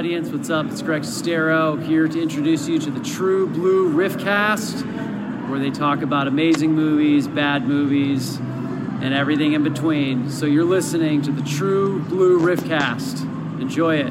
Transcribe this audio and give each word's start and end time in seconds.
audience. 0.00 0.30
What's 0.30 0.48
up? 0.48 0.64
It's 0.70 0.80
Greg 0.80 1.02
Sestero 1.02 1.78
here 1.84 2.08
to 2.08 2.22
introduce 2.22 2.66
you 2.66 2.78
to 2.78 2.90
the 2.90 3.00
True 3.00 3.46
Blue 3.46 3.92
Riffcast, 3.92 4.80
where 5.50 5.60
they 5.60 5.68
talk 5.68 6.00
about 6.00 6.26
amazing 6.26 6.72
movies, 6.72 7.28
bad 7.28 7.68
movies, 7.68 8.38
and 8.38 9.12
everything 9.12 9.52
in 9.52 9.62
between. 9.62 10.30
So 10.30 10.46
you're 10.46 10.64
listening 10.64 11.20
to 11.20 11.30
the 11.30 11.42
True 11.42 12.00
Blue 12.04 12.40
Riffcast. 12.40 13.60
Enjoy 13.60 13.96
it. 13.96 14.10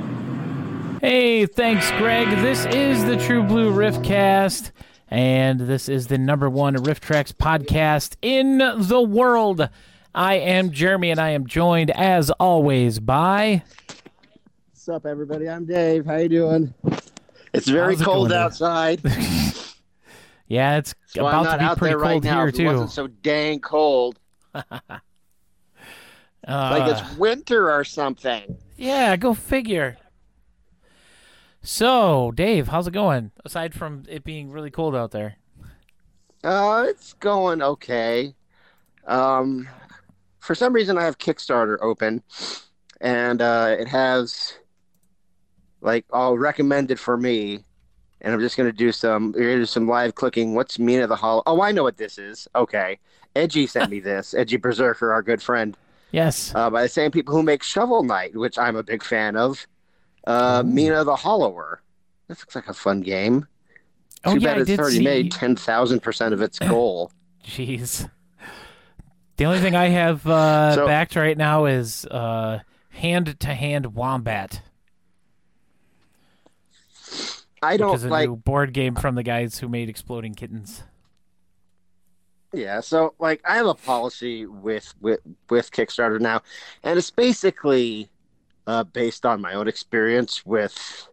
Hey, 1.01 1.47
thanks, 1.47 1.89
Greg. 1.93 2.29
This 2.37 2.67
is 2.67 3.03
the 3.05 3.17
True 3.17 3.41
Blue 3.41 3.73
Riffcast, 3.73 4.69
and 5.07 5.61
this 5.61 5.89
is 5.89 6.05
the 6.05 6.19
number 6.19 6.51
one 6.51 6.75
RiffTrax 6.75 7.33
podcast 7.33 8.15
in 8.21 8.59
the 8.59 9.01
world. 9.01 9.67
I 10.13 10.35
am 10.35 10.69
Jeremy, 10.69 11.09
and 11.09 11.19
I 11.19 11.31
am 11.31 11.47
joined, 11.47 11.89
as 11.89 12.29
always, 12.29 12.99
by. 12.99 13.63
What's 14.89 15.05
up, 15.05 15.09
everybody? 15.11 15.47
I'm 15.47 15.65
Dave. 15.67 16.07
How 16.07 16.15
you 16.15 16.29
doing? 16.29 16.73
It's 17.53 17.67
very 17.67 17.93
How's 17.93 18.01
it 18.01 18.05
cold 18.05 18.29
going, 18.29 18.31
outside. 18.31 19.01
Yeah, 20.47 20.77
it's 20.77 20.95
So 21.05 21.27
about 21.27 21.51
to 21.51 21.57
be 21.59 21.63
out 21.63 21.77
pretty 21.77 21.91
there 21.91 21.99
right 21.99 22.13
cold 22.13 22.23
now. 22.23 22.39
here 22.39 22.47
if 22.47 22.55
it 22.55 22.57
too. 22.57 22.65
wasn't 22.65 22.89
so 22.89 23.05
dang 23.07 23.59
cold. 23.59 24.19
Uh, 26.47 26.69
Like 26.71 26.87
it's 26.87 27.17
winter 27.17 27.71
or 27.71 27.83
something. 27.83 28.57
yeah, 28.77 29.15
go 29.15 29.33
figure. 29.35 29.97
So, 31.61 32.31
Dave, 32.31 32.69
how's 32.69 32.87
it 32.87 32.91
going? 32.91 33.31
Aside 33.45 33.73
from 33.75 34.03
it 34.07 34.23
being 34.23 34.49
really 34.51 34.71
cold 34.71 34.95
out 34.95 35.11
there. 35.11 35.37
Uh, 36.43 36.85
it's 36.87 37.13
going 37.13 37.61
okay. 37.61 38.33
Um, 39.07 39.69
for 40.39 40.55
some 40.55 40.73
reason, 40.73 40.97
I 40.97 41.03
have 41.03 41.17
Kickstarter 41.17 41.77
open, 41.81 42.23
and 43.01 43.41
uh, 43.41 43.75
it 43.79 43.87
has 43.87 44.58
like 45.81 46.05
all 46.11 46.37
recommended 46.37 46.99
for 46.99 47.17
me. 47.17 47.63
And 48.21 48.33
I'm 48.33 48.39
just 48.41 48.57
gonna 48.57 48.71
do 48.73 48.91
some 48.91 49.33
here's 49.33 49.69
some 49.69 49.87
live 49.87 50.15
clicking. 50.15 50.53
What's 50.55 50.77
Mina 50.79 51.07
the 51.07 51.15
Hollow? 51.15 51.43
Oh, 51.47 51.61
I 51.61 51.71
know 51.71 51.83
what 51.83 51.97
this 51.97 52.17
is. 52.17 52.47
Okay, 52.55 52.99
Edgy 53.35 53.65
sent 53.65 53.89
me 53.89 53.99
this. 53.99 54.33
Edgy 54.37 54.57
Berserker, 54.57 55.11
our 55.13 55.21
good 55.21 55.41
friend. 55.41 55.77
Yes. 56.11 56.51
uh, 56.55 56.69
by 56.71 56.81
the 56.81 56.89
same 56.89 57.11
people 57.11 57.35
who 57.35 57.43
make 57.43 57.61
Shovel 57.61 58.03
Knight, 58.03 58.35
which 58.35 58.57
I'm 58.57 58.75
a 58.75 58.83
big 58.83 59.03
fan 59.03 59.37
of. 59.37 59.65
Uh, 60.27 60.63
Mina 60.65 61.03
the 61.03 61.15
Hollower. 61.15 61.81
This 62.27 62.39
looks 62.41 62.55
like 62.55 62.67
a 62.67 62.73
fun 62.73 63.01
game. 63.01 63.47
Oh, 64.25 64.33
Too 64.33 64.39
yeah, 64.41 64.49
bad 64.49 64.57
I 64.57 64.61
it's 64.61 64.67
did 64.67 64.79
already 64.79 64.97
see- 64.97 65.03
made 65.03 65.31
ten 65.31 65.55
thousand 65.55 66.01
percent 66.01 66.33
of 66.33 66.41
its 66.41 66.59
goal. 66.59 67.11
Jeez. 67.45 68.09
The 69.37 69.45
only 69.45 69.59
thing 69.59 69.75
I 69.75 69.87
have 69.87 70.27
uh, 70.27 70.75
So- 70.75 70.85
backed 70.87 71.15
right 71.15 71.37
now 71.37 71.65
is 71.65 72.05
uh, 72.07 72.59
hand 72.89 73.39
to 73.39 73.53
hand 73.53 73.95
wombat, 73.95 74.61
I 77.61 77.77
don't 77.77 77.95
is 77.95 78.03
a 78.03 78.09
like. 78.09 78.29
new 78.29 78.35
board 78.35 78.73
game 78.73 78.95
from 78.95 79.15
the 79.15 79.23
guys 79.23 79.59
who 79.59 79.67
made 79.67 79.89
Exploding 79.89 80.33
Kittens. 80.33 80.83
Yeah, 82.53 82.79
so 82.79 83.13
like 83.19 83.41
I 83.45 83.55
have 83.57 83.67
a 83.67 83.75
policy 83.75 84.45
with 84.45 84.93
with 85.01 85.19
with 85.49 85.71
Kickstarter 85.71 86.19
now, 86.19 86.41
and 86.83 86.97
it's 86.97 87.11
basically 87.11 88.09
uh, 88.65 88.83
based 88.85 89.25
on 89.25 89.39
my 89.41 89.53
own 89.53 89.67
experience 89.67 90.45
with 90.45 91.07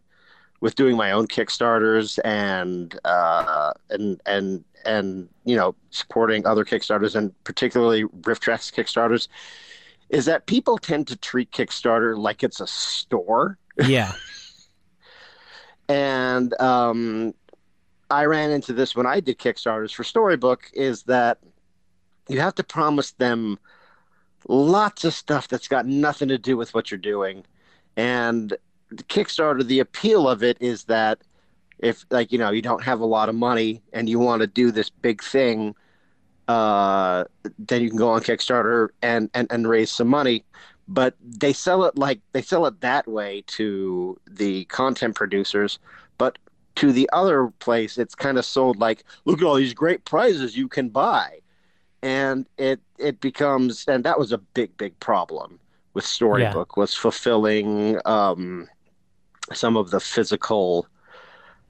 with 0.61 0.73
doing 0.73 0.97
my 0.97 1.11
own 1.11 1.27
Kickstarters 1.27 2.17
and 2.25 2.99
uh, 3.05 3.71
and 3.91 4.19
and 4.25 4.63
and 4.85 5.29
you 5.45 5.55
know 5.55 5.75
supporting 5.91 6.45
other 6.47 6.65
Kickstarters 6.65 7.15
and 7.15 7.31
particularly 7.43 8.03
RiffTrax 8.05 8.73
Kickstarters, 8.73 9.27
is 10.09 10.25
that 10.25 10.47
people 10.47 10.79
tend 10.79 11.05
to 11.07 11.15
treat 11.15 11.51
Kickstarter 11.51 12.17
like 12.17 12.41
it's 12.43 12.59
a 12.61 12.67
store, 12.67 13.59
Yeah. 13.85 14.13
and 15.89 16.59
um, 16.59 17.33
I 18.09 18.25
ran 18.25 18.51
into 18.51 18.73
this 18.73 18.95
when 18.95 19.05
I 19.05 19.19
did 19.19 19.37
Kickstarters 19.37 19.93
for 19.93 20.03
Storybook. 20.03 20.69
Is 20.73 21.03
that 21.03 21.39
you 22.27 22.39
have 22.39 22.55
to 22.55 22.63
promise 22.63 23.11
them 23.11 23.57
lots 24.47 25.03
of 25.03 25.13
stuff 25.13 25.47
that's 25.47 25.67
got 25.67 25.85
nothing 25.85 26.27
to 26.29 26.37
do 26.37 26.57
with 26.57 26.73
what 26.73 26.91
you're 26.91 26.97
doing. 26.97 27.45
And 27.95 28.55
the 28.89 29.03
Kickstarter, 29.03 29.65
the 29.65 29.79
appeal 29.79 30.27
of 30.29 30.43
it 30.43 30.57
is 30.61 30.85
that 30.85 31.19
if 31.79 32.05
like 32.09 32.31
you 32.31 32.37
know 32.37 32.51
you 32.51 32.61
don't 32.61 32.83
have 32.83 32.99
a 32.99 33.05
lot 33.05 33.29
of 33.29 33.35
money 33.35 33.81
and 33.93 34.09
you 34.09 34.19
want 34.19 34.41
to 34.41 34.47
do 34.47 34.71
this 34.71 34.89
big 34.89 35.23
thing, 35.23 35.75
uh, 36.47 37.25
then 37.59 37.81
you 37.81 37.89
can 37.89 37.97
go 37.97 38.09
on 38.09 38.21
Kickstarter 38.21 38.89
and, 39.01 39.29
and 39.33 39.47
and 39.51 39.67
raise 39.67 39.91
some 39.91 40.07
money. 40.07 40.43
But 40.87 41.15
they 41.21 41.53
sell 41.53 41.83
it 41.83 41.97
like 41.97 42.21
they 42.31 42.41
sell 42.41 42.65
it 42.65 42.79
that 42.81 43.07
way 43.07 43.43
to 43.47 44.19
the 44.29 44.65
content 44.65 45.15
producers, 45.15 45.79
but 46.17 46.37
to 46.75 46.91
the 46.91 47.09
other 47.11 47.47
place, 47.59 47.97
it's 47.97 48.15
kind 48.15 48.37
of 48.37 48.45
sold 48.45 48.77
like, 48.77 49.03
look 49.25 49.41
at 49.41 49.45
all 49.45 49.55
these 49.55 49.73
great 49.73 50.05
prizes 50.05 50.55
you 50.55 50.67
can 50.67 50.89
buy, 50.89 51.39
and 52.01 52.45
it 52.57 52.79
it 52.97 53.19
becomes 53.19 53.85
and 53.87 54.03
that 54.03 54.17
was 54.17 54.31
a 54.31 54.37
big 54.37 54.75
big 54.77 54.97
problem 54.99 55.59
with 55.93 56.05
Storybook 56.05 56.77
was 56.77 56.93
fulfilling 56.93 57.99
um, 58.05 58.67
some 59.53 59.75
of 59.75 59.89
the 59.89 59.99
physical 59.99 60.87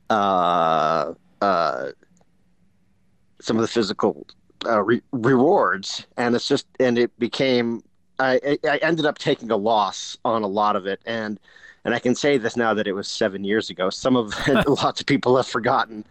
uh, 0.10 1.14
uh, 1.42 1.92
some 3.40 3.58
of 3.58 3.62
the 3.62 3.68
physical 3.68 4.28
uh, 4.66 4.82
re- 4.84 5.02
rewards, 5.12 6.06
and 6.18 6.36
it's 6.36 6.48
just 6.48 6.68
and 6.80 6.98
it 6.98 7.18
became 7.20 7.82
I, 8.20 8.58
I 8.68 8.78
ended 8.78 9.06
up 9.06 9.18
taking 9.18 9.52
a 9.52 9.58
loss 9.58 10.18
on 10.26 10.44
a 10.44 10.48
lot 10.48 10.76
of 10.76 10.86
it, 10.86 11.02
and 11.06 11.40
and 11.86 11.94
I 11.96 12.00
can 12.00 12.16
say 12.16 12.38
this 12.38 12.58
now 12.58 12.74
that 12.74 12.88
it 12.88 12.94
was 12.94 13.08
seven 13.08 13.44
years 13.44 13.70
ago. 13.70 13.90
Some 13.90 14.16
of 14.16 14.34
lots 14.68 15.00
of 15.00 15.08
people 15.08 15.38
have 15.38 15.48
forgotten 15.48 16.06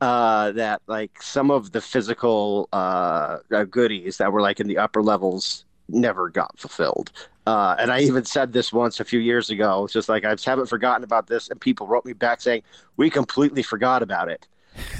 uh, 0.00 0.52
that 0.52 0.82
like 0.86 1.22
some 1.22 1.50
of 1.50 1.72
the 1.72 1.80
physical 1.80 2.68
uh, 2.72 3.38
uh, 3.52 3.64
goodies 3.64 4.16
that 4.18 4.32
were 4.32 4.40
like 4.40 4.60
in 4.60 4.66
the 4.66 4.78
upper 4.78 5.02
levels 5.02 5.64
never 5.88 6.28
got 6.28 6.58
fulfilled. 6.58 7.10
Uh, 7.46 7.74
and 7.78 7.90
I 7.90 8.00
even 8.00 8.24
said 8.24 8.52
this 8.52 8.72
once 8.72 9.00
a 9.00 9.04
few 9.04 9.18
years 9.18 9.50
ago. 9.50 9.84
It's 9.84 9.92
just 9.92 10.08
like 10.08 10.24
I 10.24 10.32
just 10.34 10.44
haven't 10.44 10.66
forgotten 10.66 11.04
about 11.04 11.26
this, 11.26 11.48
and 11.48 11.60
people 11.60 11.86
wrote 11.86 12.04
me 12.04 12.12
back 12.12 12.40
saying 12.40 12.62
we 12.96 13.10
completely 13.10 13.62
forgot 13.62 14.02
about 14.02 14.28
it. 14.28 14.46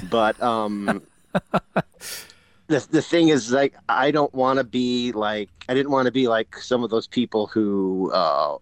But 0.09 0.41
um, 0.41 1.01
the 2.71 2.87
the 2.91 3.01
thing 3.01 3.29
is, 3.29 3.51
like, 3.51 3.75
I 3.89 4.11
don't 4.11 4.33
want 4.33 4.57
to 4.57 4.63
be 4.63 5.11
like 5.11 5.49
I 5.69 5.73
didn't 5.73 5.91
want 5.91 6.05
to 6.07 6.11
be 6.11 6.27
like 6.27 6.57
some 6.57 6.83
of 6.83 6.89
those 6.89 7.07
people 7.07 7.47
who 7.47 8.11
uh, 8.13 8.57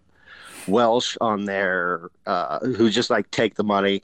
Welsh 0.67 1.17
on 1.21 1.45
their 1.45 2.09
uh, 2.25 2.59
who 2.59 2.89
just 2.89 3.09
like 3.09 3.29
take 3.31 3.55
the 3.55 3.63
money, 3.63 4.03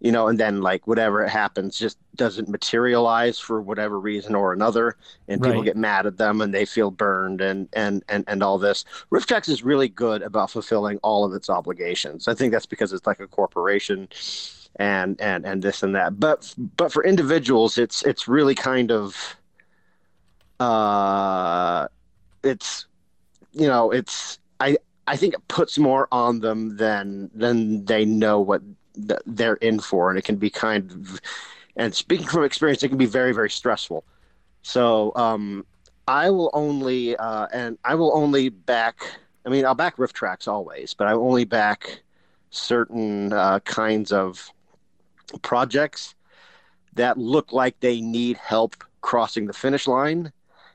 you 0.00 0.12
know, 0.12 0.28
and 0.28 0.38
then 0.40 0.60
like 0.62 0.86
whatever 0.86 1.26
happens 1.26 1.78
just 1.78 1.98
doesn't 2.16 2.48
materialize 2.48 3.38
for 3.38 3.60
whatever 3.62 3.98
reason 4.00 4.34
or 4.34 4.52
another, 4.52 4.96
and 5.28 5.42
people 5.42 5.62
Right. 5.62 5.64
get 5.64 5.76
mad 5.76 6.06
at 6.06 6.16
them 6.18 6.40
and 6.40 6.54
they 6.54 6.64
feel 6.66 6.90
burned 6.90 7.40
and 7.40 7.68
and 7.72 8.02
and 8.08 8.24
and 8.28 8.42
all 8.42 8.58
this. 8.58 8.84
RiffTrax 9.12 9.48
is 9.48 9.62
really 9.62 9.88
good 9.88 10.22
about 10.22 10.50
fulfilling 10.50 10.98
all 11.02 11.24
of 11.24 11.34
its 11.34 11.50
obligations. 11.50 12.28
I 12.28 12.34
think 12.34 12.52
that's 12.52 12.66
because 12.66 12.92
it's 12.92 13.06
like 13.06 13.20
a 13.20 13.28
corporation. 13.28 14.08
And, 14.76 15.20
and 15.20 15.44
and 15.44 15.62
this 15.62 15.82
and 15.82 15.96
that, 15.96 16.20
but 16.20 16.54
but 16.76 16.92
for 16.92 17.04
individuals, 17.04 17.76
it's 17.76 18.02
it's 18.04 18.28
really 18.28 18.54
kind 18.54 18.92
of, 18.92 19.36
uh, 20.58 21.88
it's, 22.42 22.86
you 23.52 23.66
know, 23.68 23.90
it's 23.90 24.38
I 24.60 24.78
I 25.06 25.16
think 25.16 25.34
it 25.34 25.48
puts 25.48 25.78
more 25.78 26.08
on 26.12 26.40
them 26.40 26.76
than 26.76 27.30
than 27.34 27.84
they 27.86 28.04
know 28.04 28.40
what 28.40 28.62
th- 28.94 29.20
they're 29.26 29.54
in 29.54 29.80
for, 29.80 30.10
and 30.10 30.18
it 30.18 30.22
can 30.22 30.36
be 30.36 30.50
kind 30.50 30.90
of. 30.90 31.20
And 31.76 31.94
speaking 31.94 32.26
from 32.26 32.44
experience, 32.44 32.82
it 32.82 32.88
can 32.88 32.98
be 32.98 33.06
very 33.06 33.32
very 33.32 33.50
stressful. 33.50 34.04
So 34.62 35.12
um, 35.16 35.64
I 36.06 36.30
will 36.30 36.50
only 36.52 37.16
uh, 37.16 37.46
and 37.52 37.78
I 37.84 37.94
will 37.94 38.16
only 38.16 38.48
back. 38.48 39.00
I 39.46 39.48
mean, 39.48 39.64
I'll 39.64 39.74
back 39.74 39.96
RiffTrax 39.96 40.48
always, 40.48 40.92
but 40.94 41.06
I 41.06 41.12
only 41.12 41.44
back 41.44 42.02
certain 42.50 43.32
uh, 43.32 43.60
kinds 43.60 44.12
of 44.12 44.50
projects 45.42 46.14
that 46.94 47.16
look 47.16 47.52
like 47.52 47.78
they 47.80 48.00
need 48.00 48.36
help 48.36 48.76
crossing 49.00 49.46
the 49.46 49.52
finish 49.52 49.86
line. 49.86 50.32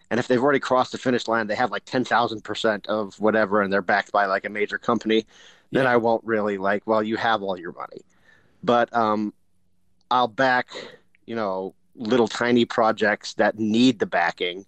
And 0.09 0.19
if 0.19 0.27
they've 0.27 0.41
already 0.41 0.59
crossed 0.59 0.91
the 0.91 0.97
finish 0.97 1.27
line, 1.27 1.47
they 1.47 1.55
have 1.55 1.71
like 1.71 1.85
10,000% 1.85 2.85
of 2.87 3.19
whatever, 3.19 3.61
and 3.61 3.73
they're 3.73 3.81
backed 3.81 4.11
by 4.11 4.25
like 4.27 4.45
a 4.45 4.49
major 4.49 4.77
company, 4.77 5.25
then 5.71 5.83
Yeah. 5.83 5.91
I 5.91 5.97
won't 5.97 6.23
really 6.23 6.57
like, 6.57 6.85
well, 6.85 7.03
you 7.03 7.17
have 7.17 7.41
all 7.43 7.57
your 7.57 7.73
money. 7.73 8.01
But 8.63 8.93
um, 8.95 9.33
I'll 10.11 10.27
back, 10.27 10.67
you 11.25 11.35
know, 11.35 11.73
little 11.95 12.27
tiny 12.27 12.65
projects 12.65 13.33
that 13.35 13.57
need 13.59 13.99
the 13.99 14.05
backing. 14.05 14.65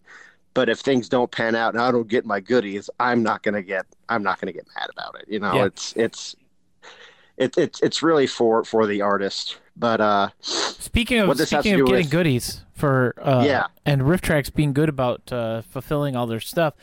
But 0.53 0.69
if 0.69 0.79
things 0.79 1.07
don't 1.09 1.29
pan 1.31 1.55
out 1.55 1.73
and 1.73 1.81
I 1.81 1.91
don't 1.91 2.07
get 2.07 2.25
my 2.25 2.39
goodies, 2.39 2.89
I'm 2.99 3.21
not 3.21 3.43
gonna 3.43 3.61
get 3.61 3.85
I'm 4.09 4.23
not 4.23 4.39
gonna 4.41 4.53
get 4.53 4.65
mad 4.75 4.89
about 4.91 5.15
it. 5.19 5.25
You 5.27 5.39
know, 5.39 5.53
Yeah. 5.53 5.65
it's 5.65 5.93
it's 5.95 6.35
it, 7.37 7.55
it's 7.57 7.79
it's 7.81 8.01
really 8.01 8.25
for 8.27 8.63
for 8.63 8.87
the 8.87 9.01
artist. 9.01 9.57
But 9.75 10.01
uh, 10.01 10.29
Speaking 10.41 11.19
of 11.19 11.27
What 11.27 11.37
this 11.37 11.51
has 11.51 11.61
speaking 11.63 11.79
of 11.81 11.85
getting 11.87 12.05
with- 12.05 12.11
goodies 12.11 12.61
for 12.73 13.13
uh, 13.21 13.43
Yeah. 13.45 13.67
and 13.85 14.01
RiffTrax 14.01 14.51
being 14.53 14.73
good 14.73 14.89
about 14.89 15.31
uh, 15.31 15.61
fulfilling 15.61 16.15
all 16.15 16.25
their 16.25 16.39
stuff, 16.39 16.73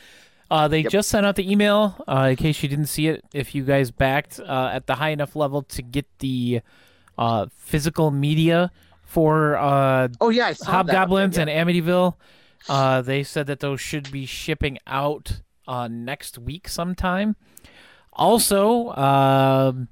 uh, 0.51 0.67
they 0.67 0.81
Yep. 0.81 0.91
just 0.91 1.09
sent 1.09 1.25
out 1.25 1.35
the 1.35 1.49
email 1.51 1.95
uh, 2.07 2.27
in 2.31 2.35
case 2.35 2.61
you 2.63 2.69
didn't 2.69 2.87
see 2.87 3.07
it. 3.07 3.23
If 3.33 3.55
you 3.55 3.63
guys 3.63 3.91
backed 3.91 4.39
uh, 4.39 4.69
at 4.73 4.87
the 4.87 4.95
high 4.95 5.09
enough 5.09 5.35
level 5.35 5.61
to 5.63 5.81
get 5.81 6.05
the 6.19 6.61
uh, 7.17 7.47
physical 7.55 8.11
media 8.11 8.71
for 9.03 9.55
uh, 9.57 10.07
oh 10.21 10.29
yeah, 10.29 10.47
I 10.47 10.53
saw 10.53 10.83
that. 10.83 10.93
Hobgoblins 10.95 11.37
Okay, 11.37 11.51
and 11.51 11.69
Amityville, 11.69 12.15
uh, 12.69 13.01
they 13.01 13.23
said 13.23 13.47
that 13.47 13.59
those 13.59 13.79
should 13.81 14.11
be 14.11 14.25
shipping 14.25 14.77
out 14.87 15.41
uh, 15.67 15.87
next 15.87 16.37
week 16.37 16.67
sometime. 16.67 17.35
Also, 18.13 18.93
um 18.95 19.87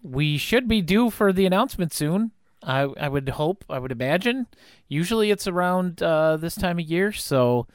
we 0.00 0.38
should 0.38 0.68
be 0.68 0.80
due 0.80 1.10
for 1.10 1.32
the 1.32 1.44
announcement 1.44 1.92
soon. 1.92 2.30
I, 2.62 2.82
I 2.82 3.08
would 3.08 3.28
hope, 3.30 3.64
I 3.68 3.78
would 3.80 3.90
imagine. 3.92 4.46
Usually 4.86 5.30
it's 5.32 5.48
around 5.48 6.00
uh, 6.02 6.36
this 6.36 6.54
time 6.54 6.78
of 6.78 6.84
year, 6.86 7.10
so 7.12 7.66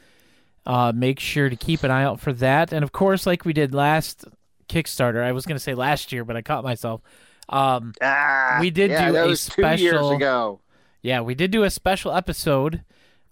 uh, 0.66 0.92
make 0.94 1.20
sure 1.20 1.48
to 1.48 1.56
keep 1.56 1.82
an 1.82 1.90
eye 1.90 2.04
out 2.04 2.20
for 2.20 2.32
that. 2.34 2.72
And 2.72 2.82
of 2.82 2.92
course, 2.92 3.26
like 3.26 3.44
we 3.44 3.52
did 3.52 3.74
last 3.74 4.24
Kickstarter, 4.68 5.22
I 5.22 5.32
was 5.32 5.44
going 5.46 5.56
to 5.56 5.62
say 5.62 5.74
last 5.74 6.12
year, 6.12 6.24
but 6.24 6.36
I 6.36 6.42
caught 6.42 6.64
myself. 6.64 7.00
Um, 7.48 7.92
Ah, 8.00 8.56
We 8.60 8.70
did 8.70 8.90
yeah, 8.90 9.06
do 9.08 9.12
that 9.12 9.24
a 9.26 9.28
was 9.28 9.46
two 9.46 9.60
years 9.62 9.80
special- 9.80 10.12
ago. 10.12 10.60
yeah, 11.02 11.20
we 11.20 11.34
did 11.34 11.50
do 11.50 11.62
a 11.64 11.70
special 11.70 12.12
episode 12.12 12.82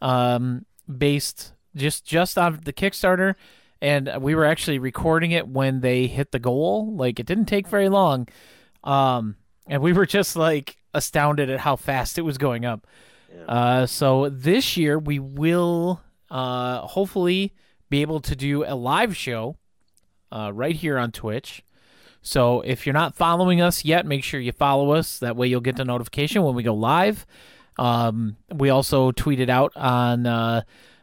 um, 0.03 0.67
based 0.95 1.53
just 1.75 2.05
just 2.05 2.37
on 2.37 2.61
the 2.65 2.73
Kickstarter, 2.73 3.35
and 3.81 4.11
we 4.21 4.35
were 4.35 4.45
actually 4.45 4.79
recording 4.79 5.31
it 5.31 5.49
when 5.49 5.81
they 5.81 6.07
hit 6.07 6.33
the 6.33 6.39
goal. 6.39 6.95
Like 6.95 7.19
it 7.19 7.25
didn't 7.27 7.47
take 7.47 7.67
very 7.67 7.89
long, 7.89 8.29
um, 8.85 9.37
and 9.67 9.81
we 9.81 9.95
were 9.95 10.05
just 10.07 10.37
like 10.37 10.77
astounded 10.93 11.49
at 11.49 11.61
how 11.61 11.77
fast 11.77 12.19
it 12.19 12.23
was 12.23 12.37
going 12.37 12.67
up. 12.67 12.87
Uh, 13.49 13.87
so 13.87 14.29
this 14.29 14.77
year 14.77 14.99
we 14.99 15.19
will 15.19 16.03
uh, 16.33 16.81
hopefully 16.87 17.53
be 17.91 18.01
able 18.01 18.19
to 18.21 18.35
do 18.35 18.65
a 18.65 18.75
live 18.75 19.15
show 19.15 19.57
uh, 20.33 20.51
right 20.53 20.75
here 20.75 20.99
on 20.99 21.13
Twitch. 21.13 21.63
So 22.23 22.63
if 22.63 22.87
you're 22.87 22.95
not 22.95 23.15
following 23.15 23.61
us 23.61 23.85
yet, 23.85 24.07
make 24.07 24.25
sure 24.25 24.41
you 24.41 24.53
follow 24.53 24.93
us. 24.93 25.19
That 25.19 25.37
way 25.37 25.49
you'll 25.49 25.61
get 25.61 25.77
the 25.77 25.85
notification 25.85 26.43
when 26.43 26.55
we 26.55 26.63
go 26.63 26.75
live. 26.75 27.27
Um, 27.79 28.37
we 28.51 28.71
also 28.71 29.13
tweeted 29.13 29.51
out 29.51 29.73
on 29.77 30.27
uh, 30.27 30.63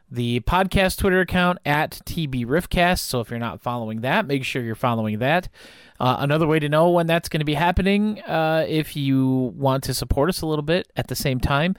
the 0.09 0.39
podcast 0.41 0.98
Twitter 0.98 1.19
account 1.19 1.59
at 1.63 1.91
TB 2.05 2.45
Riffcast. 2.45 3.00
So 3.00 3.19
if 3.19 3.29
you're 3.29 3.38
not 3.38 3.62
following 3.62 4.01
that, 4.01 4.25
make 4.25 4.43
sure 4.43 4.63
you're 4.63 4.75
following 4.75 5.19
that. 5.19 5.48
Uh, 6.00 6.17
another 6.19 6.48
way 6.48 6.57
to 6.57 6.69
know 6.69 6.89
when 6.89 7.05
that's 7.05 7.29
going 7.29 7.41
to 7.41 7.45
be 7.45 7.53
happening, 7.53 8.21
uh, 8.21 8.65
if 8.67 8.95
you 8.95 9.53
want 9.55 9.83
to 9.83 9.93
support 9.93 10.29
us 10.29 10.41
a 10.41 10.48
little 10.48 10.63
bit 10.63 10.89
at 10.95 11.07
the 11.07 11.15
same 11.15 11.39
time, 11.39 11.75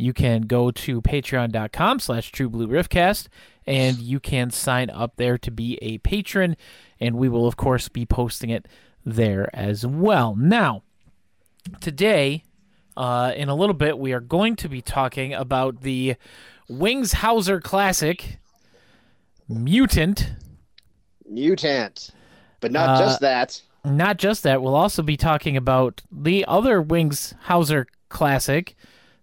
you 0.00 0.12
can 0.12 0.42
go 0.42 0.70
to 0.70 1.00
patreon.com 1.02 2.00
slash 2.00 2.32
true 2.32 2.48
blue 2.48 2.66
riffcast 2.66 3.28
and 3.66 3.98
you 3.98 4.18
can 4.18 4.50
sign 4.50 4.90
up 4.90 5.16
there 5.16 5.36
to 5.38 5.50
be 5.50 5.78
a 5.82 5.98
patron 5.98 6.56
and 6.98 7.16
we 7.16 7.28
will 7.28 7.46
of 7.46 7.56
course 7.56 7.88
be 7.88 8.04
posting 8.06 8.50
it 8.50 8.66
there 9.04 9.48
as 9.54 9.86
well. 9.86 10.34
Now 10.34 10.82
today 11.80 12.42
uh, 12.96 13.32
in 13.36 13.48
a 13.48 13.54
little 13.54 13.74
bit 13.74 13.98
we 13.98 14.12
are 14.12 14.20
going 14.20 14.56
to 14.56 14.68
be 14.68 14.80
talking 14.82 15.32
about 15.34 15.82
the 15.82 16.16
wings 16.68 17.12
hauser 17.14 17.60
classic 17.60 18.38
mutant. 19.48 20.32
Mutant, 21.28 22.10
but 22.60 22.72
not 22.72 22.90
Uh, 22.90 22.98
just 22.98 23.20
that. 23.20 23.62
not 23.84 24.16
just 24.18 24.42
that, 24.42 24.60
we'll 24.62 24.74
also 24.74 25.02
be 25.02 25.16
talking 25.16 25.56
about 25.56 26.02
the 26.10 26.44
other 26.48 26.82
Wings 26.82 27.34
Hauser 27.42 27.86
classic 28.08 28.74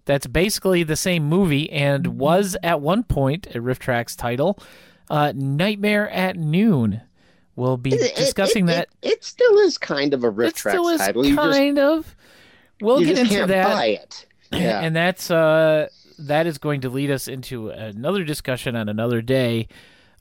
that's 0.07 0.25
basically 0.25 0.81
the 0.81 0.95
same 0.95 1.23
movie 1.25 1.71
and 1.71 2.19
was 2.19 2.57
at 2.63 2.81
one 2.81 3.03
point 3.03 3.45
a 3.55 3.59
RiffTrax 3.59 4.17
title, 4.17 4.57
uh, 5.11 5.33
Nightmare 5.35 6.09
at 6.09 6.35
Noon. 6.35 7.01
We'll 7.55 7.77
be 7.77 7.91
It- 7.93 8.01
it- 8.01 8.15
discussing 8.15 8.65
it, 8.65 8.71
that. 8.71 8.87
It, 9.03 9.11
it 9.11 9.23
still 9.23 9.59
is 9.59 9.77
kind 9.77 10.13
of 10.15 10.23
a 10.23 10.29
riff 10.31 10.49
it 10.49 10.55
tracks 10.55 10.73
still 10.75 10.87
is 10.89 10.99
title. 11.01 11.23
You 11.25 11.35
just, 11.35 11.51
kind 11.51 11.77
of. 11.79 12.15
We'll 12.81 12.99
you 13.01 13.07
get 13.07 13.17
just 13.17 13.31
into 13.31 13.35
can't 13.35 13.47
that. 13.49 13.67
buy 13.75 13.85
it. 13.87 14.25
Yeah. 14.51 14.79
and 14.79 14.95
that's 14.95 15.29
uh 15.29 15.89
that 16.19 16.47
is 16.47 16.57
going 16.57 16.81
to 16.81 16.89
lead 16.89 17.11
us 17.11 17.27
into 17.27 17.69
another 17.69 18.23
discussion 18.23 18.75
on 18.77 18.87
another 18.87 19.21
day 19.21 19.67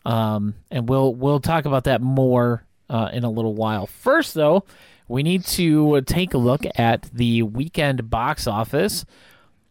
um, 0.04 0.54
and 0.70 0.88
we'll 0.88 1.14
we'll 1.14 1.40
talk 1.40 1.64
about 1.64 1.84
that 1.84 2.00
more 2.00 2.64
uh, 2.88 3.10
in 3.12 3.24
a 3.24 3.30
little 3.30 3.54
while. 3.54 3.86
First, 3.86 4.34
though, 4.34 4.64
we 5.08 5.22
need 5.24 5.44
to 5.46 6.00
take 6.02 6.32
a 6.34 6.38
look 6.38 6.62
at 6.76 7.02
the 7.12 7.42
weekend 7.42 8.08
box 8.08 8.46
office. 8.46 9.04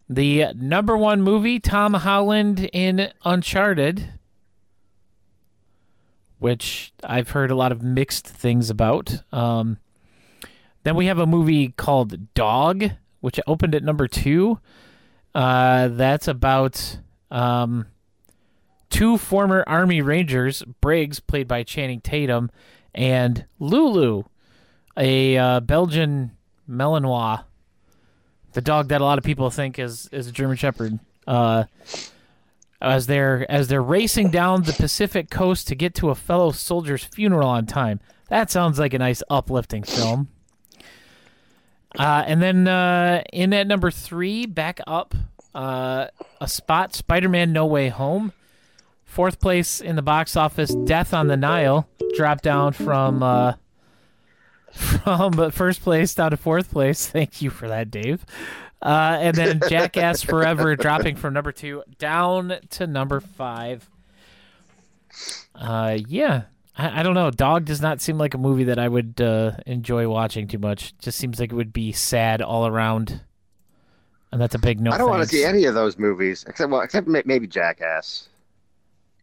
The 0.08 0.54
number 0.56 0.96
one 0.96 1.22
movie, 1.22 1.60
Tom 1.60 1.94
Holland 1.96 2.70
in 2.72 3.12
Uncharted, 3.24 4.14
which 6.38 6.94
I've 7.04 7.30
heard 7.30 7.50
a 7.50 7.56
lot 7.56 7.72
of 7.72 7.82
mixed 7.82 8.28
things 8.28 8.70
about. 8.70 9.24
Um, 9.32 9.78
then 10.84 10.96
we 10.96 11.08
have 11.08 11.18
a 11.18 11.26
movie 11.26 11.70
called 11.70 12.34
Dog, 12.36 12.92
which 13.20 13.40
opened 13.48 13.74
at 13.74 13.84
number 13.84 14.08
two. 14.08 14.60
Uh, 15.34 15.88
that's 15.88 16.28
about 16.28 17.00
um, 17.32 17.88
two 18.92 19.18
former 19.18 19.64
Army 19.66 20.02
Rangers, 20.02 20.62
Briggs, 20.82 21.20
played 21.20 21.48
by 21.48 21.64
Channing 21.64 22.02
Tatum, 22.02 22.52
and 22.94 23.46
Lulu, 23.60 24.24
a 24.96 25.38
uh, 25.38 25.60
Belgian 25.62 26.32
Malinois, 26.70 27.44
the 28.56 28.62
dog 28.62 28.88
that 28.88 29.02
a 29.02 29.04
lot 29.04 29.20
of 29.20 29.24
people 29.24 29.52
think 29.52 29.78
is 29.78 30.10
is 30.12 30.28
a 30.28 30.32
German 30.32 30.58
Shepherd. 30.58 30.98
Uh, 31.28 31.66
as 32.82 33.08
they're 33.08 33.50
as 33.52 33.68
they're 33.68 33.82
racing 33.84 34.32
down 34.32 34.64
the 34.64 34.74
Pacific 34.74 35.30
coast 35.30 35.68
to 35.68 35.76
get 35.76 35.94
to 35.96 36.10
a 36.10 36.16
fellow 36.16 36.52
soldier's 36.52 37.04
funeral 37.04 37.50
on 37.50 37.66
time. 37.66 38.00
That 38.30 38.50
sounds 38.50 38.80
like 38.80 38.94
a 38.94 39.00
nice 39.00 39.22
uplifting 39.30 39.84
film. 39.84 40.30
Uh, 41.98 42.24
and 42.26 42.42
then 42.42 42.68
uh, 42.68 43.24
in 43.32 43.54
at 43.54 43.68
number 43.68 43.92
three, 43.92 44.46
back 44.46 44.80
up 44.88 45.14
uh, 45.54 46.08
a 46.42 46.48
spot, 46.48 46.96
Spider-Man: 46.96 47.54
No 47.54 47.66
Way 47.66 47.90
Home. 47.90 48.34
Fourth 49.04 49.40
place 49.40 49.80
in 49.80 49.96
the 49.96 50.02
box 50.02 50.36
office, 50.36 50.76
Death 50.76 51.14
on 51.14 51.28
the 51.28 51.38
Nile, 51.38 51.88
dropped 52.16 52.44
down 52.44 52.74
from 52.74 53.24
uh, 53.24 53.54
from 54.76 55.52
first 55.52 55.82
place 55.82 56.14
down 56.14 56.32
to 56.32 56.38
fourth 56.38 56.72
place. 56.72 57.08
Thank 57.12 57.42
you 57.42 57.50
for 57.50 57.68
that, 57.68 57.92
Dave. 57.92 58.26
Uh, 58.82 59.18
and 59.20 59.36
then 59.36 59.60
Jackass 59.68 60.22
Forever 60.22 60.76
dropping 60.78 61.16
from 61.16 61.34
number 61.34 61.52
two 61.52 61.84
down 61.98 62.54
to 62.72 62.86
number 62.86 63.20
five. 63.20 63.90
Uh, 65.56 65.98
yeah, 66.08 66.44
I, 66.78 67.00
I 67.00 67.04
don't 67.04 67.14
know. 67.16 67.32
Dog 67.32 67.66
does 67.66 67.82
not 67.82 68.02
seem 68.02 68.18
like 68.18 68.34
a 68.34 68.38
movie 68.38 68.66
that 68.66 68.78
I 68.78 68.88
would 68.88 69.20
uh, 69.22 69.54
enjoy 69.66 70.08
watching 70.10 70.48
too 70.48 70.60
much. 70.60 70.96
Just 71.00 71.18
seems 71.18 71.40
like 71.40 71.52
it 71.52 71.56
would 71.56 71.74
be 71.74 71.94
sad 71.94 72.42
all 72.42 72.68
around, 72.68 73.22
and 74.32 74.40
that's 74.42 74.56
a 74.56 74.60
big 74.60 74.80
no. 74.82 74.92
I 74.92 74.98
don't 74.98 75.10
want 75.10 75.24
to 75.24 75.30
see 75.30 75.46
any 75.46 75.66
of 75.66 75.74
those 75.74 75.98
movies 75.98 76.44
except 76.48 76.70
well, 76.70 76.82
except 76.82 77.08
ma- 77.08 77.22
maybe 77.26 77.48
Jackass. 77.48 78.28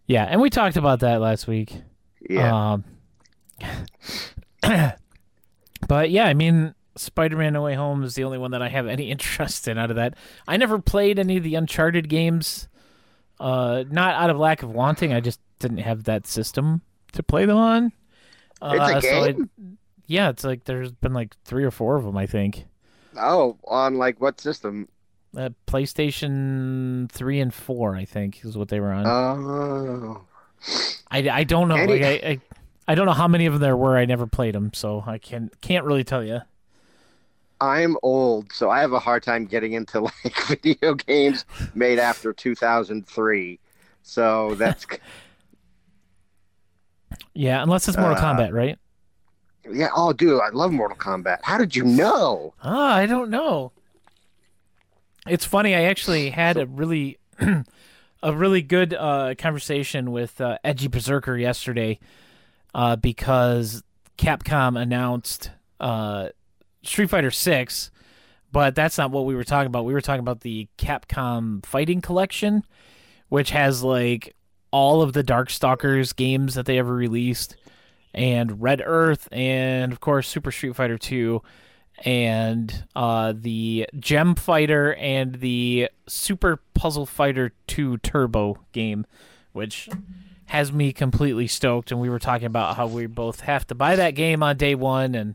Yeah, 0.06 0.24
and 0.24 0.40
we 0.40 0.50
talked 0.50 0.76
about 0.76 1.00
that 1.00 1.20
last 1.20 1.46
week. 1.46 1.74
Yeah, 2.28 2.72
Um, 2.72 2.84
but 5.88 6.10
yeah, 6.10 6.26
I 6.26 6.34
mean, 6.34 6.74
Spider-Man: 6.96 7.52
No 7.54 7.62
Way 7.62 7.74
Home 7.74 8.02
is 8.04 8.14
the 8.14 8.24
only 8.24 8.38
one 8.38 8.50
that 8.52 8.62
I 8.62 8.68
have 8.68 8.86
any 8.86 9.10
interest 9.10 9.66
in 9.68 9.78
out 9.78 9.90
of 9.90 9.96
that. 9.96 10.14
I 10.46 10.56
never 10.56 10.78
played 10.78 11.18
any 11.18 11.36
of 11.36 11.42
the 11.44 11.54
Uncharted 11.54 12.08
games. 12.08 12.68
Uh, 13.40 13.84
not 13.90 14.14
out 14.14 14.30
of 14.30 14.38
lack 14.38 14.62
of 14.62 14.70
wanting, 14.70 15.12
I 15.12 15.20
just 15.20 15.40
didn't 15.58 15.78
have 15.78 16.04
that 16.04 16.26
system 16.26 16.82
to 17.12 17.22
play 17.22 17.44
them 17.44 17.56
on. 17.56 17.92
Uh, 18.60 18.76
it's 18.96 19.04
a 19.04 19.08
so 19.08 19.22
I- 19.24 19.32
game. 19.32 19.50
yeah, 20.06 20.28
it's 20.28 20.44
like 20.44 20.64
there's 20.64 20.92
been 20.92 21.12
like 21.14 21.34
three 21.44 21.64
or 21.64 21.70
four 21.72 21.96
of 21.96 22.04
them, 22.04 22.16
I 22.16 22.26
think. 22.26 22.66
oh, 23.16 23.56
on 23.66 23.96
like 23.96 24.20
what 24.20 24.40
system? 24.40 24.88
Uh, 25.36 25.48
PlayStation 25.66 27.10
three 27.10 27.40
and 27.40 27.52
four, 27.52 27.96
I 27.96 28.04
think, 28.04 28.44
is 28.44 28.56
what 28.56 28.68
they 28.68 28.80
were 28.80 28.92
on. 28.92 29.06
Oh, 29.06 30.20
I, 31.10 31.28
I 31.28 31.44
don't 31.44 31.68
know. 31.68 31.74
Any- 31.76 32.00
Like, 32.00 32.02
I, 32.24 32.28
I 32.30 32.40
I 32.88 32.94
don't 32.94 33.06
know 33.06 33.12
how 33.12 33.28
many 33.28 33.46
of 33.46 33.54
them 33.54 33.62
there 33.62 33.76
were. 33.76 33.96
I 33.96 34.04
never 34.04 34.26
played 34.26 34.54
them, 34.54 34.72
so 34.74 35.04
I 35.06 35.18
can 35.18 35.50
can't 35.60 35.84
really 35.84 36.04
tell 36.04 36.24
you. 36.24 36.40
I'm 37.60 37.96
old, 38.02 38.52
so 38.52 38.70
I 38.70 38.80
have 38.80 38.92
a 38.92 38.98
hard 38.98 39.22
time 39.22 39.44
getting 39.46 39.72
into 39.74 40.00
like 40.24 40.36
video 40.48 40.94
games 40.94 41.44
made 41.74 41.98
after 41.98 42.32
2003. 42.32 43.58
So 44.02 44.54
that's 44.56 44.86
Yeah, 47.34 47.62
unless 47.62 47.88
it's 47.88 47.96
Mortal 47.96 48.18
Uh, 48.18 48.18
Kombat, 48.18 48.52
right? 48.52 48.78
yeah. 49.70 49.88
Oh, 49.94 50.12
dude, 50.12 50.40
I 50.40 50.48
love 50.50 50.72
Mortal 50.72 50.96
Kombat. 50.96 51.38
How 51.42 51.58
did 51.58 51.76
you 51.76 51.84
know? 51.84 52.52
Ah, 52.62 52.94
I 52.96 53.06
don't 53.06 53.30
know. 53.30 53.72
It's 55.26 55.44
funny. 55.44 55.74
I 55.74 55.84
actually 55.84 56.30
had 56.30 56.56
a 56.56 56.66
really, 56.66 57.18
a 58.22 58.34
really 58.34 58.62
good 58.62 58.92
uh, 58.92 59.34
conversation 59.38 60.10
with 60.10 60.40
uh, 60.40 60.58
Edgy 60.64 60.88
Berserker 60.88 61.36
yesterday, 61.36 62.00
uh, 62.74 62.96
because 62.96 63.82
Capcom 64.18 64.80
announced 64.80 65.50
uh, 65.80 66.28
Street 66.82 67.10
Fighter 67.10 67.30
Six, 67.30 67.90
but 68.50 68.74
that's 68.74 68.98
not 68.98 69.10
what 69.10 69.24
we 69.26 69.34
were 69.34 69.44
talking 69.44 69.66
about. 69.66 69.84
We 69.84 69.92
were 69.92 70.00
talking 70.00 70.20
about 70.20 70.40
the 70.40 70.68
Capcom 70.78 71.64
Fighting 71.64 72.00
Collection, 72.00 72.64
which 73.28 73.50
has 73.50 73.82
like 73.82 74.34
all 74.70 75.02
of 75.02 75.12
the 75.12 75.24
Darkstalkers 75.24 76.14
games 76.14 76.54
that 76.54 76.66
they 76.66 76.78
ever 76.78 76.94
released, 76.94 77.56
and 78.14 78.60
Red 78.62 78.82
Earth, 78.84 79.28
and 79.32 79.92
of 79.92 80.00
course 80.00 80.28
Super 80.28 80.50
Street 80.50 80.76
Fighter 80.76 80.98
Two 80.98 81.42
and 82.04 82.84
uh, 82.96 83.32
the 83.36 83.86
Gem 83.98 84.34
Fighter 84.34 84.94
and 84.94 85.36
the 85.36 85.88
Super 86.08 86.58
Puzzle 86.74 87.06
Fighter 87.06 87.52
2 87.68 87.98
Turbo 87.98 88.58
game, 88.72 89.06
which 89.52 89.88
has 90.46 90.72
me 90.72 90.92
completely 90.92 91.46
stoked. 91.46 91.90
And 91.90 92.00
we 92.00 92.08
were 92.10 92.18
talking 92.18 92.46
about 92.46 92.76
how 92.76 92.86
we 92.86 93.06
both 93.06 93.40
have 93.40 93.66
to 93.68 93.74
buy 93.74 93.96
that 93.96 94.10
game 94.14 94.42
on 94.42 94.56
day 94.56 94.74
one, 94.74 95.14
and 95.14 95.34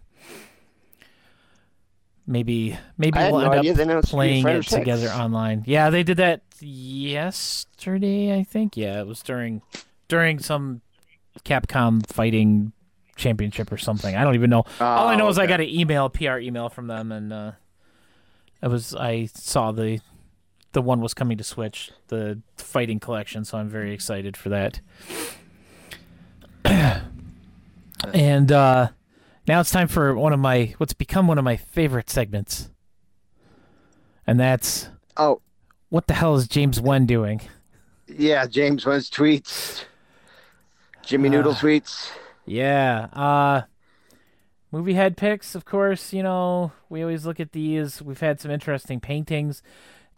maybe 2.25 2.77
maybe 2.97 3.17
I 3.17 3.31
we'll 3.31 3.41
no 3.41 3.51
end 3.51 3.91
up 3.91 4.03
playing 4.05 4.47
it 4.47 4.63
6. 4.63 4.67
together 4.73 5.07
online. 5.09 5.63
Yeah, 5.65 5.89
they 5.89 6.03
did 6.03 6.17
that 6.17 6.41
yesterday, 6.59 8.37
I 8.37 8.43
think. 8.43 8.77
Yeah, 8.77 8.99
it 8.99 9.07
was 9.07 9.21
during 9.21 9.61
during 10.07 10.39
some 10.39 10.81
Capcom 11.45 12.05
fighting 12.07 12.71
championship 13.15 13.71
or 13.71 13.77
something. 13.77 14.15
I 14.15 14.23
don't 14.23 14.35
even 14.35 14.49
know. 14.49 14.63
All 14.79 15.07
I 15.07 15.15
know 15.15 15.25
Oh, 15.25 15.29
is 15.29 15.39
I 15.39 15.47
got 15.47 15.59
an 15.59 15.69
email, 15.69 16.09
PR 16.09 16.37
email 16.37 16.69
from 16.69 16.87
them, 16.87 17.11
and 17.11 17.33
uh, 17.33 17.51
it 18.61 18.67
was 18.67 18.93
I 18.95 19.25
saw 19.25 19.71
the 19.71 19.99
the 20.77 20.81
one 20.83 21.01
was 21.01 21.15
coming 21.15 21.39
to 21.39 21.43
Switch, 21.43 21.89
the 22.09 22.39
fighting 22.55 22.99
collection. 22.99 23.43
So 23.43 23.57
I'm 23.57 23.67
very 23.67 23.93
excited 23.95 24.37
for 24.37 24.49
that. 24.49 24.79
and 28.13 28.51
uh, 28.51 28.89
now 29.47 29.59
it's 29.59 29.71
time 29.71 29.87
for 29.87 30.13
one 30.15 30.33
of 30.33 30.39
my 30.39 30.75
what's 30.77 30.93
become 30.93 31.27
one 31.27 31.39
of 31.39 31.43
my 31.43 31.57
favorite 31.57 32.09
segments, 32.11 32.69
and 34.27 34.39
that's 34.39 34.89
Oh, 35.17 35.41
what 35.89 36.07
the 36.07 36.13
hell 36.13 36.35
is 36.35 36.47
James 36.47 36.79
Nguyen 36.79 37.07
doing? 37.07 37.41
yeah. 38.07 38.45
James 38.47 38.85
Nguyen's 38.85 39.09
tweets. 39.09 39.85
Jimmy 41.01 41.29
Noodle 41.29 41.55
tweets. 41.55 42.11
Yeah. 42.45 43.07
Uh 43.13 43.61
movie 44.71 44.93
head 44.93 45.17
picks, 45.17 45.55
of 45.55 45.65
course, 45.65 46.13
you 46.13 46.23
know, 46.23 46.71
we 46.89 47.01
always 47.01 47.25
look 47.25 47.39
at 47.39 47.51
these. 47.51 48.01
We've 48.01 48.19
had 48.19 48.39
some 48.39 48.51
interesting 48.51 48.99
paintings. 48.99 49.61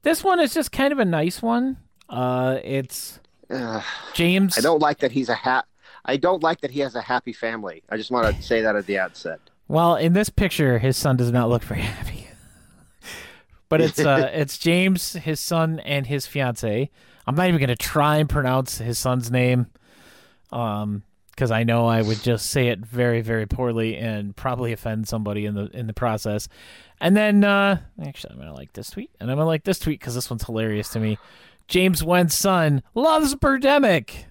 This 0.03 0.23
one 0.23 0.39
is 0.39 0.53
just 0.53 0.71
kind 0.71 0.91
of 0.93 0.99
a 0.99 1.05
nice 1.05 1.41
one. 1.41 1.77
Uh 2.07 2.57
it's 2.63 3.19
Ugh. 3.49 3.83
James 4.13 4.57
I 4.57 4.61
don't 4.61 4.81
like 4.81 4.99
that 4.99 5.11
he's 5.11 5.29
a 5.29 5.35
ha- 5.35 5.65
I 6.05 6.17
don't 6.17 6.41
like 6.41 6.61
that 6.61 6.71
he 6.71 6.79
has 6.79 6.95
a 6.95 7.01
happy 7.01 7.33
family. 7.33 7.83
I 7.89 7.97
just 7.97 8.09
want 8.11 8.35
to 8.35 8.41
say 8.41 8.61
that 8.61 8.75
at 8.75 8.85
the 8.85 8.97
outset. 8.97 9.39
Well, 9.67 9.95
in 9.95 10.13
this 10.13 10.29
picture 10.29 10.79
his 10.79 10.97
son 10.97 11.17
does 11.17 11.31
not 11.31 11.49
look 11.49 11.63
very 11.63 11.81
happy. 11.97 12.27
but 13.67 13.81
it's 13.81 13.99
uh 13.99 14.29
it's 14.33 14.57
James, 14.57 15.13
his 15.13 15.39
son 15.39 15.79
and 15.81 16.07
his 16.07 16.25
fiance. 16.25 16.89
I'm 17.27 17.35
not 17.35 17.47
even 17.47 17.59
going 17.59 17.69
to 17.69 17.75
try 17.75 18.17
and 18.17 18.27
pronounce 18.27 18.79
his 18.79 18.97
son's 18.97 19.29
name. 19.29 19.67
Um 20.51 21.03
because 21.39 21.51
I 21.51 21.63
know 21.63 21.87
I 21.87 22.01
would 22.01 22.21
just 22.21 22.47
say 22.47 22.67
it 22.67 22.79
very, 22.79 23.21
very 23.21 23.45
poorly 23.45 23.95
and 23.95 24.35
probably 24.35 24.73
offend 24.73 25.07
somebody 25.07 25.45
in 25.45 25.55
the 25.55 25.69
in 25.73 25.87
the 25.87 25.93
process. 25.93 26.49
And 26.99 27.15
then, 27.15 27.45
uh, 27.45 27.79
actually, 28.03 28.33
I'm 28.33 28.39
gonna 28.39 28.53
like 28.53 28.73
this 28.73 28.89
tweet, 28.89 29.09
and 29.21 29.31
I'm 29.31 29.37
gonna 29.37 29.47
like 29.47 29.63
this 29.63 29.79
tweet 29.79 30.01
because 30.01 30.15
this 30.15 30.29
one's 30.29 30.43
hilarious 30.43 30.89
to 30.89 30.99
me. 30.99 31.17
James 31.69 32.01
Nguyen's 32.01 32.35
son 32.37 32.83
loves 32.93 33.35
Birdemic 33.35 34.25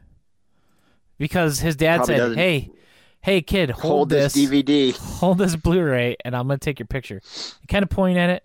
because 1.17 1.61
his 1.61 1.77
dad 1.77 1.97
Probably 1.99 2.15
said, 2.15 2.19
doesn't- 2.19 2.37
"Hey, 2.39 2.71
hey, 3.23 3.41
kid, 3.41 3.71
hold, 3.71 3.83
Hold 3.83 4.09
this 4.11 4.35
DVD. 4.37 4.95
hold 4.95 5.39
this 5.39 5.57
Blu-ray, 5.57 6.17
and 6.27 6.37
I'm 6.37 6.47
gonna 6.47 6.59
take 6.59 6.79
your 6.79 6.89
picture." 6.89 7.23
You 7.63 7.67
kind 7.69 7.83
of 7.83 7.89
point 7.89 8.19
at 8.19 8.29
it. 8.29 8.45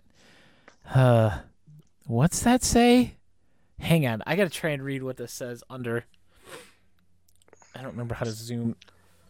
Uh, 0.94 1.38
what's 2.06 2.40
that 2.44 2.64
say? 2.64 3.16
Hang 3.78 4.06
on, 4.06 4.22
I 4.26 4.36
gotta 4.36 4.48
try 4.48 4.70
and 4.70 4.82
read 4.82 5.02
what 5.02 5.18
this 5.18 5.34
says 5.34 5.62
under. 5.68 6.06
I 7.74 7.78
don't 7.82 7.92
remember 7.92 8.14
how 8.14 8.24
to 8.24 8.30
zoom 8.30 8.76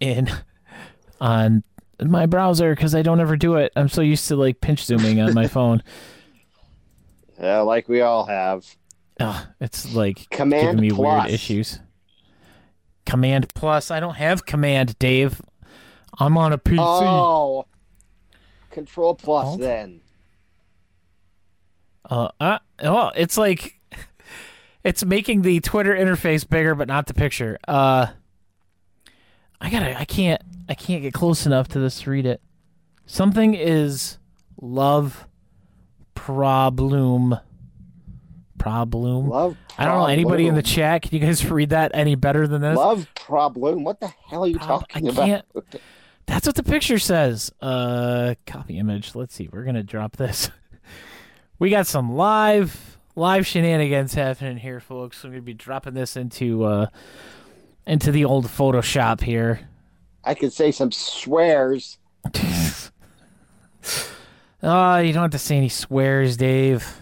in 0.00 0.28
on 1.20 1.62
my 2.00 2.26
browser 2.26 2.74
because 2.74 2.94
I 2.94 3.02
don't 3.02 3.20
ever 3.20 3.36
do 3.36 3.54
it. 3.56 3.72
I'm 3.76 3.88
so 3.88 4.00
used 4.02 4.28
to 4.28 4.36
like 4.36 4.60
pinch 4.60 4.84
zooming 4.84 5.20
on 5.20 5.34
my 5.34 5.46
phone. 5.48 5.82
Yeah, 7.40 7.60
like 7.60 7.88
we 7.88 8.00
all 8.00 8.26
have. 8.26 8.64
Ugh, 9.20 9.46
it's 9.60 9.94
like 9.94 10.28
Command 10.30 10.62
giving 10.62 10.80
me 10.80 10.90
plus. 10.90 11.24
weird 11.24 11.34
issues. 11.34 11.80
Command 13.06 13.52
Plus. 13.54 13.90
I 13.90 14.00
don't 14.00 14.14
have 14.14 14.46
Command, 14.46 14.98
Dave. 14.98 15.40
I'm 16.18 16.38
on 16.38 16.52
a 16.52 16.58
PC. 16.58 16.78
Oh, 16.78 17.66
Control 18.70 19.14
Plus 19.14 19.46
Alt? 19.46 19.60
then. 19.60 20.00
Uh, 22.08 22.28
uh, 22.40 22.58
oh, 22.82 23.10
it's 23.16 23.36
like 23.36 23.80
it's 24.84 25.04
making 25.04 25.42
the 25.42 25.60
Twitter 25.60 25.94
interface 25.94 26.48
bigger, 26.48 26.74
but 26.74 26.88
not 26.88 27.06
the 27.06 27.14
picture. 27.14 27.58
Uh, 27.66 28.08
I 29.64 29.70
gotta, 29.70 29.98
I 29.98 30.04
can't, 30.04 30.42
I 30.68 30.74
can't 30.74 31.00
get 31.02 31.14
close 31.14 31.46
enough 31.46 31.68
to 31.68 31.78
this 31.78 32.02
to 32.02 32.10
read 32.10 32.26
it. 32.26 32.42
Something 33.06 33.54
is 33.54 34.18
love 34.60 35.26
problem. 36.14 37.36
Problem. 38.58 39.28
Love. 39.28 39.56
I 39.78 39.84
don't 39.86 39.98
know 39.98 40.06
anybody 40.06 40.46
in 40.46 40.54
the 40.54 40.62
chat. 40.62 41.02
Can 41.02 41.14
you 41.14 41.20
guys 41.20 41.44
read 41.50 41.70
that 41.70 41.92
any 41.94 42.14
better 42.14 42.46
than 42.46 42.60
this? 42.62 42.76
Love 42.76 43.08
problem. 43.14 43.84
What 43.84 44.00
the 44.00 44.08
hell 44.08 44.44
are 44.44 44.48
you 44.48 44.58
Prob- 44.58 44.80
talking 44.88 45.08
I 45.08 45.12
about? 45.12 45.26
can't- 45.26 45.82
That's 46.26 46.46
what 46.46 46.56
the 46.56 46.62
picture 46.62 46.98
says. 46.98 47.52
Uh, 47.60 48.34
copy 48.46 48.78
image. 48.78 49.14
Let's 49.14 49.34
see. 49.34 49.48
We're 49.52 49.64
gonna 49.64 49.82
drop 49.82 50.16
this. 50.16 50.50
we 51.58 51.68
got 51.70 51.86
some 51.86 52.14
live 52.14 52.98
live 53.16 53.46
shenanigans 53.46 54.14
happening 54.14 54.56
here, 54.56 54.80
folks. 54.80 55.22
I'm 55.24 55.30
gonna 55.30 55.42
be 55.42 55.52
dropping 55.54 55.92
this 55.94 56.16
into 56.16 56.64
uh 56.64 56.86
into 57.86 58.10
the 58.12 58.24
old 58.24 58.46
Photoshop 58.46 59.20
here. 59.20 59.60
I 60.24 60.34
could 60.34 60.52
say 60.52 60.70
some 60.70 60.90
swears. 60.90 61.98
Oh, 64.62 64.98
you 64.98 65.12
don't 65.12 65.22
have 65.22 65.30
to 65.32 65.38
say 65.38 65.56
any 65.56 65.68
swears, 65.68 66.36
Dave. 66.36 67.00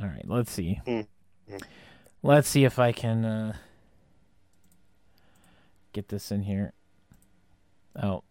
All 0.00 0.06
right, 0.06 0.28
let's 0.28 0.52
see. 0.52 0.80
Mm. 0.86 1.06
Let's 2.22 2.48
see 2.48 2.64
if 2.64 2.78
I 2.78 2.92
can 2.92 3.24
uh, 3.24 3.56
get 5.92 6.08
this 6.08 6.30
in 6.30 6.42
here. 6.42 6.72
Oh, 8.00 8.22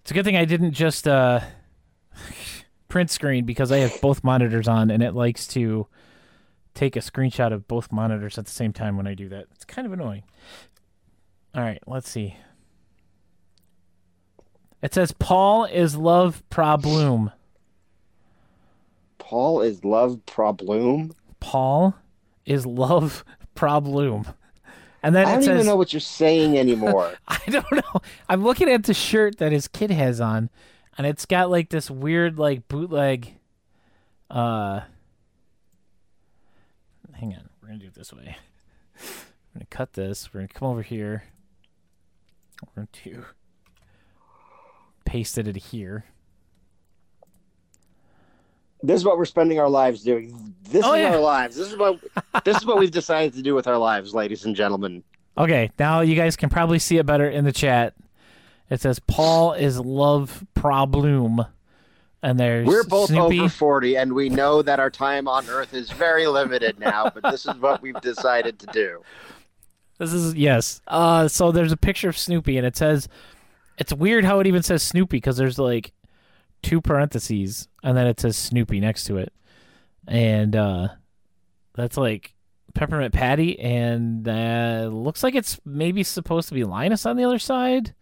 it's 0.00 0.10
a 0.10 0.14
good 0.14 0.24
thing 0.24 0.36
I 0.36 0.44
didn't 0.44 0.72
just 0.72 1.06
uh, 1.06 1.40
print 2.88 3.10
screen 3.10 3.44
because 3.44 3.70
I 3.70 3.78
have 3.78 4.00
both 4.00 4.24
monitors 4.24 4.68
on, 4.68 4.90
and 4.90 5.02
it 5.02 5.14
likes 5.14 5.46
to 5.48 5.86
take 6.74 6.96
a 6.96 7.00
screenshot 7.00 7.52
of 7.52 7.68
both 7.68 7.92
monitors 7.92 8.38
at 8.38 8.46
the 8.46 8.50
same 8.50 8.72
time 8.72 8.96
when 8.96 9.06
I 9.06 9.14
do 9.14 9.28
that. 9.28 9.46
It's 9.52 9.64
kind 9.64 9.86
of 9.86 9.92
annoying. 9.92 10.22
All 11.54 11.62
right, 11.62 11.82
let's 11.86 12.08
see. 12.08 12.36
It 14.82 14.94
says 14.94 15.12
Paul 15.12 15.64
is 15.64 15.96
love 15.96 16.42
problem. 16.48 17.32
Paul 19.18 19.60
is 19.60 19.84
love 19.84 20.24
problem. 20.26 21.12
Paul 21.38 21.94
is 22.46 22.66
love 22.66 23.24
problem. 23.54 24.26
And 25.02 25.14
then 25.14 25.26
I 25.26 25.32
don't 25.32 25.42
says 25.42 25.54
even 25.54 25.66
know 25.66 25.76
what 25.76 25.92
you're 25.92 26.00
saying 26.00 26.58
anymore. 26.58 27.14
I 27.28 27.40
don't 27.48 27.72
know. 27.72 28.00
I'm 28.28 28.42
looking 28.42 28.68
at 28.68 28.84
the 28.84 28.94
shirt 28.94 29.38
that 29.38 29.52
his 29.52 29.68
kid 29.68 29.90
has 29.90 30.20
on 30.20 30.50
and 30.98 31.06
it's 31.06 31.24
got 31.24 31.50
like 31.50 31.70
this 31.70 31.90
weird 31.90 32.38
like 32.38 32.68
bootleg 32.68 33.38
uh 34.28 34.80
Hang 37.20 37.34
on. 37.34 37.48
We're 37.60 37.68
going 37.68 37.78
to 37.80 37.84
do 37.84 37.88
it 37.88 37.94
this 37.94 38.12
way. 38.12 38.36
We're 38.96 39.54
going 39.54 39.60
to 39.60 39.66
cut 39.66 39.92
this. 39.92 40.32
We're 40.32 40.40
going 40.40 40.48
to 40.48 40.54
come 40.54 40.68
over 40.68 40.82
here. 40.82 41.24
We're 42.74 42.82
going 42.84 42.88
to 43.04 43.24
paste 45.04 45.36
it 45.38 45.46
in 45.46 45.54
here. 45.54 46.04
this 48.82 48.96
is 48.96 49.04
what 49.04 49.18
we're 49.18 49.24
spending 49.26 49.58
our 49.60 49.68
lives 49.68 50.02
doing. 50.02 50.54
This 50.62 50.84
Oh, 50.84 50.94
is 50.94 51.00
yeah. 51.02 51.12
our 51.12 51.20
lives. 51.20 51.56
This 51.56 51.70
is 51.70 51.76
what 51.76 52.00
this 52.44 52.56
is 52.56 52.64
what 52.64 52.78
we've 52.78 52.90
decided 52.90 53.34
to 53.34 53.42
do 53.42 53.54
with 53.54 53.66
our 53.66 53.76
lives, 53.78 54.14
ladies 54.14 54.44
and 54.46 54.56
gentlemen. 54.56 55.02
Okay, 55.36 55.70
now 55.78 56.00
you 56.00 56.14
guys 56.14 56.36
can 56.36 56.48
probably 56.48 56.78
see 56.78 56.96
it 56.98 57.04
better 57.06 57.28
in 57.28 57.44
the 57.44 57.52
chat. 57.52 57.94
It 58.70 58.80
says 58.80 58.98
Paul 59.00 59.52
is 59.52 59.78
love 59.78 60.46
problem, 60.54 61.44
and 62.22 62.38
there's 62.38 62.66
We're 62.66 62.84
both 62.84 63.08
Snoopy. 63.08 63.40
over 63.40 63.48
40 63.48 63.96
and 63.96 64.12
we 64.12 64.28
know 64.28 64.62
that 64.62 64.78
our 64.80 64.90
time 64.90 65.26
on 65.28 65.48
earth 65.48 65.74
is 65.74 65.90
very 65.90 66.26
limited 66.26 66.78
now, 66.78 67.10
but 67.10 67.22
this 67.30 67.46
is 67.46 67.56
what 67.56 67.80
we've 67.82 68.00
decided 68.00 68.58
to 68.60 68.66
do. 68.66 69.02
This 69.98 70.12
is 70.12 70.34
yes. 70.34 70.80
Uh, 70.86 71.28
so 71.28 71.52
there's 71.52 71.72
a 71.72 71.76
picture 71.76 72.08
of 72.08 72.16
Snoopy, 72.16 72.56
and 72.56 72.66
it 72.66 72.74
says 72.74 73.06
it's 73.76 73.92
weird 73.92 74.24
how 74.24 74.40
it 74.40 74.46
even 74.46 74.62
says 74.62 74.82
Snoopy 74.82 75.18
because 75.18 75.36
there's 75.36 75.58
like 75.58 75.92
two 76.62 76.80
parentheses, 76.80 77.68
and 77.82 77.96
then 77.96 78.06
it 78.06 78.18
says 78.18 78.36
Snoopy 78.36 78.80
next 78.80 79.04
to 79.04 79.18
it, 79.18 79.30
and 80.08 80.56
uh, 80.56 80.88
that's 81.74 81.98
like 81.98 82.34
Peppermint 82.74 83.12
Patty, 83.12 83.58
and 83.60 84.26
uh, 84.26 84.88
looks 84.90 85.22
like 85.22 85.34
it's 85.34 85.60
maybe 85.66 86.02
supposed 86.02 86.48
to 86.48 86.54
be 86.54 86.64
Linus 86.64 87.04
on 87.04 87.16
the 87.16 87.24
other 87.24 87.38
side. 87.38 87.94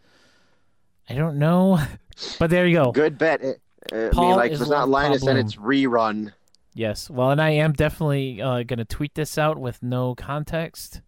I 1.11 1.15
don't 1.15 1.39
know, 1.39 1.81
but 2.39 2.51
there 2.51 2.67
you 2.67 2.77
go. 2.77 2.93
Good 2.93 3.19
bet. 3.19 3.45
Uh, 3.45 3.53
I 3.93 4.09
Paul 4.13 4.29
mean, 4.29 4.37
like, 4.37 4.53
is 4.53 4.61
it's 4.61 4.71
not 4.71 4.89
Linus, 4.89 5.25
then 5.25 5.37
problem. 5.37 5.47
it's 5.47 5.57
rerun. 5.57 6.33
Yes. 6.75 7.11
Well, 7.11 7.31
and 7.31 7.41
I 7.41 7.51
am 7.51 7.73
definitely 7.73 8.41
uh, 8.41 8.63
going 8.63 8.79
to 8.79 8.85
tweet 8.85 9.15
this 9.15 9.37
out 9.39 9.59
with 9.59 9.83
no 9.83 10.15
context. 10.15 11.01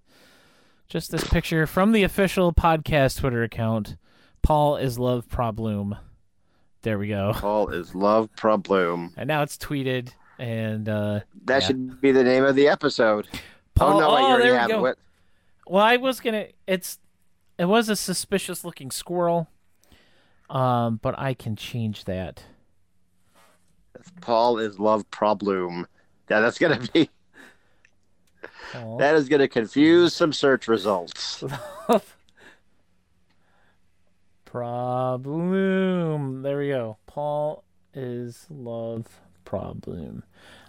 Just 0.89 1.11
this 1.13 1.23
picture 1.25 1.67
from 1.67 1.93
the 1.93 2.03
official 2.03 2.53
podcast 2.53 3.21
Twitter 3.21 3.43
account. 3.45 3.97
Paul 4.43 4.77
is 4.77 4.99
love 4.99 5.29
problem. 5.29 5.95
There 6.83 6.99
we 6.99 7.09
go. 7.09 7.33
Paul 7.37 7.69
is 7.69 7.95
love 7.95 8.35
problem. 8.37 9.13
And 9.17 9.29
now 9.29 9.43
it's 9.43 9.57
tweeted. 9.57 10.11
And 10.39 10.89
uh, 10.89 11.21
That 11.45 11.63
Yeah. 11.63 11.67
should 11.69 12.01
be 12.01 12.11
the 12.11 12.25
name 12.25 12.45
of 12.45 12.57
the 12.57 12.67
episode. 12.67 13.29
Paul. 13.75 13.99
oh 13.99 14.01
no, 14.01 14.15
wait, 14.15 14.21
you 14.21 14.27
oh, 14.27 14.31
already 14.33 14.73
have 14.73 14.85
it. 14.87 14.99
Well, 15.67 15.85
I 15.85 15.97
was 15.99 16.19
gonna. 16.21 16.47
It's. 16.67 16.99
It 17.59 17.67
was 17.67 17.89
a 17.89 17.95
suspicious 17.97 18.65
looking 18.65 18.91
squirrel. 18.91 19.49
Um, 20.49 20.99
but 21.01 21.17
I 21.19 21.35
can 21.35 21.55
change 21.55 22.07
that. 22.07 22.43
Paul 24.21 24.59
is 24.59 24.79
love 24.79 25.11
problem. 25.11 25.87
Yeah, 26.29 26.41
that's 26.41 26.59
gonna 26.59 26.81
be 26.93 27.11
that 28.99 29.15
is 29.15 29.29
gonna 29.29 29.49
confuse 29.49 30.15
some 30.15 30.33
search 30.33 30.69
results. 30.69 31.43
problem. 34.45 36.43
There 36.43 36.59
we 36.59 36.69
go. 36.69 36.99
Paul 37.07 37.65
is 37.95 38.47
love 38.51 39.07
problem. 39.45 40.23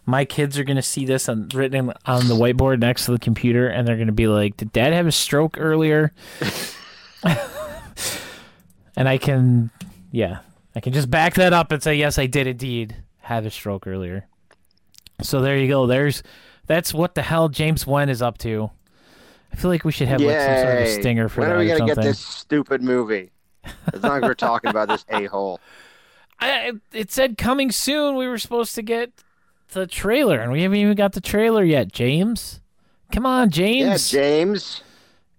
My 0.05 0.25
kids 0.25 0.57
are 0.57 0.63
gonna 0.63 0.81
see 0.81 1.05
this 1.05 1.29
on, 1.29 1.49
written 1.53 1.93
on 2.05 2.27
the 2.27 2.33
whiteboard 2.33 2.79
next 2.79 3.05
to 3.05 3.11
the 3.11 3.19
computer, 3.19 3.67
and 3.67 3.87
they're 3.87 3.97
gonna 3.97 4.11
be 4.11 4.27
like, 4.27 4.57
"Did 4.57 4.71
Dad 4.71 4.93
have 4.93 5.05
a 5.05 5.11
stroke 5.11 5.57
earlier?" 5.59 6.11
and 8.95 9.07
I 9.07 9.19
can, 9.19 9.69
yeah, 10.11 10.39
I 10.75 10.79
can 10.79 10.93
just 10.93 11.11
back 11.11 11.35
that 11.35 11.53
up 11.53 11.71
and 11.71 11.83
say, 11.83 11.93
"Yes, 11.95 12.17
I 12.17 12.25
did 12.25 12.47
indeed 12.47 12.95
have 13.21 13.45
a 13.45 13.51
stroke 13.51 13.87
earlier." 13.87 14.27
So 15.21 15.41
there 15.41 15.57
you 15.57 15.67
go. 15.67 15.85
There's 15.87 16.23
that's 16.67 16.93
what 16.93 17.15
the 17.15 17.21
hell 17.21 17.49
James 17.49 17.85
Nguyen 17.85 18.09
is 18.09 18.21
up 18.21 18.37
to. 18.39 18.71
I 19.51 19.55
feel 19.57 19.69
like 19.69 19.83
we 19.83 19.91
should 19.91 20.07
have 20.07 20.21
like 20.21 20.39
some 20.39 20.57
sort 20.57 20.77
of 20.77 20.83
a 20.83 20.93
stinger 20.93 21.27
for 21.29 21.41
something. 21.41 21.41
when 21.41 21.49
that 21.49 21.55
are 21.55 21.59
we 21.59 21.67
gonna 21.67 21.77
something. 21.79 21.95
get 21.95 22.01
this 22.03 22.19
stupid 22.19 22.81
movie? 22.81 23.31
As 23.93 24.01
long 24.01 24.17
as 24.17 24.23
we're 24.23 24.33
talking 24.33 24.69
about 24.69 24.87
this 24.87 25.05
a 25.09 25.25
hole. 25.25 25.59
I, 26.39 26.71
it 26.93 27.11
said 27.11 27.37
coming 27.37 27.71
soon. 27.71 28.15
We 28.15 28.27
were 28.27 28.39
supposed 28.39 28.73
to 28.75 28.81
get 28.81 29.11
the 29.73 29.85
trailer, 29.85 30.39
and 30.39 30.51
we 30.51 30.63
haven't 30.63 30.77
even 30.79 30.95
got 30.95 31.11
the 31.13 31.21
trailer 31.21 31.63
yet. 31.63 31.91
James, 31.91 32.61
come 33.11 33.25
on, 33.27 33.49
Yeah, 33.49 33.51
James, 33.51 34.09
James. 34.09 34.83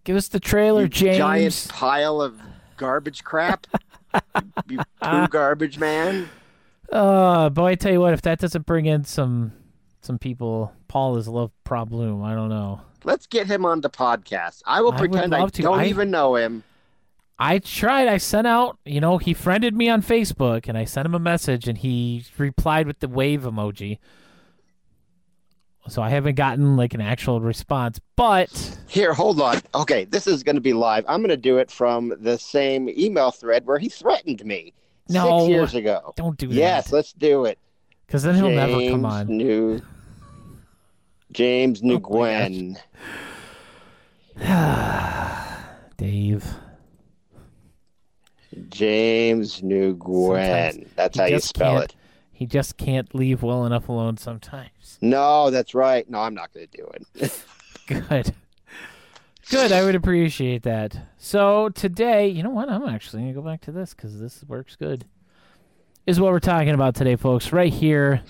give 0.05 0.15
us 0.17 0.29
the 0.29 0.39
trailer, 0.39 0.83
you 0.83 0.89
James. 0.89 1.17
Giant 1.19 1.67
pile 1.71 2.21
of 2.21 2.39
garbage 2.77 3.25
crap. 3.25 3.67
you 4.69 4.79
poo 5.03 5.27
garbage 5.31 5.79
man. 5.79 6.29
Uh, 6.93 7.49
boy, 7.49 7.69
I 7.71 7.75
tell 7.75 7.91
you 7.91 8.01
what, 8.01 8.13
if 8.13 8.23
that 8.23 8.39
doesn't 8.39 8.67
bring 8.67 8.87
in 8.87 9.05
some 9.05 9.53
some 10.03 10.19
people, 10.19 10.73
Paul 10.89 11.17
is 11.17 11.27
a 11.27 11.31
love 11.31 11.51
problem. 11.65 12.23
I 12.23 12.35
don't 12.35 12.51
know. 12.51 12.81
Let's 13.05 13.27
get 13.27 13.47
him 13.47 13.65
on 13.65 13.81
the 13.81 13.91
podcast. 13.91 14.63
I 14.67 14.83
will 14.83 14.93
I 14.93 14.99
pretend 14.99 15.35
I, 15.35 15.41
love 15.41 15.53
to. 15.53 15.63
don't 15.63 15.81
I- 15.81 15.87
even 15.87 16.11
know 16.11 16.37
him. 16.37 16.65
I 17.39 17.59
tried. 17.59 18.07
I 18.07 18.19
sent 18.19 18.47
out. 18.47 18.79
You 18.85 19.01
know, 19.01 19.19
he 19.19 19.35
friended 19.35 19.75
me 19.75 19.89
on 19.89 20.03
Facebook, 20.03 20.69
and 20.69 20.77
I 20.79 20.85
sent 20.85 21.07
him 21.07 21.15
a 21.15 21.19
message, 21.19 21.67
and 21.67 21.79
he 21.79 22.25
replied 22.39 22.87
with 22.87 23.01
the 23.01 23.09
wave 23.09 23.41
emoji. 23.43 23.99
So 25.89 26.01
I 26.03 26.11
haven't 26.11 26.37
gotten 26.37 26.77
like 26.77 26.95
an 26.95 27.01
actual 27.01 27.41
response, 27.41 27.99
but 28.15 28.79
Here, 28.87 29.13
hold 29.13 29.41
on. 29.41 29.61
Okay, 29.75 30.05
this 30.05 30.29
is 30.29 30.45
going 30.45 30.55
to 30.55 30.61
be 30.61 30.73
live. 30.73 31.05
I'm 31.09 31.21
going 31.21 31.31
to 31.31 31.37
do 31.37 31.57
it 31.59 31.71
from 31.73 32.15
the 32.21 32.39
same 32.39 32.89
email 32.91 33.33
thread 33.33 33.67
where 33.67 33.79
he 33.79 33.89
threatened 33.89 34.45
me 34.45 34.73
No. 35.09 35.41
six 35.41 35.49
years 35.49 35.75
ago. 35.75 36.13
don't 36.17 36.37
do 36.39 36.49
that. 36.49 36.55
Yes, 36.55 36.93
let's 36.93 37.13
do 37.13 37.45
it. 37.45 37.59
because 38.07 38.23
then 38.23 38.35
he'll 38.35 38.51
never 38.51 38.73
come 38.73 39.03
James 39.03 39.05
on. 39.05 39.27
New 39.29 39.83
James 41.33 41.83
New 41.83 41.97
Oh 41.97 41.99
Gwen. 41.99 42.79
Dave. 45.97 46.45
James 48.69 49.63
New 49.63 49.95
Gwen. 49.95 50.73
Sometimes 50.73 50.91
That's 50.97 51.19
how 51.19 51.25
you 51.27 51.41
spell 51.41 51.79
it. 51.79 51.95
He 52.33 52.47
just 52.47 52.77
can't 52.77 53.15
leave 53.15 53.43
well 53.43 53.65
enough 53.67 53.89
alone 53.89 54.17
sometimes. 54.17 54.99
No, 55.01 55.51
that's 55.51 55.75
right. 55.75 56.09
No, 56.11 56.21
I'm 56.21 56.35
not 56.35 56.53
going 56.53 56.67
to 56.69 56.77
do 56.77 56.91
it. 56.95 57.45
Good. 57.87 58.35
Good. 59.53 59.71
I 59.71 59.85
would 59.85 59.95
appreciate 59.95 60.63
that. 60.63 60.97
So 61.19 61.69
today, 61.69 62.27
you 62.29 62.43
know 62.43 62.49
what? 62.51 62.71
I'm 62.71 62.89
actually 62.89 63.21
gonna 63.23 63.35
go 63.35 63.43
back 63.43 63.61
to 63.63 63.73
this 63.73 63.93
because 63.93 64.19
this 64.19 64.43
works 64.49 64.77
good. 64.77 65.05
Is 66.07 66.19
what 66.19 66.33
we're 66.33 66.41
talking 66.41 66.71
about 66.71 66.95
today, 66.95 67.17
folks. 67.17 67.53
Right 67.53 67.73
here, 67.73 68.23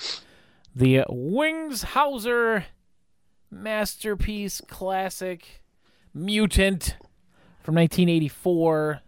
the 0.74 1.04
Wings 1.08 1.82
Hauser 1.82 2.64
masterpiece 3.52 4.60
classic 4.68 5.62
mutant 6.12 6.96
from 7.62 7.76
1984. 7.76 9.00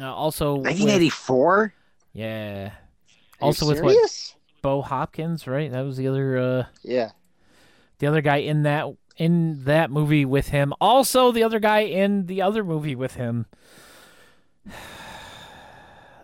Uh, 0.00 0.14
also, 0.14 0.54
with- 0.56 0.64
1984. 0.66 1.74
yeah. 2.12 2.70
Are 3.40 3.46
Also 3.46 3.64
you 3.66 3.72
with 3.72 3.82
what? 3.82 4.34
Bo 4.62 4.80
Hopkins, 4.80 5.46
right? 5.48 5.70
That 5.72 5.82
was 5.82 5.96
the 5.96 6.06
other. 6.08 6.38
uh 6.38 6.64
Yeah. 6.84 7.10
the 7.98 8.06
other 8.06 8.20
guy 8.20 8.36
in 8.38 8.62
that 8.62 8.86
in 9.16 9.64
that 9.64 9.90
movie 9.90 10.24
with 10.24 10.48
him. 10.48 10.72
Also, 10.80 11.32
the 11.32 11.42
other 11.42 11.58
guy 11.58 11.80
in 11.80 12.26
the 12.26 12.42
other 12.42 12.62
movie 12.64 12.94
with 12.94 13.14
him. 13.14 13.46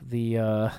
The 0.04 0.36
uh 0.38 0.70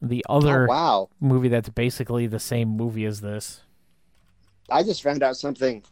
the 0.00 0.24
Oh, 0.28 0.38
other 0.38 0.66
wow. 0.66 1.08
movie 1.20 1.48
that's 1.48 1.68
basically 1.68 2.26
the 2.26 2.38
same 2.40 2.68
movie 2.68 3.04
as 3.04 3.20
this. 3.20 3.60
I 4.70 4.82
just 4.82 5.02
found 5.02 5.22
out 5.22 5.36
something 5.36 5.82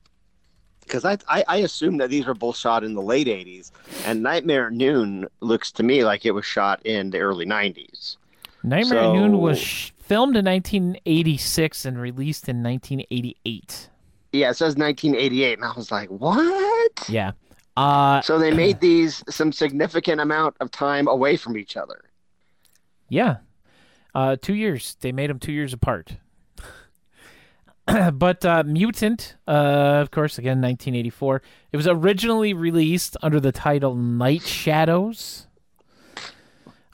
because 0.81 1.05
I, 1.05 1.19
I 1.29 1.45
I 1.49 1.57
assumed 1.59 2.01
that 2.01 2.11
these 2.11 2.27
were 2.27 2.35
both 2.35 2.57
shot 2.57 2.83
in 2.85 2.95
the 2.95 3.03
late 3.03 3.27
80s, 3.27 3.71
and 4.05 4.23
Nightmare 4.23 4.69
at 4.69 4.73
Noon 4.73 5.27
looks 5.41 5.71
to 5.73 5.83
me 5.83 6.05
like 6.05 6.25
it 6.25 6.31
was 6.33 6.45
shot 6.45 6.85
in 6.85 7.11
the 7.11 7.19
early 7.19 7.47
90s. 7.47 8.17
Nightmare 8.63 8.99
at 9.01 9.13
Noon 9.13 9.39
was 9.39 9.59
sh- 9.61 9.91
filmed 10.07 10.37
in 10.37 10.45
1986 10.45 11.85
and 11.85 12.01
released 12.01 12.49
in 12.49 12.63
1988. 12.63 13.91
Yeah, 14.33 14.51
it 14.51 14.55
says 14.55 14.77
1988, 14.77 15.59
and 15.59 15.65
I 15.65 15.73
was 15.77 15.91
like, 15.91 16.09
what? 16.09 17.09
Yeah. 17.09 17.33
Uh 17.77 18.21
So 18.23 18.39
they 18.39 18.53
made 18.53 18.81
these 18.89 19.23
some 19.29 19.53
significant 19.53 20.21
amount 20.21 20.57
of 20.61 20.71
time 20.71 21.09
away 21.09 21.37
from 21.37 21.57
each 21.57 21.77
other. 21.77 22.05
Yeah. 23.09 23.37
Uh, 24.15 24.37
two 24.41 24.55
years. 24.55 24.97
They 25.01 25.13
made 25.13 25.29
them 25.29 25.39
two 25.39 25.53
years 25.53 25.75
apart. 25.75 26.17
but 28.15 28.45
uh, 28.45 28.63
Mutant, 28.67 29.37
uh, 29.47 30.01
of 30.01 30.11
course, 30.11 30.39
again, 30.39 30.63
1984. 30.63 31.43
It 31.73 31.77
was 31.77 31.87
originally 31.87 32.55
released 32.55 33.17
under 33.23 33.39
the 33.41 33.53
title 33.53 33.95
Night 33.95 34.43
Shadows. 34.43 35.47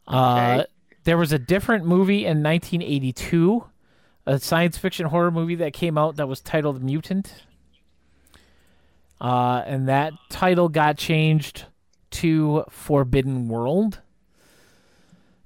Uh, 0.07 0.65
Okay. 0.65 0.72
There 1.05 1.17
was 1.17 1.33
a 1.33 1.39
different 1.39 1.85
movie 1.85 2.25
in 2.25 2.43
1982, 2.43 3.65
a 4.27 4.39
science 4.39 4.79
fiction 4.79 5.07
horror 5.07 5.31
movie 5.31 5.57
that 5.57 5.73
came 5.73 5.99
out 5.99 6.17
that 6.17 6.29
was 6.29 6.41
titled 6.41 6.83
Mutant. 6.83 7.35
Uh, 9.21 9.63
and 9.67 9.89
that 9.89 10.13
title 10.31 10.69
got 10.69 10.97
changed 10.97 11.67
to 12.11 12.65
Forbidden 12.71 13.49
World. 13.49 14.01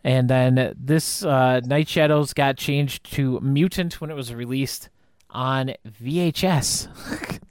And 0.03 0.31
then 0.31 0.75
this 0.79 1.25
uh, 1.25 1.61
Night 1.61 1.89
Shadows 1.89 2.33
got 2.33 2.57
changed 2.57 3.13
to 3.15 3.41
Mutant 3.41 4.01
when 4.01 4.11
it 4.11 4.15
was 4.15 4.33
released 4.33 4.89
on 5.31 5.73
VHS. 6.01 7.41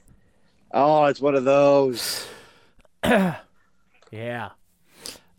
Oh, 0.78 1.06
it's 1.06 1.22
one 1.22 1.34
of 1.34 1.44
those. 1.44 2.26
yeah. 3.04 4.50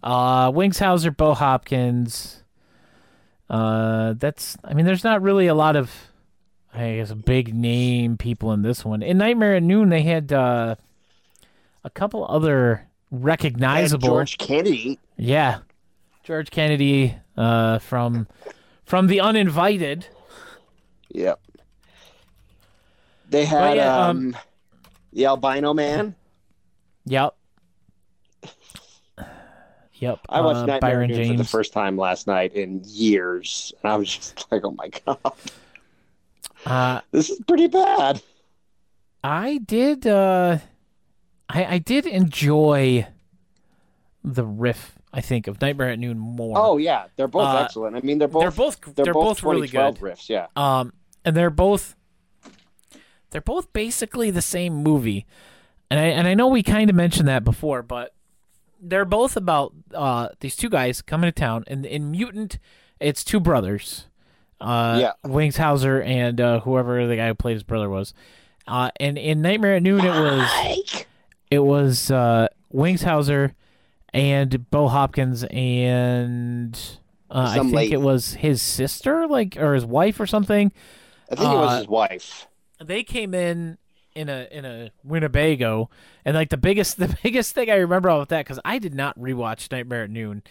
Uh, 0.01 0.51
Wings 0.51 0.80
Hauser, 0.80 1.12
Bo 1.12 1.36
Hopkins. 1.36 2.41
Uh, 3.49 4.13
that's. 4.13 4.57
I 4.63 4.73
mean, 4.73 4.86
there's 4.86 5.03
not 5.03 5.21
really 5.21 5.47
a 5.47 5.55
lot 5.55 5.75
of, 5.75 5.91
I 6.73 6.95
guess, 6.95 7.12
big 7.13 7.53
name 7.53 8.17
people 8.17 8.51
in 8.51 8.62
this 8.62 8.83
one. 8.83 9.01
In 9.01 9.17
Nightmare 9.17 9.55
at 9.55 9.63
Noon, 9.63 9.89
they 9.89 10.01
had 10.01 10.33
uh, 10.33 10.75
a 11.83 11.89
couple 11.89 12.25
other 12.27 12.88
recognizable. 13.10 14.10
George 14.10 14.38
Kennedy. 14.38 14.99
Yeah, 15.15 15.60
George 16.23 16.51
Kennedy 16.51 17.15
uh, 17.38 17.79
from 17.79 18.27
from 18.86 19.07
the 19.07 19.21
Uninvited. 19.21 20.07
Yep. 21.10 21.39
They 23.29 23.45
had 23.45 23.77
yeah, 23.77 23.97
um, 23.97 24.17
um, 24.17 24.38
the 25.13 25.25
albino 25.25 25.73
man. 25.73 26.15
Yep. 27.05 27.37
Yep. 29.99 30.19
I 30.29 30.41
watched 30.41 30.57
uh, 30.57 30.65
Nightmare 30.65 30.79
Byron 30.91 31.12
Noon 31.12 31.31
for 31.31 31.38
the 31.43 31.43
first 31.49 31.73
time 31.73 31.97
last 31.97 32.27
night 32.27 32.53
in 32.53 32.81
years, 32.86 33.73
and 33.81 33.91
I 33.91 33.95
was 33.97 34.15
just 34.15 34.45
like, 34.51 34.63
"Oh 34.63 34.71
my 34.71 34.89
god, 35.05 35.33
Uh, 36.65 37.01
this 37.12 37.29
is 37.29 37.39
pretty 37.47 37.67
bad." 37.67 38.21
I 39.23 39.57
did. 39.57 40.05
Uh, 40.05 40.60
I 41.49 41.65
I 41.65 41.77
did 41.79 42.05
enjoy 42.05 43.07
the 44.23 44.45
riff. 44.45 44.93
I 45.13 45.21
think 45.21 45.47
of 45.47 45.60
Nightmare 45.62 45.89
at 45.89 45.99
Noon 45.99 46.19
more. 46.19 46.57
Oh 46.57 46.77
yeah, 46.77 47.05
they're 47.15 47.27
both 47.27 47.47
Uh, 47.47 47.63
excellent. 47.63 47.95
I 47.95 48.01
mean, 48.01 48.19
they're 48.19 48.27
both 48.27 48.41
they're 48.41 48.51
both 48.51 48.81
they're, 48.81 49.05
they're, 49.05 49.13
both, 49.13 49.41
both, 49.41 49.43
really 49.43 49.67
good. 49.67 49.95
riffs. 49.95 50.29
Yeah, 50.29 50.47
Um, 50.55 50.93
and 51.25 51.36
they're 51.36 51.49
both 51.49 51.95
they're 53.31 53.41
both 53.41 53.73
basically 53.73 54.29
the 54.31 54.41
same 54.41 54.75
movie, 54.75 55.25
and 55.89 55.99
I 55.99 56.03
and 56.05 56.27
I 56.27 56.33
know 56.33 56.47
we 56.47 56.62
kind 56.62 56.89
of 56.89 56.95
mentioned 56.95 57.27
that 57.27 57.43
before, 57.43 57.81
but 57.81 58.13
they're 58.81 59.05
both 59.05 59.35
about 59.37 59.73
uh 59.93 60.29
these 60.39 60.55
two 60.55 60.69
guys 60.69 61.01
coming 61.01 61.27
to 61.27 61.31
town, 61.31 61.63
and 61.67 61.85
in 61.85 62.11
Mutant, 62.11 62.59
it's 62.99 63.23
two 63.23 63.39
brothers, 63.39 64.07
uh, 64.61 64.97
Yeah. 65.01 65.11
Wings 65.29 65.57
Hauser 65.57 66.01
and 66.01 66.39
uh, 66.41 66.59
whoever 66.61 67.05
the 67.07 67.15
guy 67.15 67.27
who 67.27 67.35
played 67.35 67.53
his 67.53 67.63
brother 67.63 67.89
was, 67.89 68.13
uh, 68.67 68.91
and 68.99 69.17
in 69.17 69.41
Nightmare 69.41 69.75
at 69.75 69.83
Noon, 69.83 70.01
it 70.05 70.09
was 70.09 71.05
it 71.51 71.59
was 71.59 72.11
uh, 72.11 72.47
Wings 72.71 73.03
Hauser 73.03 73.53
and 74.13 74.69
Bo 74.69 74.87
Hopkins 74.87 75.43
and. 75.51 76.79
Uh, 77.29 77.57
I 77.59 77.69
think 77.69 77.91
it 77.91 77.99
was 77.99 78.35
his 78.35 78.61
sister, 78.61 79.27
like, 79.27 79.57
or 79.57 79.73
his 79.73 79.83
wife, 79.85 80.17
or 80.21 80.25
something 80.25 80.71
I 81.29 81.35
think 81.35 81.51
it 81.51 81.57
was 81.57 81.71
Uh, 81.73 81.77
his 81.79 81.87
wife. 81.89 82.47
they 82.81 83.03
came 83.03 83.33
in 83.33 83.77
in 84.17 84.30
a 84.30 84.47
in 84.51 84.65
a 84.65 84.91
Winnebago, 85.03 85.89
and 86.25 86.36
like 86.36 86.49
the 86.49 86.58
biggest 86.58 86.97
the 86.99 87.15
biggest 87.23 87.53
thing 87.53 87.69
I 87.69 87.75
remember 87.75 88.10
about 88.10 88.30
that 88.30 88.45
because 88.45 88.60
I 88.65 88.80
did 88.80 88.95
not 88.95 89.17
rewatch 89.19 89.71
Nightmare 89.71 90.03
at 90.03 90.10
Noon, 90.10 90.43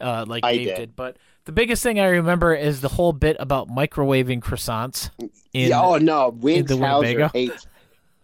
uh, 0.00 0.24
like 0.28 0.44
I 0.44 0.56
Dave 0.56 0.66
did. 0.66 0.76
did. 0.76 0.96
but 0.96 1.16
the 1.46 1.52
biggest 1.52 1.82
thing 1.82 1.98
I 1.98 2.06
remember 2.06 2.54
is 2.54 2.80
the 2.80 2.88
whole 2.88 3.12
bit 3.12 3.36
about 3.40 3.68
microwaving 3.68 4.40
croissants. 4.40 5.10
In, 5.52 5.70
yeah, 5.70 5.80
oh 5.80 5.96
no, 5.98 6.28
Wings 6.28 6.68
the 6.68 6.76
Winnebago. 6.76 7.24
Hauser 7.24 7.32
hates. 7.32 7.66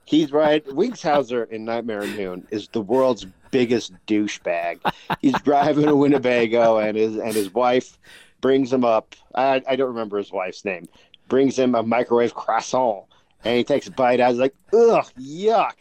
He's 0.04 0.32
right. 0.32 0.66
Wings 0.74 1.02
Hauser 1.02 1.44
in 1.44 1.64
Nightmare 1.64 2.02
at 2.02 2.16
Noon 2.16 2.46
is 2.50 2.68
the 2.68 2.80
world's 2.80 3.26
biggest 3.52 3.92
douchebag. 4.06 4.80
He's 5.20 5.40
driving 5.42 5.86
a 5.86 5.94
Winnebago, 5.94 6.78
and 6.78 6.96
his 6.96 7.16
and 7.16 7.32
his 7.32 7.54
wife 7.54 7.98
brings 8.40 8.72
him 8.72 8.84
up. 8.84 9.14
I, 9.34 9.62
I 9.68 9.76
don't 9.76 9.88
remember 9.88 10.18
his 10.18 10.32
wife's 10.32 10.64
name. 10.64 10.88
Brings 11.28 11.56
him 11.56 11.74
a 11.74 11.82
microwave 11.82 12.34
croissant, 12.34 13.04
and 13.44 13.56
he 13.56 13.64
takes 13.64 13.86
a 13.86 13.90
bite 13.90 14.20
out. 14.20 14.30
He's 14.30 14.38
like, 14.40 14.54
"Ugh, 14.72 15.04
yuck! 15.18 15.74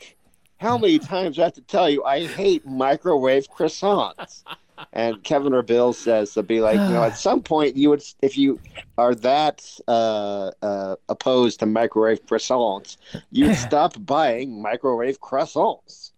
How 0.58 0.78
many 0.78 1.00
times 1.14 1.36
do 1.36 1.42
I 1.42 1.46
have 1.46 1.54
to 1.54 1.62
tell 1.62 1.90
you 1.90 2.04
I 2.04 2.26
hate 2.26 2.66
microwave 2.66 3.48
croissants?" 3.50 4.44
And 4.94 5.22
Kevin 5.26 5.54
or 5.54 5.62
Bill 5.62 5.92
says 5.92 6.34
to 6.36 6.44
be 6.44 6.62
like, 6.62 6.76
you 6.80 6.94
know, 6.94 7.04
at 7.04 7.18
some 7.28 7.42
point 7.44 7.76
you 7.76 7.90
would, 7.90 8.02
if 8.22 8.38
you 8.38 8.60
are 8.98 9.14
that 9.16 9.62
uh, 9.90 10.52
uh, 10.62 10.96
opposed 11.10 11.60
to 11.60 11.66
microwave 11.66 12.26
croissants, 12.26 12.96
you'd 13.32 13.56
stop 13.68 13.94
buying 14.06 14.62
microwave 14.62 15.20
croissants. 15.20 16.12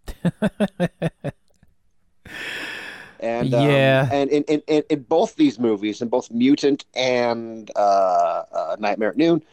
and 3.20 3.54
um, 3.54 3.68
Yeah. 3.68 4.08
and 4.12 4.30
in, 4.30 4.44
in, 4.44 4.62
in, 4.68 4.84
in 4.90 5.02
both 5.04 5.36
these 5.36 5.60
movies, 5.60 6.02
in 6.02 6.08
both 6.10 6.30
Mutant 6.32 6.86
and 6.96 7.72
uh, 7.76 8.44
uh, 8.54 8.76
Nightmare 8.80 9.10
at 9.10 9.18
Noon, 9.18 9.44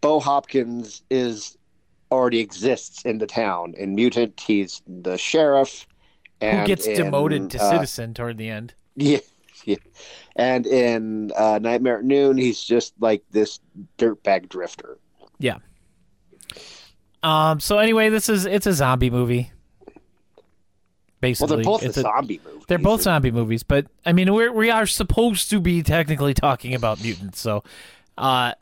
Bo 0.00 0.20
Hopkins 0.20 1.02
is 1.10 1.56
already 2.10 2.40
exists 2.40 3.02
in 3.04 3.18
the 3.18 3.26
town. 3.26 3.74
In 3.76 3.94
Mutant, 3.94 4.40
he's 4.40 4.82
the 4.86 5.16
sheriff. 5.16 5.86
And 6.40 6.60
who 6.60 6.66
gets 6.66 6.86
in, 6.86 6.96
demoted 6.96 7.50
to 7.50 7.62
uh, 7.62 7.70
citizen 7.70 8.14
toward 8.14 8.38
the 8.38 8.48
end. 8.48 8.74
yeah, 8.94 9.18
yeah. 9.64 9.76
And 10.36 10.66
in 10.66 11.32
uh, 11.36 11.58
Nightmare 11.60 11.98
at 11.98 12.04
Noon, 12.04 12.36
he's 12.36 12.62
just 12.62 12.94
like 13.00 13.22
this 13.30 13.58
dirtbag 13.98 14.48
drifter. 14.48 14.98
Yeah. 15.38 15.58
Um. 17.22 17.58
So 17.58 17.78
anyway, 17.78 18.08
this 18.08 18.28
is 18.28 18.46
it's 18.46 18.66
a 18.66 18.72
zombie 18.72 19.10
movie. 19.10 19.50
Well, 19.84 19.94
Basically, 21.20 21.56
they're 21.56 21.64
both 21.64 21.82
it's 21.82 21.96
a 21.96 22.02
zombie 22.02 22.40
movie. 22.44 22.64
They're 22.68 22.78
both 22.78 23.02
zombie 23.02 23.32
movies, 23.32 23.64
but 23.64 23.86
I 24.06 24.12
mean, 24.12 24.32
we're 24.32 24.52
we 24.52 24.70
are 24.70 24.86
supposed 24.86 25.50
to 25.50 25.60
be 25.60 25.82
technically 25.82 26.32
talking 26.32 26.74
about 26.74 27.02
mutants, 27.02 27.40
so, 27.40 27.64
uh, 28.16 28.52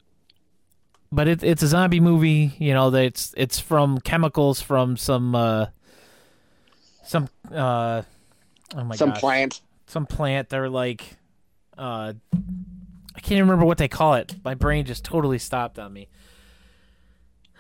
but 1.12 1.29
it, 1.29 1.42
it's 1.42 1.62
a 1.62 1.66
zombie 1.69 2.01
movie. 2.01 2.55
You 2.59 2.75
know, 2.75 2.92
it's 2.95 3.35
it's 3.37 3.59
from 3.59 3.99
chemicals 4.01 4.61
from 4.61 4.97
some 4.97 5.35
uh, 5.35 5.66
some 7.05 7.29
uh, 7.53 8.03
oh 8.75 8.85
my 8.85 8.97
Some 8.97 9.11
gosh, 9.11 9.21
plant. 9.21 9.61
some 9.87 10.07
plant. 10.07 10.49
They're 10.49 10.69
like, 10.69 11.16
uh, 11.79 12.12
I 12.35 13.21
can't 13.21 13.33
even 13.33 13.45
remember 13.45 13.64
what 13.66 13.79
they 13.79 13.88
call 13.88 14.14
it. 14.14 14.35
My 14.45 14.55
brain 14.55 14.85
just 14.85 15.05
totally 15.05 15.38
stopped 15.38 15.79
on 15.79 15.92
me. 15.92 16.09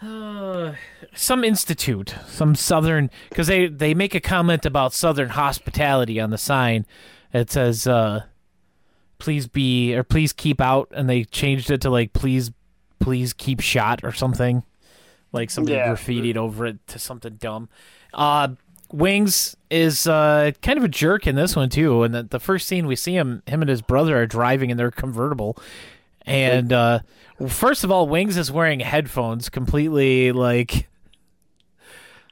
Uh, 0.02 0.72
some 1.14 1.44
institute, 1.44 2.14
some 2.26 2.54
southern, 2.54 3.10
because 3.28 3.46
they 3.46 3.66
they 3.66 3.94
make 3.94 4.14
a 4.14 4.20
comment 4.20 4.66
about 4.66 4.92
southern 4.92 5.30
hospitality 5.30 6.20
on 6.20 6.30
the 6.30 6.38
sign. 6.38 6.84
It 7.32 7.50
says, 7.50 7.86
uh, 7.86 8.24
"Please 9.18 9.46
be" 9.46 9.94
or 9.94 10.02
"Please 10.02 10.32
keep 10.32 10.60
out," 10.60 10.88
and 10.94 11.08
they 11.08 11.24
changed 11.24 11.70
it 11.70 11.80
to 11.82 11.90
like 11.90 12.12
"Please, 12.12 12.50
please 12.98 13.32
keep 13.32 13.60
shot" 13.60 14.00
or 14.02 14.12
something. 14.12 14.62
Like 15.32 15.50
somebody 15.50 15.76
Yeah. 15.76 15.88
graffitied 15.92 16.36
over 16.36 16.66
it 16.66 16.86
to 16.88 16.98
something 16.98 17.34
dumb. 17.34 17.68
Uh, 18.14 18.48
Wings 18.92 19.56
is 19.68 20.06
uh, 20.06 20.52
kind 20.62 20.78
of 20.78 20.84
a 20.84 20.88
jerk 20.88 21.26
in 21.26 21.34
this 21.34 21.56
one 21.56 21.68
too. 21.68 22.04
And 22.04 22.14
the, 22.14 22.22
the 22.22 22.38
first 22.40 22.68
scene 22.68 22.86
we 22.86 22.94
see 22.96 23.16
him, 23.16 23.42
him 23.46 23.60
and 23.60 23.68
his 23.68 23.82
brother 23.82 24.16
are 24.20 24.26
driving 24.26 24.70
in 24.70 24.76
their 24.76 24.90
convertible, 24.92 25.58
and 26.24 26.72
uh, 26.72 27.00
first 27.48 27.82
of 27.84 27.90
all, 27.90 28.08
Wings 28.08 28.36
is 28.36 28.50
wearing 28.52 28.80
headphones, 28.80 29.48
completely 29.48 30.30
like 30.32 30.88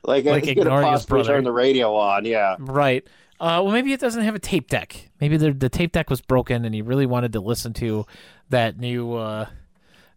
Like, 0.04 0.24
Like 0.24 0.44
he's 0.44 0.52
ignoring 0.52 0.92
his 0.92 1.06
brother. 1.06 1.34
turn 1.34 1.44
the 1.44 1.52
radio 1.52 1.94
on. 1.96 2.24
Yeah. 2.24 2.56
right. 2.58 3.04
Uh, 3.40 3.60
well, 3.62 3.72
maybe 3.72 3.92
it 3.92 4.00
doesn't 4.00 4.22
have 4.22 4.34
a 4.34 4.38
tape 4.38 4.68
deck. 4.70 5.10
Maybe 5.20 5.36
the 5.36 5.52
the 5.52 5.68
tape 5.68 5.92
deck 5.92 6.08
was 6.08 6.20
broken, 6.20 6.64
and 6.64 6.74
he 6.74 6.82
really 6.82 7.04
wanted 7.06 7.32
to 7.32 7.40
listen 7.40 7.72
to 7.74 8.06
that 8.50 8.78
new 8.78 9.14
uh, 9.14 9.46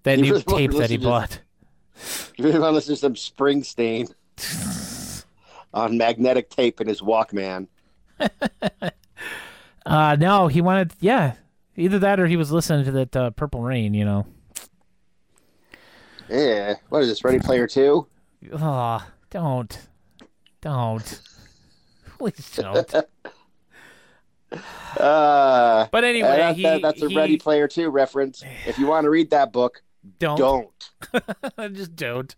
that 0.08 0.16
He 0.18 0.22
new 0.24 0.32
really 0.32 0.44
tape 0.44 0.72
that 0.72 0.90
he 0.90 0.98
listen 0.98 1.00
to- 1.02 1.06
bought. 1.08 1.40
You 2.38 2.46
really 2.46 2.60
want 2.60 2.72
to 2.72 2.76
listen 2.76 2.94
to 2.96 3.00
some 3.00 3.14
Springsteen 3.16 4.14
on 5.74 5.98
magnetic 5.98 6.50
tape 6.50 6.80
in 6.82 6.88
his 6.88 7.02
Walkman. 7.02 7.68
Uh, 9.86 10.18
no, 10.20 10.48
he 10.50 10.60
wanted, 10.60 10.92
yeah, 11.00 11.36
either 11.78 11.98
that 11.98 12.20
or 12.20 12.28
he 12.28 12.36
was 12.36 12.52
listening 12.52 12.84
to 12.84 12.92
that 12.92 13.16
uh, 13.16 13.30
Purple 13.30 13.62
Rain. 13.62 13.94
You 13.94 14.04
know. 14.04 14.26
Yeah. 16.30 16.74
What 16.90 17.04
is 17.04 17.08
this? 17.08 17.24
Ready 17.24 17.40
Player 17.40 17.68
Two? 17.68 18.06
Oh, 18.52 19.08
don't, 19.30 19.88
don't, 20.60 21.22
please 22.18 22.52
don't. 22.58 22.94
Uh, 25.00 25.88
But 25.90 26.04
anyway, 26.04 26.28
that- 26.38 26.56
he, 26.58 26.64
that- 26.64 26.82
that's 26.82 27.02
a 27.02 27.08
he- 27.08 27.16
Ready 27.16 27.38
Player 27.38 27.70
Two 27.70 27.90
reference. 27.90 28.44
If 28.66 28.78
you 28.78 28.88
want 28.88 29.06
to 29.06 29.10
read 29.10 29.30
that 29.30 29.54
book, 29.54 29.82
Don't, 30.20 30.38
don't. 30.38 31.74
just 31.76 31.96
don't. 31.96 32.36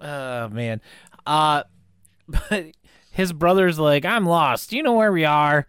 Oh 0.00 0.48
man. 0.48 0.80
Uh 1.26 1.64
but 2.28 2.66
his 3.12 3.32
brother's 3.32 3.78
like, 3.78 4.04
I'm 4.04 4.26
lost. 4.26 4.70
Do 4.70 4.76
you 4.76 4.82
know 4.82 4.94
where 4.94 5.12
we 5.12 5.24
are? 5.24 5.66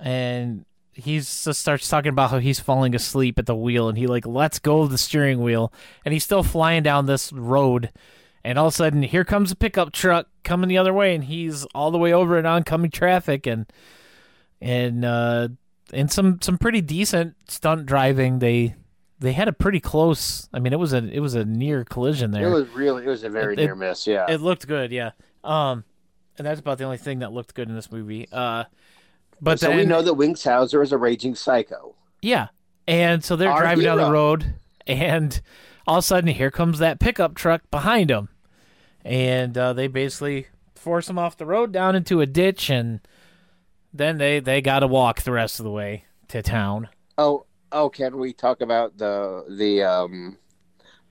And 0.00 0.64
he 0.96 1.18
just 1.18 1.60
starts 1.60 1.88
talking 1.88 2.08
about 2.08 2.30
how 2.30 2.38
he's 2.38 2.58
falling 2.58 2.94
asleep 2.94 3.38
at 3.38 3.46
the 3.46 3.54
wheel 3.54 3.88
and 3.88 3.98
he 3.98 4.06
like 4.06 4.26
lets 4.26 4.58
go 4.58 4.80
of 4.80 4.90
the 4.90 4.98
steering 4.98 5.42
wheel 5.42 5.72
and 6.04 6.12
he's 6.12 6.24
still 6.24 6.42
flying 6.42 6.82
down 6.82 7.04
this 7.04 7.32
road 7.32 7.92
and 8.42 8.58
all 8.58 8.68
of 8.68 8.72
a 8.72 8.76
sudden 8.76 9.02
here 9.02 9.24
comes 9.24 9.50
a 9.52 9.56
pickup 9.56 9.92
truck 9.92 10.26
coming 10.42 10.68
the 10.68 10.78
other 10.78 10.94
way 10.94 11.14
and 11.14 11.24
he's 11.24 11.64
all 11.74 11.90
the 11.90 11.98
way 11.98 12.14
over 12.14 12.38
in 12.38 12.46
oncoming 12.46 12.90
traffic 12.90 13.46
and 13.46 13.66
and 14.60 15.04
uh 15.04 15.48
and 15.92 16.10
some 16.10 16.40
some 16.40 16.56
pretty 16.56 16.80
decent 16.80 17.36
stunt 17.46 17.84
driving 17.84 18.38
they 18.38 18.74
they 19.20 19.32
had 19.32 19.48
a 19.48 19.52
pretty 19.52 19.80
close 19.80 20.48
i 20.52 20.58
mean 20.58 20.72
it 20.72 20.78
was 20.78 20.92
a 20.92 20.98
it 20.98 21.20
was 21.20 21.34
a 21.34 21.44
near 21.44 21.84
collision 21.84 22.30
there 22.32 22.48
It 22.48 22.52
was 22.52 22.68
really, 22.70 23.04
it 23.04 23.08
was 23.08 23.24
a 23.24 23.30
very 23.30 23.54
It- 23.54 23.60
it- 23.60 23.64
near 23.66 23.74
miss. 23.74 24.06
Yeah. 24.06 24.26
it 24.28 24.40
looked 24.40 24.66
good, 24.66 24.92
yeah. 24.92 25.12
Um, 25.44 25.84
and 26.38 26.46
that's 26.46 26.60
about 26.60 26.76
the 26.78 26.84
only 26.84 26.98
thing 26.98 27.20
that 27.20 27.32
looked 27.32 27.54
good 27.54 27.68
in 27.68 27.74
this 27.74 27.90
movie. 27.90 28.28
Uh, 28.30 28.64
but 29.40 29.58
so 29.60 29.68
then, 29.68 29.76
we 29.78 29.84
know 29.86 30.02
that 30.02 30.14
Wings 30.14 30.42
Hauser 30.44 30.82
is 30.82 30.92
a 30.92 30.98
raging 30.98 31.34
psycho. 31.34 31.94
yeah. 32.20 32.48
And 32.88 33.24
so 33.24 33.34
they're 33.36 33.50
Our 33.50 33.60
driving 33.62 33.84
down 33.84 33.98
the 33.98 34.10
road, 34.10 34.54
and 34.86 35.40
all 35.88 35.96
of 35.98 36.04
a 36.04 36.06
sudden, 36.06 36.28
here 36.32 36.50
comes 36.52 36.78
that 36.78 37.00
pickup 37.00 37.34
truck 37.34 37.62
behind 37.70 38.10
them, 38.10 38.28
and 39.04 39.56
uh, 39.58 39.72
they 39.72 39.86
basically 39.88 40.46
force 40.74 41.08
him 41.10 41.18
off 41.18 41.36
the 41.36 41.46
road 41.46 41.72
down 41.72 41.96
into 41.96 42.20
a 42.20 42.26
ditch, 42.26 42.70
and 42.70 43.00
then 43.92 44.18
they 44.18 44.40
they 44.40 44.60
got 44.60 44.80
to 44.80 44.86
walk 44.86 45.22
the 45.22 45.32
rest 45.32 45.58
of 45.58 45.64
the 45.64 45.70
way 45.70 46.04
to 46.28 46.42
town. 46.42 46.88
Oh, 47.18 47.45
oh, 47.72 47.88
can 47.88 48.16
we 48.18 48.32
talk 48.32 48.60
about 48.60 48.96
the 48.98 49.44
the 49.48 49.82
um 49.82 50.38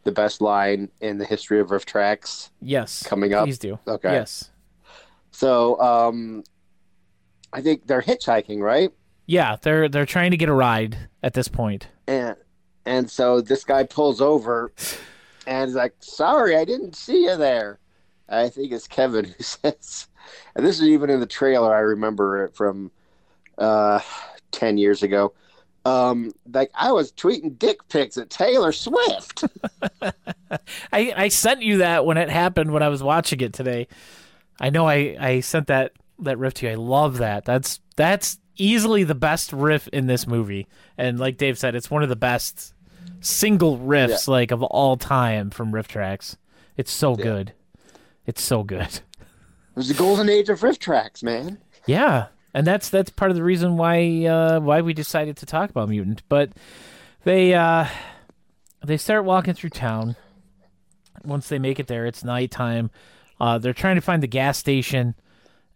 the 0.03 0.11
best 0.11 0.39
line 0.41 0.89
in 1.01 1.17
the 1.17 1.25
history 1.25 1.59
of 1.59 1.69
RiffTrax 1.69 2.49
Yes, 2.61 3.03
coming 3.03 3.33
up? 3.33 3.45
please 3.45 3.57
do. 3.59 3.79
Okay. 3.87 4.11
Yes, 4.13 4.51
So, 5.31 5.79
um, 5.81 6.43
I 7.51 7.61
think 7.61 7.87
they're 7.87 8.01
hitchhiking, 8.03 8.59
right? 8.59 8.91
yeah. 9.25 9.55
They're 9.61 9.89
they're 9.89 10.05
trying 10.05 10.31
to 10.31 10.37
get 10.37 10.49
a 10.49 10.53
ride 10.53 10.97
at 11.23 11.33
this 11.33 11.47
point. 11.47 11.87
And 12.07 12.35
and 12.85 13.09
so 13.09 13.41
this 13.41 13.63
guy 13.63 13.83
pulls 13.83 14.21
over 14.21 14.71
and 15.47 15.69
is 15.69 15.75
like, 15.75 15.95
"Sorry, 15.99 16.55
I 16.55 16.65
didn't 16.65 16.95
see 16.95 17.23
you 17.23 17.35
there." 17.35 17.79
I 18.29 18.49
think 18.49 18.71
it's 18.71 18.87
Kevin 18.87 19.25
who 19.25 19.33
says, 19.43 20.07
and 20.55 20.65
this 20.65 20.79
is 20.79 20.87
even 20.87 21.09
in 21.09 21.19
the 21.19 21.25
trailer. 21.25 21.73
I 21.75 21.79
remember 21.79 22.45
it 22.45 22.55
from 22.55 22.91
uh, 23.57 23.99
ten 24.51 24.77
years 24.77 25.01
ago. 25.01 25.33
Um, 25.85 26.33
like 26.51 26.71
I 26.73 26.91
was 26.91 27.11
tweeting 27.11 27.57
dick 27.59 27.87
pics 27.89 28.17
at 28.17 28.29
Taylor 28.31 28.71
Swift. 28.71 29.43
I, 30.01 31.13
I 31.15 31.27
sent 31.27 31.61
you 31.61 31.77
that 31.77 32.05
when 32.05 32.17
it 32.17 32.29
happened 32.29 32.71
when 32.71 32.81
I 32.83 32.89
was 32.89 33.03
watching 33.03 33.39
it 33.41 33.53
today. 33.53 33.87
I 34.59 34.71
know 34.71 34.87
I, 34.87 35.15
I 35.19 35.39
sent 35.41 35.67
that 35.67 35.93
that 36.19 36.39
riff 36.39 36.55
to 36.55 36.65
you. 36.65 36.71
I 36.71 36.75
love 36.75 37.17
that. 37.17 37.45
That's 37.45 37.79
that's 37.95 38.39
easily 38.57 39.03
the 39.03 39.15
best 39.15 39.53
riff 39.53 39.87
in 39.89 40.07
this 40.07 40.25
movie. 40.25 40.67
And 40.97 41.19
like 41.19 41.37
Dave 41.37 41.57
said, 41.57 41.75
it's 41.75 41.91
one 41.91 42.03
of 42.03 42.09
the 42.09 42.15
best 42.15 42.73
single 43.19 43.77
riffs 43.77 44.27
like 44.27 44.51
of 44.51 44.63
all 44.63 44.97
time 44.97 45.49
from 45.49 45.71
RiffTrax. 45.71 46.37
It's 46.77 46.91
so 46.91 47.15
good. 47.15 47.53
It's 48.25 48.41
so 48.41 48.63
good. 48.63 48.81
It 48.81 49.01
was 49.75 49.87
the 49.87 49.93
golden 49.93 50.29
age 50.29 50.49
of 50.49 50.61
RiffTrax, 50.61 51.21
man. 51.21 51.59
Yeah, 51.85 52.27
and 52.55 52.65
that's 52.65 52.87
that's 52.87 53.09
part 53.09 53.31
of 53.31 53.35
the 53.35 53.43
reason 53.43 53.75
why 53.75 54.25
uh, 54.25 54.61
why 54.61 54.79
we 54.79 54.93
decided 54.93 55.35
to 55.37 55.45
talk 55.45 55.69
about 55.69 55.89
Mutant. 55.89 56.23
But 56.29 56.51
they 57.25 57.53
uh, 57.53 57.85
they 58.83 58.95
start 58.95 59.25
walking 59.25 59.53
through 59.53 59.71
town. 59.71 60.15
Once 61.25 61.49
they 61.49 61.59
make 61.59 61.81
it 61.81 61.87
there, 61.87 62.05
it's 62.05 62.23
nighttime. 62.23 62.91
Uh, 63.41 63.57
they're 63.57 63.73
trying 63.73 63.95
to 63.95 64.01
find 64.01 64.23
the 64.23 64.27
gas 64.27 64.57
station, 64.57 65.15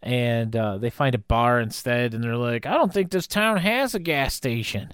and 0.02 0.56
uh, 0.56 0.78
they 0.78 0.90
find 0.90 1.14
a 1.16 1.20
bar 1.20 1.60
instead. 1.60 2.14
And 2.14 2.24
they're 2.24 2.38
like, 2.38 2.66
"I 2.66 2.76
don't 2.76 2.94
think 2.94 3.12
this 3.12 3.28
town 3.28 3.58
has 3.58 3.94
a 3.94 4.00
gas 4.00 4.34
station." 4.34 4.94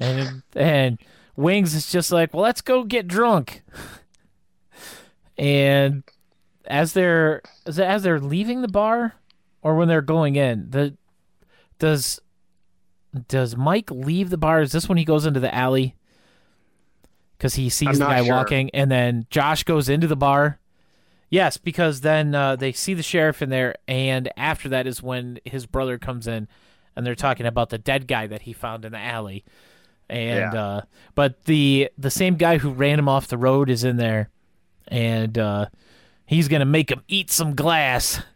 And 0.00 0.42
and 0.56 0.98
Wings 1.36 1.76
is 1.76 1.92
just 1.92 2.10
like, 2.10 2.34
"Well, 2.34 2.42
let's 2.42 2.60
go 2.60 2.82
get 2.82 3.06
drunk." 3.06 3.62
And 5.38 6.02
as 6.64 6.92
they're 6.94 7.40
as 7.66 7.78
as 7.78 8.02
they're 8.02 8.18
leaving 8.18 8.62
the 8.62 8.68
bar, 8.68 9.14
or 9.62 9.74
when 9.76 9.88
they're 9.88 10.02
going 10.02 10.36
in, 10.36 10.70
the 10.70 10.96
does 11.78 12.20
does 13.28 13.56
Mike 13.56 13.90
leave 13.90 14.30
the 14.30 14.38
bar? 14.38 14.60
Is 14.60 14.72
this 14.72 14.88
when 14.88 14.98
he 14.98 15.04
goes 15.04 15.26
into 15.26 15.40
the 15.40 15.54
alley? 15.54 15.94
Because 17.36 17.54
he 17.54 17.68
sees 17.68 17.98
the 17.98 18.04
guy 18.04 18.24
sure. 18.24 18.34
walking, 18.34 18.70
and 18.74 18.90
then 18.90 19.26
Josh 19.30 19.62
goes 19.64 19.88
into 19.88 20.06
the 20.06 20.16
bar. 20.16 20.58
Yes, 21.30 21.56
because 21.56 22.00
then 22.00 22.34
uh, 22.34 22.56
they 22.56 22.72
see 22.72 22.94
the 22.94 23.02
sheriff 23.02 23.42
in 23.42 23.50
there, 23.50 23.74
and 23.86 24.30
after 24.36 24.68
that 24.70 24.86
is 24.86 25.02
when 25.02 25.38
his 25.44 25.66
brother 25.66 25.98
comes 25.98 26.26
in, 26.26 26.48
and 26.96 27.06
they're 27.06 27.14
talking 27.14 27.46
about 27.46 27.68
the 27.70 27.78
dead 27.78 28.08
guy 28.08 28.26
that 28.26 28.42
he 28.42 28.52
found 28.52 28.84
in 28.84 28.92
the 28.92 28.98
alley. 28.98 29.44
And 30.10 30.52
Yeah. 30.52 30.62
uh, 30.62 30.80
but 31.14 31.44
the 31.44 31.90
the 31.98 32.10
same 32.10 32.36
guy 32.36 32.58
who 32.58 32.70
ran 32.70 32.98
him 32.98 33.08
off 33.08 33.28
the 33.28 33.38
road 33.38 33.68
is 33.70 33.84
in 33.84 33.98
there, 33.98 34.30
and 34.88 35.36
uh, 35.38 35.66
he's 36.26 36.48
gonna 36.48 36.64
make 36.64 36.90
him 36.90 37.02
eat 37.08 37.30
some 37.30 37.54
glass. 37.54 38.20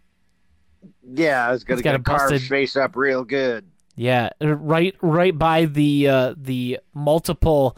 Yeah, 1.04 1.46
I 1.48 1.52
was 1.52 1.64
gonna 1.64 1.78
He's 1.78 1.82
got 1.84 1.90
get 1.92 1.96
a 1.96 2.00
a 2.00 2.18
carve 2.18 2.30
busted- 2.30 2.48
face 2.48 2.76
up 2.76 2.96
real 2.96 3.24
good. 3.24 3.64
Yeah, 3.94 4.30
right, 4.40 4.96
right 5.02 5.36
by 5.36 5.66
the 5.66 6.08
uh, 6.08 6.34
the 6.36 6.78
multiple 6.94 7.76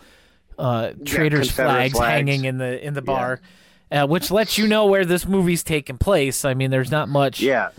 uh, 0.58 0.92
traders 1.04 1.48
Confederate 1.48 1.72
flags, 1.74 1.92
flags. 1.96 2.10
hanging 2.12 2.44
in 2.44 2.58
the 2.58 2.87
in 2.87 2.94
the 2.94 3.02
bar, 3.02 3.40
uh, 3.90 4.06
which 4.06 4.30
lets 4.30 4.56
you 4.56 4.68
know 4.68 4.87
where 4.87 5.04
this 5.04 5.26
movie's 5.26 5.64
taking 5.64 5.98
place. 5.98 6.44
I 6.44 6.54
mean, 6.54 6.70
there's 6.70 6.92
not 6.92 7.08
much, 7.08 7.40
Yeah, 7.40 7.70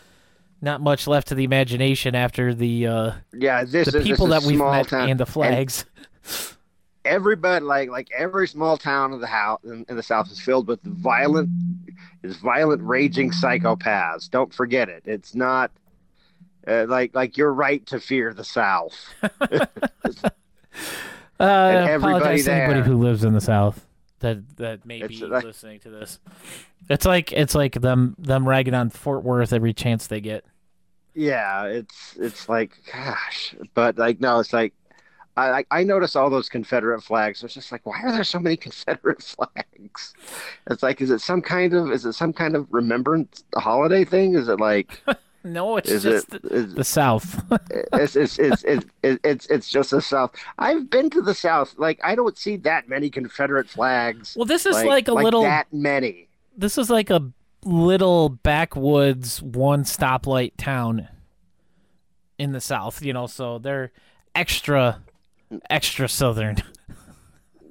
not 0.62 0.82
much 0.82 1.08
left 1.08 1.30
to 1.30 1.36
the 1.36 1.46
imagination 1.46 2.14
after 2.16 2.54
the 2.54 2.88
uh, 2.88 3.12
yeah. 3.34 3.64
This 3.64 3.90
the 3.92 4.00
is 4.00 4.04
people 4.06 4.28
this 4.28 4.44
that 4.44 4.48
we've 4.48 4.60
met 4.60 4.90
town. 4.90 5.10
and 5.10 5.20
the 5.20 5.26
flags. 5.26 5.86
everybody 7.06 7.64
like 7.64 7.90
like 7.90 8.10
every 8.16 8.48
small 8.48 8.78
town 8.78 9.14
of 9.14 9.22
the 9.22 9.28
house 9.28 9.62
in, 9.64 9.86
in 9.88 9.96
the 9.96 10.04
south 10.04 10.32
is 10.32 10.40
filled 10.40 10.68
with 10.68 10.82
violent 10.84 11.50
is 12.24 12.38
violent 12.38 12.82
raging 12.84 13.32
psychopaths. 13.32 14.30
Don't 14.30 14.54
forget 14.54 14.90
it. 14.90 15.04
It's 15.06 15.34
not 15.36 15.72
uh, 16.68 16.86
like 16.90 17.14
like 17.16 17.38
you're 17.38 17.54
right 17.54 17.86
to 17.88 18.00
fear 18.00 18.34
the 18.34 18.44
south. 18.44 19.14
Uh, 20.18 20.30
And 21.40 21.90
everybody 21.90 22.42
to 22.44 22.54
anybody 22.54 22.82
who 22.88 22.98
lives 22.98 23.24
in 23.26 23.34
the 23.34 23.42
South 23.42 23.86
that 24.20 24.58
that 24.58 24.86
may 24.86 25.00
It's 25.02 25.20
be 25.20 25.26
like- 25.26 25.44
listening 25.44 25.80
to 25.82 25.90
this. 25.90 26.20
It's 26.90 27.06
like 27.06 27.32
it's 27.34 27.56
like 27.56 27.82
them 27.82 28.16
them 28.18 28.48
ragging 28.48 28.74
on 28.74 28.90
Fort 28.90 29.24
Worth 29.24 29.52
every 29.52 29.74
chance 29.74 30.08
they 30.08 30.22
get. 30.22 30.46
yeah 31.14 31.64
it's 31.66 32.16
it's 32.20 32.48
like 32.48 32.78
gosh. 32.94 33.54
But 33.74 33.98
like 33.98 34.22
no 34.22 34.40
it's 34.40 34.54
like 34.54 34.74
I 35.38 35.60
I- 35.60 35.66
I 35.80 35.84
notice 35.84 36.16
all 36.16 36.30
those 36.30 36.50
Confederate 36.50 37.02
flags. 37.02 37.44
It's 37.44 37.54
just 37.54 37.72
like, 37.72 37.86
why 37.86 38.02
are 38.02 38.12
there 38.12 38.24
so 38.24 38.40
many 38.40 38.58
Confederate 38.68 39.22
flags? 39.24 40.14
It's 40.70 40.84
like, 40.84 41.02
is 41.02 41.12
it 41.12 41.20
some 41.22 41.42
kind 41.42 41.74
of 41.74 41.92
is 41.92 42.06
it 42.06 42.14
some 42.14 42.34
kind 42.34 42.56
of 42.56 42.68
remembrance 42.72 43.44
holiday 43.56 44.06
thing? 44.06 44.36
Is 44.36 44.48
it 44.48 44.60
like 44.60 45.02
No, 45.46 45.78
it's 45.78 45.92
is 45.92 46.02
just 46.04 46.34
it 46.34 46.42
the, 46.42 46.48
is, 46.50 46.74
the 46.74 46.84
South. 46.84 47.44
it's, 47.94 48.16
it's, 48.16 48.40
it's, 48.40 48.64
it's, 48.64 48.86
it's, 49.04 49.20
it's, 49.24 49.46
it's 49.46 49.70
just 49.70 49.92
the 49.92 50.02
South. 50.02 50.32
I've 50.58 50.90
been 50.90 51.12
to 51.12 51.22
the 51.22 51.36
South. 51.36 51.76
Like 51.78 52.00
I 52.04 52.16
don't 52.16 52.36
see 52.36 52.58
that 52.58 52.90
many 52.90 53.12
Confederate 53.12 53.70
flags. 53.70 54.36
well, 54.36 54.46
this 54.46 54.66
is 54.66 54.74
like, 54.74 55.08
a 55.08 55.14
like 55.14 55.24
little. 55.24 55.44
that 55.44 55.72
many. 55.72 56.28
This 56.58 56.80
is 56.80 56.90
like 56.90 57.12
a 57.12 57.32
little 57.64 58.30
backwoods 58.30 59.40
one 59.44 59.84
stoplight 59.84 60.54
town 60.58 61.10
in 62.40 62.52
the 62.52 62.62
South. 62.62 63.04
You 63.04 63.14
know, 63.14 63.28
so 63.28 63.60
they're 63.60 63.92
extra, 64.34 65.00
extra 65.70 66.08
southern. 66.08 66.58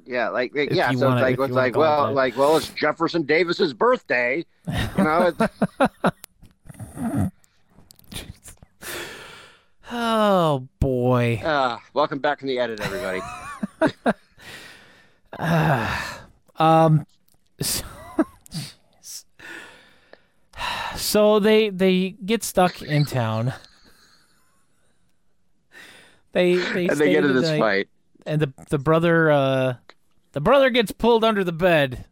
Yeah, 0.06 0.28
like 0.28 0.52
yeah. 0.54 0.90
So 0.92 1.08
wanna- 1.08 1.26
it's 1.26 1.38
like 1.38 1.48
it's 1.48 1.54
like 1.54 1.74
it 1.74 1.78
well 1.78 2.12
like 2.12 2.36
well 2.36 2.56
it's 2.56 2.68
Jefferson 2.68 3.22
Davis's 3.22 3.72
birthday. 3.72 4.44
You 4.68 5.04
know, 5.04 5.32
Oh 9.92 10.66
boy. 10.80 11.40
uh, 11.44 11.78
welcome 11.92 12.18
back 12.18 12.38
from 12.40 12.48
the 12.48 12.58
edit, 12.58 12.80
everybody. 12.80 13.20
Um. 16.56 17.04
So, 17.60 17.84
so 20.96 21.40
they 21.40 21.70
they 21.70 22.10
get 22.24 22.44
stuck 22.44 22.80
in 22.82 23.04
town. 23.04 23.52
They 26.34 26.56
they, 26.56 26.88
and 26.88 26.98
they 26.98 27.12
get 27.12 27.24
into 27.24 27.32
this 27.40 27.48
night, 27.48 27.58
fight. 27.60 27.88
and 28.26 28.42
the 28.42 28.52
the 28.68 28.78
brother 28.78 29.30
uh 29.30 29.74
the 30.32 30.40
brother 30.42 30.68
gets 30.68 30.92
pulled 30.92 31.24
under 31.24 31.42
the 31.44 31.52
bed. 31.52 32.04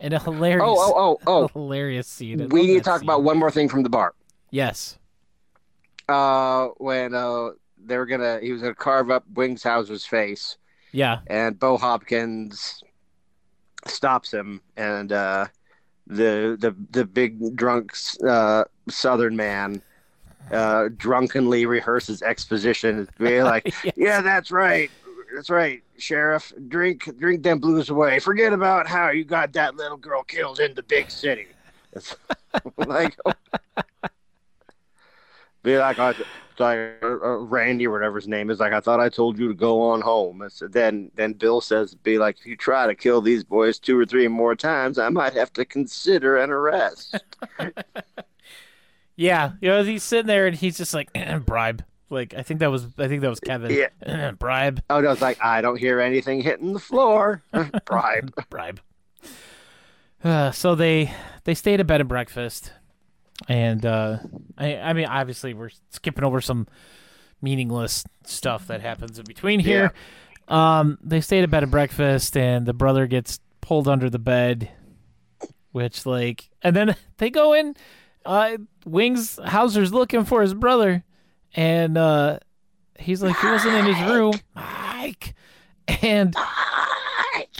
In 0.00 0.12
a 0.14 0.18
hilarious 0.18 0.64
Oh 0.66 0.76
oh 0.96 1.18
oh 1.26 1.44
oh. 1.44 1.48
hilarious 1.52 2.08
scene. 2.08 2.40
I 2.42 2.46
We 2.46 2.66
need 2.66 2.74
to 2.78 2.80
talk 2.80 3.00
scene. 3.00 3.08
about 3.08 3.22
one 3.22 3.38
more 3.38 3.50
thing 3.52 3.68
from 3.68 3.82
the 3.84 3.90
bar. 3.90 4.14
yes. 4.50 4.98
Uh, 6.08 6.68
when 6.78 7.14
uh 7.14 7.50
they 7.84 7.96
were 7.96 8.06
gonna 8.06 8.40
he 8.40 8.50
was 8.52 8.62
gonna 8.62 8.74
carve 8.74 9.10
up 9.10 9.24
Wings 9.34 9.62
Hauser's 9.62 10.04
face. 10.04 10.56
Yeah. 10.92 11.20
and 11.28 11.56
Bo 11.58 11.76
Hopkins 11.76 12.82
stops 13.86 14.32
him, 14.32 14.60
and 14.76 15.12
uh, 15.12 15.46
the 16.08 16.56
the 16.58 16.74
the 16.90 17.04
big 17.04 17.54
drunk 17.56 17.94
uh, 18.26 18.64
Southern 18.88 19.36
man 19.36 19.82
uh, 20.50 20.88
drunkenly 20.96 21.66
rehearses 21.66 22.22
exposition, 22.22 23.08
Be 23.18 23.42
like, 23.42 23.72
Yes. 23.84 23.94
"Yeah, 23.96 24.20
that's 24.20 24.50
right, 24.50 24.90
that's 25.34 25.50
right, 25.50 25.82
Sheriff. 25.98 26.52
Drink 26.68 27.18
drink 27.18 27.42
them 27.42 27.58
blues 27.58 27.90
away. 27.90 28.18
Forget 28.18 28.52
about 28.52 28.86
how 28.86 29.10
you 29.10 29.24
got 29.24 29.52
that 29.52 29.76
little 29.76 29.96
girl 29.96 30.22
killed 30.22 30.60
in 30.60 30.74
the 30.74 30.82
big 30.82 31.10
city." 31.10 31.46
It's 31.92 32.16
like. 32.76 33.16
Be 35.62 35.76
like, 35.76 35.98
I, 35.98 36.14
like 36.60 36.98
uh, 37.02 37.06
uh, 37.06 37.38
Randy 37.38 37.86
or 37.86 37.90
whatever 37.90 38.16
his 38.16 38.28
name 38.28 38.50
is. 38.50 38.60
Like, 38.60 38.72
I 38.72 38.80
thought 38.80 39.00
I 39.00 39.08
told 39.08 39.38
you 39.38 39.48
to 39.48 39.54
go 39.54 39.82
on 39.82 40.00
home. 40.00 40.42
I 40.42 40.48
said, 40.48 40.72
then, 40.72 41.10
then 41.16 41.32
Bill 41.32 41.60
says, 41.60 41.94
be 41.94 42.18
like, 42.18 42.38
if 42.38 42.46
you 42.46 42.56
try 42.56 42.86
to 42.86 42.94
kill 42.94 43.20
these 43.20 43.42
boys 43.42 43.78
two 43.78 43.98
or 43.98 44.06
three 44.06 44.28
more 44.28 44.54
times, 44.54 44.98
I 44.98 45.08
might 45.08 45.32
have 45.32 45.52
to 45.54 45.64
consider 45.64 46.36
an 46.36 46.50
arrest. 46.50 47.16
Yeah. 49.20 49.52
You 49.60 49.68
know, 49.68 49.84
he's 49.84 50.02
sitting 50.02 50.26
there 50.26 50.46
and 50.46 50.56
he's 50.56 50.78
just 50.78 50.94
like 50.94 51.10
bribe. 51.44 51.84
Like 52.08 52.34
I 52.34 52.42
think 52.42 52.60
that 52.60 52.70
was 52.70 52.86
I 52.98 53.06
think 53.06 53.20
that 53.20 53.28
was 53.28 53.38
Kevin. 53.38 53.70
Yeah. 53.70 54.30
bribe. 54.38 54.82
oh 54.88 55.00
no, 55.00 55.12
it's 55.12 55.20
like 55.20 55.42
I 55.44 55.60
don't 55.60 55.76
hear 55.76 56.00
anything 56.00 56.40
hitting 56.40 56.72
the 56.72 56.80
floor. 56.80 57.42
Bribe. 57.84 58.32
bribe. 58.50 58.80
Uh, 60.24 60.50
so 60.52 60.74
they 60.74 61.12
they 61.44 61.54
stay 61.54 61.74
at 61.74 61.80
a 61.80 61.84
bed 61.84 62.00
and 62.00 62.08
breakfast, 62.08 62.72
and 63.46 63.84
uh, 63.84 64.18
I 64.56 64.76
I 64.76 64.92
mean 64.94 65.06
obviously 65.06 65.52
we're 65.54 65.70
skipping 65.90 66.24
over 66.24 66.40
some 66.40 66.66
meaningless 67.42 68.04
stuff 68.24 68.66
that 68.68 68.80
happens 68.80 69.18
in 69.18 69.24
between 69.26 69.60
here. 69.60 69.92
Um, 70.48 70.98
they 71.02 71.20
stay 71.20 71.38
at 71.38 71.44
a 71.44 71.48
bed 71.48 71.62
and 71.62 71.70
breakfast, 71.70 72.36
and 72.36 72.66
the 72.66 72.74
brother 72.74 73.06
gets 73.06 73.38
pulled 73.60 73.86
under 73.86 74.10
the 74.10 74.18
bed, 74.18 74.70
which 75.72 76.06
like, 76.06 76.48
and 76.62 76.74
then 76.74 76.96
they 77.18 77.30
go 77.30 77.52
in. 77.52 77.76
Uh, 78.24 78.58
Wings 78.84 79.38
Hauser's 79.44 79.92
looking 79.92 80.24
for 80.24 80.42
his 80.42 80.54
brother, 80.54 81.04
and 81.54 81.96
uh, 81.96 82.38
he's 82.98 83.22
like 83.22 83.38
he 83.38 83.46
wasn't 83.46 83.74
in 83.74 83.94
his 83.94 84.10
room, 84.10 84.34
Mike, 84.54 85.34
and 86.02 86.34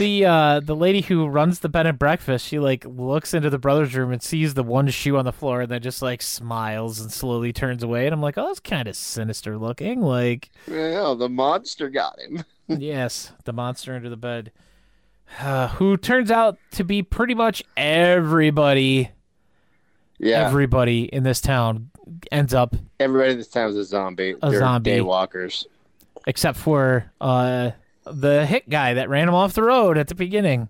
the 0.01 0.25
uh 0.25 0.61
the 0.61 0.75
lady 0.75 1.03
who 1.03 1.27
runs 1.27 1.61
the 1.61 1.69
bed 1.69 1.87
and 1.87 1.99
breakfast 1.99 2.47
she 2.47 2.59
like 2.59 2.85
looks 2.87 3.35
into 3.35 3.51
the 3.51 3.59
brother's 3.59 3.95
room 3.95 4.13
and 4.13 4.23
sees 4.23 4.55
the 4.55 4.63
one 4.63 4.89
shoe 4.89 5.17
on 5.19 5.27
the 5.27 5.33
floor 5.33 5.61
and 5.61 5.71
then 5.71 5.83
just 5.83 6.01
like 6.01 6.23
smiles 6.23 7.01
and 7.01 7.13
slowly 7.13 7.53
turns 7.53 7.83
away. 7.83 8.07
And 8.07 8.15
i'm 8.15 8.23
like 8.23 8.39
oh 8.39 8.47
that's 8.47 8.61
kind 8.61 8.89
of 8.89 8.97
sinister 8.97 9.59
looking. 9.59 10.01
Like 10.01 10.51
Well, 10.67 11.17
the 11.17 11.29
monster 11.29 11.91
got 11.91 12.19
him. 12.19 12.45
yes 12.69 13.33
the 13.45 13.53
monster 13.53 13.95
under 13.95 14.09
the 14.09 14.17
bed. 14.17 14.53
Uh, 15.39 15.69
who 15.77 15.97
turns 15.97 16.31
out 16.31 16.59
to 16.73 16.85
be 16.85 17.03
pretty 17.03 17.35
much 17.35 17.63
everybody 17.77 19.11
Yeah, 20.21 20.47
everybody 20.47 21.05
in 21.05 21.23
this 21.23 21.41
town 21.41 21.91
ends 22.31 22.55
up 22.55 22.77
everybody 22.99 23.33
in 23.33 23.39
this 23.39 23.49
time 23.49 23.71
is 23.71 23.77
a 23.77 23.85
zombie. 23.85 24.37
A 24.43 24.51
They're 24.51 24.61
zombie. 24.61 24.91
daywalkers. 24.93 25.67
except 26.27 26.59
for 26.59 27.11
uh 27.21 27.71
the 28.05 28.45
hit 28.47 28.69
guy 28.69 28.95
that 28.95 29.09
ran 29.09 29.29
him 29.29 29.35
off 29.35 29.55
the 29.55 29.63
road 29.63 29.97
at 29.97 30.09
the 30.09 30.15
beginning 30.15 30.69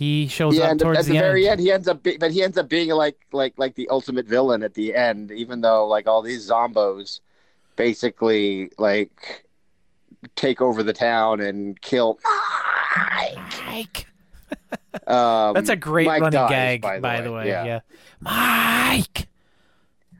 he 0.00 0.28
shows 0.28 0.56
yeah, 0.56 0.64
up 0.64 0.70
and 0.70 0.80
towards 0.80 1.00
at 1.00 1.04
the, 1.04 1.10
the, 1.12 1.18
end. 1.18 1.26
very 1.26 1.46
end, 1.46 1.60
he 1.60 1.70
ends 1.70 1.86
up, 1.86 2.02
be- 2.02 2.16
but 2.16 2.30
he 2.30 2.42
ends 2.42 2.56
up 2.56 2.70
being 2.70 2.88
like, 2.88 3.18
like, 3.32 3.52
like 3.58 3.74
the 3.74 3.86
ultimate 3.90 4.24
villain 4.24 4.62
at 4.62 4.72
the 4.72 4.94
end. 4.94 5.30
Even 5.30 5.60
though, 5.60 5.86
like, 5.86 6.06
all 6.06 6.22
these 6.22 6.48
zombos, 6.48 7.20
basically, 7.76 8.70
like, 8.78 9.44
take 10.36 10.62
over 10.62 10.82
the 10.82 10.94
town 10.94 11.40
and 11.42 11.78
kill. 11.82 12.18
Mike. 13.66 14.06
Um, 15.06 15.54
That's 15.54 15.68
a 15.70 15.76
great 15.76 16.06
Mike 16.06 16.20
running 16.22 16.38
dies, 16.40 16.80
gag, 16.80 17.02
by 17.02 17.20
the 17.20 17.32
way. 17.32 17.48
Yeah. 17.48 17.64
Yeah. 17.64 17.80
Mike. 18.20 19.28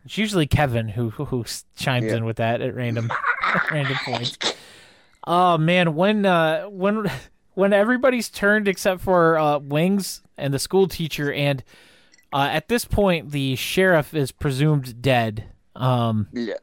It's 0.05 0.17
usually 0.19 0.47
Kevin 0.47 0.89
who 0.89 1.11
who, 1.11 1.25
who 1.27 1.45
chimes 1.77 2.07
Yeah. 2.07 2.17
in 2.17 2.25
with 2.25 2.37
that 2.39 2.61
at 2.61 2.75
random 2.75 3.11
at 3.43 3.71
random 3.71 3.97
points. 4.05 4.39
Oh 5.27 5.59
man, 5.59 5.95
when 5.95 6.25
uh 6.27 6.65
when 6.65 7.11
when 7.55 7.73
everybody's 7.73 8.29
turned 8.29 8.67
except 8.69 9.01
for 9.03 9.39
uh 9.39 9.59
Wings 9.59 10.23
and 10.39 10.55
the 10.55 10.59
school 10.59 10.89
teacher 10.89 11.33
and 11.33 11.63
uh 12.33 12.49
at 12.51 12.69
this 12.69 12.85
point 12.85 13.31
the 13.31 13.57
sheriff 13.57 14.15
is 14.15 14.33
presumed 14.33 15.03
dead. 15.03 15.45
Um 15.77 16.29
yeah. 16.33 16.55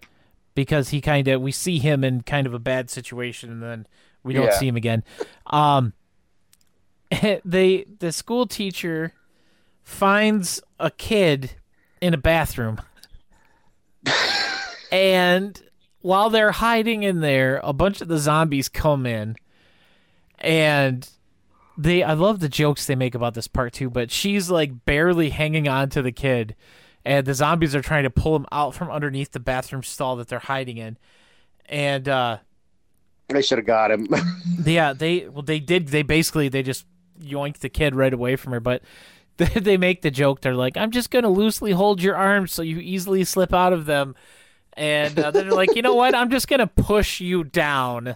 because 0.55 0.89
he 0.89 0.99
kind 1.01 1.27
of 1.27 1.41
we 1.41 1.51
see 1.51 1.77
him 1.79 2.03
in 2.03 2.21
kind 2.23 2.47
of 2.47 2.53
a 2.53 2.59
bad 2.59 2.89
situation 2.89 3.51
and 3.51 3.61
then 3.63 3.87
we 4.23 4.33
don't 4.33 4.45
Yeah. 4.47 4.57
see 4.57 4.67
him 4.67 4.75
again. 4.75 5.03
Um 5.45 5.93
they 7.45 7.85
the 7.99 8.11
school 8.11 8.47
teacher 8.47 9.13
finds 9.83 10.61
a 10.79 10.91
kid 10.91 11.51
in 12.01 12.13
a 12.13 12.17
bathroom. 12.17 12.81
and 14.91 15.61
while 16.01 16.29
they're 16.29 16.51
hiding 16.51 17.03
in 17.03 17.21
there, 17.21 17.59
a 17.63 17.73
bunch 17.73 18.01
of 18.01 18.07
the 18.07 18.17
zombies 18.17 18.69
come 18.69 19.05
in 19.05 19.35
and 20.39 21.09
they 21.77 22.03
I 22.03 22.13
love 22.13 22.39
the 22.39 22.49
jokes 22.49 22.85
they 22.85 22.95
make 22.95 23.15
about 23.15 23.33
this 23.33 23.47
part 23.47 23.73
too, 23.73 23.89
but 23.89 24.11
she's 24.11 24.49
like 24.49 24.85
barely 24.85 25.29
hanging 25.29 25.67
on 25.67 25.89
to 25.91 26.01
the 26.01 26.11
kid 26.11 26.55
and 27.05 27.25
the 27.25 27.33
zombies 27.33 27.73
are 27.73 27.81
trying 27.81 28.03
to 28.03 28.09
pull 28.09 28.35
him 28.35 28.45
out 28.51 28.75
from 28.75 28.89
underneath 28.89 29.31
the 29.31 29.39
bathroom 29.39 29.83
stall 29.83 30.17
that 30.17 30.27
they're 30.27 30.39
hiding 30.39 30.77
in. 30.77 30.97
And 31.67 32.07
uh 32.09 32.37
They 33.29 33.41
should 33.41 33.57
have 33.57 33.67
got 33.67 33.91
him. 33.91 34.07
yeah, 34.65 34.93
they 34.93 35.27
well 35.27 35.43
they 35.43 35.59
did 35.59 35.87
they 35.87 36.03
basically 36.03 36.49
they 36.49 36.63
just 36.63 36.85
yoinked 37.21 37.59
the 37.59 37.69
kid 37.69 37.95
right 37.95 38.13
away 38.13 38.35
from 38.35 38.53
her, 38.53 38.59
but 38.59 38.81
they, 39.37 39.45
they 39.45 39.77
make 39.77 40.01
the 40.01 40.11
joke 40.11 40.41
they're 40.41 40.55
like, 40.55 40.77
"I'm 40.77 40.91
just 40.91 41.11
going 41.11 41.23
to 41.23 41.29
loosely 41.29 41.71
hold 41.71 42.01
your 42.01 42.15
arms 42.15 42.51
so 42.51 42.61
you 42.61 42.79
easily 42.79 43.23
slip 43.23 43.53
out 43.53 43.73
of 43.73 43.85
them." 43.85 44.15
And 44.73 45.17
uh, 45.17 45.31
then 45.31 45.47
they're 45.47 45.55
like, 45.55 45.75
"You 45.75 45.81
know 45.81 45.95
what? 45.95 46.15
I'm 46.15 46.29
just 46.29 46.47
going 46.47 46.59
to 46.59 46.67
push 46.67 47.19
you 47.19 47.43
down." 47.43 48.15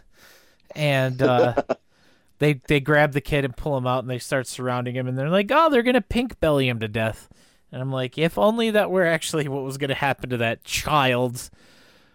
And 0.75 1.21
uh 1.21 1.61
they 2.39 2.53
they 2.67 2.79
grab 2.79 3.11
the 3.11 3.21
kid 3.21 3.45
and 3.45 3.55
pull 3.55 3.77
him 3.77 3.85
out 3.85 4.03
and 4.03 4.09
they 4.09 4.19
start 4.19 4.47
surrounding 4.47 4.95
him 4.95 5.07
and 5.07 5.17
they're 5.17 5.29
like, 5.29 5.51
"Oh, 5.51 5.69
they're 5.69 5.83
going 5.83 5.93
to 5.95 6.01
pink 6.01 6.39
belly 6.39 6.67
him 6.67 6.79
to 6.79 6.87
death." 6.87 7.29
And 7.71 7.81
I'm 7.81 7.91
like, 7.91 8.17
"If 8.17 8.37
only 8.37 8.71
that 8.71 8.89
were 8.89 9.05
actually 9.05 9.47
what 9.47 9.63
was 9.63 9.77
going 9.77 9.89
to 9.89 9.95
happen 9.95 10.29
to 10.31 10.37
that 10.37 10.63
child." 10.63 11.49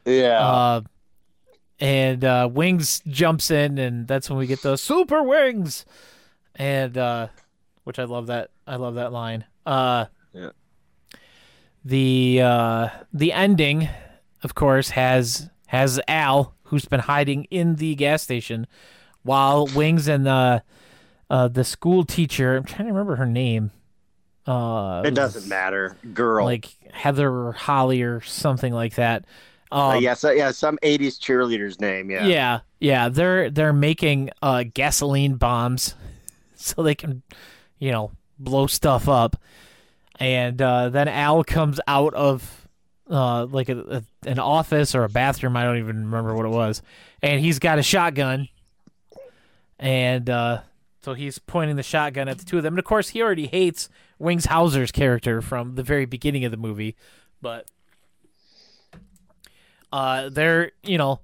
yeah. 0.04 0.40
Uh, 0.40 0.80
and 1.78 2.24
uh, 2.24 2.48
Wings 2.50 3.02
jumps 3.06 3.50
in, 3.50 3.78
and 3.78 4.08
that's 4.08 4.30
when 4.30 4.38
we 4.38 4.46
get 4.46 4.62
those 4.62 4.80
super 4.80 5.22
wings, 5.22 5.84
and 6.56 6.96
uh, 6.98 7.28
which 7.84 7.98
I 7.98 8.04
love 8.04 8.26
that. 8.26 8.50
I 8.66 8.76
love 8.76 8.96
that 8.96 9.12
line. 9.12 9.44
Uh, 9.64 10.06
Yeah. 10.32 10.50
The 11.84 12.40
uh, 12.42 12.88
the 13.12 13.32
ending, 13.32 13.88
of 14.42 14.54
course, 14.54 14.90
has 14.90 15.48
has 15.66 16.00
Al 16.08 16.54
who's 16.64 16.84
been 16.84 17.00
hiding 17.00 17.44
in 17.44 17.76
the 17.76 17.94
gas 17.94 18.22
station 18.22 18.66
while 19.22 19.66
Wings 19.68 20.08
and 20.08 20.26
the 20.26 20.62
uh, 21.30 21.48
the 21.48 21.62
school 21.62 22.04
teacher. 22.04 22.56
I'm 22.56 22.64
trying 22.64 22.86
to 22.88 22.92
remember 22.92 23.16
her 23.16 23.26
name. 23.26 23.70
Uh, 24.46 25.02
It 25.04 25.14
doesn't 25.14 25.48
matter, 25.48 25.96
girl. 26.12 26.44
Like 26.44 26.68
Heather 26.92 27.28
or 27.30 27.52
Holly 27.52 28.02
or 28.02 28.20
something 28.20 28.72
like 28.72 28.94
that. 28.96 29.24
Um, 29.72 29.80
uh, 29.80 29.94
yeah, 29.98 30.14
so, 30.14 30.30
yeah, 30.30 30.50
some 30.52 30.78
'80s 30.82 31.18
cheerleader's 31.20 31.80
name. 31.80 32.10
Yeah. 32.10 32.26
yeah, 32.26 32.60
yeah. 32.80 33.08
They're 33.08 33.50
they're 33.50 33.72
making 33.72 34.30
uh, 34.42 34.64
gasoline 34.72 35.36
bombs 35.36 35.94
so 36.74 36.82
they 36.82 36.94
can, 36.94 37.22
you 37.78 37.90
know, 37.90 38.10
blow 38.38 38.66
stuff 38.66 39.08
up. 39.08 39.36
And 40.18 40.60
uh, 40.60 40.88
then 40.88 41.08
Al 41.08 41.44
comes 41.44 41.80
out 41.86 42.14
of 42.14 42.68
uh, 43.10 43.46
like 43.46 43.68
a, 43.68 43.78
a, 43.78 44.28
an 44.28 44.38
office 44.38 44.94
or 44.94 45.04
a 45.04 45.08
bathroom. 45.08 45.56
I 45.56 45.64
don't 45.64 45.78
even 45.78 46.04
remember 46.06 46.34
what 46.34 46.46
it 46.46 46.50
was. 46.50 46.82
And 47.22 47.40
he's 47.40 47.58
got 47.58 47.78
a 47.78 47.82
shotgun. 47.82 48.48
And 49.78 50.28
uh, 50.30 50.62
so 51.02 51.14
he's 51.14 51.38
pointing 51.38 51.76
the 51.76 51.82
shotgun 51.82 52.28
at 52.28 52.38
the 52.38 52.44
two 52.44 52.56
of 52.56 52.62
them. 52.62 52.74
And 52.74 52.78
of 52.78 52.84
course, 52.84 53.10
he 53.10 53.22
already 53.22 53.46
hates 53.46 53.88
Wings 54.18 54.46
Hauser's 54.46 54.90
character 54.90 55.42
from 55.42 55.74
the 55.74 55.82
very 55.82 56.06
beginning 56.06 56.44
of 56.44 56.50
the 56.50 56.56
movie. 56.56 56.96
But 57.42 57.66
uh, 59.92 60.30
they're, 60.30 60.72
you 60.82 60.98
know, 60.98 61.20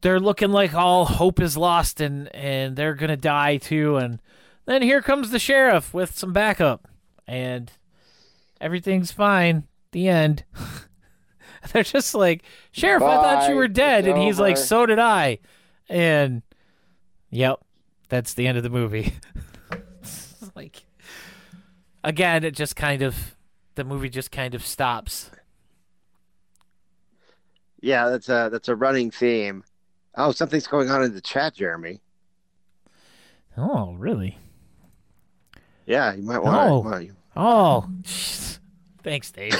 they're 0.00 0.20
looking 0.20 0.50
like 0.50 0.74
all 0.74 1.04
hope 1.04 1.40
is 1.40 1.56
lost 1.56 2.00
and, 2.00 2.34
and 2.34 2.74
they're 2.74 2.94
going 2.94 3.10
to 3.10 3.16
die 3.16 3.58
too. 3.58 3.96
And 3.96 4.20
then 4.66 4.82
here 4.82 5.02
comes 5.02 5.30
the 5.30 5.38
sheriff 5.38 5.92
with 5.92 6.16
some 6.16 6.32
backup. 6.32 6.88
And 7.26 7.70
everything's 8.60 9.12
fine. 9.12 9.64
The 9.92 10.08
end. 10.08 10.44
They're 11.72 11.82
just 11.82 12.14
like, 12.14 12.44
Sheriff, 12.72 13.02
I 13.02 13.16
thought 13.16 13.48
you 13.48 13.56
were 13.56 13.68
dead. 13.68 14.06
It's 14.06 14.14
And 14.14 14.22
he's 14.22 14.38
like, 14.38 14.56
so 14.56 14.84
did 14.84 14.98
I. 14.98 15.38
And, 15.88 16.42
yep, 17.30 17.60
that's 18.08 18.34
the 18.34 18.46
end 18.46 18.58
of 18.58 18.62
the 18.62 18.70
movie. 18.70 19.14
Like, 20.54 20.84
again, 22.04 22.44
it 22.44 22.54
just 22.54 22.76
kind 22.76 23.02
of, 23.02 23.34
the 23.74 23.82
movie 23.82 24.08
just 24.08 24.30
kind 24.30 24.54
of 24.54 24.64
stops. 24.64 25.30
Yeah, 27.80 28.08
that's 28.08 28.28
a 28.28 28.48
that's 28.52 28.68
a 28.68 28.76
running 28.76 29.10
theme. 29.10 29.64
Oh, 30.16 30.30
something's 30.30 30.66
going 30.66 30.90
on 30.90 31.02
in 31.02 31.12
the 31.12 31.20
chat, 31.20 31.54
Jeremy. 31.54 32.00
Oh, 33.58 33.94
really? 33.94 34.38
Yeah, 35.86 36.14
you 36.14 36.22
might 36.22 36.42
No. 36.42 36.78
want 36.80 37.06
to. 37.08 37.14
Oh, 37.36 37.86
jeez. 38.02 38.58
thanks, 39.02 39.30
Dave. 39.30 39.54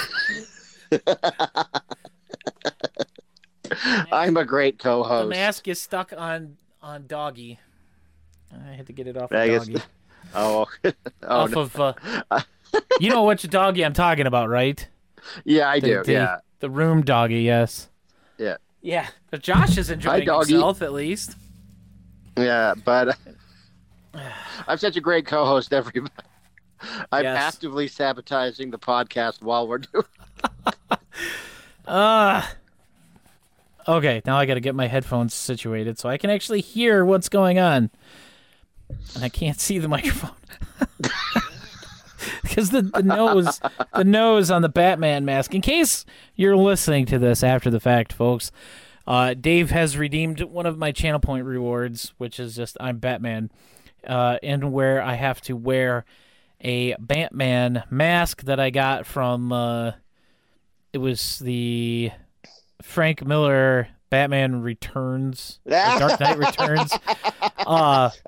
I'm 4.13 4.37
a 4.37 4.45
great 4.45 4.79
co-host. 4.79 5.25
The 5.29 5.31
mask 5.35 5.69
is 5.69 5.81
stuck 5.81 6.13
on 6.17 6.57
on 6.83 7.07
doggy. 7.07 7.59
I 8.53 8.73
had 8.75 8.87
to 8.87 8.93
get 8.93 9.07
it 9.07 9.17
off 9.17 9.33
I 9.33 9.45
of 9.45 9.51
guess- 9.51 9.67
doggy. 9.67 9.83
Oh, 10.37 10.67
oh 10.85 10.93
off 11.23 11.51
no. 11.53 11.61
of 11.61 11.79
uh, 11.81 11.93
you 12.99 13.11
know 13.11 13.23
which 13.25 13.49
doggy 13.49 13.85
I'm 13.85 13.93
talking 13.93 14.27
about, 14.27 14.49
right? 14.49 14.89
yeah, 15.45 15.69
I 15.69 15.79
The, 15.81 15.87
do. 15.87 16.03
the, 16.05 16.13
yeah, 16.13 16.37
the 16.61 16.71
room 16.71 17.03
doggy, 17.03 17.43
yes. 17.43 17.89
Yeah. 18.39 18.57
Yeah, 18.81 19.07
but 19.31 19.43
Josh 19.43 19.77
is 19.79 19.91
enjoying 19.91 20.25
doggy. 20.25 20.55
himself 20.55 20.81
at 20.83 20.93
least. 20.93 21.37
yeah, 22.37 22.75
but 22.85 23.17
I'm 24.69 24.79
such 24.79 24.97
a 24.97 25.01
great 25.01 25.27
co-host. 25.27 25.73
Everybody, 25.73 26.13
I'm 27.13 27.25
Yes. 27.25 27.37
actively 27.55 27.89
sabotaging 27.89 28.71
the 28.71 28.79
podcast 28.79 29.43
while 29.43 29.67
we're 29.69 29.79
doing. 29.79 30.05
Uh 31.87 32.43
Okay, 33.87 34.23
now 34.25 34.39
I 34.39 34.47
got 34.47 34.55
to 34.55 34.61
get 34.61 34.75
my 34.75 34.87
headphones 34.87 35.35
situated 35.35 35.99
so 35.99 36.09
I 36.09 36.17
can 36.17 36.31
actually 36.31 36.63
hear 36.63 37.05
what's 37.05 37.29
going 37.29 37.59
on. 37.59 37.91
And 39.15 39.23
I 39.23 39.29
can't 39.29 39.61
see 39.61 39.79
the 39.79 39.89
microphone. 39.89 40.31
Because 42.43 42.71
the, 42.71 42.83
the 42.83 43.03
nose 43.03 43.61
the 43.95 44.05
nose 44.05 44.51
on 44.51 44.63
the 44.63 44.69
Batman 44.69 45.25
mask. 45.25 45.55
In 45.55 45.61
case 45.61 46.07
you're 46.37 46.57
listening 46.57 47.05
to 47.07 47.19
this 47.19 47.43
after 47.43 47.69
the 47.69 47.81
fact, 47.81 48.13
folks, 48.13 48.53
uh, 49.09 49.35
Dave 49.35 49.71
has 49.73 49.99
redeemed 49.99 50.41
one 50.43 50.65
of 50.65 50.79
my 50.79 50.93
channel 50.93 51.19
point 51.19 51.45
rewards, 51.45 52.15
which 52.17 52.39
is 52.39 52.55
just 52.55 52.77
I'm 52.81 52.99
Batman, 52.99 53.51
uh, 54.07 54.39
and 54.43 54.73
where 54.73 55.03
I 55.03 55.15
have 55.15 55.41
to 55.43 55.55
wear 55.57 56.05
a 56.61 56.95
Batman 56.99 57.85
mask 57.91 58.43
that 58.45 58.59
I 58.59 58.71
got 58.71 59.07
from 59.07 59.53
uh, 59.53 59.93
it 60.93 60.99
was 60.99 61.39
the 61.41 62.11
Frank 62.83 63.27
Miller 63.27 63.89
Batman 64.11 64.63
Returns, 64.63 65.59
Dark 65.69 66.21
Knight 66.21 66.39
Returns. 66.39 66.93
Uh, 67.59 68.11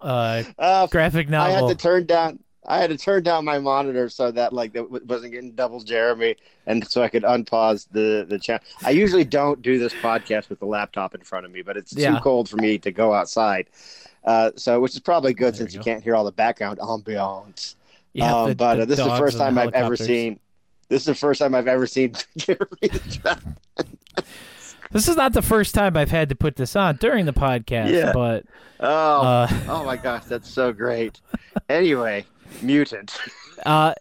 uh, 0.00 0.42
Uh, 0.58 0.86
graphic 0.88 1.32
I 1.32 1.50
had 1.50 1.68
to 1.68 1.74
turn 1.74 2.06
down. 2.06 2.40
I 2.66 2.78
had 2.78 2.90
to 2.90 2.96
turn 2.96 3.22
down 3.24 3.44
my 3.44 3.58
monitor 3.58 4.08
so 4.08 4.30
that 4.30 4.52
like 4.52 4.72
that 4.74 4.88
wasn't 5.06 5.32
getting 5.32 5.50
double 5.52 5.80
Jeremy, 5.80 6.36
and 6.66 6.86
so 6.88 7.02
I 7.02 7.08
could 7.08 7.24
unpause 7.24 7.88
the 7.90 8.24
the 8.28 8.38
channel. 8.38 8.62
I 8.84 8.90
usually 8.90 9.24
don't 9.24 9.60
do 9.62 9.78
this 9.78 9.92
podcast 9.94 10.48
with 10.48 10.60
the 10.60 10.66
laptop 10.66 11.14
in 11.14 11.20
front 11.22 11.44
of 11.44 11.50
me, 11.52 11.62
but 11.62 11.76
it's 11.76 11.92
Yeah. 11.92 12.14
too 12.14 12.20
cold 12.22 12.48
for 12.48 12.56
me 12.58 12.78
to 12.78 12.92
go 12.92 13.12
outside. 13.12 13.66
Uh, 14.24 14.52
so, 14.54 14.78
which 14.80 14.92
is 14.92 15.00
probably 15.00 15.34
good 15.34 15.54
There 15.54 15.58
since 15.58 15.74
you 15.74 15.80
can't 15.80 16.04
hear 16.04 16.14
all 16.14 16.24
the 16.24 16.30
background 16.30 16.78
ambiance. 16.78 17.74
yeah, 18.12 18.32
um, 18.32 18.50
the- 18.50 18.54
but 18.54 18.76
the 18.76 18.82
uh, 18.82 18.84
this 18.84 18.98
is 19.00 19.04
the 19.06 19.16
first 19.16 19.38
time 19.38 19.58
I've 19.58 19.74
ever 19.74 19.96
seen. 19.96 20.38
This 20.88 21.02
is 21.02 21.06
the 21.06 21.14
first 21.16 21.40
time 21.40 21.54
I've 21.56 21.66
ever 21.68 21.86
seen 21.86 22.12
Jeremy. 22.36 22.90
This 24.92 25.08
is 25.08 25.16
not 25.16 25.32
the 25.32 25.40
first 25.42 25.74
time 25.74 25.96
I've 25.96 26.10
had 26.10 26.28
to 26.28 26.34
put 26.34 26.56
this 26.56 26.76
on 26.76 26.96
during 26.96 27.24
the 27.24 27.32
podcast, 27.32 27.90
Yeah. 27.90 28.12
but 28.12 28.44
oh, 28.78 29.22
uh, 29.22 29.48
oh 29.68 29.84
my 29.84 29.96
gosh, 29.96 30.24
that's 30.24 30.50
so 30.50 30.70
great. 30.72 31.18
Anyway, 31.70 32.26
mutant. 32.60 33.16
uh, 33.66 33.94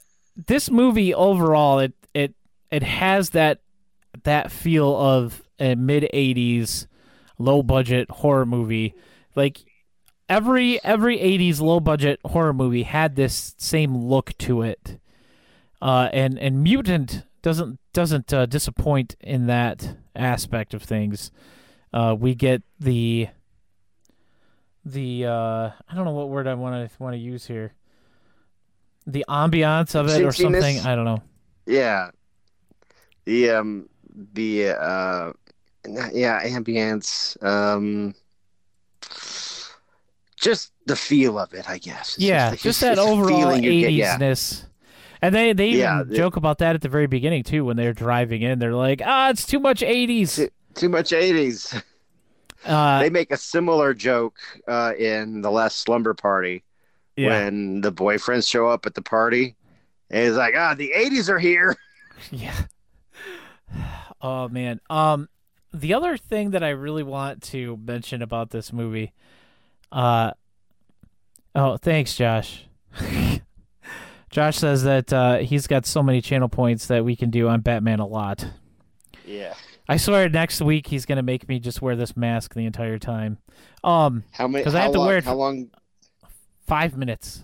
this 0.48 0.70
movie 0.70 1.14
overall, 1.14 1.80
it 1.80 1.94
it 2.14 2.34
it 2.72 2.84
has 2.84 3.32
that 3.32 3.62
that 4.24 4.52
feel 4.52 4.96
of 4.96 5.44
a 5.60 5.76
mid 5.76 6.10
'80s 6.14 6.88
low 7.38 7.64
budget 7.64 8.10
horror 8.10 8.46
movie. 8.46 8.94
Like 9.36 9.60
every 10.28 10.84
every 10.84 11.18
'80s 11.18 11.62
low 11.62 11.80
budget 11.80 12.20
horror 12.26 12.54
movie 12.54 12.84
had 12.84 13.16
this 13.16 13.56
same 13.58 13.96
look 13.96 14.38
to 14.40 14.62
it, 14.62 15.00
uh, 15.82 16.10
and 16.12 16.38
and 16.40 16.64
Mutant 16.64 17.26
doesn't 17.42 17.80
doesn't 17.94 18.34
uh, 18.34 18.46
disappoint 18.46 19.16
in 19.20 19.48
that 19.48 19.98
aspect 20.16 20.74
of 20.74 20.84
things. 20.84 21.32
Uh, 21.94 22.16
we 22.18 22.36
get 22.36 22.64
the 22.80 23.28
the 24.86 25.26
uh, 25.26 25.70
I 25.90 25.96
don't 25.96 26.06
know 26.06 26.12
what 26.12 26.30
word 26.30 26.48
I 26.48 26.54
want 26.54 26.90
to 26.90 27.04
want 27.04 27.14
to 27.14 27.20
use 27.20 27.46
here. 27.46 27.74
The 29.08 29.26
ambiance 29.28 29.96
of 29.96 30.08
it 30.10 30.22
or 30.24 30.32
Seen- 30.32 30.46
seen 30.48 30.52
this? 30.54 30.64
something. 30.64 30.86
I 30.92 30.96
don't 30.96 31.06
know. 31.06 31.22
Yeah. 31.66 32.12
The 33.26 33.50
um 33.52 33.90
the 34.34 34.70
uh 34.70 35.34
yeah, 36.14 36.44
ambience 36.46 37.42
um 37.44 38.14
just 40.36 40.72
the 40.86 40.96
feel 40.96 41.38
of 41.38 41.54
it, 41.54 41.70
I 41.70 41.78
guess. 41.78 42.16
It's 42.16 42.20
yeah, 42.24 42.50
like- 42.50 42.60
just, 42.60 42.82
that 42.82 42.98
overall 42.98 43.60
get, 43.60 43.64
yeah. 43.64 44.18
eightiesness. 44.18 44.66
And 45.22 45.36
they 45.36 45.54
they 45.54 45.68
even 45.70 45.80
Yeah, 45.82 46.04
the- 46.04 46.16
joke 46.16 46.36
about 46.36 46.58
that 46.60 46.76
at 46.76 46.82
the 46.82 46.90
very 46.90 47.06
beginning 47.08 47.44
too 47.44 47.64
when 47.66 47.78
they're 47.78 47.94
driving 47.94 48.42
in. 48.42 48.58
They're 48.58 48.74
like, 48.74 49.02
"Ah, 49.06 49.30
it's 49.30 49.46
too 49.46 49.60
much 49.60 49.82
'80s." 49.82 50.36
Too, 50.36 50.50
too 50.74 50.90
much 50.90 51.12
80s. 51.12 51.82
Uh, 52.66 53.00
they 53.02 53.10
make 53.10 53.32
a 53.32 53.38
similar 53.38 53.94
joke 53.94 54.38
uh 54.68 54.94
in 54.98 55.42
The 55.42 55.50
Last 55.52 55.80
Slumber 55.80 56.14
Party 56.14 56.64
yeah, 57.16 57.28
when 57.30 57.82
the 57.82 57.92
boyfriends 57.92 58.50
show 58.50 58.68
up 58.68 58.86
at 58.86 58.94
the 58.96 59.02
party. 59.02 59.56
And 60.10 60.26
he's 60.26 60.36
like, 60.36 60.54
"Ah, 60.58 60.74
the 60.74 60.92
80s 60.96 61.30
are 61.30 61.40
here." 61.40 61.76
yeah. 62.32 62.56
Oh 64.24 64.48
man. 64.50 64.80
Um, 64.90 65.30
the 65.74 65.96
other 65.96 66.16
thing 66.16 66.52
that 66.52 66.64
I 66.64 66.70
really 66.70 67.02
want 67.02 67.42
to 67.44 67.80
mention 67.84 68.22
about 68.22 68.52
this 68.52 68.72
movie, 68.72 69.14
uh, 69.92 70.32
oh, 71.56 71.78
thanks, 71.78 72.16
Josh. 72.16 72.66
Josh 74.30 74.58
says 74.58 74.84
that 74.84 75.12
uh, 75.12 75.38
he's 75.40 75.66
got 75.66 75.86
so 75.88 76.04
many 76.04 76.22
channel 76.22 76.50
points 76.50 76.86
that 76.86 77.04
we 77.04 77.16
can 77.16 77.32
do 77.32 77.48
on 77.48 77.62
Batman 77.62 78.00
a 78.00 78.06
lot. 78.06 78.46
Yeah. 79.26 79.56
I 79.90 79.98
swear 79.98 80.30
next 80.30 80.62
week 80.62 80.88
he's 80.88 81.06
gonna 81.06 81.24
make 81.24 81.50
me 81.50 81.60
just 81.60 81.82
wear 81.82 81.96
this 81.96 82.16
mask 82.16 82.54
the 82.54 82.66
entire 82.66 83.00
time. 83.00 83.40
Um, 83.84 84.24
How 84.32 84.48
many 84.48 84.64
'Cause 84.64 84.76
I 84.76 84.82
have 84.82 84.92
to 84.94 85.00
long, 85.00 85.08
wear 85.08 85.18
it 85.18 85.24
how 85.26 85.36
long 85.36 85.70
five 86.66 86.98
minutes. 86.98 87.44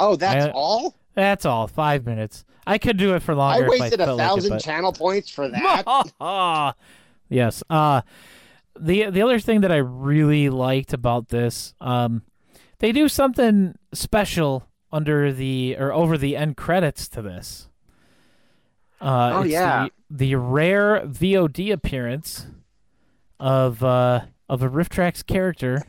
Oh, 0.00 0.16
that's 0.16 0.46
I- 0.46 0.50
all? 0.50 0.94
That's 1.14 1.44
all. 1.44 1.66
Five 1.66 2.06
minutes. 2.06 2.44
I 2.66 2.78
could 2.78 2.96
do 2.96 3.14
it 3.14 3.22
for 3.22 3.34
longer. 3.34 3.66
I 3.66 3.68
wasted 3.68 4.00
I 4.00 4.04
a 4.04 4.06
felt 4.06 4.18
like 4.18 4.28
thousand 4.28 4.52
it, 4.52 4.54
but... 4.56 4.62
channel 4.62 4.92
points 4.92 5.28
for 5.30 5.48
that. 5.50 6.74
yes. 7.28 7.62
Uh 7.68 8.02
the 8.78 9.10
the 9.10 9.20
other 9.22 9.38
thing 9.38 9.60
that 9.60 9.72
I 9.72 9.76
really 9.76 10.48
liked 10.48 10.92
about 10.92 11.28
this, 11.28 11.74
um, 11.80 12.22
they 12.78 12.92
do 12.92 13.08
something 13.08 13.74
special 13.92 14.66
under 14.90 15.32
the 15.32 15.76
or 15.78 15.92
over 15.92 16.16
the 16.16 16.36
end 16.36 16.56
credits 16.56 17.08
to 17.08 17.22
this. 17.22 17.68
Uh, 19.00 19.32
Oh, 19.34 19.40
it's 19.42 19.50
yeah. 19.50 19.88
the, 20.08 20.16
the 20.28 20.34
rare 20.36 21.02
VOD 21.04 21.72
appearance 21.72 22.46
of 23.40 23.82
uh, 23.82 24.20
of 24.48 24.62
a 24.62 24.68
RiffTrax 24.68 25.26
character 25.26 25.82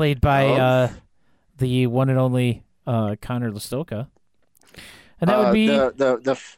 played 0.00 0.20
by 0.22 0.46
Oh. 0.46 0.54
uh, 0.54 0.88
the 1.58 1.86
one 1.86 2.08
and 2.08 2.18
only 2.18 2.64
uh, 2.86 3.16
Conor 3.20 3.50
Lastowka, 3.52 4.08
and 5.20 5.28
that 5.28 5.38
Uh, 5.38 5.42
would 5.44 5.52
be 5.52 5.66
the 5.66 5.92
the 5.94 6.16
the 6.22 6.30
f- 6.32 6.56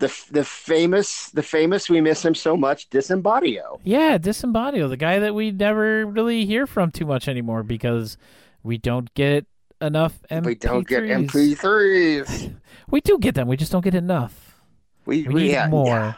the 0.00 0.10
the 0.30 0.44
famous 0.44 1.28
the 1.30 1.42
famous 1.42 1.90
we 1.90 2.00
miss 2.00 2.24
him 2.24 2.34
so 2.34 2.56
much 2.56 2.88
Disembodio. 2.88 3.78
yeah 3.84 4.16
Disembodio, 4.16 4.88
the 4.88 4.96
guy 4.96 5.18
that 5.18 5.34
we 5.34 5.50
never 5.52 6.06
really 6.06 6.46
hear 6.46 6.66
from 6.66 6.90
too 6.90 7.04
much 7.04 7.28
anymore 7.28 7.62
because 7.62 8.16
we 8.62 8.78
don't 8.78 9.12
get 9.12 9.44
enough 9.82 10.14
MP3s. 10.30 10.46
We 10.46 10.54
don't 10.54 10.88
get 10.88 11.02
MP3s. 11.04 12.54
We 12.90 13.00
do 13.00 13.18
get 13.18 13.34
them. 13.34 13.46
We 13.48 13.56
just 13.56 13.72
don't 13.72 13.84
get 13.84 13.94
enough. 13.94 14.34
We, 15.04 15.22
We 15.28 15.34
we 15.34 15.40
need 15.42 15.52
yeah, 15.52 15.68
more. 15.68 15.86
yeah. 15.86 16.14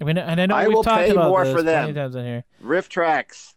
I 0.00 0.04
mean, 0.04 0.18
and 0.18 0.40
I 0.40 0.46
know 0.46 0.56
I 0.56 0.66
we've 0.66 0.76
will 0.76 0.82
talked 0.84 1.06
pay 1.06 1.10
about 1.10 1.28
more 1.28 1.44
this 1.44 1.54
for 1.54 1.62
them. 1.62 1.94
times 1.94 2.14
in 2.16 2.24
here. 2.24 2.44
RiffTrax. 2.62 3.53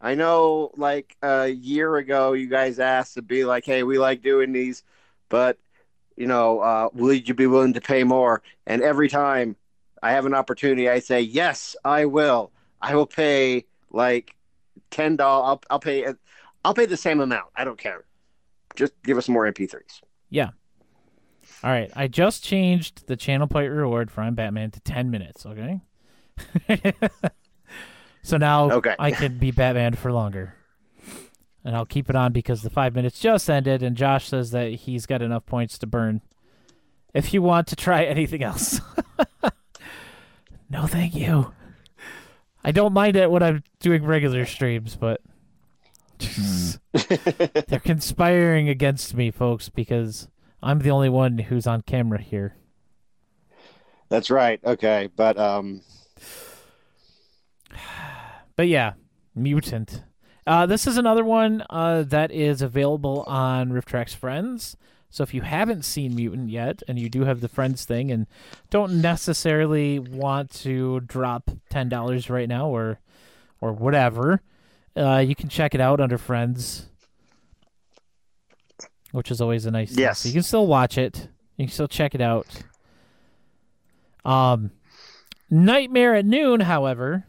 I 0.00 0.14
know, 0.14 0.72
like 0.76 1.16
a 1.22 1.48
year 1.48 1.96
ago, 1.96 2.32
you 2.34 2.48
guys 2.48 2.78
asked 2.78 3.14
to 3.14 3.22
be 3.22 3.44
like, 3.44 3.64
"Hey, 3.64 3.82
we 3.82 3.98
like 3.98 4.22
doing 4.22 4.52
these, 4.52 4.82
but 5.28 5.58
you 6.16 6.26
know, 6.26 6.60
uh, 6.60 6.88
would 6.92 7.28
you 7.28 7.34
be 7.34 7.46
willing 7.46 7.72
to 7.74 7.80
pay 7.80 8.04
more?" 8.04 8.42
And 8.66 8.82
every 8.82 9.08
time 9.08 9.56
I 10.02 10.12
have 10.12 10.26
an 10.26 10.34
opportunity, 10.34 10.88
I 10.88 10.98
say, 11.00 11.20
"Yes, 11.20 11.76
I 11.84 12.04
will. 12.04 12.52
I 12.82 12.94
will 12.94 13.06
pay 13.06 13.64
like 13.90 14.34
ten 14.90 15.16
dollars. 15.16 15.46
I'll, 15.48 15.62
I'll 15.70 15.80
pay. 15.80 16.06
I'll 16.64 16.74
pay 16.74 16.86
the 16.86 16.96
same 16.96 17.20
amount. 17.20 17.48
I 17.56 17.64
don't 17.64 17.78
care. 17.78 18.04
Just 18.74 18.92
give 19.02 19.16
us 19.18 19.28
more 19.28 19.50
MP3s." 19.50 20.02
Yeah. 20.28 20.50
All 21.64 21.70
right, 21.70 21.90
I 21.96 22.06
just 22.06 22.44
changed 22.44 23.06
the 23.06 23.16
channel 23.16 23.46
point 23.46 23.72
reward 23.72 24.10
for 24.10 24.20
I'm 24.20 24.34
Batman 24.34 24.70
to 24.72 24.80
10 24.80 25.10
minutes, 25.10 25.46
okay? 25.46 25.80
so 28.26 28.36
now 28.36 28.70
Okay. 28.72 28.96
I 28.98 29.12
can 29.12 29.38
be 29.38 29.52
Batman 29.52 29.94
for 29.94 30.12
longer. 30.12 30.54
And 31.64 31.76
I'll 31.76 31.86
keep 31.86 32.10
it 32.10 32.16
on 32.16 32.32
because 32.32 32.62
the 32.62 32.70
5 32.70 32.94
minutes 32.94 33.20
just 33.20 33.48
ended 33.48 33.82
and 33.82 33.96
Josh 33.96 34.28
says 34.28 34.50
that 34.50 34.72
he's 34.72 35.06
got 35.06 35.22
enough 35.22 35.46
points 35.46 35.78
to 35.78 35.86
burn. 35.86 36.22
If 37.14 37.32
you 37.32 37.40
want 37.40 37.68
to 37.68 37.76
try 37.76 38.04
anything 38.04 38.42
else. 38.42 38.80
no, 40.70 40.86
thank 40.86 41.14
you. 41.14 41.52
I 42.64 42.72
don't 42.72 42.92
mind 42.92 43.16
it 43.16 43.30
when 43.30 43.44
I'm 43.44 43.62
doing 43.78 44.04
regular 44.04 44.44
streams, 44.44 44.96
but 44.96 45.20
they're 47.68 47.78
conspiring 47.78 48.68
against 48.68 49.14
me, 49.14 49.30
folks, 49.30 49.68
because 49.68 50.26
I'm 50.62 50.80
the 50.80 50.90
only 50.90 51.08
one 51.08 51.38
who's 51.38 51.68
on 51.68 51.82
camera 51.82 52.20
here. 52.20 52.56
That's 54.08 54.30
right. 54.30 54.58
Okay, 54.64 55.10
but 55.14 55.38
um, 55.38 55.82
But 58.56 58.68
yeah, 58.68 58.94
Mutant. 59.34 60.02
Uh, 60.46 60.64
this 60.64 60.86
is 60.86 60.96
another 60.96 61.24
one 61.24 61.64
uh, 61.68 62.02
that 62.04 62.30
is 62.30 62.62
available 62.62 63.24
on 63.26 63.70
RiffTrax 63.70 64.14
Friends. 64.14 64.76
So 65.10 65.22
if 65.22 65.34
you 65.34 65.42
haven't 65.42 65.84
seen 65.84 66.14
Mutant 66.14 66.50
yet, 66.50 66.82
and 66.88 66.98
you 66.98 67.08
do 67.08 67.24
have 67.24 67.40
the 67.40 67.48
Friends 67.48 67.84
thing, 67.84 68.10
and 68.10 68.26
don't 68.70 69.00
necessarily 69.00 69.98
want 69.98 70.50
to 70.62 71.00
drop 71.00 71.50
ten 71.70 71.88
dollars 71.88 72.28
right 72.30 72.48
now, 72.48 72.68
or 72.68 72.98
or 73.60 73.72
whatever, 73.72 74.42
uh, 74.96 75.18
you 75.18 75.34
can 75.34 75.48
check 75.48 75.74
it 75.74 75.80
out 75.80 76.00
under 76.00 76.18
Friends, 76.18 76.88
which 79.12 79.30
is 79.30 79.40
always 79.40 79.64
a 79.66 79.70
nice. 79.70 79.90
thing. 79.90 80.00
Yes. 80.00 80.20
So 80.20 80.28
you 80.28 80.34
can 80.34 80.42
still 80.42 80.66
watch 80.66 80.98
it. 80.98 81.28
You 81.56 81.66
can 81.66 81.72
still 81.72 81.88
check 81.88 82.14
it 82.14 82.20
out. 82.20 82.46
Um, 84.24 84.72
Nightmare 85.48 86.14
at 86.16 86.26
Noon, 86.26 86.60
however, 86.60 87.24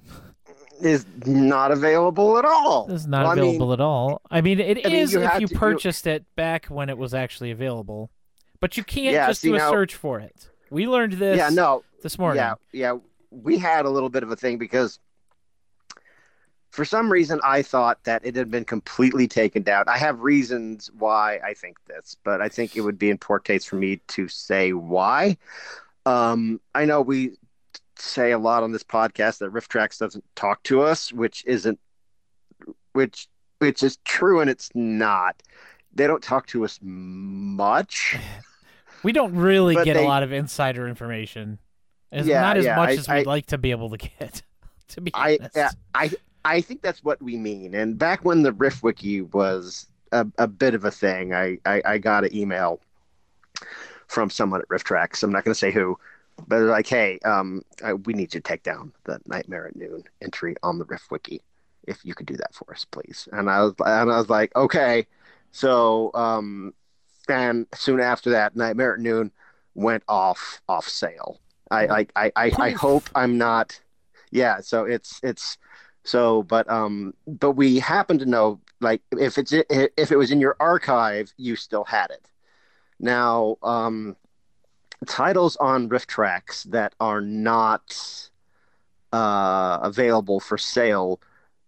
is 0.82 1.06
not 1.26 1.72
available 1.72 2.38
at 2.38 2.46
all. 2.46 2.88
is 2.92 3.08
not 3.08 3.24
Well, 3.24 3.32
I 3.32 3.36
mean, 3.36 3.44
available 3.46 3.74
at 3.74 3.82
all. 3.82 4.22
I 4.30 4.42
mean, 4.42 4.60
it 4.60 4.78
is 4.80 4.86
I 4.86 4.90
mean, 4.90 4.98
you 4.98 5.04
if 5.36 5.42
you 5.42 5.48
to- 5.48 5.54
you- 5.54 5.60
purchased 5.60 6.08
it 6.08 6.26
back 6.36 6.66
when 6.68 6.90
it 6.90 6.98
was 6.98 7.14
actually 7.14 7.52
available, 7.52 8.10
but 8.60 8.78
you 8.78 8.84
can't 8.84 9.14
Yeah, 9.14 9.28
just 9.28 9.42
see, 9.42 9.50
do 9.50 9.56
a 9.56 9.58
now- 9.58 9.72
search 9.72 9.96
for 9.96 10.20
it. 10.20 10.50
We 10.70 10.88
learned 10.88 11.14
this 11.14 11.38
yeah, 11.38 11.50
no, 11.50 11.84
this 12.04 12.20
morning. 12.20 12.38
Yeah, 12.38 12.56
yeah. 12.74 12.98
We 13.32 13.58
had 13.58 13.86
a 13.86 13.90
little 13.90 14.10
bit 14.10 14.24
of 14.24 14.32
a 14.32 14.36
thing 14.36 14.58
because 14.58 15.00
for 16.72 16.86
some 16.86 17.12
reason 17.12 17.40
I 17.44 17.62
thought 17.62 18.04
that 18.04 18.26
it 18.26 18.36
had 18.36 18.52
been 18.52 18.66
completely 18.66 19.28
taken 19.28 19.64
down. 19.64 19.86
I 19.88 19.98
have 19.98 20.20
reasons 20.20 20.92
why 20.98 21.40
I 21.44 21.54
think 21.54 21.78
this, 21.86 22.16
but 22.24 22.42
I 22.42 22.50
think 22.50 22.76
it 22.76 22.82
would 22.82 23.00
be 23.00 23.10
in 23.10 23.18
poor 23.18 23.40
taste 23.40 23.68
for 23.70 23.78
me 23.78 24.02
to 24.10 24.28
say 24.28 24.74
why. 24.74 25.38
Um, 26.06 26.62
I 26.76 26.86
know 26.86 27.02
we 27.02 27.38
say 28.00 28.32
a 28.32 28.38
lot 28.40 28.64
on 28.64 28.72
this 28.72 28.84
podcast 28.84 29.40
that 29.40 29.52
RiffTrax 29.52 29.98
doesn't 30.00 30.24
talk 30.36 30.64
to 30.64 30.82
us, 30.82 31.12
which 31.14 31.44
isn't 31.46 31.80
which 32.94 33.28
which 33.60 33.82
is 33.84 33.98
true 34.06 34.40
and 34.40 34.50
it's 34.50 34.70
not. 34.76 35.42
They 35.94 36.06
don't 36.08 36.22
talk 36.24 36.48
to 36.48 36.64
us 36.66 36.80
much. 36.82 38.16
We 39.04 39.12
don't 39.12 39.36
really 39.36 39.76
get 39.76 39.94
they- 39.94 40.04
a 40.04 40.08
lot 40.08 40.24
of 40.24 40.34
insider 40.34 40.88
information. 40.88 41.60
It's 42.12 42.28
Yeah, 42.28 42.42
not 42.42 42.58
as 42.58 42.66
yeah, 42.66 42.76
much 42.78 42.90
I- 42.90 42.94
as 42.94 43.08
we'd 43.08 43.14
I- 43.16 43.22
like 43.24 43.46
to 43.48 43.58
be 43.60 43.70
able 43.70 43.92
to 43.92 43.98
get. 43.98 44.42
to 44.90 45.02
be 45.02 45.12
I 45.14 45.38
honest. 45.56 45.78
I 45.94 46.12
I 46.44 46.62
think 46.62 46.82
that's 46.82 47.04
what 47.04 47.22
we 47.22 47.38
mean. 47.38 47.76
And 47.76 47.98
back 47.98 48.26
when 48.26 48.42
the 48.42 48.52
Riff 48.54 48.82
Wiki 48.82 49.22
was 49.22 49.86
a, 50.12 50.26
a 50.40 50.48
bit 50.48 50.74
of 50.74 50.84
a 50.84 50.90
thing, 50.92 51.34
I, 51.34 51.60
I, 51.66 51.82
I 51.86 51.98
got 52.00 52.24
an 52.26 52.36
email 52.36 52.80
from 54.08 54.30
someone 54.32 54.62
at 54.62 54.68
RiffTrax. 54.70 55.22
I'm 55.24 55.32
not 55.32 55.44
going 55.44 55.54
to 55.54 55.60
say 55.60 55.72
who, 55.72 55.98
but 56.48 56.62
like, 56.62 56.88
"Hey, 56.88 57.20
um, 57.26 57.62
I, 57.84 57.94
we 57.94 58.14
need 58.14 58.34
you 58.34 58.40
to 58.40 58.42
take 58.42 58.64
down 58.64 58.94
the 59.06 59.20
Nightmare 59.26 59.68
at 59.68 59.76
Noon 59.76 60.04
entry 60.22 60.56
on 60.64 60.78
the 60.78 60.86
Riff 60.86 61.10
Wiki. 61.10 61.42
If 61.88 62.04
you 62.04 62.14
could 62.14 62.26
do 62.26 62.38
that 62.38 62.54
for 62.54 62.72
us, 62.72 62.86
please." 62.86 63.28
And 63.32 63.50
I 63.50 63.62
was 63.64 63.74
and 63.80 64.12
I 64.12 64.18
was 64.18 64.30
like, 64.30 64.56
"Okay." 64.56 65.08
So, 65.52 66.12
um, 66.14 66.74
and 67.30 67.66
soon 67.74 68.00
after 68.00 68.32
that, 68.32 68.56
Nightmare 68.56 68.94
at 68.94 69.00
Noon 69.00 69.32
went 69.76 70.04
off 70.08 70.62
off 70.68 70.88
sale. 70.88 71.40
I 71.72 71.88
I 71.88 72.08
I, 72.16 72.32
I, 72.36 72.52
I 72.60 72.70
hope 72.72 73.10
I'm 73.16 73.38
not. 73.38 73.80
Yeah. 74.32 74.60
So 74.60 74.86
it's 74.86 75.20
it's 75.24 75.58
so, 76.04 76.44
but 76.44 76.70
um, 76.70 77.14
but 77.28 77.52
we 77.52 77.80
happen 77.80 78.18
to 78.20 78.26
know 78.26 78.62
like 78.80 79.02
if 79.12 79.38
it's 79.38 79.52
if 79.52 80.12
it 80.12 80.18
was 80.18 80.32
in 80.32 80.40
your 80.40 80.56
archive, 80.60 81.34
you 81.38 81.56
still 81.56 81.84
had 81.84 82.12
it. 82.12 82.30
Now, 83.00 83.58
um, 83.62 84.16
titles 85.06 85.56
on 85.58 85.90
RiffTrax 85.90 86.64
that 86.72 86.96
are 87.00 87.22
not 87.22 88.30
uh, 89.14 89.80
available 89.82 90.40
for 90.40 90.58
sale, 90.58 91.20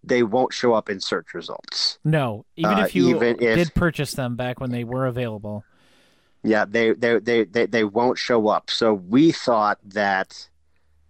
they 0.03 0.23
won't 0.23 0.53
show 0.53 0.73
up 0.73 0.89
in 0.89 0.99
search 0.99 1.33
results. 1.33 1.99
no, 2.03 2.45
even 2.55 2.79
uh, 2.79 2.85
if 2.85 2.95
you 2.95 3.09
even 3.15 3.35
if- 3.41 3.55
did 3.55 3.73
purchase 3.73 4.13
them 4.13 4.35
back 4.35 4.59
when 4.59 4.71
they 4.71 4.83
were 4.83 5.05
available. 5.05 5.63
Yeah, 6.41 6.63
they 6.63 6.93
they, 6.93 7.19
they 7.19 7.43
they 7.43 7.65
they 7.65 7.83
won't 7.83 8.17
show 8.17 8.47
up. 8.47 8.69
So 8.69 8.93
we 8.93 9.33
thought 9.33 9.77
that, 9.83 10.47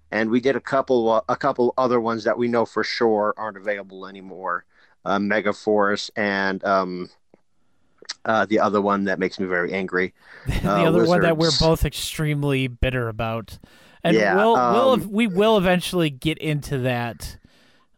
and 0.10 0.32
we 0.32 0.42
did 0.42 0.56
a 0.56 0.60
couple 0.60 1.24
a 1.30 1.36
couple 1.36 1.74
other 1.78 2.02
ones 2.02 2.24
that 2.24 2.36
we 2.38 2.48
know 2.48 2.66
for 2.66 2.84
sure 2.84 3.36
aren't 3.38 3.58
available 3.58 4.08
anymore. 4.08 4.66
Uh, 5.06 5.20
Megaforce 5.20 6.10
and 6.16 6.64
um, 6.66 7.10
uh, 8.26 8.46
the 8.46 8.60
other 8.60 8.82
one 8.82 9.06
that 9.06 9.20
makes 9.20 9.40
me 9.40 9.46
very 9.48 9.74
angry. 9.74 10.14
the 10.46 10.64
Uh, 10.64 10.86
other 10.86 11.02
one 11.02 11.22
that 11.22 11.38
we're 11.38 11.52
both 11.52 11.86
extremely 11.86 12.68
bitter 12.68 13.08
about, 13.08 13.60
and 14.04 14.18
Yeah, 14.18 14.34
we'll 14.34 14.62
we'll 14.66 14.98
um, 14.98 15.10
we 15.10 15.28
will 15.28 15.58
eventually 15.58 16.10
get 16.10 16.38
into 16.38 16.80
that. 16.80 17.38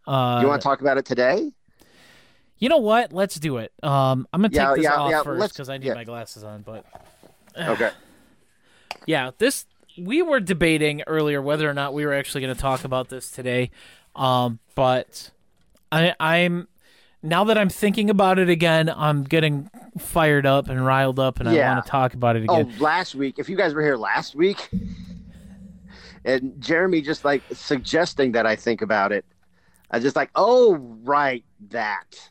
Uh, 0.07 0.41
you 0.41 0.47
want 0.47 0.61
to 0.61 0.63
talk 0.63 0.81
about 0.81 0.97
it 0.97 1.05
today? 1.05 1.51
You 2.57 2.69
know 2.69 2.77
what? 2.77 3.11
Let's 3.11 3.39
do 3.39 3.57
it. 3.57 3.71
Um, 3.81 4.27
I'm 4.31 4.41
gonna 4.41 4.49
take 4.49 4.73
Yeah, 4.73 4.75
this 4.75 4.85
yeah, 4.85 4.95
off 4.97 5.23
first 5.23 5.53
because 5.53 5.69
I 5.69 5.77
need 5.77 5.93
my 5.93 6.03
glasses 6.03 6.43
on. 6.43 6.61
But 6.61 6.85
Okay. 7.67 7.91
yeah, 9.05 9.31
this 9.37 9.65
we 9.97 10.21
were 10.21 10.39
debating 10.39 11.01
earlier 11.07 11.41
whether 11.41 11.69
or 11.69 11.73
not 11.73 11.93
we 11.93 12.05
were 12.05 12.13
actually 12.13 12.41
going 12.41 12.55
to 12.55 12.59
talk 12.61 12.83
about 12.83 13.09
this 13.09 13.29
today. 13.29 13.71
Um, 14.15 14.59
but 14.75 15.31
I, 15.91 16.15
I'm 16.19 16.67
now 17.23 17.43
that 17.45 17.57
I'm 17.57 17.69
thinking 17.69 18.09
about 18.09 18.39
it 18.39 18.49
again, 18.49 18.89
I'm 18.89 19.23
getting 19.23 19.69
fired 19.97 20.45
up 20.45 20.69
and 20.69 20.83
riled 20.83 21.19
up, 21.19 21.39
and 21.39 21.47
I 21.47 21.73
want 21.73 21.85
to 21.85 21.89
talk 21.89 22.13
about 22.13 22.35
it 22.35 22.43
again. 22.43 22.73
Oh, 22.79 22.83
last 22.83 23.15
week, 23.15 23.37
if 23.37 23.49
you 23.49 23.55
guys 23.55 23.73
were 23.73 23.81
here 23.81 23.97
last 23.97 24.35
week, 24.35 24.69
and 26.25 26.59
Jeremy 26.59 27.01
just 27.01 27.23
like 27.23 27.43
suggesting 27.53 28.31
that 28.33 28.45
I 28.45 28.55
think 28.55 28.81
about 28.81 29.11
it, 29.11 29.25
I 29.91 29.99
just 29.99 30.15
like, 30.15 30.31
oh, 30.35 30.75
right, 31.03 31.43
that. 31.69 32.29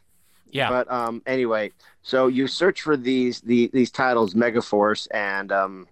yeah, 0.50 0.68
But 0.68 0.90
um, 0.90 1.22
anyway, 1.26 1.72
so 2.02 2.26
you 2.26 2.46
search 2.46 2.82
for 2.82 2.96
these 2.96 3.40
the, 3.42 3.70
these 3.72 3.90
titles, 3.90 4.34
Megaforce 4.34 5.06
and 5.12 5.52
um, 5.52 5.86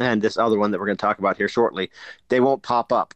and 0.00 0.20
this 0.20 0.36
other 0.36 0.58
one 0.58 0.70
that 0.70 0.80
we're 0.80 0.86
going 0.86 0.96
to 0.96 1.00
talk 1.00 1.18
about 1.18 1.36
here 1.36 1.48
shortly. 1.48 1.90
They 2.28 2.40
won't 2.40 2.62
pop 2.62 2.92
up, 2.92 3.14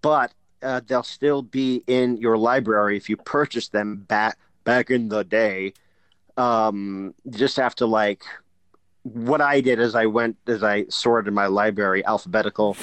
but 0.00 0.32
uh, 0.62 0.80
they'll 0.86 1.02
still 1.02 1.42
be 1.42 1.82
in 1.86 2.16
your 2.16 2.38
library 2.38 2.96
if 2.96 3.08
you 3.08 3.16
purchase 3.16 3.68
them 3.68 3.96
back 3.96 4.38
back 4.64 4.90
in 4.90 5.08
the 5.08 5.24
day. 5.24 5.72
Um, 6.36 7.14
you 7.24 7.32
just 7.32 7.56
have 7.56 7.74
to 7.76 7.86
like 7.86 8.24
what 9.02 9.40
I 9.40 9.60
did 9.60 9.80
is 9.80 9.94
I 9.94 10.06
went 10.06 10.36
as 10.46 10.62
I 10.62 10.86
sorted 10.88 11.32
my 11.32 11.46
library 11.46 12.04
alphabetical, 12.04 12.76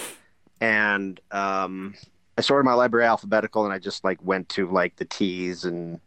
and 0.59 1.19
um, 1.31 1.95
I 2.37 2.41
sorted 2.41 2.65
my 2.65 2.73
library 2.73 3.05
alphabetical, 3.05 3.63
and 3.65 3.73
I 3.73 3.79
just 3.79 4.03
like 4.03 4.23
went 4.23 4.49
to 4.49 4.69
like 4.69 4.97
the 4.97 5.05
T's 5.05 5.65
and 5.65 5.99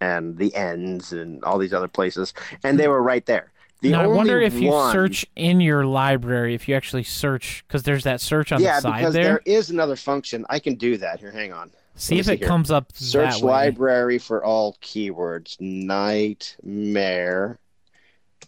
and 0.00 0.36
the 0.36 0.54
N's 0.54 1.12
and 1.12 1.42
all 1.44 1.58
these 1.58 1.72
other 1.72 1.88
places, 1.88 2.34
and 2.64 2.78
they 2.78 2.88
were 2.88 3.02
right 3.02 3.24
there. 3.26 3.52
The 3.82 3.90
now, 3.90 4.02
I 4.02 4.06
wonder 4.06 4.40
if 4.40 4.54
you 4.54 4.70
search 4.92 5.26
in 5.34 5.60
your 5.60 5.84
library, 5.84 6.54
if 6.54 6.68
you 6.68 6.76
actually 6.76 7.02
search, 7.02 7.64
because 7.66 7.82
there's 7.82 8.04
that 8.04 8.20
search 8.20 8.52
on 8.52 8.62
yeah, 8.62 8.76
the 8.76 8.82
side 8.82 8.98
because 8.98 9.14
there. 9.14 9.24
there 9.24 9.42
is 9.44 9.70
another 9.70 9.96
function. 9.96 10.46
I 10.48 10.60
can 10.60 10.76
do 10.76 10.96
that. 10.98 11.18
Here, 11.18 11.32
hang 11.32 11.52
on. 11.52 11.72
See 11.96 12.20
if 12.20 12.26
see 12.26 12.34
it 12.34 12.38
here. 12.38 12.48
comes 12.48 12.70
up 12.70 12.92
Search 12.94 13.34
that 13.34 13.42
way. 13.42 13.52
library 13.52 14.18
for 14.18 14.44
all 14.44 14.76
keywords. 14.80 15.60
Nightmare. 15.60 17.58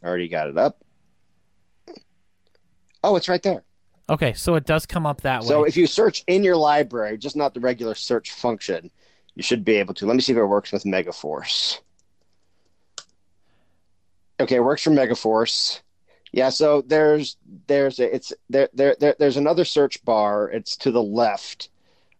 Already 0.04 0.28
got 0.28 0.48
it 0.48 0.56
up. 0.56 0.78
Oh, 3.02 3.16
it's 3.16 3.28
right 3.28 3.42
there. 3.42 3.64
Okay, 4.08 4.34
so 4.34 4.54
it 4.54 4.66
does 4.66 4.86
come 4.86 5.04
up 5.04 5.22
that 5.22 5.42
way. 5.42 5.48
So 5.48 5.64
if 5.64 5.76
you 5.76 5.88
search 5.88 6.22
in 6.28 6.44
your 6.44 6.56
library, 6.56 7.18
just 7.18 7.34
not 7.34 7.54
the 7.54 7.60
regular 7.60 7.96
search 7.96 8.30
function, 8.30 8.88
you 9.34 9.42
should 9.42 9.64
be 9.64 9.74
able 9.76 9.94
to. 9.94 10.06
Let 10.06 10.14
me 10.14 10.22
see 10.22 10.32
if 10.32 10.38
it 10.38 10.44
works 10.44 10.70
with 10.70 10.84
Megaforce. 10.84 11.80
Okay, 14.40 14.60
works 14.60 14.82
for 14.82 14.90
Megaforce. 14.90 15.80
Yeah, 16.32 16.48
so 16.48 16.82
there's 16.82 17.36
there's 17.68 18.00
a, 18.00 18.14
it's 18.14 18.32
there, 18.50 18.68
there 18.74 18.96
there 18.98 19.14
there's 19.18 19.36
another 19.36 19.64
search 19.64 20.04
bar. 20.04 20.50
It's 20.50 20.76
to 20.78 20.90
the 20.90 21.02
left 21.02 21.68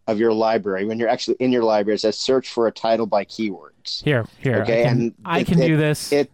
of 0.07 0.21
your 0.21 0.33
library. 0.33 0.85
When 0.85 0.99
you're 0.99 1.09
actually 1.09 1.37
in 1.41 1.51
your 1.51 1.65
library, 1.65 1.97
it 1.97 2.01
says 2.01 2.19
search 2.19 2.51
for 2.51 2.67
a 2.69 2.73
title 2.73 3.07
by 3.07 3.25
keywords. 3.25 4.05
here, 4.05 4.27
here. 4.41 4.63
Okay, 4.63 4.83
I 4.83 4.85
can, 4.85 4.99
and 5.01 5.15
I 5.25 5.41
it- 5.41 5.47
can 5.49 5.61
it- 5.61 5.67
do 5.67 5.77
this. 5.77 6.13
It 6.13 6.31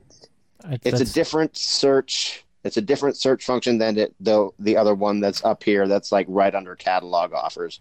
It's- 0.70 0.93
it's 1.01 1.11
a 1.11 1.14
different 1.14 1.57
search. 1.57 2.45
It's 2.64 2.76
a 2.76 2.83
different 2.83 3.16
search 3.16 3.47
function 3.47 3.78
than 3.78 3.97
it 3.97 4.14
the 4.20 4.51
the 4.59 4.76
other 4.76 4.95
one 4.95 5.20
that's 5.20 5.43
up 5.43 5.62
here. 5.64 5.89
That's 5.89 6.12
like 6.12 6.26
right 6.28 6.55
under 6.55 6.76
catalog 6.76 7.33
offers, 7.33 7.81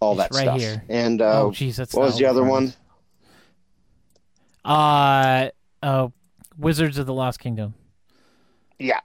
all 0.00 0.14
that 0.14 0.30
right 0.32 0.44
stuff. 0.44 0.58
here. 0.58 0.82
And 0.88 1.20
uh, 1.20 1.42
oh, 1.42 1.50
jeez, 1.50 1.76
that's 1.76 1.92
what 1.92 2.04
was 2.06 2.16
the 2.16 2.24
other 2.24 2.44
one? 2.44 2.72
Uh, 4.64 5.50
uh, 5.82 6.08
Wizards 6.58 6.98
of 6.98 7.06
the 7.06 7.14
Lost 7.14 7.38
Kingdom. 7.38 7.74
Yeah. 8.78 9.00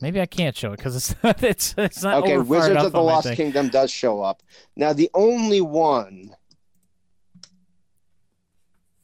Maybe 0.00 0.20
I 0.20 0.26
can't 0.26 0.56
show 0.56 0.72
it 0.72 0.78
because 0.78 0.96
it's 0.96 1.14
it's 1.42 1.74
it's 1.76 2.02
not 2.02 2.24
Okay, 2.24 2.38
Wizards 2.38 2.82
of 2.82 2.92
the 2.92 3.02
Lost. 3.02 3.32
Kingdom 3.34 3.68
does 3.68 3.90
show 3.90 4.22
up. 4.22 4.42
Now, 4.76 4.92
the 4.92 5.10
only 5.14 5.60
one 5.60 6.34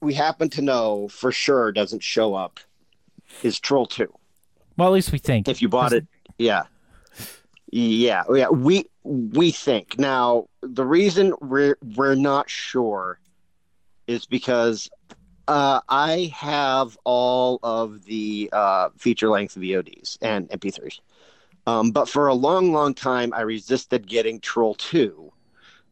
we 0.01 0.15
happen 0.15 0.49
to 0.51 0.63
know 0.63 1.09
for 1.09 1.31
sure 1.31 1.71
doesn't 1.73 2.03
show 2.03 2.35
up 2.35 2.61
is 3.43 3.61
Troll 3.61 3.87
Two. 3.87 4.13
Well, 4.77 4.89
at 4.89 4.93
least 4.93 5.13
we 5.13 5.19
think. 5.19 5.49
If 5.49 5.61
you 5.61 5.69
bought 5.69 5.93
it, 5.93 6.07
yeah, 6.39 6.63
yeah, 7.71 8.25
yeah. 8.35 8.49
We 8.49 8.87
we 9.03 9.51
think 9.51 9.99
now 9.99 10.49
the 10.63 10.87
reason 10.87 11.35
we're 11.43 11.77
we're 11.95 12.15
not 12.15 12.49
sure 12.49 13.21
is 14.07 14.25
because 14.25 14.89
uh, 15.51 15.81
I 15.89 16.33
have 16.33 16.97
all 17.03 17.59
of 17.65 18.05
the 18.05 18.49
uh, 18.53 18.91
feature 18.97 19.29
length 19.29 19.57
VODs 19.57 20.17
and 20.23 20.49
MP3s, 20.49 21.01
um, 21.67 21.91
but 21.91 22.09
for 22.09 22.29
a 22.29 22.35
long, 22.35 22.73
long 22.73 22.95
time 22.95 23.35
I 23.35 23.41
resisted 23.41 24.07
getting 24.07 24.39
Troll 24.39 24.77
Two 24.77 25.33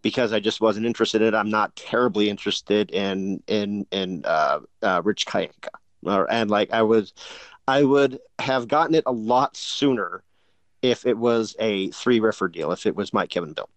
because 0.01 0.33
I 0.33 0.39
just 0.39 0.61
wasn't 0.61 0.87
interested 0.87 1.23
in 1.23 1.29
it. 1.29 1.35
I'm 1.35 1.51
not 1.51 1.75
terribly 1.75 2.31
interested 2.31 2.93
in 2.93 3.43
in 3.49 3.85
in 3.91 4.25
uh, 4.25 4.61
uh, 4.81 5.03
Rich 5.05 5.27
Kyanka, 5.27 5.71
or 6.05 6.31
and 6.31 6.49
like 6.49 6.73
I 6.73 6.83
was, 6.83 7.13
I 7.67 7.83
would 7.83 8.21
have 8.39 8.69
gotten 8.69 8.95
it 8.95 9.03
a 9.07 9.13
lot 9.13 9.57
sooner 9.57 10.23
if 10.83 11.05
it 11.05 11.19
was 11.19 11.57
a 11.59 11.91
three 11.91 12.21
riffer 12.21 12.53
deal. 12.53 12.71
If 12.71 12.87
it 12.87 12.95
was 12.95 13.13
Mike, 13.13 13.31
Kevin, 13.31 13.55
Bill. 13.55 13.69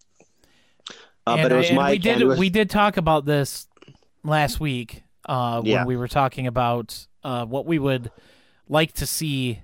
Uh, 1.25 1.37
but 1.37 1.51
it 1.51 1.55
was 1.55 1.67
and 1.69 1.75
Mike. 1.75 1.91
we 1.93 1.97
did 1.97 2.21
was, 2.21 2.37
we 2.37 2.51
did 2.51 2.69
talk 2.69 2.97
about 2.97 3.25
this 3.25 3.67
last 4.23 4.59
week 4.59 5.01
uh, 5.25 5.61
when 5.61 5.71
Yeah. 5.71 5.85
we 5.85 5.95
were 5.97 6.07
talking 6.07 6.47
about 6.47 7.07
uh, 7.23 7.45
what 7.45 7.65
we 7.65 7.79
would 7.79 8.11
like 8.67 8.93
to 8.93 9.05
see 9.05 9.61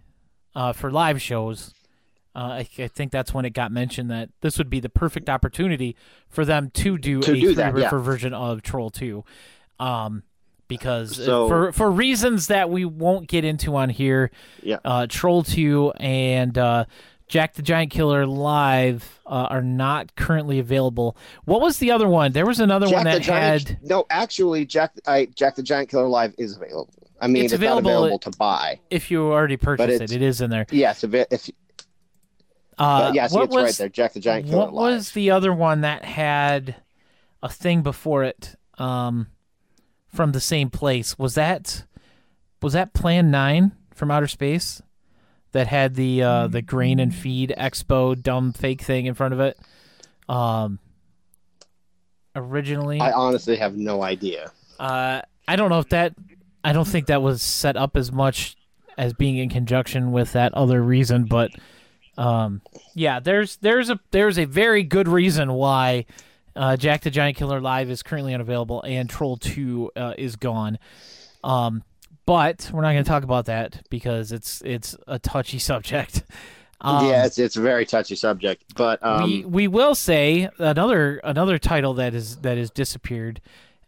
uh, 0.55 0.73
for 0.73 0.91
live 0.91 1.21
shows. 1.21 1.73
Uh, 2.35 2.39
I, 2.61 2.67
I 2.77 2.87
think 2.87 3.11
that's 3.11 3.33
when 3.33 3.45
it 3.45 3.51
got 3.51 3.71
mentioned 3.71 4.11
that 4.11 4.29
this 4.41 4.57
would 4.59 4.69
be 4.69 4.79
the 4.79 4.89
perfect 4.89 5.27
opportunity 5.29 5.95
for 6.29 6.45
them 6.45 6.69
to 6.75 6.97
do 6.97 7.21
To 7.21 7.31
a 7.31 7.39
do 7.39 7.55
that, 7.55 7.75
yeah. 7.77 7.89
version 7.89 8.33
of 8.33 8.61
Troll 8.61 8.91
Two, 8.91 9.23
um, 9.79 10.21
because 10.67 11.15
So- 11.25 11.47
for 11.47 11.71
for 11.71 11.89
reasons 11.89 12.47
that 12.47 12.69
we 12.69 12.85
won't 12.85 13.27
get 13.27 13.43
into 13.43 13.75
on 13.75 13.89
here, 13.89 14.29
Yeah. 14.61 14.77
uh, 14.85 15.07
Troll 15.09 15.41
Two 15.43 15.93
and 15.99 16.55
uh, 16.57 16.85
Jack 17.27 17.55
the 17.55 17.61
Giant 17.61 17.91
Killer 17.91 18.25
Live 18.25 19.19
uh, 19.25 19.47
are 19.49 19.61
not 19.61 20.15
currently 20.15 20.59
available. 20.59 21.17
What 21.45 21.59
was 21.59 21.77
the 21.79 21.91
other 21.91 22.07
one? 22.07 22.31
There 22.31 22.45
was 22.45 22.59
another 22.61 22.87
Jack 22.87 22.95
one 22.95 23.03
that 23.05 23.21
Giant. 23.21 23.67
had 23.69 23.79
No, 23.83 24.05
actually, 24.09 24.65
Jack. 24.65 24.93
I, 25.05 25.25
Jack 25.35 25.55
the 25.55 25.63
Giant 25.63 25.89
Killer 25.89 26.07
Live 26.07 26.33
is 26.37 26.55
available. 26.55 26.93
I 27.19 27.27
mean, 27.27 27.43
It's 27.43 27.51
it's, 27.53 27.59
available- 27.61 27.81
not 27.89 27.97
available 27.97 28.19
to 28.19 28.31
buy. 28.37 28.79
if 28.89 29.11
you 29.11 29.23
already 29.25 29.57
purchased 29.57 30.01
it, 30.01 30.11
it's- 30.11 30.39
in 30.39 30.49
there. 30.49 30.65
Yes, 30.71 31.03
if, 31.03 31.13
if 31.13 31.49
Uh, 32.77 33.11
yeah, 33.13 33.27
see, 33.27 33.39
it's 33.39 33.53
was 33.53 33.63
right 33.63 33.73
there. 33.75 33.89
Jack 33.89 34.13
the 34.13 34.19
Giant 34.19 34.45
Killer 34.45 34.57
what 34.57 34.73
Live. 34.73 34.95
was 34.95 35.11
the 35.11 35.31
other 35.31 35.51
one 35.53 35.81
that 35.81 36.05
had 36.05 36.75
a 37.43 37.49
thing 37.49 37.81
before 37.81 38.23
it 38.23 38.55
um, 38.77 39.27
from 40.07 40.31
the 40.31 40.39
same 40.39 40.69
place? 40.69 41.17
Was 41.17 41.33
that 41.35 41.83
was 42.61 42.73
that 42.73 42.93
Plan 42.93 43.31
Nine 43.31 43.73
from 43.93 44.11
outer 44.11 44.27
space 44.27 44.81
that 45.57 45.65
had 45.65 45.95
the 45.95 46.21
uh, 46.21 46.47
the 46.47 46.61
grain 46.61 46.99
and 46.99 47.13
feed 47.13 47.51
expo 47.57 48.21
dumb 48.21 48.53
fake 48.53 48.81
thing 48.81 49.07
in 49.07 49.15
front 49.15 49.33
of 49.33 49.39
it? 49.39 49.57
Um, 50.29 50.77
originally, 52.35 52.99
I 53.01 53.11
honestly 53.11 53.55
have 53.55 53.75
no 53.75 54.03
idea. 54.03 54.51
uh, 54.79 55.21
I 55.47 55.55
don't 55.55 55.69
know 55.69 55.79
if 55.79 55.89
that. 55.89 56.13
I 56.63 56.73
don't 56.73 56.87
think 56.87 57.07
that 57.07 57.23
was 57.23 57.41
set 57.41 57.75
up 57.75 57.97
as 57.97 58.11
much 58.11 58.55
as 58.99 59.13
being 59.13 59.37
in 59.37 59.49
conjunction 59.49 60.11
with 60.11 60.33
that 60.33 60.53
other 60.53 60.83
reason, 60.83 61.25
but 61.25 61.49
um, 62.19 62.61
yeah, 62.93 63.19
there's 63.19 63.57
there's 63.57 63.89
a 63.89 63.99
there's 64.11 64.37
a 64.37 64.45
very 64.45 64.83
good 64.83 65.07
reason 65.07 65.53
why 65.53 66.05
uh, 66.55 66.77
Jack 66.77 67.01
the 67.01 67.09
Giant 67.09 67.35
Killer 67.35 67.59
Live 67.59 67.89
is 67.89 68.03
currently 68.03 68.35
unavailable 68.35 68.83
and 68.83 69.09
Troll 69.09 69.37
Two 69.37 69.89
uh, 69.95 70.13
is 70.19 70.35
gone. 70.35 70.77
Um, 71.43 71.83
but 72.27 72.69
we're 72.71 72.81
not 72.81 72.91
going 72.91 73.03
to 73.03 73.09
talk 73.09 73.23
about 73.23 73.45
that 73.45 73.81
because 73.89 74.31
it's 74.31 74.61
it's 74.63 74.95
a 75.07 75.17
touchy 75.17 75.57
subject. 75.57 76.21
Um, 76.79 77.07
yeah, 77.09 77.25
it's 77.25 77.39
it's 77.39 77.55
a 77.55 77.61
very 77.61 77.87
touchy 77.87 78.15
subject, 78.15 78.75
but 78.75 79.03
um, 79.03 79.23
we 79.23 79.43
we 79.45 79.67
will 79.67 79.95
say 79.95 80.47
another 80.59 81.17
another 81.23 81.57
title 81.57 81.95
that 81.95 82.13
is 82.13 82.37
that 82.41 82.59
has 82.59 82.69
disappeared, 82.69 83.41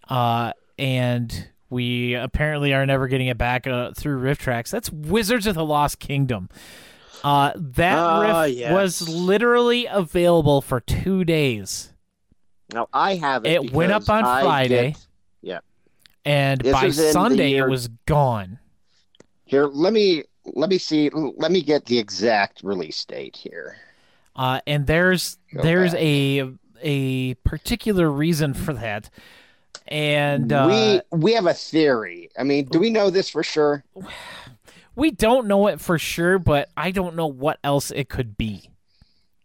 uh, 0.10 0.54
and 0.80 1.50
we 1.70 2.16
apparently 2.16 2.74
are 2.74 2.88
never 2.88 3.08
getting 3.08 3.28
it 3.28 3.38
back 3.38 3.68
uh, 3.68 3.92
through 3.96 4.20
RiffTrax. 4.24 4.72
That's 4.72 4.92
Wizards 4.92 5.46
of 5.46 5.54
the 5.54 5.64
Lost 5.64 6.00
Kingdom. 6.00 6.50
Uh, 7.24 7.52
that 7.56 8.00
Ah, 8.00 8.42
riff 8.42 8.56
yes. 8.56 8.74
was 8.74 9.08
literally 9.08 9.86
available 9.86 10.60
for 10.60 10.80
two 10.80 11.24
days, 11.24 11.94
now 12.74 12.88
I 12.92 13.18
have 13.18 13.46
it. 13.46 13.52
It 13.52 13.72
went 13.72 13.92
up 13.92 14.10
on 14.10 14.26
I 14.26 14.42
Friday. 14.42 14.92
get-. 14.94 15.06
And 16.30 16.61
This 16.61 16.73
by 16.73 16.86
was 16.86 16.99
in 16.99 17.05
the 17.05 17.11
Sunday 17.11 17.49
year- 17.51 17.67
it 17.67 17.71
was 17.71 17.88
gone. 18.05 18.59
Here, 19.45 19.65
let 19.65 19.93
me 19.93 20.23
let 20.45 20.69
me 20.69 20.77
see. 20.77 21.09
Let 21.11 21.51
me 21.51 21.61
get 21.61 21.86
the 21.86 21.97
exact 21.97 22.61
release 22.63 23.03
date 23.05 23.36
here. 23.36 23.77
Uh, 24.36 24.61
and 24.67 24.86
there's 24.88 25.38
Go 25.53 25.63
there's 25.63 25.91
back. 25.91 26.01
a 26.01 26.49
a 26.82 27.34
particular 27.43 28.09
reason 28.11 28.53
for 28.53 28.73
that, 28.73 29.09
and 29.88 30.53
uh, 30.53 31.01
we 31.11 31.17
we 31.17 31.34
have 31.34 31.47
a 31.47 31.53
theory. 31.53 32.30
I 32.38 32.43
mean, 32.43 32.65
do 32.65 32.80
we 32.80 32.89
know 32.91 33.09
this 33.09 33.30
for 33.30 33.43
sure? 33.43 33.84
We 34.95 35.11
don't 35.11 35.47
know 35.47 35.67
it 35.67 35.80
for 35.82 35.97
sure, 35.97 36.38
but 36.39 36.69
I 36.77 36.91
don't 36.91 37.15
know 37.15 37.27
what 37.27 37.57
else 37.63 37.89
it 37.91 38.07
could 38.09 38.38
be. 38.38 38.69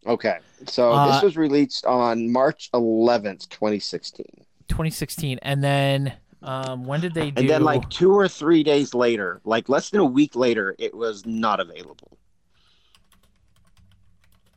Okay, 0.06 0.38
so 0.66 0.92
Uh, 0.92 1.14
this 1.14 1.22
was 1.22 1.36
released 1.38 1.86
on 1.86 2.30
March 2.30 2.70
11th, 2.74 3.48
2016, 3.48 4.26
2016, 4.68 5.38
and 5.42 5.62
then 5.64 6.12
um, 6.44 6.84
when 6.84 7.00
did 7.00 7.14
they 7.14 7.30
do? 7.30 7.40
and 7.40 7.50
then 7.50 7.62
like 7.64 7.88
two 7.90 8.12
or 8.12 8.28
three 8.28 8.62
days 8.62 8.94
later, 8.94 9.40
like 9.44 9.68
less 9.68 9.90
than 9.90 10.00
a 10.00 10.04
week 10.04 10.36
later, 10.36 10.74
it 10.78 10.94
was 10.94 11.24
not 11.26 11.58
available. 11.60 12.18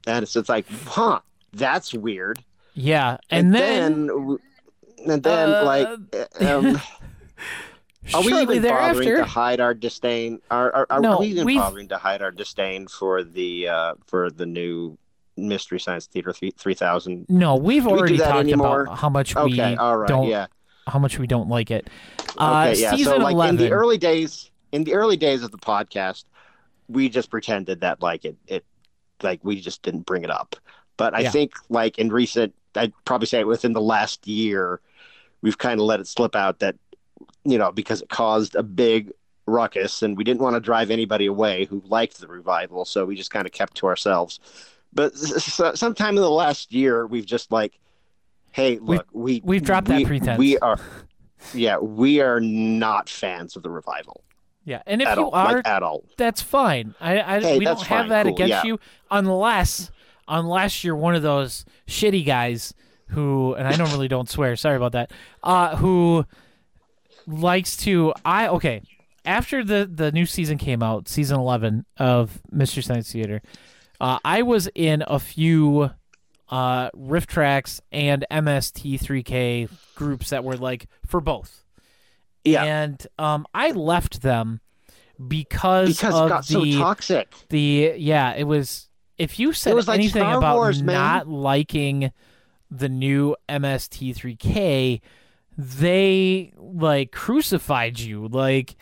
And 0.05 0.23
it's, 0.23 0.35
it's 0.35 0.49
like, 0.49 0.65
huh, 0.85 1.19
that's 1.53 1.93
weird. 1.93 2.43
yeah, 2.73 3.17
and, 3.29 3.53
then, 3.53 4.07
then, 4.07 4.37
and 5.07 5.23
then 5.23 5.49
Uh, 5.49 5.63
like, 5.65 5.87
um, 6.41 6.81
are 8.13 8.21
we 8.23 8.33
even 8.41 8.61
bothering 8.63 9.15
to 9.17 9.25
hide 9.25 9.59
our 9.59 9.73
disdain? 9.73 10.39
Are, 10.49 10.73
are, 10.73 10.87
are, 10.89 11.01
No, 11.01 11.19
we 11.19 11.27
even 11.27 11.45
we've- 11.45 11.59
bothering 11.59 11.87
to 11.89 11.97
hide 11.97 12.21
our 12.21 12.31
disdain 12.31 12.87
for 12.87 13.23
the 13.23 13.67
uh, 13.67 13.93
for 14.05 14.29
the 14.29 14.45
new 14.45 14.97
Mystery 15.35 15.79
Science 15.79 16.07
Theater 16.07 16.31
three 16.33 16.73
thousand? 16.73 17.25
no, 17.29 17.55
we've 17.57 17.85
we 17.85 17.91
already 17.91 18.17
that 18.17 18.29
talked 18.29 18.39
anymore? 18.39 18.83
about 18.83 18.97
how 18.97 19.09
much 19.09 19.35
Okay, 19.35 19.71
we 19.71 19.75
all 19.77 19.97
right, 19.97 20.07
don't, 20.07 20.27
yeah, 20.27 20.47
how 20.87 20.99
much 20.99 21.19
we 21.19 21.27
don't 21.27 21.49
like 21.49 21.71
it. 21.71 21.89
Uh, 22.37 22.67
okay, 22.67 22.81
yeah. 22.81 22.91
season 22.91 23.13
So 23.13 23.17
like 23.17 23.33
11, 23.33 23.55
in 23.55 23.61
the 23.61 23.71
early 23.71 23.97
days, 23.97 24.49
in 24.71 24.83
the 24.83 24.93
early 24.93 25.17
days 25.17 25.43
of 25.43 25.51
the 25.51 25.57
podcast, 25.57 26.25
we 26.87 27.09
just 27.09 27.29
pretended 27.29 27.81
that 27.81 28.01
like 28.01 28.25
it 28.25 28.37
it 28.47 28.65
like 29.23 29.39
we 29.43 29.59
just 29.59 29.81
didn't 29.83 30.05
bring 30.05 30.23
it 30.23 30.31
up. 30.31 30.55
But 30.97 31.13
I 31.13 31.21
Yeah. 31.21 31.31
think 31.31 31.53
like 31.69 31.97
in 31.99 32.09
recent, 32.09 32.53
I'd 32.75 32.93
probably 33.05 33.27
say 33.27 33.43
within 33.43 33.73
the 33.73 33.81
last 33.81 34.27
year, 34.27 34.79
we've 35.41 35.57
kind 35.57 35.79
of 35.79 35.85
let 35.85 35.99
it 35.99 36.07
slip 36.07 36.35
out 36.35 36.59
that 36.59 36.75
you 37.43 37.57
know 37.57 37.71
because 37.71 38.01
it 38.01 38.09
caused 38.09 38.55
a 38.55 38.63
big 38.63 39.11
ruckus 39.45 40.01
and 40.01 40.17
we 40.17 40.23
didn't 40.23 40.41
want 40.41 40.55
to 40.55 40.59
drive 40.59 40.91
anybody 40.91 41.25
away 41.25 41.65
who 41.65 41.81
liked 41.85 42.19
the 42.19 42.27
revival, 42.27 42.85
so 42.85 43.05
we 43.05 43.15
just 43.15 43.31
kind 43.31 43.45
of 43.45 43.53
kept 43.53 43.75
to 43.75 43.87
ourselves. 43.87 44.39
But 44.93 45.15
sometime 45.15 46.15
in 46.15 46.21
the 46.21 46.29
last 46.29 46.73
year, 46.73 47.05
we've 47.07 47.25
just 47.25 47.51
like, 47.51 47.77
hey, 48.57 48.73
We've- 48.79 48.83
look, 48.97 49.07
we 49.13 49.41
we've 49.45 49.63
dropped 49.63 49.87
that 49.87 49.97
we- 49.99 50.05
pretense. 50.05 50.37
We 50.37 50.57
are, 50.59 50.77
yeah, 51.53 51.77
we 51.77 52.19
are 52.19 52.41
not 52.41 53.07
fans 53.07 53.55
of 53.55 53.63
the 53.63 53.69
revival 53.69 54.23
Yeah, 54.65 54.81
and 54.85 55.01
if 55.01 55.07
you 55.15 55.23
all, 55.23 55.31
are, 55.33 55.53
like 55.57 55.67
at 55.67 55.81
all. 55.83 56.03
that's 56.17 56.41
fine. 56.41 56.93
I, 56.99 57.21
I 57.21 57.39
Hey, 57.39 57.57
we 57.59 57.63
don't 57.65 57.77
have 57.79 57.87
fine. 57.87 58.09
that 58.09 58.23
Cool, 58.25 58.33
against 58.35 58.49
yeah. 58.49 58.63
you 58.65 58.79
unless 59.09 59.91
unless 60.27 60.83
you're 60.83 60.95
one 60.97 61.15
of 61.15 61.21
those 61.21 61.63
shitty 61.87 62.25
guys 62.25 62.73
who 63.11 63.53
and 63.53 63.65
I 63.65 63.75
normally 63.77 64.09
don't 64.09 64.29
swear, 64.29 64.55
sorry 64.57 64.75
about 64.75 64.91
that. 64.91 65.11
Uh 65.41 65.77
who 65.77 66.25
likes 67.25 67.77
to 67.77 68.13
I 68.25 68.47
okay, 68.47 68.81
after 69.25 69.63
the 69.63 69.89
the 69.91 70.11
new 70.11 70.25
season 70.25 70.57
came 70.57 70.81
out, 70.83 71.07
season 71.07 71.39
11 71.39 71.85
of 71.97 72.41
Mystery 72.51 72.83
Science 72.83 73.11
Theater, 73.11 73.41
uh 74.01 74.19
I 74.25 74.41
was 74.41 74.67
in 74.75 75.03
a 75.07 75.19
few 75.19 75.91
uh 76.49 76.89
RiffTrax 76.91 77.81
and 77.91 78.25
MST3K 78.31 79.69
groups 79.95 80.29
that 80.29 80.43
were 80.43 80.55
like 80.57 80.87
for 81.05 81.19
both. 81.21 81.63
Yeah. 82.43 82.63
And 82.63 83.05
um 83.19 83.45
I 83.53 83.71
left 83.71 84.21
them 84.21 84.61
because, 85.27 85.97
because 85.97 86.13
of 86.13 86.25
it 86.27 86.29
got 86.29 86.47
the 86.47 86.73
so 86.73 86.79
toxic. 86.79 87.33
the 87.49 87.93
yeah 87.97 88.33
it 88.35 88.43
was 88.43 88.89
if 89.17 89.39
you 89.39 89.51
said 89.51 89.73
like 89.73 89.89
anything 89.99 90.21
Star 90.21 90.37
about 90.37 90.55
Wars, 90.57 90.81
man. 90.83 90.93
not 90.95 91.27
liking 91.27 92.11
the 92.69 92.87
new 92.89 93.35
mst3k 93.49 95.01
they 95.57 96.53
like 96.57 97.11
crucified 97.11 97.99
you 97.99 98.27
like 98.27 98.75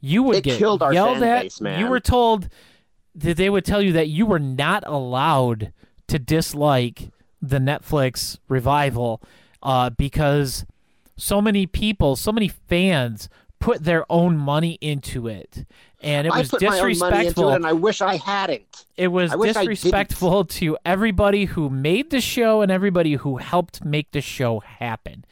you 0.00 0.22
would 0.22 0.36
It 0.36 0.44
get 0.44 0.60
yelled 0.60 0.82
at 0.82 1.42
base, 1.42 1.60
you 1.60 1.86
were 1.86 2.00
told 2.00 2.48
that 3.14 3.36
they 3.36 3.50
would 3.50 3.64
tell 3.64 3.80
you 3.82 3.92
that 3.94 4.08
you 4.08 4.26
were 4.26 4.38
not 4.38 4.84
allowed 4.86 5.72
to 6.08 6.18
dislike 6.18 7.10
the 7.40 7.58
netflix 7.58 8.38
revival 8.48 9.22
uh, 9.62 9.90
because 9.90 10.66
so 11.16 11.40
many 11.40 11.66
people 11.66 12.16
so 12.16 12.32
many 12.32 12.48
fans 12.48 13.28
put 13.60 13.84
their 13.84 14.04
own 14.10 14.36
money 14.36 14.78
into 14.80 15.26
it 15.26 15.64
and 16.00 16.26
it 16.26 16.32
was 16.32 16.48
put 16.50 16.62
my 16.62 16.68
own 16.68 16.72
money 16.74 16.92
into 16.92 16.98
disrespectful 16.98 17.50
it, 17.50 17.56
and 17.56 17.66
I 17.66 17.72
wish 17.72 18.00
I 18.00 18.16
hadn't. 18.16 18.84
it 18.96 19.08
was 19.08 19.32
I 19.32 19.36
wish 19.36 19.56
I 19.56 19.60
didn't. 19.62 19.74
disrespectful 19.74 20.44
to 20.44 20.78
everybody 20.84 21.46
who 21.46 21.68
made 21.68 22.10
the 22.10 22.20
show 22.20 22.62
and 22.62 22.70
everybody 22.70 23.14
who 23.14 23.38
helped 23.38 23.84
make 23.84 24.12
the 24.12 24.20
show 24.20 24.60
happen. 24.60 25.24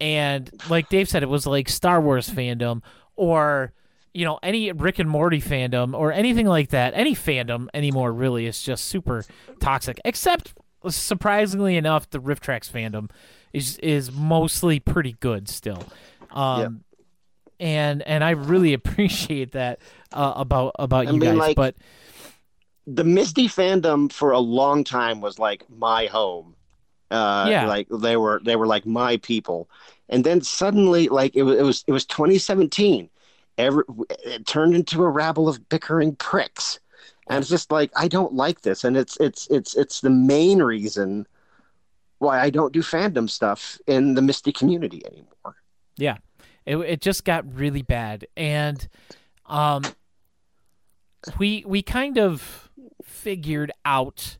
And 0.00 0.50
like 0.68 0.88
Dave 0.88 1.08
said, 1.08 1.22
it 1.22 1.28
was 1.28 1.46
like 1.46 1.68
Star 1.68 2.00
Wars 2.00 2.28
fandom 2.28 2.82
or 3.14 3.72
you 4.14 4.24
know 4.24 4.38
any 4.42 4.72
Rick 4.72 4.98
and 4.98 5.08
Morty 5.08 5.40
fandom 5.40 5.94
or 5.94 6.12
anything 6.12 6.46
like 6.46 6.70
that. 6.70 6.94
Any 6.94 7.14
fandom 7.14 7.68
anymore 7.74 8.12
really 8.12 8.46
is 8.46 8.62
just 8.62 8.84
super 8.86 9.24
toxic. 9.60 10.00
Except 10.04 10.54
surprisingly 10.88 11.76
enough, 11.76 12.10
the 12.10 12.20
RiffTrax 12.20 12.70
fandom 12.70 13.10
is 13.52 13.78
is 13.78 14.12
mostly 14.12 14.80
pretty 14.80 15.16
good 15.20 15.48
still. 15.48 15.88
Um, 16.30 16.84
And 17.60 18.02
and 18.02 18.24
I 18.24 18.30
really 18.30 18.72
appreciate 18.80 19.52
that 19.52 19.80
uh, 20.12 20.32
about 20.36 20.72
about 20.78 21.06
I 21.06 21.10
you 21.10 21.18
mean, 21.18 21.20
guys, 21.20 21.38
like, 21.38 21.56
but. 21.56 21.76
The 22.86 23.04
Misty 23.04 23.46
fandom 23.48 24.10
for 24.12 24.32
a 24.32 24.40
long 24.40 24.82
time 24.84 25.20
was 25.20 25.38
like 25.38 25.64
my 25.70 26.06
home. 26.06 26.56
Uh, 27.10 27.50
Yeah. 27.50 27.66
like 27.66 27.88
they 27.90 28.16
were 28.16 28.40
they 28.44 28.56
were 28.56 28.66
like 28.66 28.86
my 28.86 29.18
people, 29.18 29.68
and 30.08 30.24
then 30.24 30.40
suddenly 30.40 31.08
like 31.08 31.36
it 31.36 31.42
was 31.44 31.58
it 31.58 31.62
was 31.62 31.84
it 31.86 31.92
was 31.92 32.06
2017. 32.06 33.08
Every 33.58 33.84
it 34.24 34.46
turned 34.46 34.74
into 34.74 35.02
a 35.02 35.08
rabble 35.08 35.48
of 35.48 35.68
bickering 35.68 36.16
pricks, 36.16 36.80
and 37.28 37.38
it's 37.38 37.50
just 37.50 37.70
like 37.70 37.90
I 37.96 38.08
don't 38.08 38.34
like 38.34 38.62
this, 38.62 38.84
and 38.84 38.96
it's 38.96 39.16
it's 39.18 39.46
it's 39.48 39.76
it's 39.76 40.00
the 40.00 40.10
main 40.10 40.62
reason 40.62 41.26
why 42.18 42.40
I 42.40 42.50
don't 42.50 42.72
do 42.72 42.82
fandom 42.82 43.28
stuff 43.28 43.78
in 43.86 44.14
the 44.14 44.22
Misty 44.22 44.52
community 44.52 45.02
anymore. 45.06 45.56
Yeah, 45.96 46.16
it 46.64 46.76
it 46.76 47.00
just 47.00 47.24
got 47.24 47.44
really 47.54 47.82
bad, 47.82 48.26
and 48.36 48.88
um, 49.46 49.82
we 51.38 51.64
we 51.66 51.82
kind 51.82 52.18
of 52.18 52.70
figured 53.02 53.72
out 53.84 54.38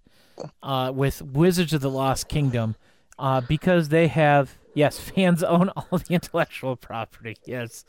uh, 0.62 0.92
with 0.94 1.22
Wizards 1.22 1.72
of 1.72 1.80
the 1.80 1.90
Lost 1.90 2.28
Kingdom 2.28 2.76
uh, 3.18 3.40
because 3.40 3.88
they 3.88 4.08
have 4.08 4.56
yes 4.74 4.98
fans 5.14 5.42
own 5.42 5.68
all 5.70 5.98
the 5.98 6.14
intellectual 6.14 6.76
property. 6.76 7.36
Yes, 7.44 7.84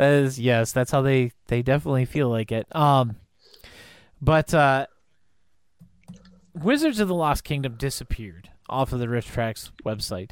that 0.00 0.12
is 0.14 0.40
yes, 0.40 0.72
that's 0.72 0.90
how 0.90 1.02
they 1.02 1.32
they 1.48 1.60
definitely 1.62 2.06
feel 2.06 2.28
like 2.30 2.50
it. 2.50 2.74
Um, 2.74 3.16
but 4.20 4.52
uh, 4.54 4.86
Wizards 6.54 7.00
of 7.00 7.08
the 7.08 7.14
Lost 7.14 7.44
Kingdom 7.44 7.74
disappeared 7.76 8.50
off 8.68 8.92
of 8.92 8.98
the 8.98 9.06
RiffTrax 9.06 9.70
website. 9.84 10.30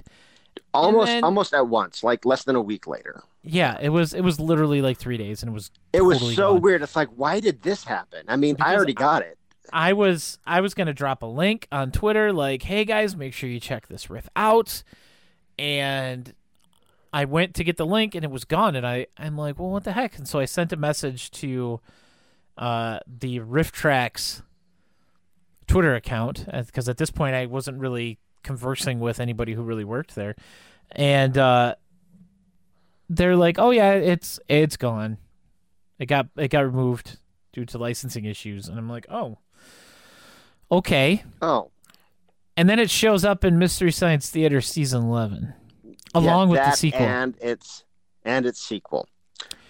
Almost 0.74 1.06
then- 1.06 1.24
almost 1.24 1.54
at 1.54 1.66
once, 1.68 2.02
like 2.02 2.24
less 2.24 2.44
than 2.44 2.56
a 2.56 2.60
week 2.62 2.86
later. 2.86 3.22
Yeah, 3.42 3.78
it 3.80 3.90
was 3.90 4.14
it 4.14 4.22
was 4.22 4.40
literally 4.40 4.82
like 4.82 4.98
three 4.98 5.16
days, 5.16 5.42
and 5.42 5.50
it 5.50 5.52
was 5.52 5.70
It 5.92 6.02
was 6.02 6.18
so 6.34 6.54
gone. 6.54 6.62
weird. 6.62 6.82
It's 6.82 6.96
like, 6.96 7.08
why 7.16 7.40
did 7.40 7.62
this 7.62 7.84
happen? 7.84 8.24
I 8.28 8.36
mean, 8.36 8.54
Because 8.54 8.72
I 8.72 8.74
already 8.76 8.94
got 8.94 9.22
it. 9.22 9.38
I 9.72 9.92
was 9.92 10.38
I 10.46 10.60
was 10.60 10.74
gonna 10.74 10.92
drop 10.94 11.22
a 11.22 11.26
link 11.26 11.68
on 11.70 11.92
Twitter, 11.92 12.32
like, 12.32 12.62
hey 12.62 12.84
guys, 12.84 13.16
make 13.16 13.32
sure 13.34 13.48
you 13.48 13.60
check 13.60 13.86
this 13.86 14.10
riff 14.10 14.28
out, 14.34 14.82
and 15.58 16.32
I 17.12 17.24
went 17.24 17.54
to 17.54 17.64
get 17.64 17.76
the 17.76 17.86
link 17.86 18.14
and 18.14 18.24
it 18.24 18.30
was 18.30 18.44
gone, 18.44 18.76
and 18.76 18.86
I 18.86 19.06
I'm 19.16 19.36
like, 19.36 19.58
well, 19.58 19.70
what 19.70 19.84
the 19.84 19.92
heck? 19.92 20.18
And 20.18 20.28
so 20.28 20.38
I 20.38 20.44
sent 20.44 20.72
a 20.72 20.76
message 20.76 21.30
to 21.32 21.80
uh, 22.56 22.98
the 23.06 23.40
RiffTrax 23.40 24.42
Twitter 25.66 25.94
account 25.94 26.46
because 26.46 26.88
at 26.88 26.96
this 26.98 27.10
point 27.10 27.34
I 27.34 27.46
wasn't 27.46 27.78
really 27.78 28.18
conversing 28.42 29.00
with 29.00 29.20
anybody 29.20 29.52
who 29.54 29.62
really 29.62 29.84
worked 29.84 30.14
there, 30.14 30.34
and 30.92 31.36
uh, 31.38 31.74
they're 33.08 33.36
like, 33.36 33.58
oh 33.58 33.70
yeah, 33.70 33.92
it's 33.92 34.38
it's 34.48 34.76
gone. 34.76 35.18
It 35.98 36.06
got 36.06 36.28
it 36.36 36.48
got 36.48 36.64
removed 36.64 37.18
due 37.52 37.64
to 37.64 37.78
licensing 37.78 38.24
issues, 38.24 38.68
and 38.68 38.78
I'm 38.78 38.88
like, 38.88 39.06
oh, 39.10 39.38
okay. 40.70 41.24
Oh, 41.42 41.70
And 42.56 42.68
then 42.68 42.78
it 42.78 42.90
shows 42.90 43.24
up 43.24 43.44
in 43.44 43.58
Mystery 43.58 43.92
Science 43.92 44.30
Theater 44.30 44.60
season 44.60 45.04
eleven, 45.04 45.54
along 46.24 46.48
yeah, 46.48 46.52
with 46.52 46.64
the 46.64 46.76
sequel. 46.76 47.00
and 47.00 47.34
its 47.40 47.84
and 48.24 48.46
its 48.46 48.60
sequel. 48.60 49.08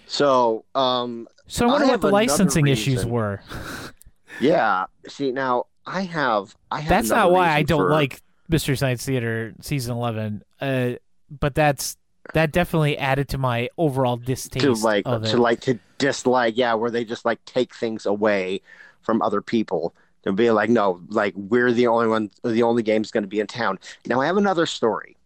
So, 0.06 0.64
um, 0.74 1.28
so 1.46 1.66
I 1.66 1.70
wonder 1.70 1.86
I 1.86 1.90
what 1.90 2.00
the 2.00 2.08
licensing 2.08 2.66
issues 2.66 3.04
were. 3.04 3.42
yeah. 4.40 4.86
See, 5.06 5.32
now 5.32 5.66
I 5.86 6.02
have. 6.02 6.56
I 6.70 6.80
have. 6.80 6.88
That's 6.88 7.10
not 7.10 7.30
why 7.30 7.50
I 7.50 7.62
don't 7.62 7.80
for- 7.80 7.90
like 7.90 8.20
Mystery 8.48 8.76
Science 8.76 9.04
Theater 9.04 9.54
season 9.60 9.96
eleven. 9.96 10.42
Uh, 10.60 10.92
but 11.30 11.54
that's 11.54 11.96
that 12.34 12.52
definitely 12.52 12.96
added 12.98 13.28
to 13.28 13.38
my 13.38 13.68
overall 13.76 14.16
distaste 14.16 14.64
to 14.64 14.72
like 14.74 15.06
of 15.06 15.24
it. 15.24 15.28
to 15.30 15.36
like 15.36 15.60
to 15.60 15.78
dislike. 15.98 16.56
Yeah, 16.56 16.74
where 16.74 16.90
they 16.90 17.04
just 17.04 17.24
like 17.24 17.44
take 17.44 17.74
things 17.74 18.06
away 18.06 18.62
from 19.02 19.20
other 19.22 19.42
people. 19.42 19.94
To 20.24 20.32
be 20.32 20.50
like, 20.50 20.68
no, 20.68 21.00
like 21.08 21.34
we're 21.36 21.72
the 21.72 21.86
only 21.86 22.08
one. 22.08 22.30
The 22.42 22.62
only 22.62 22.82
game's 22.82 23.10
going 23.10 23.24
to 23.24 23.28
be 23.28 23.40
in 23.40 23.46
town. 23.46 23.78
Now 24.06 24.20
I 24.20 24.26
have 24.26 24.38
another 24.38 24.64
story 24.64 25.17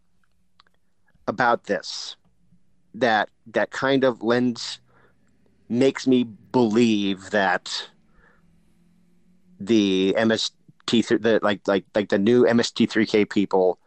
about 1.28 1.64
this 1.64 2.16
that 2.94 3.28
that 3.46 3.70
kind 3.70 4.04
of 4.04 4.22
lends 4.22 4.80
makes 5.68 6.06
me 6.06 6.24
believe 6.24 7.30
that 7.30 7.88
the 9.58 10.14
MST 10.18 10.52
th- 10.88 11.22
the 11.22 11.40
like 11.42 11.66
like 11.66 11.84
like 11.94 12.08
the 12.10 12.18
new 12.18 12.44
MST3K 12.44 13.30
people 13.30 13.78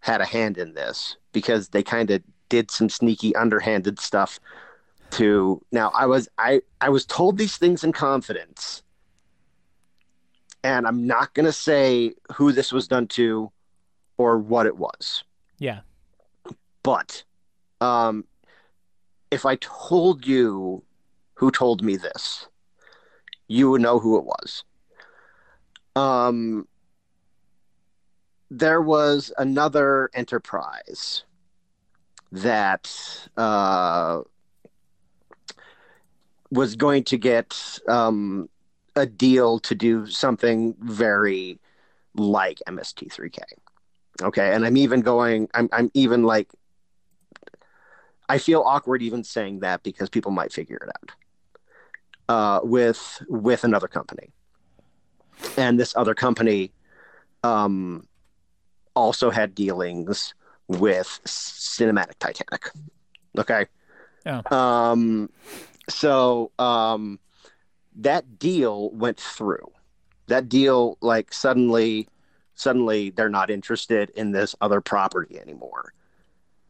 had 0.00 0.20
a 0.20 0.24
hand 0.24 0.58
in 0.58 0.74
this 0.74 1.16
because 1.32 1.68
they 1.68 1.82
kind 1.82 2.10
of 2.10 2.22
did 2.48 2.70
some 2.70 2.88
sneaky 2.88 3.34
underhanded 3.36 4.00
stuff 4.00 4.40
to 5.10 5.62
now 5.70 5.90
I 5.94 6.06
was 6.06 6.28
I 6.38 6.62
I 6.80 6.88
was 6.88 7.06
told 7.06 7.38
these 7.38 7.56
things 7.56 7.84
in 7.84 7.92
confidence. 7.92 8.82
And 10.64 10.86
I'm 10.86 11.06
not 11.06 11.34
going 11.34 11.46
to 11.46 11.52
say 11.52 12.14
who 12.34 12.52
this 12.52 12.70
was 12.72 12.86
done 12.86 13.08
to 13.08 13.50
or 14.16 14.38
what 14.38 14.66
it 14.66 14.76
was. 14.76 15.24
Yeah, 15.58 15.80
but 16.82 17.24
um, 17.80 18.24
if 19.30 19.46
I 19.46 19.56
told 19.56 20.26
you 20.26 20.82
who 21.34 21.50
told 21.50 21.82
me 21.82 21.96
this, 21.96 22.46
you 23.48 23.70
would 23.70 23.82
know 23.82 23.98
who 23.98 24.18
it 24.18 24.24
was. 24.24 24.64
Um, 25.94 26.66
there 28.50 28.80
was 28.80 29.32
another 29.38 30.10
enterprise 30.14 31.24
that 32.30 32.90
uh, 33.36 34.22
was 36.50 36.76
going 36.76 37.04
to 37.04 37.18
get 37.18 37.78
um, 37.88 38.48
a 38.96 39.06
deal 39.06 39.58
to 39.60 39.74
do 39.74 40.06
something 40.06 40.74
very 40.80 41.58
like 42.14 42.58
MST3K. 42.68 43.38
Okay, 44.20 44.52
and 44.54 44.64
I'm 44.66 44.76
even 44.76 45.00
going. 45.00 45.48
I'm 45.54 45.68
I'm 45.72 45.90
even 45.94 46.22
like. 46.22 46.50
I 48.32 48.38
feel 48.38 48.62
awkward 48.62 49.02
even 49.02 49.24
saying 49.24 49.60
that 49.60 49.82
because 49.82 50.08
people 50.08 50.30
might 50.30 50.54
figure 50.54 50.78
it 50.78 50.88
out. 50.88 51.10
Uh, 52.30 52.60
with 52.64 53.22
with 53.28 53.62
another 53.62 53.88
company, 53.88 54.30
and 55.58 55.78
this 55.78 55.94
other 55.94 56.14
company, 56.14 56.72
um, 57.44 58.08
also 58.96 59.28
had 59.28 59.54
dealings 59.54 60.32
with 60.66 61.20
Cinematic 61.26 62.18
Titanic. 62.18 62.70
Okay. 63.36 63.66
Yeah. 64.24 64.40
Um, 64.50 65.28
so 65.90 66.52
um, 66.58 67.20
that 67.96 68.38
deal 68.38 68.88
went 68.92 69.20
through. 69.20 69.70
That 70.28 70.48
deal, 70.48 70.96
like 71.02 71.34
suddenly, 71.34 72.08
suddenly 72.54 73.10
they're 73.10 73.28
not 73.28 73.50
interested 73.50 74.08
in 74.10 74.32
this 74.32 74.54
other 74.62 74.80
property 74.80 75.38
anymore, 75.38 75.92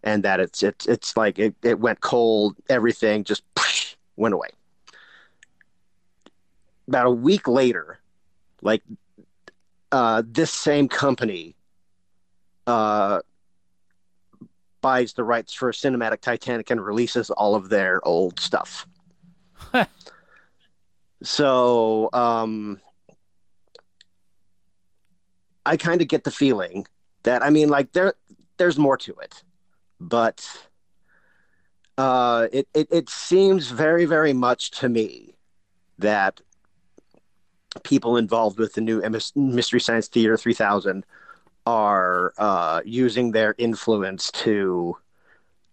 and 0.02 0.22
that 0.24 0.40
it's 0.40 0.62
it's 0.62 0.86
it's 0.86 1.16
like 1.16 1.38
it, 1.38 1.54
it 1.62 1.78
went 1.78 2.00
cold. 2.00 2.56
Everything 2.68 3.24
just 3.24 3.42
went 4.16 4.34
away. 4.34 4.48
About 6.88 7.06
a 7.06 7.10
week 7.10 7.46
later, 7.46 7.98
like 8.60 8.82
uh, 9.92 10.22
this 10.26 10.50
same 10.50 10.88
company 10.88 11.54
uh, 12.66 13.20
buys 14.80 15.12
the 15.12 15.24
rights 15.24 15.54
for 15.54 15.70
Cinematic 15.72 16.20
Titanic 16.20 16.70
and 16.70 16.84
releases 16.84 17.30
all 17.30 17.54
of 17.54 17.68
their 17.68 18.06
old 18.06 18.40
stuff. 18.40 18.86
so 21.22 22.10
um, 22.12 22.80
I 25.64 25.76
kind 25.76 26.02
of 26.02 26.08
get 26.08 26.24
the 26.24 26.30
feeling 26.30 26.86
that 27.22 27.42
I 27.42 27.50
mean, 27.50 27.68
like 27.68 27.92
there, 27.92 28.14
there's 28.56 28.78
more 28.78 28.96
to 28.98 29.14
it, 29.22 29.42
but 30.08 30.46
uh, 31.96 32.48
it, 32.52 32.68
it 32.74 32.88
it 32.90 33.08
seems 33.08 33.70
very 33.70 34.04
very 34.04 34.32
much 34.32 34.70
to 34.72 34.88
me 34.88 35.34
that 35.98 36.40
people 37.84 38.16
involved 38.16 38.58
with 38.58 38.74
the 38.74 38.80
new 38.80 39.02
Mystery 39.34 39.80
Science 39.80 40.08
Theater 40.08 40.36
3000 40.36 41.06
are 41.64 42.34
uh, 42.38 42.82
using 42.84 43.30
their 43.30 43.54
influence 43.56 44.30
to 44.32 44.96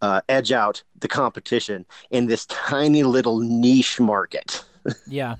uh, 0.01 0.21
edge 0.29 0.51
out 0.51 0.83
the 0.99 1.07
competition 1.07 1.85
in 2.11 2.27
this 2.27 2.45
tiny 2.45 3.03
little 3.03 3.39
niche 3.39 3.99
market 3.99 4.63
Yeah. 5.07 5.35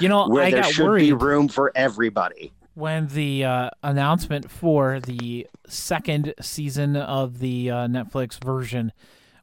You 0.00 0.08
know, 0.08 0.26
where 0.28 0.44
I 0.44 0.50
there 0.50 0.62
got 0.62 0.72
should 0.72 0.84
worried 0.84 1.04
be 1.04 1.12
room 1.12 1.48
for 1.48 1.72
everybody. 1.74 2.52
When 2.74 3.08
the 3.08 3.44
uh, 3.44 3.70
announcement 3.82 4.50
for 4.50 5.00
the 5.00 5.46
second 5.68 6.34
season 6.40 6.96
of 6.96 7.38
the 7.38 7.70
uh, 7.70 7.76
Netflix 7.86 8.42
version 8.42 8.92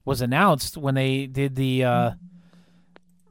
was 0.05 0.21
announced 0.21 0.77
when 0.77 0.95
they 0.95 1.27
did 1.27 1.55
the 1.55 1.83
uh, 1.83 2.11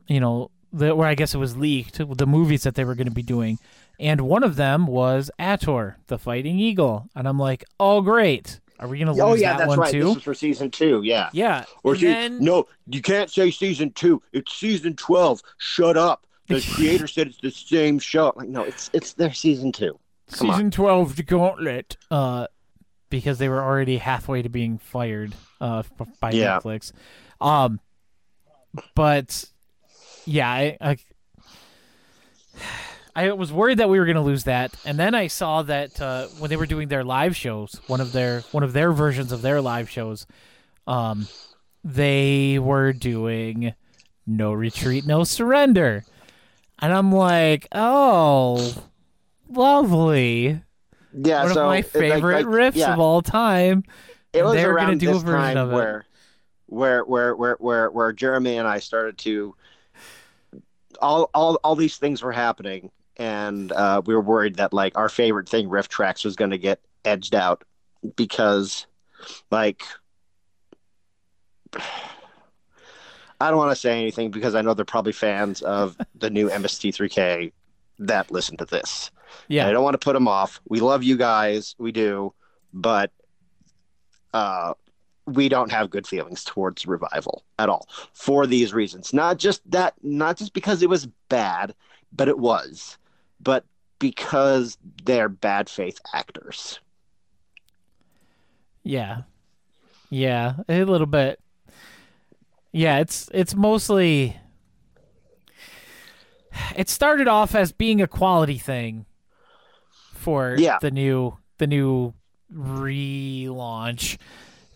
you 0.07 0.21
know 0.21 0.51
the, 0.73 0.95
where 0.95 1.09
I 1.09 1.15
guess 1.15 1.35
it 1.35 1.39
was 1.39 1.57
leaked 1.57 1.99
the 2.17 2.27
movies 2.27 2.63
that 2.63 2.75
they 2.75 2.85
were 2.85 2.95
going 2.95 3.09
to 3.09 3.13
be 3.15 3.23
doing 3.23 3.59
and 3.99 4.21
one 4.21 4.45
of 4.45 4.57
them 4.57 4.87
was 4.87 5.31
Ator 5.41 5.97
the 6.07 6.19
Fighting 6.19 6.59
Eagle 6.59 7.09
and 7.17 7.27
I'm 7.27 7.39
like 7.39 7.65
oh 7.81 8.01
great 8.01 8.61
are 8.79 8.87
we 8.87 8.99
going 8.99 9.07
to 9.07 9.13
lose 9.13 9.21
Oh 9.21 9.35
yeah, 9.35 9.55
that 9.55 9.59
that's 9.59 9.69
one 9.71 9.81
right. 9.81 9.91
too 9.91 10.05
This 10.05 10.17
is 10.19 10.23
for 10.23 10.35
season 10.35 10.71
two. 10.71 11.03
Yeah. 11.03 11.31
yeah 11.33 11.65
Or 11.83 11.97
see, 11.97 12.07
then- 12.07 12.39
no, 12.39 12.69
you 12.87 13.03
can't 13.03 13.29
say 13.29 13.51
season 13.51 13.91
two. 13.91 14.23
It's 14.33 14.55
season 14.55 14.95
twelve. 14.95 15.43
Shut 15.57 15.97
up. 15.97 16.28
The 16.49 16.67
creator 16.75 17.07
said 17.07 17.29
it's 17.29 17.39
the 17.39 17.51
same 17.51 17.99
show. 17.99 18.33
Like, 18.37 18.49
no, 18.49 18.65
it's 18.65 18.91
it's 18.93 19.13
their 19.15 19.33
season 19.33 19.73
two. 19.73 19.99
Come 20.33 20.51
on. 20.51 20.57
season 20.57 20.71
12 20.71 21.17
the 21.17 21.23
gauntlet 21.23 21.97
uh 22.11 22.49
because 23.09 23.39
they 23.39 23.49
were 23.49 23.63
already 23.63 23.97
halfway 23.97 24.43
to 24.43 24.51
being 24.51 24.77
fired 24.77 25.35
uh 25.59 25.83
by 26.21 26.33
Yeah. 26.33 26.59
netflix 26.59 26.93
um 27.41 27.81
but 28.95 29.47
yeah 30.27 30.51
i 30.51 30.77
i, 30.83 30.97
I 33.17 33.33
was 33.33 33.51
worried 33.53 33.79
that 33.79 33.89
we 33.89 33.99
were 33.99 34.05
going 34.05 34.17
to 34.17 34.21
lose 34.23 34.45
that 34.45 34.75
and 34.85 34.99
then 34.99 35.15
i 35.15 35.29
saw 35.29 35.63
that 35.63 35.99
uh 35.99 36.27
when 36.39 36.51
they 36.51 36.57
were 36.57 36.67
doing 36.67 36.89
their 36.89 37.05
live 37.05 37.35
shows 37.35 37.81
one 37.87 38.03
of 38.03 38.13
their 38.13 38.41
one 38.53 38.63
of 38.63 38.75
their 38.75 38.93
versions 38.93 39.33
of 39.33 39.41
their 39.41 39.63
live 39.63 39.89
shows 39.89 40.27
um 40.87 41.27
they 41.83 42.59
were 42.59 42.93
doing 42.93 43.73
no 44.27 44.53
retreat 44.53 45.07
no 45.07 45.25
surrender 45.25 46.05
and 46.81 46.93
i'm 46.93 47.13
like 47.13 47.67
oh 47.73 48.75
lovely 49.51 50.61
Yeah. 51.13 51.45
one 51.45 51.55
so 51.55 51.61
of 51.63 51.67
my 51.67 51.77
it- 51.79 51.85
like- 51.85 51.87
favorite 51.93 52.47
like, 52.47 52.47
riffs 52.47 52.77
yeah. 52.77 52.93
of 52.93 53.01
all 53.01 53.23
time. 53.23 53.85
it 54.33 54.43
was 54.45 54.55
they're 54.55 54.73
around 54.73 54.99
do 54.99 55.11
a 55.11 55.13
this 55.15 55.23
time 55.23 55.57
of 55.57 55.71
where, 55.71 56.05
where, 56.67 57.03
where, 57.05 57.35
where, 57.35 57.57
where, 57.59 57.91
where 57.91 58.13
Jeremy 58.13 58.57
and 58.59 58.69
I 58.69 58.79
started 58.79 59.17
to 59.19 59.55
all, 61.01 61.31
all, 61.33 61.55
all 61.65 61.77
these 61.77 61.97
things 61.97 62.23
were 62.23 62.33
happening, 62.33 62.91
and 63.17 63.71
uh, 63.73 64.03
we 64.05 64.15
were 64.15 64.21
worried 64.21 64.57
that 64.57 64.73
like 64.73 64.99
our 64.99 65.09
favorite 65.09 65.49
thing, 65.49 65.69
RiffTrax, 65.69 66.25
was 66.25 66.35
going 66.37 66.51
to 66.51 66.59
get 66.59 66.81
edged 67.05 67.35
out 67.37 67.63
because, 68.17 68.87
like, 69.51 69.83
I 73.41 73.51
don't 73.51 73.59
want 73.59 73.71
to 73.71 73.77
say 73.77 74.01
anything 74.01 74.31
because 74.31 74.55
I 74.55 74.63
know 74.63 74.75
they're 74.75 74.85
probably 74.85 75.13
fans 75.13 75.63
of 75.63 75.97
the 76.15 76.31
new 76.31 76.49
MST3K 76.49 77.53
that 78.01 78.31
listen 78.31 78.57
to 78.57 78.65
this. 78.65 79.11
Yeah, 79.49 79.69
I 79.69 79.73
don't 79.73 79.85
want 79.85 79.95
to 79.95 80.05
put 80.05 80.15
them 80.15 80.29
off. 80.29 80.61
We 80.69 80.81
love 80.81 81.03
you 81.03 81.17
guys, 81.17 81.75
we 81.79 81.93
do, 81.93 82.33
but 82.73 83.13
uh, 84.35 84.75
we 85.27 85.49
don't 85.49 85.71
have 85.71 85.91
good 85.91 86.07
feelings 86.07 86.45
towards 86.45 86.87
revival 86.87 87.45
at 87.59 87.69
all 87.69 87.89
for 88.13 88.47
these 88.47 88.73
reasons. 88.73 89.13
Not 89.13 89.39
just 89.39 89.61
that, 89.71 89.95
not 90.03 90.39
just 90.39 90.53
because 90.55 90.83
it 90.83 90.89
was 90.89 91.07
bad, 91.29 91.75
but 92.13 92.29
it 92.29 92.39
was, 92.39 92.99
but 93.41 93.65
because 93.99 94.79
they're 95.05 95.29
bad 95.29 95.69
faith 95.69 96.01
actors. 96.15 96.81
yeah, 98.83 99.23
yeah, 100.11 100.55
a 100.69 100.85
little 100.85 101.07
bit. 101.07 101.41
Yeah, 102.79 103.01
it's 103.01 103.29
it's 103.35 103.57
mostly. 103.57 104.37
It 106.77 106.89
started 106.89 107.27
off 107.27 107.57
as 107.57 107.73
being 107.73 108.01
a 108.01 108.07
quality 108.07 108.57
thing 108.57 109.05
for 110.15 110.55
Yeah. 110.57 110.79
the 110.81 110.93
new 110.93 111.39
the 111.59 111.67
new 111.67 112.15
relaunch, 112.55 114.17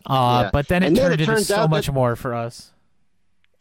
uh, 0.07 0.43
Yeah. 0.45 0.51
but 0.53 0.67
then 0.67 0.83
it 0.83 0.87
And 0.89 0.97
then 0.97 1.11
turned 1.11 1.21
it 1.21 1.29
into 1.29 1.45
so 1.45 1.69
much 1.69 1.87
that- 1.87 1.93
more 1.93 2.17
for 2.17 2.35
us. 2.35 2.73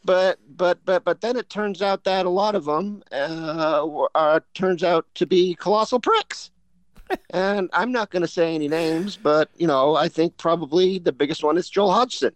But 0.04 0.40
but 0.48 0.84
but 0.84 1.04
but 1.04 1.20
then 1.20 1.36
it 1.36 1.48
turns 1.48 1.80
out 1.80 2.02
that 2.02 2.26
a 2.26 2.28
lot 2.28 2.56
of 2.56 2.64
them 2.64 3.04
uh, 3.12 3.86
uh, 4.16 4.40
turns 4.54 4.82
out 4.82 5.06
to 5.14 5.24
be 5.26 5.54
colossal 5.54 6.00
pricks. 6.00 6.50
and 7.30 7.70
I'm 7.72 7.92
not 7.92 8.10
going 8.10 8.22
to 8.22 8.28
say 8.28 8.56
any 8.56 8.66
names, 8.66 9.16
but 9.16 9.50
you 9.56 9.68
know 9.68 9.94
I 9.94 10.08
think 10.08 10.36
probably 10.36 10.98
the 10.98 11.12
biggest 11.12 11.44
one 11.44 11.56
is 11.56 11.70
Joel 11.70 11.92
Hodgson. 11.92 12.32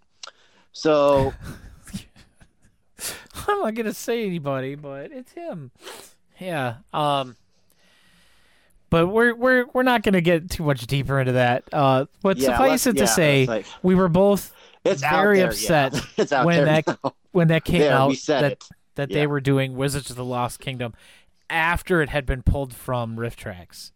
So 0.70 1.34
I'm 3.48 3.60
not 3.60 3.74
gonna 3.74 3.94
say 3.94 4.26
anybody, 4.26 4.74
but 4.74 5.12
it's 5.12 5.32
him. 5.32 5.70
Yeah. 6.38 6.76
Um. 6.92 7.36
But 8.90 9.08
we're 9.08 9.34
we're 9.34 9.66
we're 9.72 9.82
not 9.82 10.02
gonna 10.02 10.20
get 10.20 10.50
too 10.50 10.62
much 10.62 10.86
deeper 10.86 11.18
into 11.20 11.32
that. 11.32 11.64
Uh, 11.72 12.06
but 12.22 12.36
Yeah, 12.38 12.48
suffice 12.48 12.86
it 12.86 12.94
to 12.94 13.00
yeah, 13.00 13.04
say, 13.06 13.46
like- 13.46 13.66
we 13.82 13.94
were 13.94 14.08
both 14.08 14.54
it's 14.84 15.00
very 15.00 15.38
there, 15.38 15.48
upset 15.48 15.94
yeah. 16.16 16.44
when 16.44 16.64
that 16.64 16.86
now. 16.86 17.14
when 17.32 17.48
that 17.48 17.64
came 17.64 17.80
There, 17.80 17.92
out 17.92 18.16
that 18.28 18.44
it. 18.52 18.64
that 18.94 19.08
they 19.10 19.26
were 19.26 19.40
doing 19.40 19.76
Wizards 19.76 20.10
of 20.10 20.16
the 20.16 20.24
Lost 20.24 20.60
Kingdom 20.60 20.94
after 21.50 22.00
it 22.02 22.08
had 22.10 22.26
been 22.26 22.42
pulled 22.42 22.72
from 22.74 23.16
RiffTrax. 23.16 23.90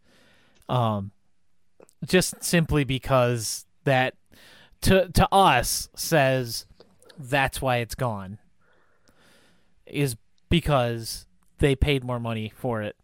Um, 0.69 1.13
just 2.05 2.43
simply 2.43 2.83
because 2.85 3.67
that 3.85 4.15
to 4.83 5.09
to 5.11 5.29
us 5.31 5.89
says 5.95 6.67
that's 7.19 7.63
why 7.63 7.77
it's 7.77 7.95
gone 7.95 8.39
is 9.93 10.17
because 10.49 11.27
they 11.59 11.75
paid 11.77 12.03
more 12.05 12.19
money 12.21 12.53
for 12.57 12.83
it 12.83 12.97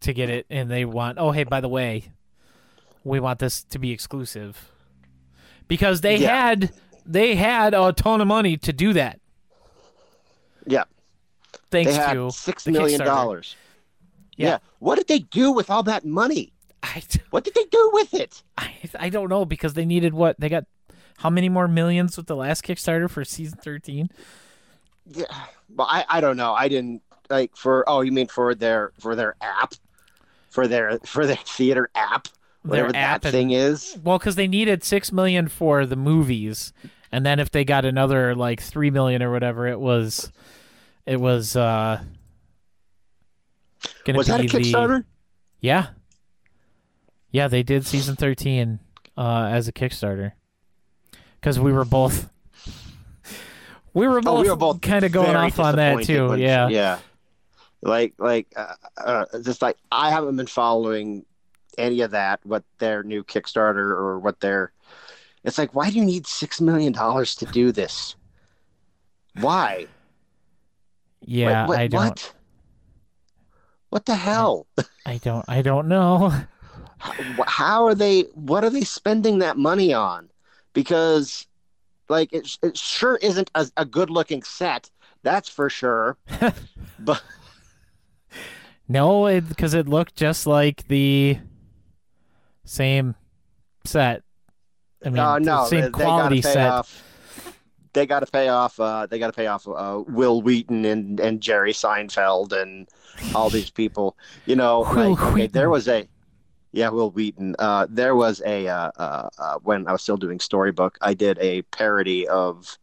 to 0.00 0.12
get 0.12 0.28
it 0.30 0.46
and 0.50 0.70
they 0.70 0.84
want 0.84 1.18
oh 1.18 1.30
hey 1.32 1.44
by 1.44 1.60
the 1.60 1.68
way 1.68 2.12
we 3.04 3.18
want 3.20 3.38
this 3.38 3.62
to 3.64 3.78
be 3.78 3.90
exclusive 3.92 4.70
because 5.68 6.00
they 6.00 6.16
Yeah. 6.16 6.46
had 6.48 6.72
they 7.04 7.34
had 7.36 7.72
a 7.74 7.92
ton 7.92 8.20
of 8.20 8.26
money 8.26 8.56
to 8.58 8.72
do 8.72 8.92
that 8.94 9.20
Yeah, 10.66 10.84
thanks 11.70 11.92
they 11.92 11.96
had 11.96 12.14
to 12.14 12.30
six 12.30 12.66
million 12.66 13.00
dollars. 13.00 13.54
Yeah. 14.36 14.48
Yeah. 14.48 14.58
What 14.80 14.96
did 14.96 15.06
they 15.08 15.20
do 15.20 15.50
with 15.52 15.70
all 15.70 15.82
that 15.84 16.04
money? 16.04 16.52
I, 16.82 17.02
What 17.30 17.44
did 17.44 17.54
they 17.54 17.64
do 17.64 17.90
with 17.94 18.12
it? 18.14 18.42
I 18.58 18.74
I 18.98 19.08
don't 19.08 19.28
know 19.30 19.44
because 19.44 19.74
they 19.74 19.84
needed 19.86 20.12
what 20.14 20.38
they 20.38 20.48
got 20.48 20.64
how 21.18 21.30
many 21.30 21.48
more 21.48 21.68
millions 21.68 22.16
with 22.16 22.26
the 22.26 22.36
last 22.36 22.62
Kickstarter 22.64 23.08
for 23.08 23.24
season 23.24 23.58
13 23.62 24.10
Yeah. 25.06 25.24
Well, 25.76 25.86
I, 25.88 26.04
I 26.08 26.20
don't 26.20 26.36
know. 26.36 26.54
I 26.54 26.68
didn't 26.68 27.02
like 27.30 27.56
for 27.56 27.84
oh 27.88 28.00
you 28.00 28.12
mean 28.12 28.28
for 28.28 28.54
their 28.54 28.92
for 28.98 29.14
their 29.14 29.34
app 29.40 29.74
for 30.48 30.66
their 30.66 30.98
for 31.00 31.26
their 31.26 31.36
theater 31.36 31.90
app 31.94 32.28
whatever 32.62 32.88
app 32.94 33.22
that 33.22 33.28
and- 33.28 33.32
thing 33.32 33.50
is 33.50 33.98
Well, 34.02 34.18
because 34.18 34.36
they 34.36 34.48
needed 34.48 34.82
six 34.84 35.12
million 35.12 35.48
for 35.48 35.84
the 35.86 35.96
movies, 35.96 36.72
and 37.12 37.26
then 37.26 37.38
if 37.38 37.50
they 37.50 37.64
got 37.64 37.84
another 37.84 38.34
like 38.34 38.60
three 38.60 38.90
million 38.90 39.22
or 39.22 39.30
whatever, 39.30 39.66
it 39.66 39.78
was, 39.80 40.32
it 41.04 41.20
was 41.20 41.56
uh, 41.56 42.00
was 44.06 44.26
that 44.28 44.40
a 44.40 44.42
be 44.44 44.48
the- 44.48 44.58
Kickstarter? 44.58 45.04
Yeah, 45.60 45.88
yeah, 47.30 47.48
they 47.48 47.62
did 47.62 47.86
season 47.86 48.16
thirteen 48.16 48.78
uh, 49.16 49.48
as 49.50 49.68
a 49.68 49.72
Kickstarter 49.72 50.32
because 51.40 51.58
we 51.58 51.72
were 51.72 51.84
both. 51.84 52.30
We 53.96 54.06
were 54.06 54.20
both, 54.20 54.38
Oh, 54.38 54.42
we 54.42 54.50
were 54.50 54.56
both 54.56 54.82
kind 54.82 55.04
of 55.04 55.10
going 55.12 55.34
off 55.34 55.58
on 55.58 55.76
that 55.76 56.04
too. 56.04 56.28
when- 56.28 56.38
yeah. 56.38 56.68
yeah. 56.68 56.98
Like 57.82 58.14
like 58.18 58.46
uh, 58.56 58.74
uh, 58.98 59.24
just 59.42 59.62
like 59.62 59.76
I 59.90 60.10
haven't 60.10 60.36
been 60.36 60.46
following 60.46 61.24
any 61.78 62.02
of 62.02 62.10
that. 62.10 62.40
What 62.44 62.62
their 62.78 63.02
new 63.02 63.24
Kickstarter 63.24 63.76
or 63.90 64.18
what 64.18 64.40
their 64.40 64.72
it's 65.44 65.56
like. 65.58 65.74
Why 65.74 65.90
do 65.90 65.96
you 65.98 66.04
need 66.04 66.26
six 66.26 66.60
million 66.60 66.92
dollars 66.92 67.34
to 67.36 67.46
do 67.46 67.72
this? 67.72 68.16
Why? 69.40 69.86
yeah, 71.22 71.60
Like, 71.62 71.68
what, 71.68 71.78
I 71.78 71.86
don't, 71.88 72.00
What? 72.04 72.32
What 73.90 74.06
the 74.06 74.14
hell? 74.16 74.66
I 75.06 75.18
don't, 75.18 75.44
I 75.48 75.62
don't 75.62 75.88
know. 75.88 76.32
How- 76.98 77.14
How 77.46 77.86
are 77.86 77.94
they? 77.94 78.22
What 78.34 78.64
are 78.64 78.70
they 78.70 78.82
spending 78.84 79.38
that 79.40 79.56
money 79.58 79.92
on? 79.94 80.28
Because, 80.72 81.46
like, 82.08 82.32
it, 82.32 82.56
it 82.62 82.76
sure 82.76 83.16
isn't 83.16 83.50
a, 83.54 83.66
a 83.76 83.84
good-looking 83.84 84.42
set. 84.42 84.90
That's 85.22 85.48
for 85.48 85.68
sure. 85.68 86.16
but 86.98 87.22
No, 88.88 89.40
because 89.40 89.74
it, 89.74 89.88
looked 89.88 90.14
just 90.14 90.46
like 90.46 90.86
the 90.88 91.38
same 92.64 93.14
set. 93.84 94.22
I 95.04 95.10
mean, 95.10 95.18
uh, 95.18 95.38
no, 95.38 95.66
same 95.66 95.80
they, 95.80 95.86
they 95.86 95.92
quality 95.92 96.40
gotta 96.40 96.52
set. 96.52 96.70
off. 96.70 97.02
They 97.92 98.06
got 98.06 98.20
to 98.20 98.26
pay 98.26 98.48
off. 98.48 98.78
Uh, 98.78 99.06
they 99.06 99.18
got 99.18 99.28
to 99.28 99.32
pay 99.32 99.46
off 99.46 99.66
uh, 99.66 100.02
Wil 100.06 100.42
Wheaton 100.42 100.84
and, 100.84 101.18
and 101.18 101.40
Jerry 101.40 101.72
Seinfeld 101.72 102.52
and 102.52 102.86
all 103.34 103.48
these 103.48 103.70
people. 103.70 104.16
You 104.44 104.56
know, 104.56 104.80
like, 104.80 105.18
okay, 105.20 105.46
there 105.46 105.70
was 105.70 105.88
a 105.88 106.06
yeah, 106.76 106.90
Wil 106.90 107.10
Wheaton. 107.10 107.56
Uh, 107.58 107.86
there 107.88 108.14
was 108.14 108.42
a 108.44 108.68
uh, 108.68 108.90
uh, 108.98 109.28
uh, 109.38 109.58
when 109.62 109.88
I 109.88 109.92
was 109.92 110.02
still 110.02 110.18
doing 110.18 110.38
storybook, 110.38 110.98
I 111.00 111.14
did 111.14 111.38
a 111.38 111.62
parody 111.62 112.28
of 112.28 112.76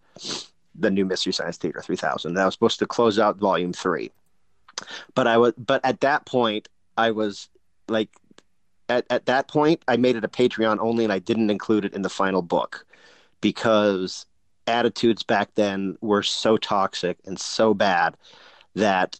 the 0.74 0.90
new 0.90 1.06
Mystery 1.06 1.32
Science 1.32 1.58
Theater 1.58 1.80
3000. 1.80 2.34
That 2.34 2.44
was 2.44 2.56
supposed 2.56 2.80
to 2.80 2.88
close 2.88 3.20
out 3.20 3.38
Volume 3.38 3.72
Three, 3.72 4.12
but 5.14 5.28
I 5.28 5.38
was 5.38 5.54
but 5.58 5.80
at 5.86 6.02
that 6.02 6.26
point 6.26 6.70
I 6.98 7.12
was 7.12 7.50
like 7.88 8.10
at, 8.90 9.06
at 9.12 9.28
that 9.28 9.48
point 9.48 9.84
I 9.88 9.96
made 9.98 10.16
it 10.16 10.26
a 10.26 10.28
Patreon 10.28 10.80
only, 10.80 11.04
and 11.04 11.14
I 11.14 11.20
didn't 11.20 11.52
include 11.52 11.86
it 11.86 11.94
in 11.94 12.02
the 12.02 12.10
final 12.10 12.42
book 12.42 12.88
because 13.42 14.26
attitudes 14.66 15.22
back 15.22 15.54
then 15.54 16.00
were 16.02 16.24
so 16.24 16.58
toxic 16.58 17.20
and 17.26 17.40
so 17.40 17.76
bad 17.76 18.18
that 18.74 19.20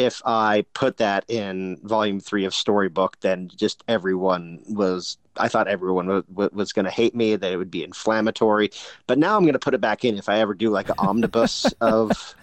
if 0.00 0.22
I 0.24 0.64
put 0.72 0.96
that 0.96 1.24
in 1.28 1.76
volume 1.82 2.20
three 2.20 2.46
of 2.46 2.54
Storybook, 2.54 3.20
then 3.20 3.50
just 3.54 3.84
everyone 3.86 4.60
was. 4.66 5.18
I 5.36 5.48
thought 5.48 5.68
everyone 5.68 6.24
was, 6.34 6.50
was 6.52 6.72
going 6.72 6.86
to 6.86 6.90
hate 6.90 7.14
me. 7.14 7.36
That 7.36 7.52
it 7.52 7.56
would 7.56 7.70
be 7.70 7.84
inflammatory. 7.84 8.70
But 9.06 9.18
now 9.18 9.36
I'm 9.36 9.42
going 9.42 9.52
to 9.52 9.58
put 9.58 9.74
it 9.74 9.80
back 9.80 10.04
in 10.04 10.16
if 10.16 10.28
I 10.28 10.38
ever 10.40 10.54
do 10.54 10.70
like 10.70 10.88
an 10.88 10.94
omnibus 10.98 11.66
of, 11.80 12.34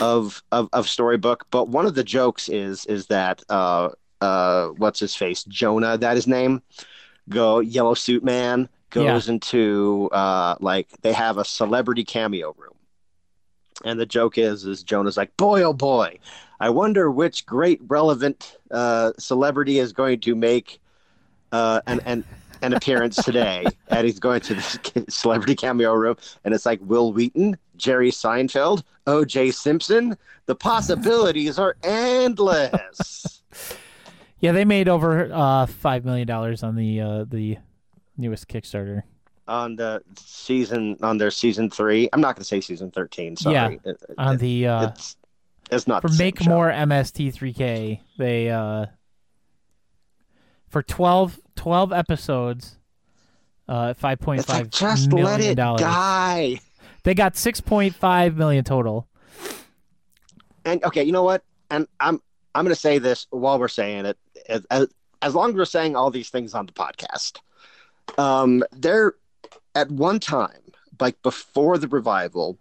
of 0.00 0.42
of 0.52 0.68
of 0.72 0.88
Storybook. 0.88 1.46
But 1.50 1.68
one 1.68 1.86
of 1.86 1.94
the 1.94 2.04
jokes 2.04 2.48
is 2.48 2.84
is 2.86 3.06
that 3.06 3.42
uh 3.48 3.90
uh 4.20 4.68
what's 4.68 5.00
his 5.00 5.14
face 5.14 5.44
Jonah 5.44 5.96
that 5.98 6.14
his 6.14 6.26
name 6.26 6.62
go 7.28 7.60
Yellow 7.60 7.94
Suit 7.94 8.22
Man 8.22 8.68
goes 8.90 9.28
into 9.28 10.10
uh 10.12 10.56
like 10.60 10.88
they 11.00 11.12
have 11.12 11.38
a 11.38 11.44
celebrity 11.44 12.04
cameo 12.04 12.54
room. 12.58 12.74
And 13.84 13.98
the 13.98 14.06
joke 14.06 14.38
is, 14.38 14.64
is 14.64 14.82
Jonah's 14.82 15.16
like, 15.16 15.36
boy, 15.36 15.62
oh 15.62 15.72
boy, 15.72 16.18
I 16.60 16.70
wonder 16.70 17.10
which 17.10 17.44
great 17.46 17.80
relevant 17.88 18.56
uh, 18.70 19.12
celebrity 19.18 19.78
is 19.78 19.92
going 19.92 20.20
to 20.20 20.34
make 20.34 20.80
uh, 21.50 21.80
an, 21.86 22.00
an 22.06 22.24
an 22.62 22.72
appearance 22.72 23.16
today. 23.16 23.66
and 23.88 24.06
he's 24.06 24.20
going 24.20 24.40
to 24.42 24.54
the 24.54 25.04
celebrity 25.08 25.56
cameo 25.56 25.92
room, 25.94 26.16
and 26.44 26.54
it's 26.54 26.64
like 26.64 26.80
Wil 26.82 27.12
Wheaton, 27.12 27.58
Jerry 27.76 28.10
Seinfeld, 28.10 28.84
O.J. 29.06 29.50
Simpson. 29.50 30.16
The 30.46 30.54
possibilities 30.54 31.58
are 31.58 31.76
endless. 31.82 33.42
Yeah, 34.42 34.50
they 34.50 34.64
made 34.64 34.88
over 34.88 35.32
uh, 35.32 35.66
five 35.66 36.04
million 36.04 36.26
dollars 36.26 36.64
on 36.64 36.74
the 36.74 37.00
uh, 37.00 37.24
the 37.28 37.58
newest 38.16 38.48
Kickstarter. 38.48 39.04
On 39.48 39.76
the 39.76 40.02
season 40.16 40.96
on 41.02 41.18
their 41.18 41.30
season 41.30 41.68
three. 41.70 42.08
I'm 42.12 42.20
not 42.20 42.36
going 42.36 42.42
to 42.42 42.48
say 42.48 42.60
season 42.60 42.90
thirteen. 42.90 43.36
Sorry, 43.36 43.54
Yeah, 43.54 43.68
It- 43.70 43.80
it- 44.08 44.14
On 44.18 44.36
the 44.38 44.66
uh, 44.66 44.88
it's 44.88 45.16
it's 45.70 45.86
not 45.86 46.02
for 46.02 46.08
Make 46.18 46.40
show. 46.40 46.50
More 46.50 46.70
MST3K, 46.70 48.00
they 48.18 48.50
uh, 48.50 48.86
for 50.68 50.82
12, 50.82 51.38
12 51.56 51.92
episodes, 51.92 52.78
uh, 53.68 53.94
five 53.94 54.18
point 54.20 54.46
like 54.48 54.58
five 54.58 54.70
just 54.70 55.12
let 55.12 55.40
it 55.40 55.54
dollars. 55.54 55.80
die. 55.80 56.60
They 57.04 57.14
got 57.14 57.36
six 57.36 57.60
point 57.60 57.94
five 57.94 58.36
million 58.36 58.64
total. 58.64 59.08
And 60.64 60.82
okay, 60.84 61.02
you 61.02 61.12
know 61.12 61.24
what? 61.24 61.42
And 61.70 61.86
I'm 62.00 62.20
I'm 62.54 62.64
going 62.64 62.74
to 62.74 62.80
say 62.80 62.98
this 62.98 63.26
while 63.30 63.58
we're 63.58 63.68
saying 63.68 64.06
it. 64.06 64.18
As, 64.48 64.66
as, 64.70 64.86
as 65.22 65.34
long 65.34 65.50
as 65.50 65.56
we're 65.56 65.64
saying 65.64 65.96
all 65.96 66.10
these 66.10 66.28
things 66.30 66.52
on 66.54 66.66
the 66.66 66.72
podcast, 66.72 67.38
um, 68.18 68.62
there 68.72 69.14
at 69.74 69.90
one 69.90 70.20
time, 70.20 70.60
like 71.00 71.20
before 71.22 71.78
the 71.78 71.88
revival, 71.88 72.58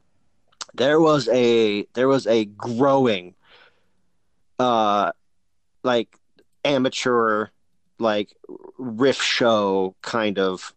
there 0.74 1.00
was 1.00 1.28
a 1.30 1.86
there 1.94 2.08
was 2.08 2.28
a 2.28 2.46
growing, 2.46 3.36
uh, 4.60 5.12
like 5.84 6.18
amateur, 6.64 7.48
like 8.00 8.34
riff 8.78 9.22
show 9.22 9.96
kind 10.02 10.40
of 10.40 10.74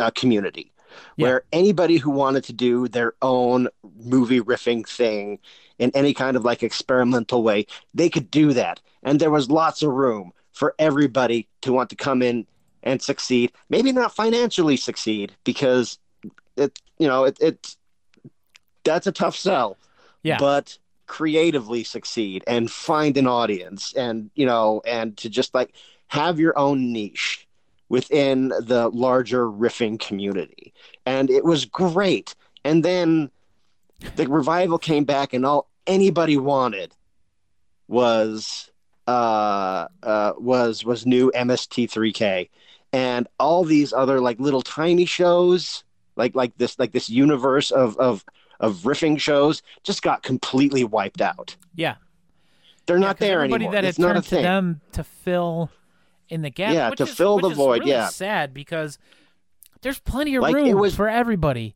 uh, 0.00 0.10
community. 0.10 0.72
Yeah. 1.16 1.26
Where 1.26 1.42
anybody 1.52 1.96
who 1.96 2.10
wanted 2.10 2.44
to 2.44 2.52
do 2.52 2.86
their 2.88 3.14
own 3.22 3.68
movie 3.96 4.40
riffing 4.40 4.86
thing 4.86 5.38
in 5.78 5.90
any 5.94 6.12
kind 6.12 6.36
of 6.36 6.44
like 6.44 6.62
experimental 6.62 7.42
way, 7.42 7.66
they 7.94 8.10
could 8.10 8.30
do 8.30 8.52
that. 8.52 8.80
And 9.02 9.18
there 9.18 9.30
was 9.30 9.50
lots 9.50 9.82
of 9.82 9.90
room 9.90 10.32
for 10.52 10.74
everybody 10.78 11.48
to 11.62 11.72
want 11.72 11.88
to 11.90 11.96
come 11.96 12.22
in 12.22 12.46
and 12.82 13.00
succeed. 13.00 13.52
Maybe 13.68 13.92
not 13.92 14.14
financially 14.14 14.76
succeed 14.76 15.32
because 15.44 15.98
it, 16.56 16.78
you 16.98 17.08
know, 17.08 17.24
it, 17.24 17.38
it 17.40 17.76
that's 18.84 19.06
a 19.06 19.12
tough 19.12 19.36
sell. 19.36 19.76
Yeah. 20.22 20.38
But 20.38 20.78
creatively 21.06 21.84
succeed 21.84 22.42
and 22.46 22.70
find 22.70 23.16
an 23.16 23.26
audience 23.26 23.92
and, 23.94 24.30
you 24.34 24.46
know, 24.46 24.80
and 24.86 25.16
to 25.18 25.28
just 25.28 25.52
like 25.54 25.74
have 26.08 26.38
your 26.38 26.58
own 26.58 26.92
niche 26.92 27.46
within 27.88 28.48
the 28.48 28.88
larger 28.94 29.46
riffing 29.46 30.00
community. 30.00 30.72
And 31.04 31.28
it 31.28 31.44
was 31.44 31.66
great. 31.66 32.34
And 32.64 32.84
then 32.84 33.30
the 34.16 34.26
revival 34.26 34.78
came 34.78 35.04
back 35.04 35.34
and 35.34 35.44
all 35.44 35.68
anybody 35.86 36.36
wanted 36.36 36.94
was 37.88 38.70
uh 39.06 39.88
uh 40.02 40.32
was 40.38 40.84
was 40.84 41.04
new 41.04 41.30
MST3K 41.34 42.48
and 42.92 43.26
all 43.38 43.64
these 43.64 43.92
other 43.92 44.20
like 44.20 44.38
little 44.40 44.62
tiny 44.62 45.04
shows 45.06 45.84
like 46.16 46.34
like 46.34 46.56
this 46.58 46.78
like 46.78 46.92
this 46.92 47.08
universe 47.08 47.70
of 47.70 47.96
of 47.98 48.24
of 48.60 48.76
riffing 48.78 49.18
shows 49.18 49.62
just 49.82 50.02
got 50.02 50.22
completely 50.22 50.84
wiped 50.84 51.20
out. 51.20 51.56
Yeah, 51.74 51.96
They're 52.86 52.96
Yeah, 52.96 53.00
not 53.06 53.18
there 53.18 53.38
everybody 53.40 53.64
anymore. 53.64 53.72
that 53.80 53.84
it's 53.84 53.98
not 53.98 54.10
a 54.10 54.14
turned 54.14 54.24
to 54.24 54.30
thing. 54.30 54.42
them 54.44 54.80
to 54.92 55.02
fill 55.04 55.70
in 56.28 56.42
the 56.42 56.50
gap. 56.50 56.74
Yeah, 56.74 56.90
which 56.90 56.98
to 56.98 57.04
is- 57.04 57.10
fill 57.14 57.36
which 57.36 57.42
the 57.44 57.50
is 57.50 57.56
void, 57.56 57.80
really 57.80 57.90
yeah. 57.92 58.08
sad 58.08 58.54
because 58.54 58.98
there's 59.80 59.98
plenty 59.98 60.36
of 60.36 60.42
Like, 60.42 60.54
it 60.54 60.58
room 60.58 60.78
was- 60.78 60.94
for 60.94 61.08
everybody. 61.08 61.74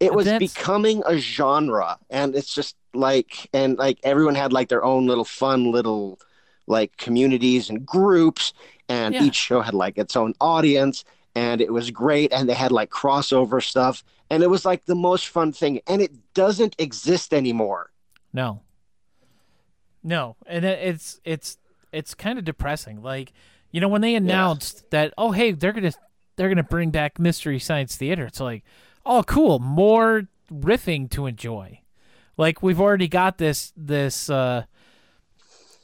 it 0.00 0.12
was 0.14 0.26
That's- 0.26 0.52
becoming 0.54 1.02
a 1.06 1.16
genre 1.18 1.96
and 2.10 2.34
it's 2.36 2.54
just 2.54 2.76
like 2.94 3.48
and 3.54 3.78
like 3.78 3.98
everyone 4.04 4.34
had 4.34 4.52
like 4.52 4.68
their 4.68 4.84
own 4.84 5.06
little 5.06 5.24
fun 5.24 5.72
little 5.72 6.18
like 6.66 6.96
communities 6.98 7.68
and 7.70 7.84
groups 7.86 8.52
and 8.92 9.14
Yeah. 9.14 9.24
each 9.24 9.34
show 9.48 9.60
had 9.62 9.74
like 9.74 9.96
its 10.04 10.14
own 10.16 10.32
audience 10.40 11.04
and 11.34 11.60
it 11.60 11.72
was 11.72 11.90
great 11.90 12.32
and 12.32 12.48
they 12.48 12.54
had 12.64 12.72
like 12.72 12.90
crossover 12.90 13.62
stuff 13.62 14.04
and 14.30 14.42
it 14.42 14.50
was 14.54 14.64
like 14.70 14.84
the 14.84 14.94
most 14.94 15.28
fun 15.28 15.50
thing 15.52 15.80
and 15.86 16.02
it 16.02 16.12
doesn't 16.34 16.74
exist 16.78 17.32
anymore 17.34 17.90
No. 18.32 18.60
No, 20.04 20.36
and 20.46 20.64
it's 20.64 21.20
it's 21.24 21.58
it's 21.92 22.12
kind 22.14 22.36
of 22.38 22.44
depressing. 22.44 23.02
Like, 23.02 23.32
you 23.70 23.80
know, 23.80 23.86
when 23.88 24.00
they 24.00 24.16
announced 24.16 24.90
that, 24.90 25.14
oh 25.16 25.30
hey, 25.30 25.52
they're 25.52 25.72
gonna 25.72 25.92
they're 26.34 26.48
gonna 26.48 26.64
bring 26.64 26.90
back 26.90 27.20
Mystery 27.20 27.60
Science 27.60 27.94
Theater. 27.96 28.26
It's 28.26 28.40
like, 28.40 28.64
oh 29.06 29.22
cool, 29.22 29.60
more 29.60 30.26
riffing 30.52 31.08
to 31.10 31.26
enjoy, 31.26 31.80
Like 32.36 32.62
we've 32.64 32.80
already 32.80 33.06
got 33.06 33.38
this 33.38 33.72
this 33.76 34.28
uh 34.28 34.64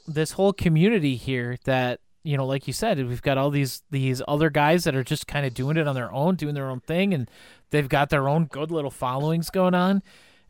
this 0.05 0.33
whole 0.33 0.51
community 0.53 1.15
here 1.15 1.57
that 1.63 2.01
you 2.23 2.35
know, 2.37 2.45
like 2.45 2.67
you 2.67 2.73
said, 2.73 2.97
we've 3.07 3.21
got 3.21 3.37
all 3.37 3.49
these 3.49 3.81
these 3.91 4.21
other 4.27 4.49
guys 4.49 4.83
that 4.83 4.95
are 4.95 5.03
just 5.03 5.27
kind 5.27 5.45
of 5.45 5.53
doing 5.53 5.77
it 5.77 5.87
on 5.87 5.95
their 5.95 6.11
own, 6.11 6.35
doing 6.35 6.53
their 6.55 6.69
own 6.69 6.79
thing, 6.81 7.13
and 7.13 7.29
they've 7.71 7.87
got 7.89 8.09
their 8.09 8.27
own 8.27 8.45
good 8.45 8.71
little 8.71 8.91
followings 8.91 9.49
going 9.49 9.73
on. 9.73 10.03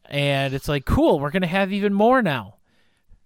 And 0.05 0.53
it's 0.53 0.67
like, 0.67 0.85
cool, 0.85 1.19
we're 1.19 1.29
gonna 1.31 1.47
have 1.47 1.71
even 1.71 1.93
more 1.93 2.21
now. 2.21 2.55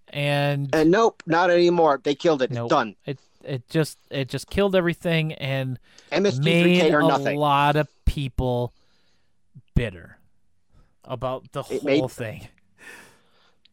And 0.08 0.68
And 0.74 0.90
nope, 0.90 1.22
not 1.26 1.50
anymore. 1.50 2.00
They 2.02 2.14
killed 2.14 2.42
it. 2.42 2.50
Nope. 2.50 2.66
It's 2.66 2.70
done. 2.70 2.96
it 3.06 3.18
it 3.42 3.68
just 3.68 3.98
it 4.10 4.28
just 4.28 4.48
killed 4.48 4.74
everything 4.76 5.32
and 5.34 5.78
MST3K 6.12 6.42
made 6.44 6.94
or 6.94 7.00
a 7.00 7.06
lot 7.36 7.76
of 7.76 7.88
people 8.04 8.72
bitter 9.74 10.18
about 11.04 11.50
the 11.52 11.60
It 11.60 11.66
whole 11.66 11.80
made- 11.82 12.10
thing. 12.10 12.48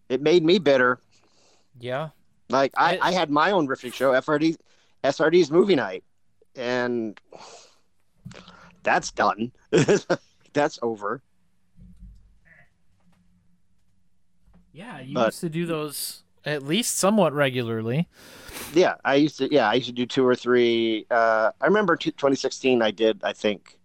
It 0.10 0.22
made 0.22 0.44
me 0.44 0.58
bitter. 0.60 1.00
Yeah. 1.80 2.10
Like 2.52 2.74
I, 2.78 3.00
I 3.02 3.12
had 3.12 3.30
my 3.30 3.52
own 3.52 3.68
riffing 3.68 3.94
show, 3.94 4.12
FRD, 4.12 4.58
SRD's 5.04 5.50
movie 5.52 5.76
night, 5.76 6.04
and 6.56 7.20
that's 8.84 9.12
done. 9.12 9.52
that's 10.54 10.80
over. 10.82 11.22
Yeah, 14.74 15.00
you 15.02 15.14
But- 15.16 15.28
used 15.28 15.42
to 15.42 15.50
do 15.50 15.66
those 15.66 16.24
at 16.46 16.64
least 16.64 16.98
somewhat 16.98 17.34
regularly. 17.34 18.08
Yeah, 18.74 18.96
I 19.06 19.16
used 19.16 19.38
to. 19.40 19.52
Yeah, 19.54 19.70
I 19.70 19.76
used 19.76 19.88
to 19.88 19.94
do 19.94 20.06
two 20.06 20.26
or 20.26 20.36
three. 20.36 21.06
Uh, 21.12 21.52
I 21.60 21.66
remember 21.66 21.96
t- 21.96 22.12
2016. 22.12 22.82
I 22.82 22.92
did. 22.92 23.22
I 23.24 23.34
think 23.34 23.78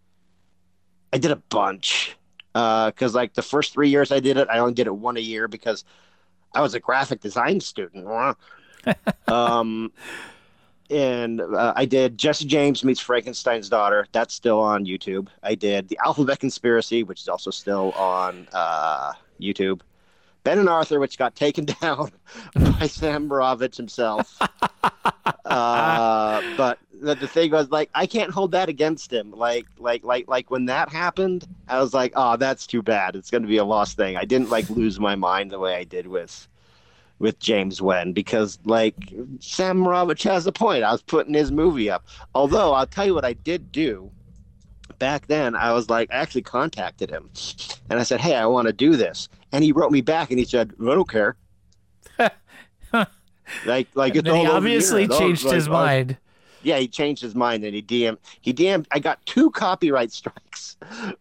I 1.13 1.19
did 1.19 1.31
a 1.33 1.37
bunch 1.37 2.17
because 2.53 3.15
like 3.15 3.35
the 3.35 3.43
first 3.43 3.73
three 3.75 3.91
years 3.91 4.11
I 4.13 4.21
did 4.21 4.37
it, 4.39 4.49
I 4.51 4.59
only 4.61 4.75
did 4.75 4.87
it 4.87 4.95
one 4.97 5.17
a 5.17 5.21
year 5.21 5.49
because 5.49 5.85
I 6.55 6.61
was 6.61 6.75
a 6.75 6.81
graphic 6.81 7.21
design 7.21 7.61
student. 7.61 8.07
um, 9.29 9.93
and 10.91 11.41
uh, 11.41 11.73
I 11.75 11.85
did 11.85 12.17
Jesse 12.17 12.47
James 12.47 12.85
meets 12.85 13.01
Frankenstein's 13.01 13.69
daughter. 13.69 14.07
That's 14.13 14.35
still 14.35 14.61
on 14.61 14.87
YouTube. 14.87 15.29
I 15.43 15.55
did 15.55 15.89
the 15.89 15.99
Alphabet 16.05 16.39
Conspiracy, 16.39 17.03
which 17.03 17.21
is 17.21 17.29
also 17.29 17.51
still 17.51 17.93
on 17.93 18.49
uh, 18.53 19.13
YouTube. 19.41 19.81
Ben 20.45 20.61
and 20.61 20.69
Arthur, 20.69 21.01
which 21.01 21.19
got 21.19 21.35
taken 21.35 21.65
down 21.83 22.13
by 22.55 22.87
Sam 22.87 23.29
Mraovich 23.29 23.77
himself. 23.77 24.41
uh, 25.45 26.06
but 27.07 27.21
the, 27.21 27.29
thing 27.29 27.53
was, 27.53 27.71
like, 27.71 27.91
I 27.95 28.07
can't 28.07 28.31
hold 28.31 28.53
that 28.53 28.69
against 28.69 29.13
him. 29.13 29.31
Like, 29.31 29.67
like, 29.79 30.05
like, 30.05 30.29
like 30.29 30.51
when 30.51 30.67
that 30.67 30.89
happened, 30.91 31.47
I 31.69 31.81
was 31.81 31.95
like, 31.95 32.13
oh, 32.17 32.37
that's 32.37 32.67
too 32.67 32.83
bad. 32.83 33.17
It's 33.17 33.31
going 33.31 33.43
to 33.43 33.49
be 33.49 33.57
a 33.57 33.65
lost 33.65 33.97
thing. 33.97 34.17
I 34.17 34.25
didn't 34.25 34.51
like 34.51 34.69
lose 34.69 34.99
my 34.99 35.15
mind 35.15 35.51
the 35.51 35.59
way 35.59 35.75
I 35.77 35.85
did 35.85 36.07
with 36.07 36.49
with 37.19 37.39
James 37.39 37.81
Nguyen 37.81 38.13
because, 38.13 38.59
like, 38.65 38.97
Sam 39.41 39.83
Mraovich 39.83 40.23
has 40.25 40.47
a 40.47 40.53
point. 40.53 40.85
I 40.85 40.93
was 40.93 41.01
putting 41.01 41.33
his 41.33 41.51
movie 41.51 41.89
up. 41.89 42.05
Although 42.35 42.75
I'll 42.75 42.87
tell 42.87 43.07
you 43.07 43.15
what 43.15 43.25
I 43.25 43.33
did 43.33 43.73
do 43.73 44.11
back 44.99 45.27
then. 45.27 45.55
I 45.55 45.73
was 45.73 45.89
like, 45.89 46.11
I 46.13 46.17
actually 46.17 46.43
contacted 46.43 47.09
him, 47.09 47.31
and 47.89 47.99
I 47.99 48.03
said, 48.03 48.21
hey, 48.21 48.35
I 48.35 48.47
want 48.47 48.67
to 48.67 48.73
do 48.73 48.97
this, 48.97 49.29
and 49.53 49.65
he 49.65 49.73
wrote 49.73 49.93
me 49.93 50.01
back 50.03 50.31
and 50.31 50.39
he 50.39 50.45
said, 50.45 50.73
I 50.81 50.85
don't 50.85 51.09
care. 51.09 51.37
Like, 53.65 53.89
like 53.95 54.17
it's 54.17 54.29
And 54.29 54.37
he 54.37 54.45
all 54.45 54.53
the 54.53 54.57
obviously 54.57 55.09
changed 55.09 55.45
like, 55.45 55.55
his 55.55 55.69
oh, 55.69 55.73
mind. 55.73 56.17
Yeah, 56.67 56.79
he 56.79 56.89
changed 56.89 57.23
his 57.23 57.35
mind 57.35 57.65
and 57.65 57.75
he 57.75 57.83
DM 57.83 58.19
he 58.41 58.53
DM 58.53 58.85
I 58.91 58.99
got 58.99 59.25
two 59.25 59.51
copyright 59.53 60.13
strikes 60.21 60.77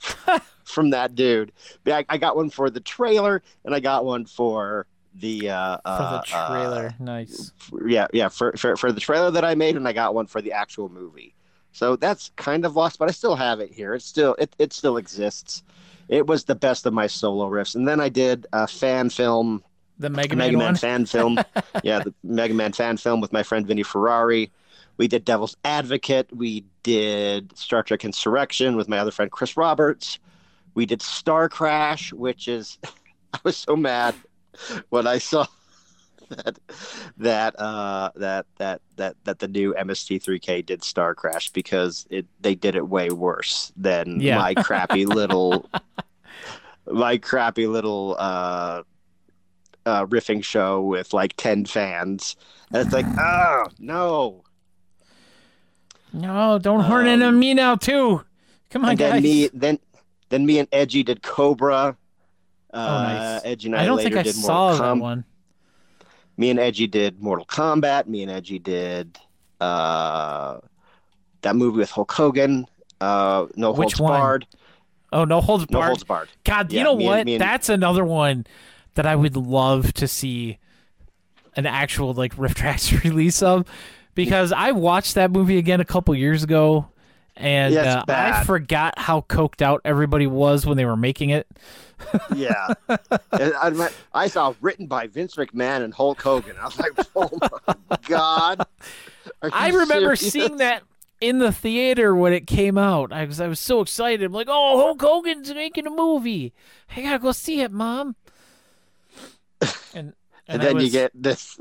from 0.63 0.89
that 0.89 1.15
dude. 1.15 1.51
I, 1.85 2.03
I 2.09 2.17
got 2.17 2.35
one 2.35 2.49
for 2.49 2.69
the 2.69 2.79
trailer 2.79 3.43
and 3.63 3.75
I 3.75 3.79
got 3.79 4.05
one 4.05 4.25
for 4.25 4.87
the 5.13 5.49
uh, 5.51 5.77
For 5.77 5.81
uh, 5.85 6.17
the 6.17 6.23
trailer. 6.23 6.95
nice. 6.99 7.51
uh, 7.71 7.85
yeah, 7.85 8.07
yeah, 8.11 8.29
for, 8.29 8.53
for 8.57 8.75
for 8.75 8.91
the 8.91 8.99
trailer 8.99 9.31
that 9.31 9.45
I 9.45 9.55
made 9.55 9.77
and 9.77 9.87
I 9.87 9.93
got 9.93 10.15
one 10.15 10.25
for 10.25 10.41
the 10.41 10.51
actual 10.51 10.89
movie. 10.89 11.35
So 11.71 11.95
that's 11.95 12.31
kind 12.37 12.65
of 12.65 12.75
lost, 12.75 12.97
but 12.99 13.07
I 13.07 13.11
still 13.11 13.35
have 13.35 13.59
it 13.59 13.71
here. 13.71 13.93
It 13.93 14.01
still 14.01 14.35
it, 14.39 14.55
it 14.57 14.73
still 14.73 14.97
exists. 14.97 15.61
It 16.07 16.25
was 16.25 16.45
the 16.45 16.55
best 16.55 16.85
of 16.85 16.93
my 16.93 17.07
solo 17.07 17.49
riffs. 17.49 17.75
And 17.75 17.87
then 17.87 17.99
I 17.99 18.09
did 18.09 18.47
a 18.51 18.67
fan 18.67 19.09
film 19.09 19.63
The 19.99 20.09
Mega, 20.09 20.35
Mega 20.35 20.57
Man, 20.57 20.67
Man 20.67 20.75
fan 20.75 21.05
film. 21.05 21.37
yeah, 21.83 21.99
the 21.99 22.13
Mega 22.23 22.53
Man 22.53 22.73
fan 22.73 22.97
film 22.97 23.21
with 23.21 23.31
my 23.31 23.43
friend 23.43 23.67
Vinny 23.67 23.83
Ferrari. 23.83 24.51
We 24.97 25.07
did 25.07 25.25
Devil's 25.25 25.57
Advocate. 25.65 26.29
We 26.35 26.65
did 26.83 27.57
Star 27.57 27.83
Trek 27.83 28.05
Insurrection 28.05 28.75
with 28.75 28.87
my 28.87 28.97
other 28.97 29.11
friend 29.11 29.29
Chris 29.31 29.57
Roberts. 29.57 30.19
We 30.73 30.85
did 30.85 31.01
Star 31.01 31.49
Crash, 31.49 32.13
which 32.13 32.47
is 32.47 32.77
I 33.33 33.39
was 33.43 33.57
so 33.57 33.75
mad 33.75 34.15
when 34.89 35.05
I 35.07 35.17
saw 35.17 35.45
that 36.29 36.57
that 37.17 37.59
uh 37.59 38.09
that 38.15 38.45
that 38.57 38.81
that 38.95 39.15
that 39.25 39.39
the 39.39 39.47
new 39.47 39.73
MST3K 39.73 40.65
did 40.65 40.83
Star 40.83 41.13
Crash 41.13 41.49
because 41.49 42.07
it 42.09 42.25
they 42.41 42.55
did 42.55 42.75
it 42.75 42.87
way 42.87 43.09
worse 43.09 43.71
than 43.75 44.19
Yeah. 44.21 44.37
my 44.39 44.53
crappy 44.55 45.05
little 45.05 45.69
my 46.87 47.17
crappy 47.17 47.67
little 47.67 48.15
uh 48.17 48.83
uh, 49.87 50.03
riffing 50.07 50.43
show 50.43 50.81
with 50.81 51.13
like 51.13 51.35
10 51.37 51.65
fans. 51.65 52.35
And 52.73 52.81
it's 52.83 52.91
like, 52.91 53.05
oh, 53.19 53.65
no. 53.77 54.43
No, 56.15 56.57
don't 56.59 56.81
horn 56.81 57.07
in 57.07 57.21
Um, 57.21 57.35
on 57.35 57.39
me 57.39 57.53
now 57.53 57.75
too. 57.75 58.23
Come 58.69 58.85
on, 58.85 58.95
then 58.95 59.11
guys. 59.13 59.23
me, 59.23 59.49
then, 59.53 59.79
then 60.29 60.45
me 60.45 60.59
and 60.59 60.67
Edgy 60.71 61.03
did 61.03 61.21
Cobra. 61.21 61.95
Uh, 62.73 63.03
nice. 63.03 63.41
Edgy 63.45 63.67
and 63.69 63.75
I, 63.75 63.83
I 63.83 63.85
don't 63.85 63.97
think 63.99 64.15
I 64.15 64.23
saw 64.23 64.67
Mortal 64.69 64.77
that 64.77 64.83
Com- 64.89 64.99
one. 64.99 65.25
Me 66.37 66.49
and 66.49 66.59
Edgy 66.59 66.87
did 66.87 67.21
Mortal 67.21 67.45
Kombat. 67.45 68.07
Me 68.07 68.21
and 68.23 68.31
Edgy 68.31 68.59
did 68.59 69.17
uh, 69.61 70.57
that 71.41 71.55
movie 71.55 71.77
with 71.77 71.91
Hulk 71.91 72.11
Hogan. 72.11 72.65
Uh, 72.99 73.45
no 73.55 73.71
Which 73.71 73.93
Holds 73.93 73.99
one? 74.01 74.19
Barred. 74.19 74.47
Oh, 75.13 75.23
no 75.23 75.39
holds 75.39 75.65
barred. 75.67 75.81
No. 75.83 75.87
Holds 75.87 76.03
Barred. 76.03 76.27
God, 76.43 76.73
you 76.73 76.83
know 76.83 76.95
me 76.95 77.05
and- 77.05 77.09
what? 77.09 77.27
and- 77.27 77.41
That's 77.41 77.69
another 77.69 78.03
one 78.03 78.45
that 78.95 79.05
I 79.05 79.15
would 79.15 79.37
love 79.37 79.93
to 79.93 80.07
see 80.07 80.57
an 81.55 81.65
actual 81.65 82.13
like 82.13 82.35
RiffTrax 82.35 83.03
release 83.03 83.41
of 83.41 83.65
because 84.15 84.51
I 84.51 84.71
watched 84.71 85.15
that 85.15 85.31
movie 85.31 85.57
again 85.57 85.81
a 85.81 85.85
couple 85.85 86.15
years 86.15 86.43
ago 86.43 86.87
and 87.35 87.73
Yeah, 87.73 87.99
uh, 87.99 88.05
I 88.07 88.43
forgot 88.43 88.97
how 88.97 89.21
coked 89.21 89.61
out 89.61 89.81
everybody 89.85 90.25
was 90.25 90.65
when 90.65 90.77
they 90.77 90.85
were 90.85 90.97
making 90.97 91.29
it. 91.31 91.47
Yeah. 92.33 92.67
And 93.31 93.53
I, 93.55 93.89
I 94.13 94.27
saw 94.27 94.53
written 94.61 94.87
by 94.87 95.07
Vince 95.07 95.35
McMahon 95.35 95.83
and 95.83 95.93
Hulk 95.93 96.21
Hogan. 96.21 96.55
I 96.57 96.65
was 96.65 96.79
like, 96.79 96.91
oh 97.15 97.29
my 97.89 97.97
God. 98.07 98.65
I 99.41 99.69
remember 99.69 100.15
serious? 100.15 100.31
seeing 100.33 100.57
that 100.57 100.83
in 101.19 101.39
the 101.39 101.51
theater 101.51 102.15
when 102.15 102.31
it 102.33 102.47
came 102.47 102.77
out. 102.77 103.11
I 103.11 103.25
was 103.25 103.41
I 103.41 103.47
was 103.47 103.59
so 103.59 103.81
excited. 103.81 104.23
I'm 104.25 104.31
like, 104.33 104.47
"Oh, 104.49 104.77
Hulk 104.79 105.01
Hogan's 105.01 105.53
making 105.53 105.87
a 105.87 105.89
movie. 105.89 106.53
I 106.95 107.01
got 107.01 107.13
to 107.13 107.19
go 107.19 107.31
see 107.31 107.61
it, 107.61 107.71
mom." 107.71 108.15
And 109.93 110.13
And, 110.47 110.61
I 110.61 110.65
then 110.65 110.79
you 110.79 110.89
get 110.89 111.11
this. 111.13 111.59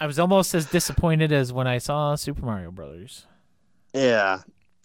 I 0.00 0.06
was 0.06 0.18
almost 0.18 0.54
as 0.54 0.66
disappointed 0.66 1.30
as 1.32 1.52
when 1.52 1.66
I 1.66 1.78
saw 1.78 2.14
Super 2.14 2.44
Mario 2.44 2.70
Brothers. 2.70 3.26
Yeah. 3.92 4.40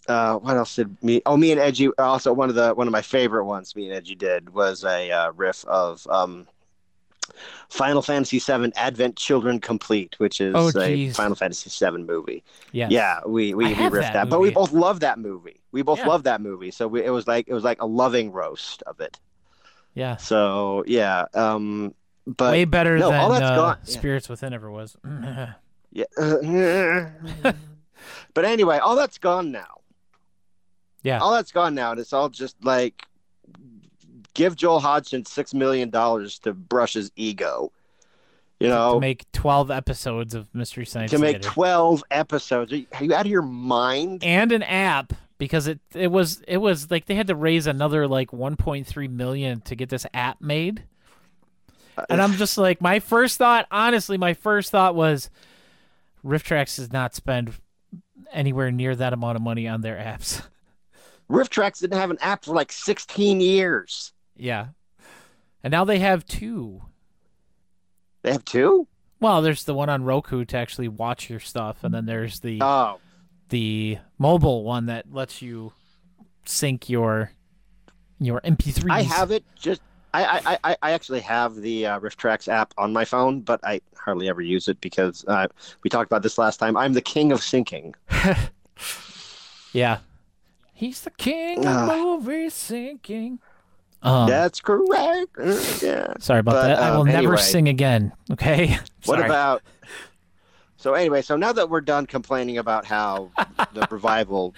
Uh, 0.07 0.35
what 0.37 0.57
else 0.57 0.75
did 0.75 1.01
me? 1.01 1.21
Oh, 1.25 1.37
me 1.37 1.51
and 1.51 1.59
Edgy. 1.59 1.89
Also, 1.97 2.31
one 2.33 2.49
of 2.49 2.55
the 2.55 2.73
one 2.75 2.87
of 2.87 2.91
my 2.91 3.01
favorite 3.01 3.45
ones 3.45 3.75
me 3.75 3.85
and 3.87 3.93
Edgy 3.95 4.15
did 4.15 4.53
was 4.53 4.83
a 4.83 5.09
uh, 5.11 5.31
riff 5.31 5.65
of 5.65 6.05
um, 6.11 6.47
Final 7.69 8.01
Fantasy 8.03 8.37
VII 8.39 8.71
Advent 8.75 9.15
Children 9.15 9.59
Complete, 9.59 10.15
which 10.19 10.41
is 10.41 10.53
Oh, 10.55 10.69
a. 10.79 11.09
Final 11.09 11.35
Fantasy 11.35 11.71
VII 11.85 12.03
movie. 12.03 12.43
Yeah. 12.71 12.89
Yeah, 12.91 13.19
we 13.25 13.53
we, 13.55 13.67
we 13.67 13.73
riffed 13.73 13.91
that 14.01 14.13
that, 14.13 14.29
but 14.29 14.41
we 14.41 14.51
both 14.51 14.73
love 14.73 14.99
that 14.99 15.17
movie. 15.17 15.61
We 15.71 15.81
both 15.81 15.99
Yeah. 15.99 16.07
love 16.07 16.23
that 16.23 16.39
movie, 16.41 16.69
so 16.71 16.87
we, 16.87 17.03
it 17.03 17.09
was 17.09 17.25
like 17.27 17.47
it 17.47 17.53
was 17.53 17.63
like 17.63 17.81
a 17.81 17.87
loving 17.87 18.31
roast 18.31 18.83
of 18.83 18.99
it. 18.99 19.17
Yeah. 19.95 20.17
So 20.17 20.83
yeah, 20.85 21.25
um, 21.33 21.95
but 22.27 22.51
Way 22.51 22.65
better 22.65 22.97
no, 22.97 23.09
than 23.09 23.19
all 23.19 23.29
that's 23.29 23.43
uh, 23.43 23.55
gone- 23.55 23.77
yeah. 23.85 23.93
Spirits 23.97 24.29
Within 24.29 24.53
ever 24.53 24.69
was. 24.71 24.97
Yeah. 25.91 27.11
but 28.33 28.43
anyway, 28.43 28.79
all 28.79 28.97
that's 28.97 29.17
gone 29.17 29.51
now. 29.53 29.79
Yeah. 31.03 31.19
All 31.19 31.31
that's 31.31 31.53
gone 31.53 31.73
now, 31.73 31.91
and 31.91 31.99
it's 32.01 32.11
all 32.11 32.27
just 32.27 32.57
like 32.65 33.05
give 34.33 34.57
Joel 34.57 34.81
Hodgson 34.81 35.23
six 35.23 35.53
million 35.53 35.89
dollars 35.89 36.39
to 36.39 36.53
brush 36.53 36.93
his 36.93 37.11
ego. 37.15 37.71
You 38.59 38.67
know, 38.69 38.95
to 38.95 38.99
make 38.99 39.29
12 39.31 39.69
episodes 39.71 40.33
of 40.33 40.53
Mystery 40.53 40.85
Science 40.85 41.11
to 41.11 41.17
make 41.17 41.37
Theater. 41.37 41.49
twelve 41.49 42.03
episodes. 42.11 42.73
Are 42.73 42.77
you, 42.77 42.87
are 42.93 43.03
you 43.03 43.13
out 43.13 43.25
of 43.25 43.31
your 43.31 43.41
mind? 43.41 44.23
and 44.23 44.51
an 44.51 44.63
app 44.63 45.13
because 45.37 45.67
it 45.67 45.79
it 45.93 46.11
was 46.11 46.41
it 46.47 46.57
was 46.57 46.89
like 46.91 47.05
they 47.05 47.15
had 47.15 47.27
to 47.27 47.35
raise 47.35 47.67
another 47.67 48.07
like 48.07 48.31
1.3 48.31 49.09
million 49.11 49.61
to 49.61 49.75
get 49.75 49.89
this 49.89 50.05
app 50.13 50.41
made. 50.41 50.83
And 52.09 52.21
I'm 52.21 52.33
just 52.33 52.57
like 52.57 52.81
my 52.81 52.99
first 52.99 53.37
thought, 53.37 53.67
honestly, 53.71 54.17
my 54.17 54.33
first 54.33 54.71
thought 54.71 54.95
was 54.95 55.29
RiffTrax 56.25 56.75
does 56.77 56.91
not 56.91 57.15
spend 57.15 57.53
anywhere 58.31 58.71
near 58.71 58.95
that 58.95 59.13
amount 59.13 59.35
of 59.35 59.41
money 59.41 59.67
on 59.67 59.81
their 59.81 59.95
apps. 59.97 60.41
RiffTrax 61.29 61.79
didn't 61.79 61.97
have 61.97 62.11
an 62.11 62.17
app 62.21 62.45
for 62.45 62.53
like 62.53 62.71
sixteen 62.71 63.39
years. 63.41 64.13
yeah. 64.35 64.67
And 65.63 65.71
now 65.71 65.83
they 65.83 65.97
have 65.97 66.25
two. 66.27 66.83
They 68.21 68.31
have 68.31 68.45
two. 68.45 68.87
Well, 69.19 69.41
there's 69.41 69.63
the 69.63 69.73
one 69.73 69.89
on 69.89 70.03
Roku 70.03 70.45
to 70.45 70.57
actually 70.57 70.87
watch 70.89 71.27
your 71.27 71.39
stuff, 71.39 71.83
and 71.83 71.91
then 71.91 72.05
there's 72.05 72.39
the 72.41 72.59
Oh, 72.61 72.99
the 73.49 73.97
mobile 74.19 74.63
one 74.63 74.85
that 74.87 75.11
lets 75.11 75.41
you 75.41 75.73
sync 76.45 76.87
your 76.89 77.31
your 78.19 78.41
MP3s. 78.41 78.91
I 78.91 79.01
have 79.01 79.31
it. 79.31 79.43
Just 79.55 79.81
I 80.23 80.39
I, 80.53 80.57
I, 80.71 80.77
I 80.81 80.91
actually 80.91 81.21
have 81.21 81.55
the 81.55 81.85
uh, 81.87 81.99
RiffTrax 81.99 82.47
app 82.47 82.73
on 82.77 82.93
my 82.93 83.05
phone, 83.05 83.41
but 83.41 83.59
I 83.63 83.81
hardly 83.97 84.29
ever 84.29 84.41
use 84.41 84.67
it 84.67 84.79
because 84.81 85.25
uh, 85.27 85.47
we 85.83 85.89
talked 85.89 86.09
about 86.11 86.23
this 86.23 86.37
last 86.37 86.57
time. 86.57 86.77
I'm 86.77 86.93
the 86.93 87.01
king 87.01 87.31
of 87.31 87.39
syncing. 87.41 87.93
Yeah. 89.73 89.97
He's 90.73 91.01
the 91.01 91.11
king 91.11 91.59
of 91.59 91.65
Ah. 91.67 91.85
movie 91.87 92.47
syncing. 92.47 93.39
Um, 94.01 94.29
That's 94.29 94.61
correct. 94.61 95.37
Uh, 95.37 95.61
yeah. 95.81 96.13
Sorry 96.19 96.39
about 96.39 96.53
But, 96.53 96.67
that. 96.67 96.79
I 96.79 96.89
um, 96.91 96.97
will 96.97 97.05
never 97.05 97.17
anyway. 97.17 97.37
sing 97.41 97.67
again. 97.67 98.13
Okay. 98.31 98.77
What 99.05 99.19
about? 99.23 99.61
So 100.77 100.93
anyway, 100.93 101.21
so 101.23 101.35
now 101.35 101.51
that 101.51 101.69
we're 101.69 101.81
done 101.81 102.05
complaining 102.05 102.57
about 102.57 102.85
how 102.85 103.31
the 103.73 103.85
revival 103.91 104.55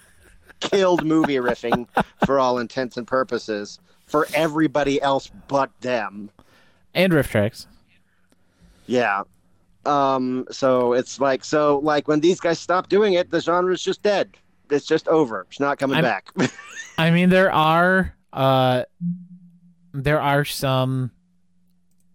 killed 0.60 1.04
movie 1.04 1.36
riffing 1.36 1.88
for 2.24 2.38
all 2.38 2.58
intents 2.58 2.96
and 2.96 3.06
purposes 3.06 3.80
for 4.12 4.28
everybody 4.34 5.02
else 5.02 5.28
but 5.48 5.70
them. 5.80 6.30
and 6.94 7.12
RiffTrax? 7.12 7.66
Yeah. 8.86 9.22
Um. 9.84 10.46
So 10.52 10.92
it's 10.92 11.18
like 11.18 11.42
so 11.44 11.80
like 11.82 12.06
when 12.06 12.20
these 12.20 12.38
guys 12.38 12.60
stop 12.60 12.88
doing 12.88 13.14
it, 13.14 13.30
the 13.30 13.40
genre 13.40 13.72
is 13.74 13.82
just 13.82 14.02
dead. 14.02 14.36
It's 14.70 14.86
just 14.86 15.08
over. 15.08 15.46
It's 15.50 15.58
not 15.58 15.78
coming 15.78 15.96
I'm- 15.96 16.04
back. 16.04 16.28
I 16.98 17.10
mean, 17.10 17.30
there 17.30 17.50
are 17.50 18.14
uh, 18.32 18.84
there 19.92 20.20
are 20.20 20.44
some 20.44 21.10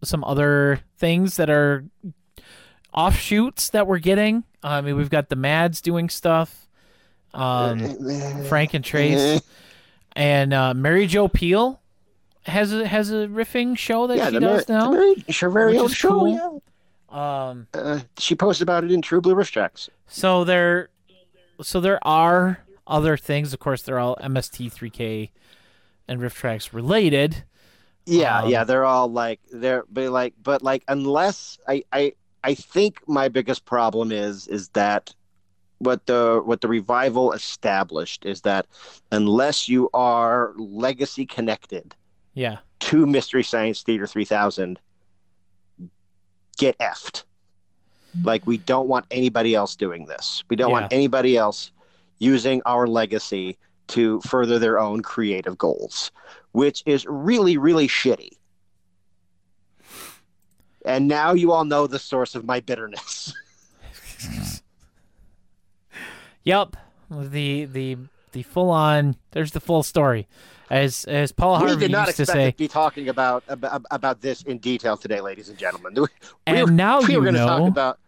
some 0.04 0.24
other 0.24 0.80
things 0.98 1.36
that 1.38 1.50
are 1.50 1.84
offshoots 2.94 3.72
that 3.72 3.88
we're 3.88 4.00
getting. 4.00 4.44
I 4.64 4.82
mean, 4.82 4.96
we've 4.96 5.10
got 5.10 5.30
the 5.30 5.36
Mads 5.36 5.82
doing 5.82 6.10
stuff. 6.10 6.68
Um, 7.34 8.44
Frank 8.48 8.74
and 8.74 8.86
Trace 8.86 9.42
and 10.16 10.54
uh, 10.54 10.74
Mary 10.74 11.06
Jo 11.08 11.28
Pehl 11.28 11.80
has 12.48 12.74
a 12.74 12.88
has 12.88 13.12
a 13.12 13.28
riffing 13.28 13.78
show 13.78 14.08
that 14.08 14.18
yeah, 14.18 14.30
she 14.30 14.40
does 14.40 14.68
Mary, 14.68 14.80
now. 14.80 14.92
Mary, 14.92 15.26
her 15.40 15.50
very 15.50 15.78
own 15.78 15.90
show. 15.90 16.10
cool. 16.10 16.62
Yeah. 17.12 17.50
Um, 17.50 17.68
Uh, 17.74 18.00
she 18.18 18.36
posted 18.36 18.64
about 18.64 18.84
it 18.84 18.92
in 18.92 19.02
True 19.02 19.22
Blue 19.22 19.36
RiffTrax. 19.36 19.90
so 20.08 20.44
there, 20.44 20.90
so 21.62 21.80
there 21.80 22.00
are 22.06 22.60
other 22.86 23.16
things. 23.18 23.54
Of 23.54 23.60
course, 23.60 23.82
they're 23.82 24.00
all 24.00 24.18
MST3K 24.22 25.30
and 26.08 26.20
RiffTrax 26.22 26.74
related. 26.74 27.44
Yeah, 28.06 28.44
Um, 28.44 28.50
yeah, 28.50 28.64
they're 28.64 28.86
all 28.86 29.10
like 29.10 29.40
they're 29.52 29.84
but 29.92 30.10
like 30.12 30.34
but 30.42 30.62
like 30.62 30.84
unless 30.88 31.58
I 31.68 31.84
I 31.92 32.14
I 32.44 32.54
think 32.56 33.00
my 33.08 33.28
biggest 33.28 33.66
problem 33.66 34.12
is 34.12 34.48
is 34.48 34.70
that 34.70 35.14
what 35.80 36.06
the 36.08 36.42
what 36.44 36.62
the 36.62 36.68
revival 36.68 37.34
established 37.34 38.26
is 38.26 38.42
that 38.42 38.66
unless 39.12 39.68
you 39.70 39.90
are 39.94 40.54
legacy 40.58 41.26
connected 41.26 41.96
Yeah, 42.38 42.58
to 42.82 43.06
Mystery 43.06 43.44
Science 43.44 43.82
Theater 43.82 44.06
3000 44.06 44.80
get 46.58 46.78
effed. 46.78 47.24
Like 48.24 48.46
we 48.46 48.58
don't 48.58 48.88
want 48.88 49.06
anybody 49.12 49.56
else 49.56 49.76
doing 49.76 50.06
this. 50.06 50.44
We 50.50 50.56
don't 50.56 50.72
want 50.72 50.94
anybody 50.94 51.38
else 51.38 51.72
using 52.20 52.62
our 52.66 52.88
legacy 52.88 53.58
to 53.88 54.22
further 54.22 54.60
their 54.60 54.80
own 54.80 55.02
creative 55.02 55.58
goals, 55.58 56.12
which 56.52 56.84
is 56.86 57.06
really 57.08 57.58
really 57.58 57.88
shitty. 57.88 58.32
And 60.86 61.08
now 61.08 61.34
you 61.34 61.52
all 61.52 61.66
know 61.66 61.88
the 61.88 62.00
source 62.00 62.36
of 62.36 62.46
my 62.46 62.60
bitterness. 62.60 63.34
Yep. 66.48 66.78
The 67.12 67.66
the 67.66 67.98
the 68.32 68.44
full 68.44 68.70
on 68.70 69.18
there's 69.32 69.52
the 69.52 69.60
full 69.60 69.84
story. 69.84 70.30
As 70.70 71.06
as 71.06 71.32
Paul 71.32 71.62
we 71.62 71.68
Harvey 71.68 71.80
did 71.82 71.92
not 71.92 72.08
used 72.08 72.18
to 72.18 72.26
say. 72.26 72.52
to 72.52 72.58
be 72.58 72.68
talking 72.68 73.08
about, 73.10 73.44
about 73.48 73.84
about 73.92 74.22
this 74.22 74.42
in 74.44 74.58
detail 74.58 74.98
today, 74.98 75.22
ladies 75.22 75.48
and 75.50 75.58
gentlemen. 75.58 75.94
We, 75.96 76.08
And 76.46 76.66
were, 76.66 76.72
now 76.72 77.02
we 77.02 77.14
you 77.14 77.20
were 77.20 77.24
going 77.24 77.36
to 77.36 77.40
know 77.42 77.48
talk 77.60 77.68
about 77.70 78.00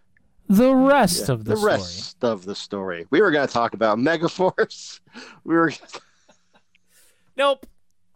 the 0.50 0.74
rest 0.76 1.28
Yeah, 1.30 1.34
of 1.36 1.46
the, 1.46 1.52
the 1.52 1.58
story. 1.58 1.72
rest 1.74 2.24
of 2.24 2.46
the 2.46 2.56
story. 2.56 3.06
We 3.12 3.22
were 3.22 3.32
going 3.32 3.48
to 3.48 3.54
talk 3.54 3.74
about 3.74 3.98
Megaforce. 3.98 5.00
We 5.46 5.56
were 5.56 5.72
Nope. 7.38 7.66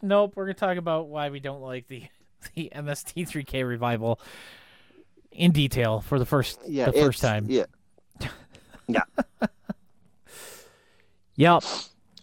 Nope. 0.01 0.33
We're 0.35 0.45
gonna 0.47 0.55
talk 0.55 0.75
about 0.77 1.07
why 1.07 1.29
we 1.29 1.39
don't 1.39 1.61
like 1.61 1.87
the 1.87 2.03
the 2.55 2.69
MST3K 2.75 3.65
revival 3.65 4.19
in 5.31 5.51
detail 5.53 6.01
for 6.01 6.19
the 6.19 6.25
first 6.25 6.59
yeah, 6.67 6.87
the 6.87 6.91
first 6.91 7.21
time. 7.21 7.45
Yeah, 7.49 7.63
Yep. 11.37 11.63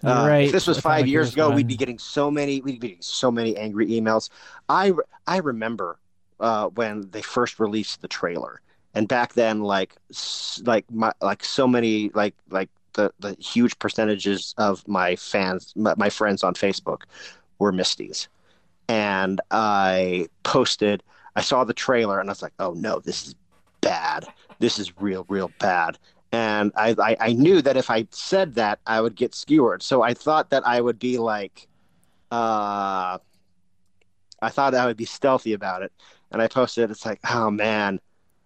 Uh, 0.04 0.26
right. 0.28 0.44
If 0.46 0.52
this 0.52 0.66
was 0.66 0.78
five 0.78 1.06
years 1.06 1.32
ago, 1.32 1.50
we'd 1.50 1.66
be 1.66 1.76
getting 1.76 1.98
so 1.98 2.30
many. 2.30 2.60
We'd 2.62 2.80
be 2.80 2.88
getting 2.88 3.02
so 3.02 3.30
many 3.30 3.56
angry 3.56 3.86
emails. 3.88 4.30
I 4.68 4.92
I 5.26 5.38
remember 5.38 5.98
uh, 6.40 6.68
when 6.68 7.10
they 7.10 7.22
first 7.22 7.60
released 7.60 8.00
the 8.00 8.08
trailer, 8.08 8.60
and 8.94 9.06
back 9.08 9.34
then, 9.34 9.60
like 9.60 9.96
like 10.64 10.90
my 10.90 11.12
like 11.20 11.44
so 11.44 11.66
many 11.68 12.10
like 12.14 12.34
like 12.50 12.70
the 12.94 13.12
the 13.20 13.34
huge 13.38 13.78
percentages 13.78 14.54
of 14.58 14.86
my 14.88 15.16
fans, 15.16 15.72
my, 15.76 15.94
my 15.96 16.08
friends 16.10 16.42
on 16.42 16.54
Facebook, 16.54 17.02
were 17.58 17.72
Misties, 17.72 18.28
and 18.88 19.40
I 19.50 20.28
posted. 20.44 21.02
I 21.36 21.42
saw 21.42 21.64
the 21.64 21.74
trailer, 21.74 22.20
and 22.20 22.28
I 22.30 22.32
was 22.32 22.42
like, 22.42 22.54
"Oh 22.58 22.72
no, 22.72 23.00
this 23.00 23.26
is 23.26 23.34
bad. 23.82 24.24
This 24.60 24.78
is 24.78 24.98
real, 24.98 25.26
real 25.28 25.50
bad." 25.58 25.98
And 26.32 26.72
I, 26.76 26.94
I 26.98 27.16
I 27.20 27.32
knew 27.32 27.60
that 27.62 27.76
if 27.76 27.90
I 27.90 28.06
said 28.10 28.54
that 28.54 28.80
I 28.86 29.00
would 29.00 29.16
get 29.16 29.34
skewered. 29.34 29.82
So 29.82 30.02
I 30.02 30.14
thought 30.14 30.50
that 30.50 30.66
I 30.66 30.80
would 30.80 30.98
be 30.98 31.18
like, 31.18 31.66
uh, 32.30 33.18
I 34.42 34.48
thought 34.50 34.74
I 34.74 34.86
would 34.86 34.96
be 34.96 35.04
stealthy 35.04 35.52
about 35.52 35.82
it, 35.82 35.92
and 36.30 36.40
I 36.40 36.48
posted. 36.48 36.90
It's 36.90 37.04
like, 37.04 37.20
oh 37.30 37.50
man, 37.50 38.00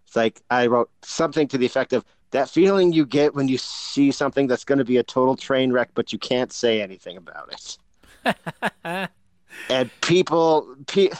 it's 0.06 0.16
like 0.16 0.40
I 0.50 0.66
wrote 0.66 0.90
something 1.02 1.48
to 1.48 1.58
the 1.58 1.66
effect 1.66 1.92
of 1.92 2.04
that 2.30 2.50
feeling 2.50 2.92
you 2.92 3.06
get 3.06 3.34
when 3.34 3.46
you 3.46 3.58
see 3.58 4.10
something 4.10 4.48
that's 4.48 4.64
going 4.64 4.78
to 4.78 4.84
be 4.84 4.96
a 4.96 5.04
total 5.04 5.36
train 5.36 5.70
wreck, 5.70 5.90
but 5.94 6.12
you 6.12 6.18
can't 6.18 6.52
say 6.52 6.82
anything 6.82 7.16
about 7.16 7.52
it. 8.24 9.08
and 9.70 10.00
people, 10.00 10.74
pe- 10.88 11.10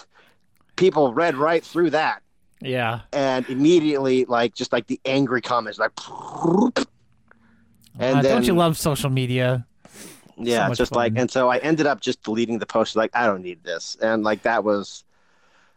people 0.74 1.14
read 1.14 1.36
right 1.36 1.64
through 1.64 1.90
that 1.90 2.23
yeah. 2.64 3.00
and 3.12 3.48
immediately 3.48 4.24
like 4.24 4.54
just 4.54 4.72
like 4.72 4.86
the 4.86 5.00
angry 5.04 5.40
comments 5.40 5.78
like 5.78 5.92
and 7.98 8.18
Uh, 8.18 8.22
then 8.22 8.24
don't 8.24 8.46
you 8.46 8.54
love 8.54 8.76
social 8.78 9.10
media? 9.10 9.66
yeah 10.36 10.66
so 10.68 10.74
just 10.74 10.90
much 10.92 10.96
like 10.96 11.12
and 11.16 11.30
so 11.30 11.48
i 11.48 11.58
ended 11.58 11.86
up 11.86 12.00
just 12.00 12.20
deleting 12.24 12.58
the 12.58 12.66
post 12.66 12.96
like 12.96 13.10
i 13.14 13.24
don't 13.24 13.40
need 13.42 13.62
this 13.62 13.96
and 14.02 14.24
like 14.24 14.42
that 14.42 14.64
was 14.64 15.04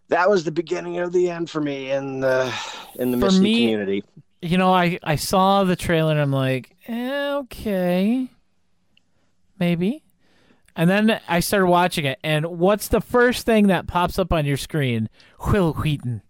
that 0.09 0.27
was 0.29 0.43
the 0.43 0.51
beginning 0.51 0.97
of 0.97 1.11
the 1.11 1.29
end 1.29 1.47
for 1.49 1.61
me 1.61 1.91
in 1.91 2.21
the 2.21 2.51
in 2.95 3.11
the 3.11 3.17
For 3.17 3.25
Misty 3.25 3.41
me- 3.41 3.61
community 3.65 4.03
You 4.41 4.57
know, 4.57 4.71
I 4.73 4.97
I 5.03 5.15
saw 5.15 5.63
the 5.63 5.75
trailer 5.75 6.11
and 6.11 6.19
I'm 6.21 6.31
like, 6.31 6.75
eh, 6.87 7.33
okay, 7.41 8.29
maybe. 9.59 10.03
And 10.75 10.87
then 10.89 11.19
I 11.27 11.39
started 11.39 11.65
watching 11.67 12.05
it, 12.05 12.19
and 12.23 12.45
what's 12.45 12.87
the 12.89 13.01
first 13.01 13.45
thing 13.47 13.65
that 13.67 13.87
pops 13.87 14.19
up 14.19 14.31
on 14.31 14.45
your 14.45 14.55
screen? 14.57 15.09
Wil 15.47 15.73
Wheaton. 15.73 16.21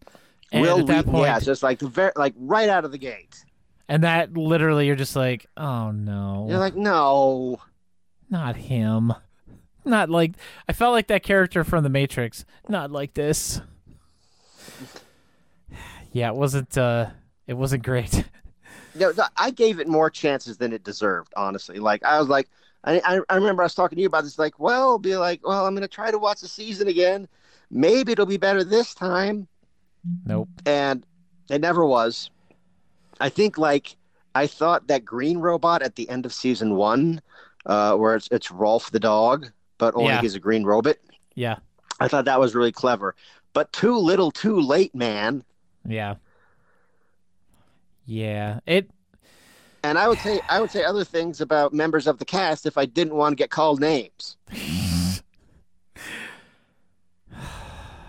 And 0.52 0.61
will 0.61 0.80
at 0.80 0.88
that 0.88 1.06
Wheaton, 1.06 1.11
point, 1.11 1.26
yeah 1.26 1.40
just 1.40 1.64
like 1.64 1.80
the 1.80 1.88
very 1.90 2.11
like 2.15 2.34
right 2.38 2.69
out 2.69 2.86
of 2.86 2.91
the 2.91 2.98
gate 2.98 3.45
and 3.90 4.03
that 4.03 4.36
literally, 4.36 4.88
you're 4.88 4.95
just 4.95 5.15
like, 5.15 5.45
oh 5.56 5.91
no, 5.91 6.48
you're 6.49 6.60
like 6.60 6.76
no 6.76 7.61
not 8.30 8.56
him, 8.57 9.14
not 9.86 10.10
like. 10.10 10.34
I 10.68 10.74
felt 10.74 10.91
like 10.94 11.07
that 11.07 11.24
character 11.24 11.64
from 11.64 11.84
The 11.84 11.90
Matrix, 11.90 12.45
not 12.68 12.91
like 12.91 13.14
this. 13.14 13.61
Yeah, 16.11 16.30
it 16.30 16.36
wasn't. 16.36 16.78
uh 16.78 17.07
It 17.48 17.53
wasn't 17.56 17.84
great. 17.84 18.26
No, 18.94 19.11
no, 19.15 19.26
I 19.38 19.52
gave 19.52 19.80
it 19.80 19.88
more 19.88 20.10
chances 20.10 20.57
than 20.57 20.74
it 20.74 20.84
deserved, 20.84 21.32
honestly. 21.38 21.80
Like 21.80 22.03
I 22.03 22.19
was 22.19 22.30
like, 22.30 22.49
I, 22.84 23.22
I 23.30 23.36
remember 23.36 23.61
I 23.61 23.65
was 23.65 23.76
talking 23.76 23.95
to 23.95 24.02
you 24.02 24.07
about 24.07 24.24
this. 24.24 24.40
Like, 24.40 24.60
well, 24.60 24.98
be 24.98 25.18
like, 25.18 25.45
well, 25.45 25.65
I'm 25.65 25.76
gonna 25.76 25.88
try 25.88 26.11
to 26.11 26.18
watch 26.18 26.41
the 26.41 26.48
season 26.48 26.88
again. 26.88 27.28
Maybe 27.69 28.14
it'll 28.14 28.26
be 28.26 28.38
better 28.38 28.64
this 28.64 28.94
time. 28.94 29.48
Nope. 30.25 30.49
And 30.65 31.05
it 31.49 31.61
never 31.61 31.85
was. 31.85 32.29
I 33.19 33.29
think 33.29 33.57
like 33.57 33.95
I 34.35 34.47
thought 34.47 34.88
that 34.88 35.03
green 35.05 35.38
robot 35.39 35.81
at 35.81 35.95
the 35.95 36.09
end 36.09 36.25
of 36.25 36.34
season 36.34 36.75
one, 36.75 37.21
uh, 37.65 37.95
where 37.95 38.15
it's 38.15 38.27
it's 38.31 38.51
Rolf 38.51 38.91
the 38.91 38.99
dog, 38.99 39.47
but 39.77 39.95
only 39.95 40.09
Yeah. 40.09 40.21
he's 40.21 40.35
a 40.35 40.39
green 40.39 40.63
robot. 40.63 40.97
Yeah. 41.35 41.57
I 41.99 42.07
thought 42.07 42.25
that 42.25 42.39
was 42.39 42.53
really 42.55 42.71
clever. 42.71 43.15
But 43.53 43.71
too 43.73 43.97
little, 43.97 44.29
too 44.31 44.59
late, 44.59 44.93
man. 44.93 45.43
Yeah. 45.88 46.15
Yeah. 48.05 48.59
It 48.65 48.89
And 49.84 49.97
I 49.97 50.07
would 50.07 50.19
say 50.19 50.39
I 50.49 50.61
would 50.61 50.71
say 50.71 50.84
other 50.84 51.03
things 51.03 51.41
about 51.41 51.73
members 51.73 52.07
of 52.07 52.19
the 52.19 52.25
cast 52.25 52.65
if 52.65 52.77
I 52.77 52.85
didn't 52.85 53.15
want 53.15 53.34
to 53.34 53.35
get 53.35 53.49
called 53.49 53.79
names. 53.79 54.38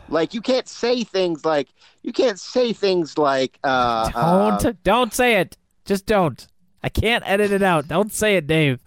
Like 0.09 0.35
you 0.35 0.40
can't 0.40 0.68
say 0.68 1.05
things 1.05 1.44
like 1.44 1.68
you 2.02 2.12
can't 2.12 2.39
say 2.39 2.72
things 2.72 3.18
like 3.18 3.59
uh, 3.64 4.10
Don't 4.10 4.64
uh, 4.64 4.72
don't 4.82 5.12
say 5.12 5.40
it. 5.40 5.56
Just 5.85 6.06
don't. 6.06 6.47
I 6.82 6.89
can't 6.89 7.24
edit 7.26 7.52
it 7.52 7.62
out. 7.62 7.89
Don't 7.89 8.12
say 8.12 8.36
it, 8.36 8.47
Dave. 8.47 8.80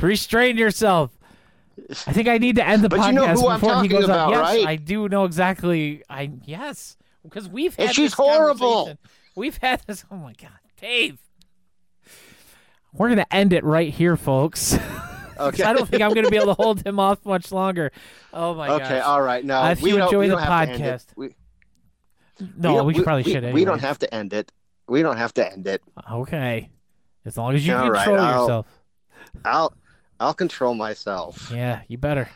Restrain 0.00 0.56
yourself. 0.56 1.10
I 2.06 2.12
think 2.12 2.28
I 2.28 2.38
need 2.38 2.56
to 2.56 2.66
end 2.66 2.82
the 2.82 2.88
But 2.88 3.00
podcast 3.00 3.06
you 3.06 3.12
know 3.12 3.52
before 3.54 3.82
he 3.82 3.88
goes 3.88 4.04
about, 4.04 4.28
on. 4.28 4.30
Yes, 4.32 4.40
right? 4.40 4.66
I 4.66 4.76
do 4.76 5.08
know 5.08 5.24
exactly. 5.24 6.02
I 6.08 6.30
yes, 6.44 6.96
because 7.22 7.48
we've 7.48 7.74
had 7.76 7.86
And 7.86 7.94
she's 7.94 8.10
this 8.10 8.14
horrible. 8.14 8.98
We've 9.34 9.56
had 9.58 9.82
this. 9.86 10.04
Oh 10.10 10.16
my 10.16 10.32
god, 10.32 10.50
Dave. 10.80 11.18
We're 12.92 13.10
gonna 13.10 13.26
end 13.30 13.52
it 13.52 13.62
right 13.62 13.92
here, 13.92 14.16
folks. 14.16 14.78
okay. 15.38 15.62
I 15.64 15.72
don't 15.72 15.88
think 15.88 16.02
I'm 16.02 16.12
gonna 16.14 16.30
be 16.30 16.36
able 16.36 16.54
to 16.54 16.62
hold 16.62 16.84
him 16.86 16.98
off 17.00 17.24
much 17.24 17.52
longer. 17.52 17.92
Oh 18.32 18.54
my 18.54 18.66
god. 18.68 18.82
okay, 18.82 18.98
gosh. 18.98 19.04
all 19.06 19.22
right. 19.22 19.44
Now, 19.44 19.70
if 19.70 19.80
we 19.82 19.90
you 19.90 19.96
don't, 19.98 20.06
enjoy 20.08 20.20
we 20.20 20.28
the 20.28 20.36
don't 20.36 20.42
have 20.44 20.66
to 20.68 20.72
end 20.74 20.82
it. 20.82 20.86
podcast- 20.86 21.06
We, 21.16 21.34
no, 22.56 22.76
don't- 22.76 22.86
we, 22.86 23.02
probably 23.02 23.22
should. 23.32 23.52
We, 23.54 23.64
don't 23.64 23.78
have 23.80 23.98
to 24.00 24.14
end 24.14 24.32
it. 24.32 24.52
We 24.88 25.02
don't 25.02 25.16
have 25.16 25.32
to 25.34 25.52
end 25.52 25.66
it. 25.66 25.82
Okay, 26.12 26.70
as 27.24 27.36
long 27.36 27.54
as 27.54 27.66
you 27.66 27.74
All 27.74 27.90
right, 27.90 28.04
control 28.04 28.20
I'll- 28.24 28.40
yourself. 28.42 28.66
I'll 29.44 29.74
I'll 30.20 30.34
control 30.34 30.74
myself. 30.74 31.50
Yeah, 31.54 31.80
you 31.88 31.98
better. 31.98 32.28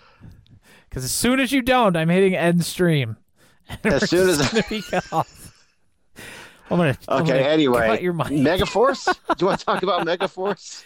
Because 0.88 1.04
as 1.04 1.12
soon 1.12 1.38
as 1.40 1.52
you 1.52 1.62
don't, 1.62 1.96
I'm 1.96 2.08
hitting 2.08 2.34
end 2.34 2.64
stream. 2.64 3.16
As 3.84 4.10
soon 4.10 4.28
as 4.28 4.50
gonna 4.50 4.64
be 4.68 4.82
off. 5.12 5.64
I'm 6.68 6.76
gonna. 6.78 6.98
I'm 7.06 7.22
Okay. 7.22 7.32
gonna 7.38 7.42
Anyway, 7.48 7.86
cut 7.86 8.02
your 8.02 8.12
mic. 8.12 8.26
Megaforce. 8.28 9.04
Do 9.28 9.34
you 9.38 9.46
want 9.46 9.60
to 9.60 9.64
talk 9.64 9.82
about 9.84 10.04
Megaforce? 10.04 10.82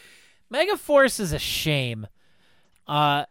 Megaforce 0.55 1.18
is 1.18 1.32
a 1.32 1.39
shame. 1.39 2.06
Uh, 2.86 3.24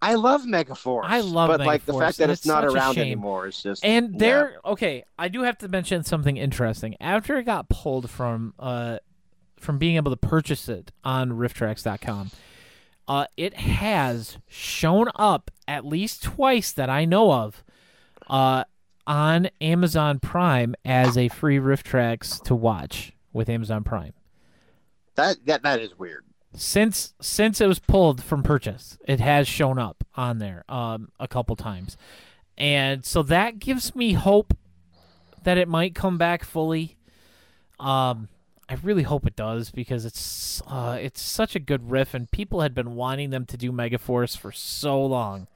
I 0.00 0.14
love 0.14 0.42
Megaforce. 0.42 1.04
I 1.04 1.20
love 1.20 1.48
but 1.48 1.60
like 1.60 1.84
the 1.84 1.92
fact 1.94 2.18
that 2.18 2.30
it's 2.30 2.40
it's 2.40 2.46
not 2.46 2.64
around 2.64 2.98
anymore 2.98 3.48
is 3.48 3.62
just 3.62 3.84
and 3.84 4.12
yeah. 4.12 4.18
they're 4.18 4.56
okay. 4.64 5.04
I 5.18 5.28
do 5.28 5.42
have 5.42 5.58
to 5.58 5.68
mention 5.68 6.04
something 6.04 6.36
interesting. 6.36 6.96
After 7.00 7.36
it 7.36 7.44
got 7.44 7.68
pulled 7.68 8.08
from 8.08 8.54
uh 8.58 8.98
from 9.58 9.78
being 9.78 9.96
able 9.96 10.12
to 10.12 10.16
purchase 10.16 10.68
it 10.68 10.92
on 11.02 11.32
rifftrax.com, 11.32 12.30
uh, 13.08 13.26
it 13.36 13.54
has 13.54 14.38
shown 14.46 15.08
up 15.16 15.50
at 15.66 15.84
least 15.84 16.22
twice 16.22 16.70
that 16.70 16.88
I 16.88 17.04
know 17.04 17.32
of, 17.32 17.64
uh, 18.28 18.62
on 19.04 19.48
Amazon 19.60 20.20
Prime 20.20 20.76
as 20.84 21.18
a 21.18 21.26
free 21.26 21.58
RiffTrax 21.58 22.40
to 22.44 22.54
watch 22.54 23.12
with 23.32 23.48
Amazon 23.48 23.82
Prime. 23.82 24.12
that 25.16 25.38
that 25.46 25.62
that 25.64 25.80
is 25.80 25.98
weird. 25.98 26.24
Since 26.54 27.14
since 27.20 27.60
it 27.60 27.66
was 27.66 27.78
pulled 27.78 28.22
from 28.22 28.42
purchase, 28.42 28.98
it 29.06 29.20
has 29.20 29.46
shown 29.46 29.78
up 29.78 30.04
on 30.14 30.38
there 30.38 30.64
um 30.68 31.10
a 31.20 31.28
couple 31.28 31.54
times. 31.56 31.96
And 32.56 33.04
so 33.04 33.22
that 33.24 33.58
gives 33.58 33.94
me 33.94 34.14
hope 34.14 34.56
that 35.44 35.58
it 35.58 35.68
might 35.68 35.94
come 35.94 36.18
back 36.18 36.42
fully. 36.44 36.96
Um 37.78 38.28
I 38.70 38.74
really 38.82 39.04
hope 39.04 39.26
it 39.26 39.36
does 39.36 39.70
because 39.70 40.04
it's 40.04 40.60
uh, 40.66 40.98
it's 41.00 41.22
such 41.22 41.56
a 41.56 41.60
good 41.60 41.90
riff, 41.90 42.12
and 42.12 42.30
people 42.30 42.60
had 42.60 42.74
been 42.74 42.94
wanting 42.96 43.30
them 43.30 43.46
to 43.46 43.56
do 43.56 43.72
Megaforce 43.72 44.36
for 44.36 44.52
so 44.52 45.02
long, 45.02 45.46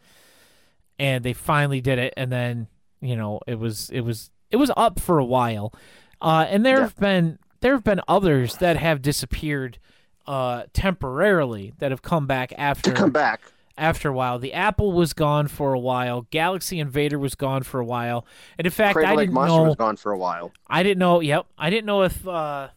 and 0.98 1.22
they 1.22 1.34
finally 1.34 1.82
did 1.82 1.98
it. 1.98 2.14
And 2.16 2.32
then 2.32 2.68
you 3.02 3.14
know 3.16 3.40
it 3.46 3.58
was 3.58 3.90
it 3.90 4.00
was 4.00 4.30
it 4.50 4.56
was 4.56 4.70
up 4.78 4.98
for 4.98 5.18
a 5.18 5.24
while, 5.26 5.74
uh, 6.22 6.46
and 6.48 6.64
there 6.64 6.76
Yeah. 6.78 6.82
have 6.84 6.96
been 6.96 7.38
there 7.60 7.72
have 7.74 7.84
been 7.84 8.00
others 8.08 8.56
that 8.58 8.76
have 8.78 9.02
disappeared 9.02 9.78
uh, 10.26 10.64
temporarily 10.72 11.72
that 11.78 11.90
have 11.90 12.02
come 12.02 12.26
back 12.26 12.52
after 12.56 12.90
To 12.90 12.96
come 12.96 13.10
back. 13.10 13.40
after 13.76 14.08
a 14.08 14.12
while. 14.12 14.38
The 14.38 14.52
Apple 14.52 14.92
was 14.92 15.12
gone 15.12 15.48
for 15.48 15.72
a 15.74 15.78
while. 15.78 16.26
Galaxy 16.30 16.78
Invader 16.78 17.18
was 17.18 17.34
gone 17.34 17.62
for 17.62 17.80
a 17.80 17.84
while, 17.84 18.24
and 18.58 18.66
in 18.66 18.70
fact, 18.72 18.94
Cradle 18.94 19.18
I 19.18 19.22
didn't 19.22 19.34
Monster 19.34 19.56
know. 19.58 19.62
was 19.64 19.76
gone 19.76 19.96
for 19.96 20.12
a 20.12 20.18
while. 20.18 20.52
I 20.68 20.82
didn't 20.82 20.98
know. 20.98 21.20
Yep, 21.20 21.46
I 21.58 21.70
didn't 21.70 21.86
know 21.86 22.02
if. 22.02 22.26
Uh, 22.26 22.68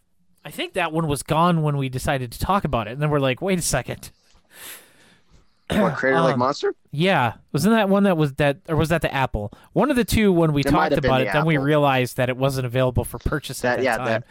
I 0.44 0.50
think 0.50 0.74
that 0.74 0.92
one 0.92 1.08
was 1.08 1.22
gone 1.24 1.62
when 1.62 1.76
we 1.76 1.88
decided 1.88 2.30
to 2.32 2.38
talk 2.38 2.64
about 2.64 2.86
it, 2.88 2.92
and 2.92 3.02
then 3.02 3.10
we're 3.10 3.18
like, 3.18 3.40
wait 3.42 3.58
a 3.58 3.62
second. 3.62 4.10
What 5.68 5.96
Crater 5.96 6.20
Lake 6.20 6.32
Um, 6.34 6.38
Monster? 6.38 6.74
Yeah, 6.92 7.34
wasn't 7.52 7.74
that 7.74 7.88
one 7.88 8.04
that 8.04 8.16
was 8.16 8.34
that, 8.34 8.58
or 8.68 8.76
was 8.76 8.88
that 8.90 9.02
the 9.02 9.12
Apple? 9.12 9.52
One 9.72 9.90
of 9.90 9.96
the 9.96 10.04
two. 10.04 10.32
When 10.32 10.52
we 10.52 10.60
It 10.60 10.68
talked 10.68 10.92
about 10.92 11.18
the 11.18 11.26
it, 11.28 11.32
then 11.32 11.44
we 11.44 11.56
realized 11.58 12.16
that 12.18 12.28
it 12.28 12.36
wasn't 12.36 12.66
available 12.66 13.04
for 13.04 13.18
purchase 13.18 13.64
at 13.64 13.78
That- 13.78 13.82
that 13.82 13.84
yeah, 13.84 13.96
time. 13.96 14.06
that- 14.06 14.24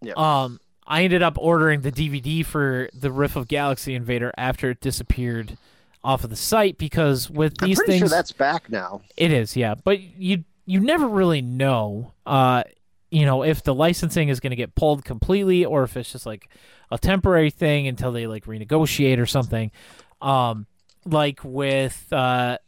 yeah. 0.00 0.12
Um, 0.44 0.60
I 0.86 1.02
ended 1.04 1.22
up 1.22 1.36
ordering 1.38 1.80
the 1.80 1.92
DVD 1.92 2.44
for 2.44 2.88
the 2.92 3.10
Riff 3.10 3.36
of 3.36 3.48
Galaxy 3.48 3.94
Invader 3.94 4.32
after 4.36 4.70
it 4.70 4.80
disappeared 4.80 5.56
off 6.02 6.24
of 6.24 6.30
the 6.30 6.36
site 6.36 6.76
because 6.76 7.30
with 7.30 7.54
I'm 7.62 7.68
these 7.68 7.78
pretty 7.78 7.92
things, 7.92 8.00
sure 8.00 8.08
that's 8.08 8.32
back 8.32 8.68
now. 8.70 9.00
it 9.16 9.32
is, 9.32 9.56
yeah. 9.56 9.74
But 9.82 10.00
you 10.00 10.44
you 10.66 10.80
never 10.80 11.06
really 11.08 11.40
know, 11.42 12.12
uh, 12.26 12.64
you 13.10 13.24
know, 13.24 13.42
if 13.42 13.62
the 13.62 13.74
licensing 13.74 14.28
is 14.28 14.40
going 14.40 14.50
to 14.50 14.56
get 14.56 14.74
pulled 14.74 15.04
completely 15.04 15.64
or 15.64 15.82
if 15.84 15.96
it's 15.96 16.12
just 16.12 16.26
like 16.26 16.48
a 16.90 16.98
temporary 16.98 17.50
thing 17.50 17.86
until 17.88 18.12
they 18.12 18.26
like 18.26 18.44
renegotiate 18.44 19.18
or 19.18 19.26
something. 19.26 19.70
Um, 20.20 20.66
like 21.06 21.40
with 21.44 22.10
uh, 22.12 22.58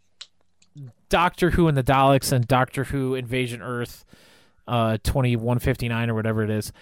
Doctor 1.08 1.50
Who 1.50 1.68
and 1.68 1.76
the 1.76 1.82
Daleks 1.82 2.32
and 2.32 2.46
Doctor 2.46 2.84
Who 2.84 3.14
Invasion 3.14 3.62
Earth, 3.62 4.04
uh, 4.66 4.98
twenty 5.02 5.36
one 5.36 5.58
fifty 5.58 5.88
nine 5.88 6.10
or 6.10 6.14
whatever 6.14 6.42
it 6.42 6.50
is. 6.50 6.72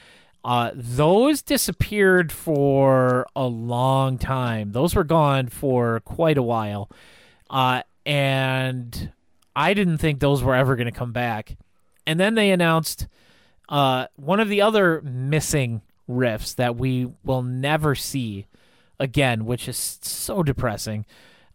Uh, 0.44 0.70
those 0.74 1.40
disappeared 1.40 2.30
for 2.30 3.26
a 3.34 3.46
long 3.46 4.18
time. 4.18 4.72
Those 4.72 4.94
were 4.94 5.04
gone 5.04 5.48
for 5.48 6.00
quite 6.00 6.36
a 6.36 6.42
while. 6.42 6.90
Uh, 7.48 7.82
and 8.04 9.12
I 9.56 9.72
didn't 9.72 9.98
think 9.98 10.20
those 10.20 10.42
were 10.42 10.54
ever 10.54 10.76
going 10.76 10.86
to 10.86 10.92
come 10.92 11.12
back. 11.12 11.56
And 12.06 12.20
then 12.20 12.34
they 12.34 12.50
announced 12.50 13.06
uh, 13.70 14.08
one 14.16 14.40
of 14.40 14.48
the 14.50 14.60
other 14.60 15.00
missing 15.02 15.80
riffs 16.08 16.54
that 16.56 16.76
we 16.76 17.10
will 17.24 17.42
never 17.42 17.94
see 17.94 18.46
again, 19.00 19.46
which 19.46 19.66
is 19.68 19.98
so 20.02 20.42
depressing. 20.42 21.06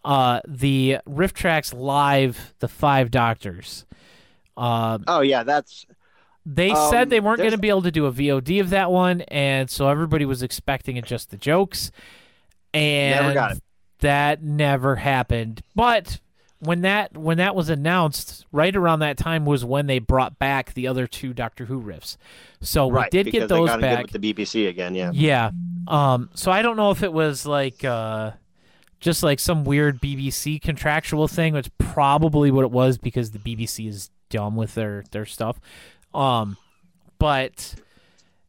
Uh, 0.03 0.41
the 0.47 0.97
RiffTrax 1.07 1.73
Live, 1.77 2.53
The 2.59 2.67
Five 2.67 3.11
Doctors. 3.11 3.85
Uh, 4.57 4.97
Oh 5.07 5.21
yeah, 5.21 5.43
that's 5.43 5.85
they 6.45 6.71
Um, 6.71 6.89
said 6.91 7.09
they 7.09 7.19
weren't 7.19 7.37
going 7.39 7.51
to 7.51 7.57
be 7.57 7.69
able 7.69 7.81
to 7.83 7.91
do 7.91 8.05
a 8.05 8.11
VOD 8.11 8.59
of 8.61 8.69
that 8.71 8.91
one, 8.91 9.21
and 9.21 9.69
so 9.69 9.87
everybody 9.89 10.25
was 10.25 10.41
expecting 10.43 10.97
it 10.97 11.05
just 11.05 11.29
the 11.31 11.37
jokes. 11.37 11.91
And 12.73 13.21
Never 13.23 13.33
got 13.33 13.51
it. 13.53 13.63
that 13.99 14.43
never 14.43 14.95
happened. 14.97 15.61
But 15.75 16.19
when 16.59 16.81
that 16.81 17.15
when 17.17 17.37
that 17.37 17.55
was 17.55 17.69
announced, 17.69 18.45
right 18.51 18.75
around 18.75 18.99
that 18.99 19.17
time 19.17 19.45
was 19.45 19.63
when 19.65 19.87
they 19.87 19.99
brought 19.99 20.37
back 20.39 20.73
the 20.73 20.87
other 20.87 21.07
two 21.07 21.33
Doctor 21.33 21.65
Who 21.65 21.81
riffs. 21.81 22.17
So 22.61 22.87
we 22.87 22.93
right 22.95 23.11
did 23.11 23.31
get 23.31 23.47
those 23.49 23.69
back. 23.77 24.11
with 24.11 24.21
the 24.21 24.33
BBC 24.33 24.67
again. 24.67 24.93
Yeah. 24.95 25.11
Yeah. 25.13 25.51
Um. 25.87 26.29
So 26.35 26.51
I 26.51 26.61
don't 26.61 26.77
know 26.77 26.91
if 26.91 27.01
it 27.03 27.11
was 27.13 27.45
like 27.45 27.83
uh, 27.83 28.31
just 28.99 29.23
like 29.23 29.39
some 29.39 29.63
weird 29.63 29.99
BBC 30.01 30.61
contractual 30.61 31.27
thing, 31.27 31.53
which 31.53 31.69
probably 31.77 32.51
what 32.51 32.65
it 32.65 32.71
was 32.71 32.97
because 32.97 33.31
the 33.31 33.39
BBC 33.39 33.87
is 33.87 34.09
dumb 34.29 34.55
with 34.55 34.75
their 34.75 35.03
their 35.11 35.25
stuff. 35.25 35.59
Um, 36.13 36.57
but 37.17 37.75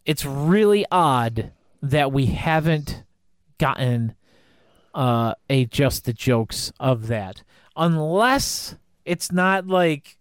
it's 0.04 0.24
really 0.24 0.86
odd 0.90 1.52
that 1.82 2.12
we 2.12 2.26
haven't 2.26 3.02
gotten 3.58 4.14
uh 4.94 5.34
a 5.48 5.66
just 5.66 6.04
the 6.04 6.12
jokes 6.12 6.72
of 6.80 7.08
that. 7.08 7.42
Unless 7.76 8.76
it's 9.04 9.30
not 9.30 9.66
like 9.66 10.16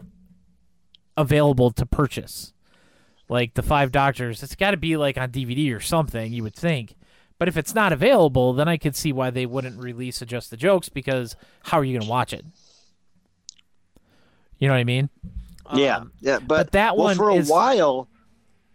available 1.17 1.71
to 1.71 1.85
purchase. 1.85 2.53
Like 3.27 3.53
the 3.53 3.63
five 3.63 3.91
doctors 3.91 4.43
it's 4.43 4.55
got 4.55 4.71
to 4.71 4.77
be 4.77 4.97
like 4.97 5.17
on 5.17 5.31
dvd 5.31 5.75
or 5.75 5.79
something 5.79 6.33
you 6.33 6.43
would 6.43 6.55
think. 6.55 6.95
But 7.37 7.47
if 7.47 7.55
it's 7.55 7.73
not 7.73 7.93
available 7.93 8.53
then 8.53 8.67
i 8.67 8.77
could 8.77 8.95
see 8.95 9.13
why 9.13 9.29
they 9.29 9.45
wouldn't 9.45 9.81
release 9.81 10.21
a 10.21 10.25
just 10.25 10.49
the 10.51 10.57
jokes 10.57 10.89
because 10.89 11.35
how 11.63 11.79
are 11.79 11.83
you 11.83 11.93
going 11.93 12.05
to 12.05 12.09
watch 12.09 12.33
it? 12.33 12.45
You 14.59 14.67
know 14.67 14.73
what 14.73 14.81
i 14.81 14.83
mean 14.83 15.09
yeah. 15.73 15.97
Um, 15.97 16.11
Yeah. 16.21 16.39
But, 16.39 16.47
but 16.47 16.71
that 16.71 16.95
well, 16.95 17.05
one 17.05 17.17
for 17.17 17.29
a 17.29 17.41
while, 17.43 18.07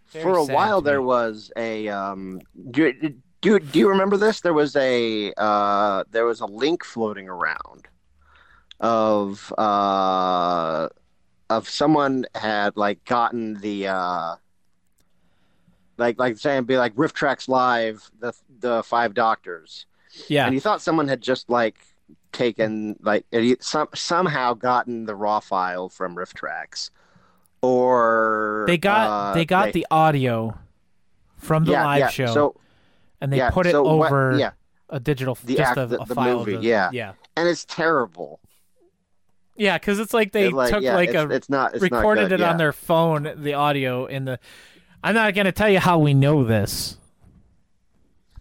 for 0.07 0.37
a 0.37 0.45
while 0.45 0.81
there 0.81 1.03
was 1.03 1.53
a 1.57 1.89
um. 1.89 2.41
Do, 2.71 2.93
do 3.41 3.59
do 3.59 3.79
you 3.79 3.89
remember 3.91 4.17
this? 4.17 4.41
There 4.41 4.55
was 4.55 4.75
a 4.77 5.33
uh 5.37 6.05
there 6.11 6.25
was 6.25 6.41
a 6.41 6.47
link 6.47 6.85
floating 6.85 7.29
around 7.29 7.89
of 8.81 9.53
uh 9.59 10.89
of 11.51 11.69
someone 11.69 12.27
had 12.35 12.77
like 12.77 13.05
gotten 13.05 13.55
the 13.61 13.89
uh 13.89 14.35
like 15.97 16.19
like 16.19 16.39
saying 16.39 16.65
be 16.65 16.77
like 16.77 16.95
RiffTrax 16.95 17.49
live 17.49 18.11
the 18.19 18.33
the 18.61 18.83
five 18.83 19.15
doctors 19.15 19.87
yeah 20.29 20.47
and 20.47 20.55
you 20.55 20.61
thought 20.61 20.81
someone 20.81 21.07
had 21.07 21.21
just 21.21 21.49
like 21.49 21.77
taken 22.35 22.97
like 23.01 23.25
some, 23.61 23.89
somehow 23.95 24.53
gotten 24.53 25.07
the 25.07 25.15
raw 25.15 25.41
file 25.41 25.89
from 25.89 26.15
RiffTrax 26.15 26.91
or 27.63 28.65
they 28.67 28.77
got 28.77 29.07
uh, 29.31 29.35
they 29.35 29.45
got 29.47 29.73
the 29.73 29.87
audio 29.91 30.59
from 31.39 31.65
the 31.65 31.73
yeah, 31.73 31.85
live 31.85 31.99
yeah. 32.01 32.09
show 32.09 32.27
so 32.27 32.57
and 33.21 33.33
they 33.33 33.39
yeah, 33.39 33.51
put 33.51 33.67
it 33.67 33.73
so 33.73 33.83
what- 33.83 34.07
over 34.09 34.37
yeah 34.39 34.51
a 34.91 35.01
digital 35.01 35.37
The 35.45 35.57
just 35.57 35.71
act- 35.71 35.79
a, 35.79 35.87
the- 35.87 36.03
a 36.03 36.07
the 36.07 36.15
file 36.15 36.39
movie, 36.45 36.59
yeah. 36.67 36.91
yeah 36.93 37.13
and 37.37 37.49
it's 37.49 37.65
terrible 37.65 38.39
Yeah, 39.57 39.79
because 39.79 39.99
it's 39.99 40.13
like 40.13 40.33
they 40.33 40.49
It, 40.49 40.53
like, 40.53 40.71
took 40.73 40.83
like 40.85 41.09
it's, 41.11 41.17
a 41.17 41.31
it's 41.31 41.49
not 41.49 41.75
it's 41.75 41.83
not 41.83 41.93
recorded 41.93 42.29
good, 42.29 42.41
it 42.41 42.45
on 42.45 42.57
their 42.59 42.73
phone, 42.73 43.33
the 43.37 43.55
audio 43.55 44.05
in 44.07 44.25
the. 44.25 44.39
I'm 45.03 45.15
not 45.15 45.33
gonna 45.35 45.53
tell 45.53 45.71
you 45.71 45.79
how 45.79 45.99
we 46.01 46.13
know 46.13 46.43
this, 46.45 46.99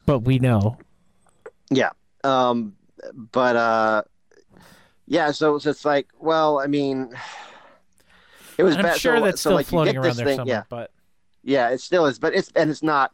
but 0.05 0.19
we 0.19 0.39
know. 0.39 0.77
Yeah. 1.69 1.91
Um, 2.23 2.75
but 3.13 3.55
uh, 3.55 4.03
yeah. 5.07 5.31
So 5.31 5.55
it's 5.55 5.63
just 5.63 5.85
like, 5.85 6.07
well, 6.19 6.59
I 6.59 6.67
mean, 6.67 7.13
it 8.57 8.63
was 8.63 8.75
I'm 8.75 8.83
bad. 8.83 8.97
sure 8.97 9.17
so, 9.17 9.23
that's 9.23 9.41
so 9.41 9.49
still 9.49 9.55
like 9.55 9.65
floating 9.67 9.97
around 9.97 10.15
there 10.15 10.25
thing, 10.25 10.37
somewhere, 10.37 10.55
yeah, 10.55 10.63
but 10.69 10.91
yeah, 11.43 11.69
it 11.69 11.81
still 11.81 12.05
is, 12.05 12.19
but 12.19 12.33
it's 12.33 12.51
and 12.55 12.69
it's 12.69 12.83
not, 12.83 13.11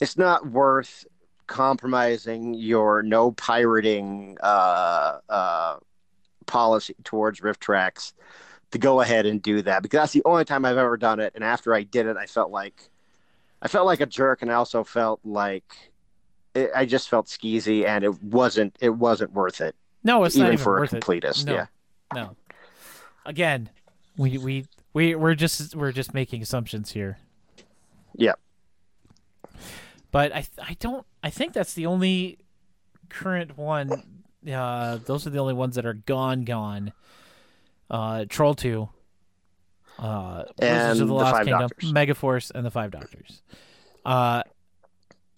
it's 0.00 0.16
not 0.16 0.46
worth 0.46 1.06
compromising 1.46 2.54
your 2.54 3.02
no 3.02 3.30
pirating 3.32 4.34
uh 4.42 5.18
uh 5.28 5.76
policy 6.46 6.94
towards 7.04 7.40
RiffTrax 7.40 8.14
to 8.70 8.78
go 8.78 9.00
ahead 9.00 9.26
and 9.26 9.42
do 9.42 9.62
that 9.62 9.82
because 9.82 9.98
that's 9.98 10.12
the 10.12 10.22
only 10.24 10.44
time 10.44 10.64
I've 10.64 10.78
ever 10.78 10.96
done 10.96 11.20
it. 11.20 11.32
And 11.34 11.44
after 11.44 11.74
I 11.74 11.82
did 11.82 12.06
it, 12.06 12.16
I 12.16 12.26
felt 12.26 12.50
like 12.50 12.90
I 13.62 13.68
felt 13.68 13.86
like 13.86 14.00
a 14.00 14.06
jerk, 14.06 14.42
and 14.42 14.50
I 14.50 14.54
also 14.54 14.84
felt 14.84 15.20
like 15.24 15.92
it, 16.54 16.70
I 16.74 16.84
just 16.86 17.08
felt 17.08 17.26
skeezy, 17.26 17.84
and 17.86 18.04
it 18.04 18.22
wasn't 18.22 18.76
it 18.80 18.90
wasn't 18.90 19.32
worth 19.32 19.60
it, 19.60 19.74
no, 20.02 20.24
it's 20.24 20.36
not 20.36 20.44
even 20.44 20.54
even 20.54 20.64
for 20.64 20.76
a 20.76 20.80
worth 20.80 20.94
it. 20.94 21.02
completist. 21.04 21.46
No. 21.46 21.54
Yeah, 21.54 21.66
No. 22.14 22.36
Again, 23.26 23.70
we 24.16 24.38
we 24.38 24.66
we 24.92 25.14
we're 25.14 25.34
just 25.34 25.74
we're 25.74 25.92
just 25.92 26.12
making 26.14 26.42
assumptions 26.42 26.92
here. 26.92 27.18
yeah, 28.14 28.34
But 30.10 30.34
I 30.34 30.46
I 30.62 30.76
don't 30.78 31.06
I 31.22 31.30
think 31.30 31.52
that's 31.52 31.74
the 31.74 31.86
only 31.86 32.38
current 33.08 33.56
one. 33.56 34.22
Uh, 34.50 34.98
those 35.06 35.26
are 35.26 35.30
the 35.30 35.38
only 35.38 35.54
ones 35.54 35.74
that 35.76 35.86
are 35.86 35.94
gone 35.94 36.44
gone. 36.44 36.92
Uh, 37.90 38.24
Troll 38.28 38.54
two. 38.54 38.88
Uh, 39.98 40.44
Wizards 40.58 40.60
And 40.60 40.90
of 40.92 40.98
the 40.98 41.04
the 41.06 41.14
Lost 41.14 41.32
Five 41.32 41.46
Kingdom, 41.46 41.60
Doctors. 41.68 41.92
Megaforce, 41.92 42.50
and 42.54 42.66
the 42.66 42.70
Five 42.70 42.90
Doctors. 42.90 43.42
Uh, 44.04 44.42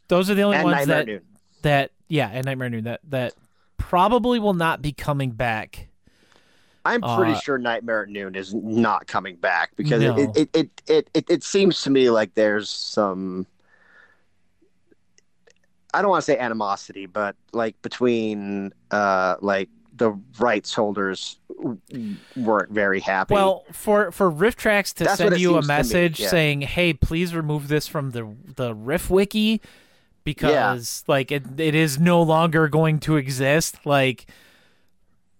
those 0.08 0.30
are 0.30 0.34
the 0.34 0.42
only 0.42 0.56
and 0.58 0.64
ones 0.64 0.76
Nightmare 0.86 0.96
that 0.98 1.06
Noon. 1.06 1.22
that 1.62 1.90
yeah, 2.08 2.30
and 2.32 2.44
Nightmare 2.46 2.70
Noon 2.70 2.84
that 2.84 3.00
that 3.08 3.34
probably 3.76 4.38
will 4.38 4.54
not 4.54 4.82
be 4.82 4.92
coming 4.92 5.30
back. 5.30 5.88
I'm 6.84 7.00
pretty 7.00 7.32
uh, 7.32 7.40
sure 7.40 7.58
Nightmare 7.58 8.04
at 8.04 8.08
Noon 8.08 8.36
is 8.36 8.54
not 8.54 9.08
coming 9.08 9.36
back 9.36 9.72
because 9.76 10.00
No. 10.02 10.16
it, 10.16 10.30
it, 10.36 10.50
it, 10.54 10.82
it, 10.86 11.10
it, 11.14 11.24
it 11.28 11.42
seems 11.42 11.82
to 11.82 11.90
me 11.90 12.10
like 12.10 12.34
there's 12.34 12.70
some 12.70 13.46
I 15.92 16.02
don't 16.02 16.10
want 16.10 16.22
to 16.24 16.26
say 16.26 16.38
animosity, 16.38 17.06
but 17.06 17.36
like 17.52 17.80
between 17.82 18.72
uh 18.90 19.36
like 19.40 19.68
the 19.96 20.12
rights 20.38 20.74
holders 20.74 21.38
weren't 22.36 22.70
very 22.70 23.00
happy. 23.00 23.34
Well, 23.34 23.64
for 23.72 24.12
for 24.12 24.30
RiffTrax 24.30 24.94
to 24.94 25.04
That's 25.04 25.16
send 25.16 25.40
you 25.40 25.56
a 25.56 25.62
to 25.62 25.62
me, 25.62 25.66
message 25.68 26.20
yeah. 26.20 26.28
saying, 26.28 26.60
"Hey, 26.62 26.92
please 26.92 27.34
remove 27.34 27.68
this 27.68 27.88
from 27.88 28.10
the 28.10 28.32
the 28.56 28.74
Riff 28.74 29.10
wiki 29.10 29.60
because 30.26 31.02
like 31.06 31.32
it, 31.32 31.58
it 31.58 31.74
is 31.74 31.98
no 31.98 32.20
longer 32.20 32.68
going 32.68 32.98
to 33.00 33.16
exist." 33.16 33.86
Like 33.86 34.26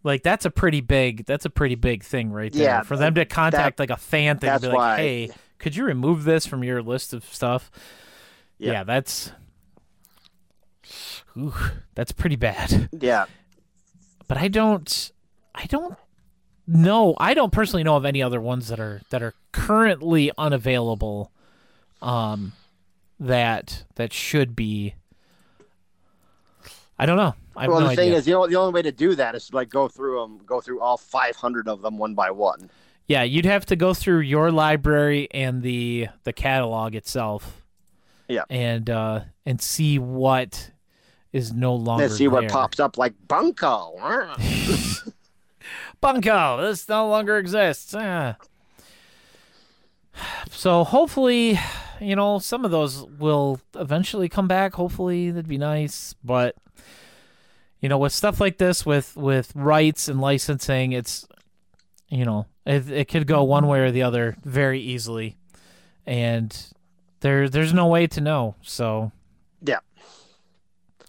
like 0.03 0.23
that's 0.23 0.45
a 0.47 0.51
pretty 0.51 0.81
big 0.81 1.27
that's 1.27 1.45
a 1.45 1.51
pretty 1.51 1.75
big 1.75 2.03
thing 2.03 2.33
right 2.33 2.51
there. 2.53 2.63
Yeah, 2.63 2.83
for 2.83 2.97
them 2.97 3.15
to 3.17 3.25
contact 3.27 3.79
like 3.79 3.91
a 3.91 3.97
fan 3.99 4.39
thing 4.39 4.49
and 4.49 4.61
be 4.63 4.69
like, 4.69 4.77
why- 4.77 4.97
"Hey, 4.97 5.31
could 5.59 5.77
you 5.77 5.85
remove 5.85 6.25
this 6.25 6.47
from 6.47 6.65
your 6.65 6.81
list 6.83 7.13
of 7.13 7.25
stuff?" 7.27 7.71
Yeah. 8.59 8.73
Yeah, 8.73 8.85
that's 8.85 9.33
Ooh, 11.37 11.53
that's 11.95 12.13
pretty 12.13 12.37
bad. 12.37 12.89
yeah, 13.01 13.27
but 14.29 14.39
I 14.39 14.49
don't 14.49 15.13
I 15.55 15.67
don't 15.67 15.97
know. 16.67 17.15
I 17.19 17.35
don't 17.35 17.53
personally 17.53 17.85
know 17.85 17.97
of 17.97 18.05
any 18.05 18.23
other 18.23 18.41
ones 18.41 18.69
that 18.69 18.81
are 18.81 19.03
that 19.11 19.23
are 19.23 19.35
currently 19.53 20.31
unavailable 20.39 21.33
um 22.03 22.53
that 23.19 23.85
that 23.95 24.13
should 24.13 24.55
be 24.55 24.95
I 26.99 27.07
don't 27.07 27.17
know. 27.17 27.35
I 27.55 27.69
well, 27.69 27.81
no 27.81 27.89
the 27.89 27.97
thing 27.97 28.13
is, 28.13 28.25
the 28.25 28.35
only, 28.35 28.51
the 28.51 28.57
only 28.57 28.73
way 28.73 28.83
to 28.83 28.93
do 28.93 29.15
that 29.15 29.35
is 29.35 29.49
to 29.49 29.57
like 29.57 29.69
go 29.69 29.89
through 29.89 30.21
them, 30.21 30.41
go 30.47 30.61
through 30.61 30.81
all 30.81 30.97
500 30.97 31.69
of 31.69 31.83
them 31.83 31.99
one 31.99 32.15
by 32.15 32.31
one. 32.31 32.71
yeah, 33.07 33.23
you'd 33.23 33.45
have 33.45 33.67
to 33.67 33.77
go 33.77 33.95
through 33.95 34.21
your 34.21 34.51
library 34.51 35.29
and 35.31 35.63
the 35.63 36.09
the 36.25 36.33
catalog 36.33 36.95
itself. 36.95 37.63
Yeah. 38.29 38.45
And 38.51 38.91
uh 38.91 39.21
and 39.45 39.61
see 39.61 39.99
what 39.99 40.71
is 41.33 41.53
no 41.53 41.75
longer 41.75 42.05
And 42.05 42.13
see 42.13 42.29
what 42.29 42.49
pops 42.49 42.81
up 42.81 42.99
like 42.99 43.15
Bunko. 43.29 43.97
Bunko, 46.01 46.63
this 46.63 46.89
no 46.89 47.09
longer 47.09 47.39
exists. 47.39 47.95
Ah. 47.95 48.37
So 50.51 50.85
hopefully, 50.85 51.59
you 52.01 52.17
know, 52.17 52.39
some 52.39 52.65
of 52.65 52.71
those 52.71 53.03
will 53.19 53.61
eventually 53.75 54.29
come 54.29 54.49
back. 54.49 54.75
Hopefully, 54.75 55.31
that'd 55.31 55.49
be 55.49 55.59
nice. 55.59 56.15
But 56.25 56.57
you 57.81 57.89
know, 57.89 57.99
with 57.99 58.13
stuff 58.13 58.41
like 58.41 58.59
this, 58.59 58.85
with 58.87 59.17
with 59.17 59.53
rights 59.55 60.09
and 60.09 60.21
licensing, 60.21 60.93
it's 60.93 61.27
you 62.09 62.25
know, 62.25 62.47
it 62.65 62.91
it 62.91 63.09
could 63.09 63.27
go 63.27 63.43
one 63.45 63.67
way 63.67 63.81
or 63.81 63.91
the 63.91 64.03
other 64.03 64.37
very 64.45 64.81
easily, 64.81 65.37
and 66.07 66.57
there 67.21 67.49
there's 67.49 67.73
no 67.75 67.87
way 67.89 68.07
to 68.07 68.21
know. 68.21 68.55
So 68.63 69.13
Yeah. 69.63 69.79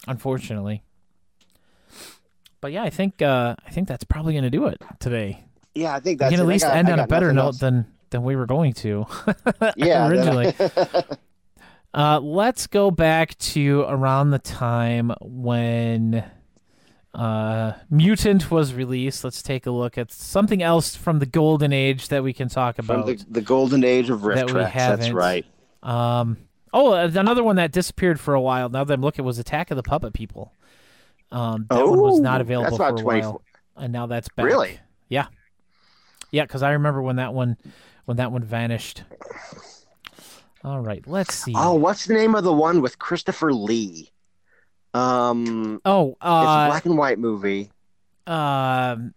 unfortunately. 0.08 0.84
But 2.60 2.72
yeah, 2.72 2.84
I 2.84 2.90
think 2.90 3.22
uh, 3.22 3.56
I 3.66 3.70
think 3.72 3.88
that's 3.88 4.04
probably 4.04 4.34
gonna 4.34 4.50
do 4.50 4.66
it 4.68 4.82
today. 5.00 5.44
yeah, 5.76 5.94
I 5.94 6.00
think 6.00 6.20
We 6.20 6.24
that's 6.24 6.32
can 6.32 6.40
it. 6.40 6.44
at 6.44 6.48
least 6.50 6.66
got- 6.66 6.76
end 6.76 6.90
on 6.90 7.00
a 7.00 7.08
better 7.08 7.32
note 7.32 7.44
else. 7.46 7.58
than 7.60 7.86
than 8.10 8.24
we 8.24 8.36
were 8.36 8.46
going 8.46 8.74
to. 8.74 9.06
yeah, 9.76 10.08
originally. 10.08 10.54
uh, 11.94 12.20
let's 12.20 12.68
go 12.68 12.92
back 12.92 13.38
to 13.40 13.82
around 13.88 14.32
the 14.32 14.40
time 14.40 15.12
when 15.22 16.24
uh, 17.14 17.74
Mutant 17.90 18.52
was 18.52 18.74
released. 18.74 19.24
Let's 19.24 19.42
take 19.42 19.66
a 19.66 19.72
look 19.72 19.98
at 19.98 20.12
something 20.12 20.62
else 20.62 20.96
from 20.96 21.20
the 21.20 21.26
golden 21.26 21.74
age 21.74 22.10
that 22.10 22.24
we 22.24 22.34
can 22.34 22.50
talk 22.50 22.76
From 22.76 22.86
about. 22.90 23.06
the, 23.08 23.26
the 23.30 23.42
golden 23.42 23.84
age 23.84 24.10
of 24.10 24.24
riff 24.24 24.36
that 24.38 24.46
we 24.48 24.52
tracks. 24.54 24.74
That's 24.76 25.06
haven't. 25.06 25.16
right. 25.16 25.46
Um, 25.84 26.38
oh, 26.74 26.94
another 26.94 27.44
one 27.44 27.56
that 27.56 27.72
disappeared 27.72 28.20
for 28.20 28.34
a 28.34 28.42
while. 28.42 28.70
Now 28.70 28.84
that 28.84 28.94
I'm 28.94 29.02
looking, 29.02 29.26
was 29.26 29.40
Attack 29.40 29.72
of 29.72 29.78
the 29.78 29.84
Puppet 29.84 30.14
People. 30.14 30.52
Um, 31.32 31.66
that 31.70 31.86
one 31.88 32.00
was 32.00 32.20
not 32.20 32.40
Oh, 32.40 32.42
available 32.42 32.78
that's 32.78 32.90
for 32.90 33.00
a 33.00 33.02
24 33.04 33.32
while, 33.32 33.42
and 33.76 33.92
now 33.92 34.06
that's 34.06 34.30
back. 34.30 34.46
Really? 34.46 34.80
Yeah, 35.10 35.28
yeah. 36.32 36.44
Because 36.44 36.64
I 36.64 36.72
remember 36.72 37.02
when 37.02 37.18
that 37.18 37.34
one 37.34 37.58
when 38.08 38.16
that 38.18 38.32
one 38.32 38.42
vanished. 38.44 39.04
All 40.64 40.80
right, 40.80 41.06
let's 41.06 41.36
see. 41.36 41.54
Oh, 41.56 41.76
what's 41.76 42.06
the 42.06 42.14
name 42.14 42.36
of 42.36 42.44
the 42.46 42.54
one 42.54 42.82
with 42.82 42.98
Christopher 42.98 43.52
Lee? 43.54 44.12
Um, 44.94 45.82
Oh, 45.84 46.12
it's 46.12 46.18
a 46.22 46.26
uh, 46.26 46.68
black 46.70 46.86
and 46.86 46.98
white 46.98 47.20
movie. 47.20 47.70
um, 48.26 49.14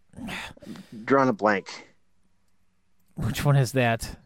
Drawn 1.04 1.28
a 1.28 1.32
blank, 1.32 1.88
which 3.14 3.44
one 3.44 3.56
is 3.56 3.72
that? 3.72 4.16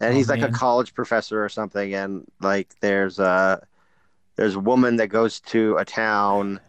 and 0.00 0.12
Oh, 0.12 0.16
he's 0.16 0.28
like 0.28 0.40
man. 0.40 0.50
a 0.50 0.52
college 0.52 0.94
professor 0.94 1.42
or 1.42 1.48
something. 1.48 1.94
And 1.94 2.26
like, 2.40 2.74
there's 2.80 3.20
a 3.20 3.62
there's 4.34 4.56
a 4.56 4.60
woman 4.60 4.96
that 4.96 5.08
goes 5.08 5.38
to 5.40 5.76
a 5.76 5.84
town, 5.84 6.60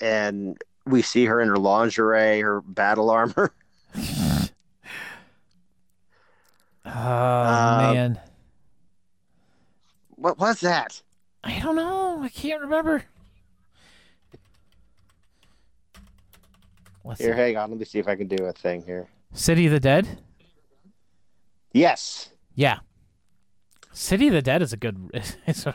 and 0.00 0.58
we 0.86 1.02
see 1.02 1.24
her 1.26 1.40
in 1.40 1.48
her 1.48 1.56
lingerie, 1.56 2.40
her 2.40 2.60
battle 2.62 3.10
armor. 3.10 3.54
Oh 6.94 6.98
Uh, 6.98 7.90
man, 7.94 8.20
what 10.10 10.38
was 10.38 10.60
that? 10.60 11.00
I 11.44 11.58
don't 11.60 11.76
know. 11.76 12.22
I 12.22 12.28
can't 12.28 12.60
remember. 12.60 13.04
Let's 17.04 17.20
Here, 17.20 17.32
see. 17.34 17.38
hang 17.40 17.56
on. 17.56 17.70
Let 17.70 17.78
me 17.78 17.84
see 17.84 17.98
if 17.98 18.06
I 18.06 18.14
can 18.14 18.28
do 18.28 18.44
a 18.44 18.52
thing 18.52 18.82
here. 18.84 19.08
City 19.32 19.66
of 19.66 19.72
the 19.72 19.80
Dead. 19.80 20.20
Yes. 21.72 22.30
Yeah, 22.54 22.80
City 23.92 24.28
of 24.28 24.34
the 24.34 24.42
Dead 24.42 24.62
is 24.62 24.72
a 24.72 24.76
good. 24.76 25.10
It's 25.46 25.66
a, 25.66 25.74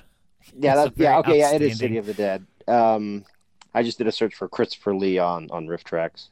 Yeah, 0.58 0.86
It's 0.86 0.98
a 0.98 1.02
yeah, 1.02 1.18
okay, 1.20 1.40
yeah, 1.40 1.52
it 1.54 1.62
is 1.62 1.80
City 1.80 1.98
of 1.98 2.06
the 2.06 2.14
Dead. 2.14 2.46
Um, 2.68 3.26
I 3.74 3.84
just 3.84 3.98
did 3.98 4.08
a 4.08 4.12
search 4.12 4.36
for 4.36 4.48
Christopher 4.48 4.96
Lee 4.96 5.18
on 5.18 5.50
on 5.52 5.68
RiffTrax. 5.68 6.30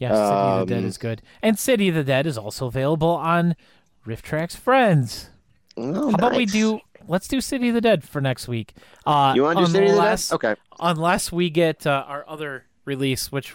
Yeah, 0.00 0.08
City 0.14 0.20
of 0.62 0.68
the 0.68 0.74
Dead 0.74 0.82
Um, 0.82 0.88
is 0.88 0.98
good, 0.98 1.22
and 1.42 1.58
City 1.58 1.88
of 1.90 1.94
the 1.94 2.02
Dead 2.02 2.26
is 2.26 2.36
also 2.38 2.66
available 2.66 3.10
on 3.10 3.54
RiffTrax 4.06 4.56
Friends. 4.56 5.28
Oh, 5.76 6.08
How 6.10 6.14
about 6.14 6.34
we 6.36 6.46
do? 6.46 6.80
Let's 7.06 7.28
do 7.28 7.40
City 7.40 7.68
of 7.68 7.74
the 7.74 7.80
Dead 7.80 8.02
for 8.02 8.20
next 8.20 8.48
week. 8.48 8.72
Uh, 9.06 9.32
You 9.36 9.42
want 9.42 9.58
to 9.58 9.66
do 9.66 9.70
City 9.70 9.86
of 9.90 9.96
the 9.96 10.00
Dead? 10.02 10.20
Okay, 10.32 10.54
Unless 10.80 11.30
we 11.32 11.50
get 11.50 11.86
uh, 11.86 12.04
our 12.08 12.24
other 12.26 12.64
release, 12.86 13.30
which 13.30 13.54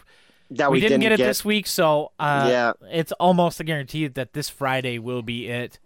that 0.52 0.70
we, 0.70 0.78
we, 0.78 0.82
didn't, 0.82 1.00
get 1.02 1.12
it 1.14 1.18
this 1.18 1.44
week, 1.44 1.66
so 1.66 2.12
uh, 2.20 2.48
Yeah. 2.48 2.74
it's 2.92 3.12
almost 3.14 3.60
a 3.60 3.64
guarantee 3.64 4.06
that 4.08 4.34
this 4.34 4.48
Friday 4.48 5.00
will 5.00 5.24
be 5.24 5.48
it. 5.48 5.80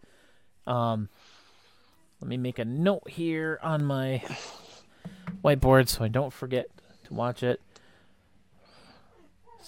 Um, 0.68 1.07
let 2.22 2.27
me 2.27 2.36
make 2.36 2.60
a 2.60 2.65
note 2.65 3.10
here 3.10 3.60
on 3.64 3.86
my 3.86 4.22
whiteboard 5.44 5.88
so 5.88 6.03
I 6.03 6.10
don't 6.10 6.34
forget 6.34 6.68
to 7.06 7.14
watch 7.14 7.44
it. 7.44 7.61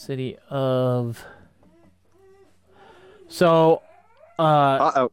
City 0.01 0.37
of. 0.49 1.23
So, 3.27 3.81
uh, 4.39 4.41
Uh 4.41 4.91
oh. 4.95 5.11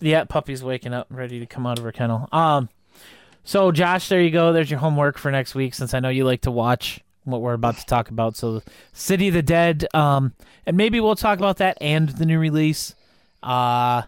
yeah, 0.00 0.24
puppy's 0.24 0.62
waking 0.62 0.94
up, 0.94 1.08
ready 1.10 1.40
to 1.40 1.46
come 1.46 1.66
out 1.66 1.78
of 1.78 1.84
her 1.84 1.92
kennel. 1.92 2.28
Um, 2.32 2.68
so 3.44 3.72
Josh, 3.72 4.08
there 4.08 4.20
you 4.22 4.30
go. 4.30 4.52
There's 4.52 4.70
your 4.70 4.80
homework 4.80 5.18
for 5.18 5.30
next 5.30 5.54
week, 5.54 5.74
since 5.74 5.92
I 5.92 6.00
know 6.00 6.08
you 6.08 6.24
like 6.24 6.42
to 6.42 6.50
watch 6.50 7.00
what 7.24 7.40
we're 7.42 7.52
about 7.54 7.76
to 7.78 7.86
talk 7.86 8.10
about. 8.10 8.36
So, 8.36 8.62
City 8.92 9.28
of 9.28 9.34
the 9.34 9.42
Dead. 9.42 9.86
Um, 9.92 10.34
and 10.64 10.76
maybe 10.76 11.00
we'll 11.00 11.16
talk 11.16 11.38
about 11.38 11.58
that 11.58 11.76
and 11.80 12.08
the 12.08 12.24
new 12.24 12.38
release. 12.38 12.94
Uh, 13.42 14.02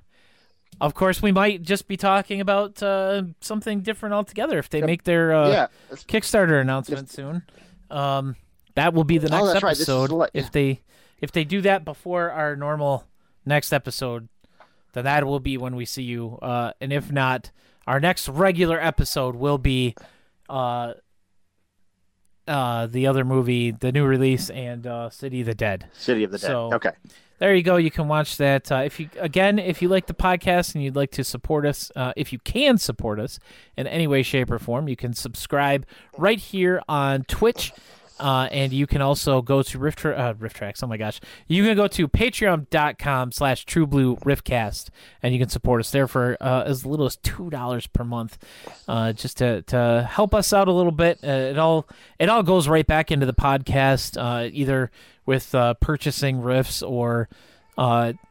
of 0.81 0.95
course, 0.95 1.21
we 1.21 1.33
might 1.33 1.63
just 1.63 1.89
be 1.89 1.97
talking 1.97 2.41
about 2.41 2.83
uh, 2.83 3.25
something 3.41 3.81
different 3.81 4.15
altogether 4.15 4.59
if 4.59 4.71
they 4.71 4.81
make 4.81 5.05
their 5.05 5.35
uh, 5.35 5.51
yeah. 5.51 5.67
Kickstarter 5.93 6.61
announcement 6.61 7.11
soon. 7.11 7.43
Um, 7.91 8.37
that 8.81 8.95
will 8.95 9.05
be 9.05 9.19
the 9.19 9.29
Oh, 9.35 9.45
next 9.53 9.63
right. 9.63 9.71
This 9.77 9.81
episode. 9.89 10.11
li- 10.11 10.29
If 10.35 10.51
they 10.51 10.81
if 11.21 11.31
they 11.33 11.45
do 11.45 11.61
that 11.61 11.85
before 11.85 12.31
our 12.31 12.57
normal 12.57 13.05
next 13.47 13.73
episode, 13.73 14.29
then 14.95 15.05
that 15.05 15.25
will 15.27 15.39
be 15.41 15.57
when 15.57 15.77
we 15.77 15.85
see 15.85 16.03
you. 16.03 16.39
Uh, 16.43 16.73
and 16.81 16.93
if 16.93 17.13
not, 17.13 17.51
our 17.87 18.01
next 18.01 18.29
regular 18.29 18.81
episode 18.83 19.37
will 19.37 19.59
be 19.59 19.95
uh, 20.49 20.95
uh, 22.49 22.87
the 22.87 23.07
other 23.07 23.25
movie, 23.25 23.71
the 23.71 23.93
new 23.93 24.05
release, 24.05 24.51
and 24.51 24.87
uh, 24.87 25.11
City 25.11 25.41
of 25.41 25.47
the 25.47 25.55
Dead. 25.55 25.87
City 25.93 26.25
of 26.25 26.31
the 26.33 26.39
Dead. 26.39 26.47
So- 26.47 26.73
okay. 26.75 26.91
There 27.39 27.55
you 27.55 27.63
go. 27.63 27.77
You 27.77 27.91
can 27.91 28.07
watch 28.07 28.37
that. 28.37 28.71
Uh, 28.71 28.83
if 28.85 29.01
you 29.01 29.09
again, 29.19 29.59
if 29.59 29.81
you 29.81 29.89
like 29.89 30.05
the 30.07 30.13
podcast 30.13 30.75
and 30.75 30.85
you'd 30.85 30.95
like 30.95 31.11
to 31.13 31.25
support 31.25 31.65
us, 31.65 31.91
uh, 31.97 32.13
if 32.15 32.35
you 32.35 32.39
can 32.39 32.77
support 32.77 33.19
us 33.19 33.39
in 33.79 33.87
any 33.87 34.07
way, 34.07 34.23
shape, 34.23 34.51
or 34.51 34.59
form, 34.59 34.89
you 34.91 34.97
can 34.97 35.15
subscribe 35.15 35.87
right 36.19 36.39
here 36.39 36.83
on 36.87 37.23
Twitch. 37.25 37.73
Uh, 38.21 38.49
and 38.53 38.73
you 38.73 38.87
can 38.87 39.01
also 39.01 39.41
go 39.41 39.63
to 39.63 39.79
Rift, 39.79 40.05
uh, 40.05 40.35
RiffTrax. 40.35 40.83
Oh 40.83 40.87
my 40.87 40.99
gosh. 40.99 41.21
You 41.49 41.65
can 41.65 41.75
go 41.75 41.89
to 41.89 42.07
patreon.com 42.07 43.33
slash 43.33 43.65
True 43.65 43.87
Blue 43.87 44.17
Riffcast 44.17 44.91
and 45.23 45.33
you 45.33 45.41
can 45.41 45.49
support 45.49 45.81
us 45.81 45.91
there 45.91 46.07
for 46.07 46.37
uh, 46.41 46.65
as 46.65 46.85
little 46.85 47.07
as 47.07 47.17
$2 47.17 47.93
per 47.93 48.05
month 48.05 48.39
uh, 48.87 49.15
just 49.15 49.39
to, 49.39 49.63
to 49.63 50.07
help 50.09 50.35
us 50.35 50.53
out 50.53 50.69
a 50.69 50.73
little 50.73 50.93
bit. 50.93 51.19
Uh, 51.25 51.29
it 51.31 51.59
all 51.59 51.89
it 52.19 52.29
all 52.29 52.43
goes 52.43 52.69
right 52.69 52.87
back 52.87 53.11
into 53.11 53.25
the 53.25 53.33
podcast, 53.33 54.21
uh, 54.21 54.51
either 54.53 54.91
with 55.25 55.55
purchasing 55.81 56.43
riffs 56.43 56.87
or 56.87 57.29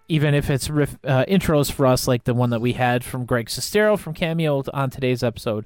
even 0.07 0.35
if 0.35 0.49
it's 0.49 0.69
riff, 0.69 1.01
intros 1.01 1.71
for 1.71 1.87
us, 1.87 2.07
like 2.07 2.25
the 2.25 2.33
one 2.33 2.51
that 2.51 2.61
we 2.61 2.73
had 2.73 3.03
from 3.03 3.25
Greg 3.25 3.47
Sestero 3.47 3.97
from 3.97 4.13
Cameo 4.13 4.63
on 4.73 4.89
today's 4.91 5.23
episode. 5.23 5.65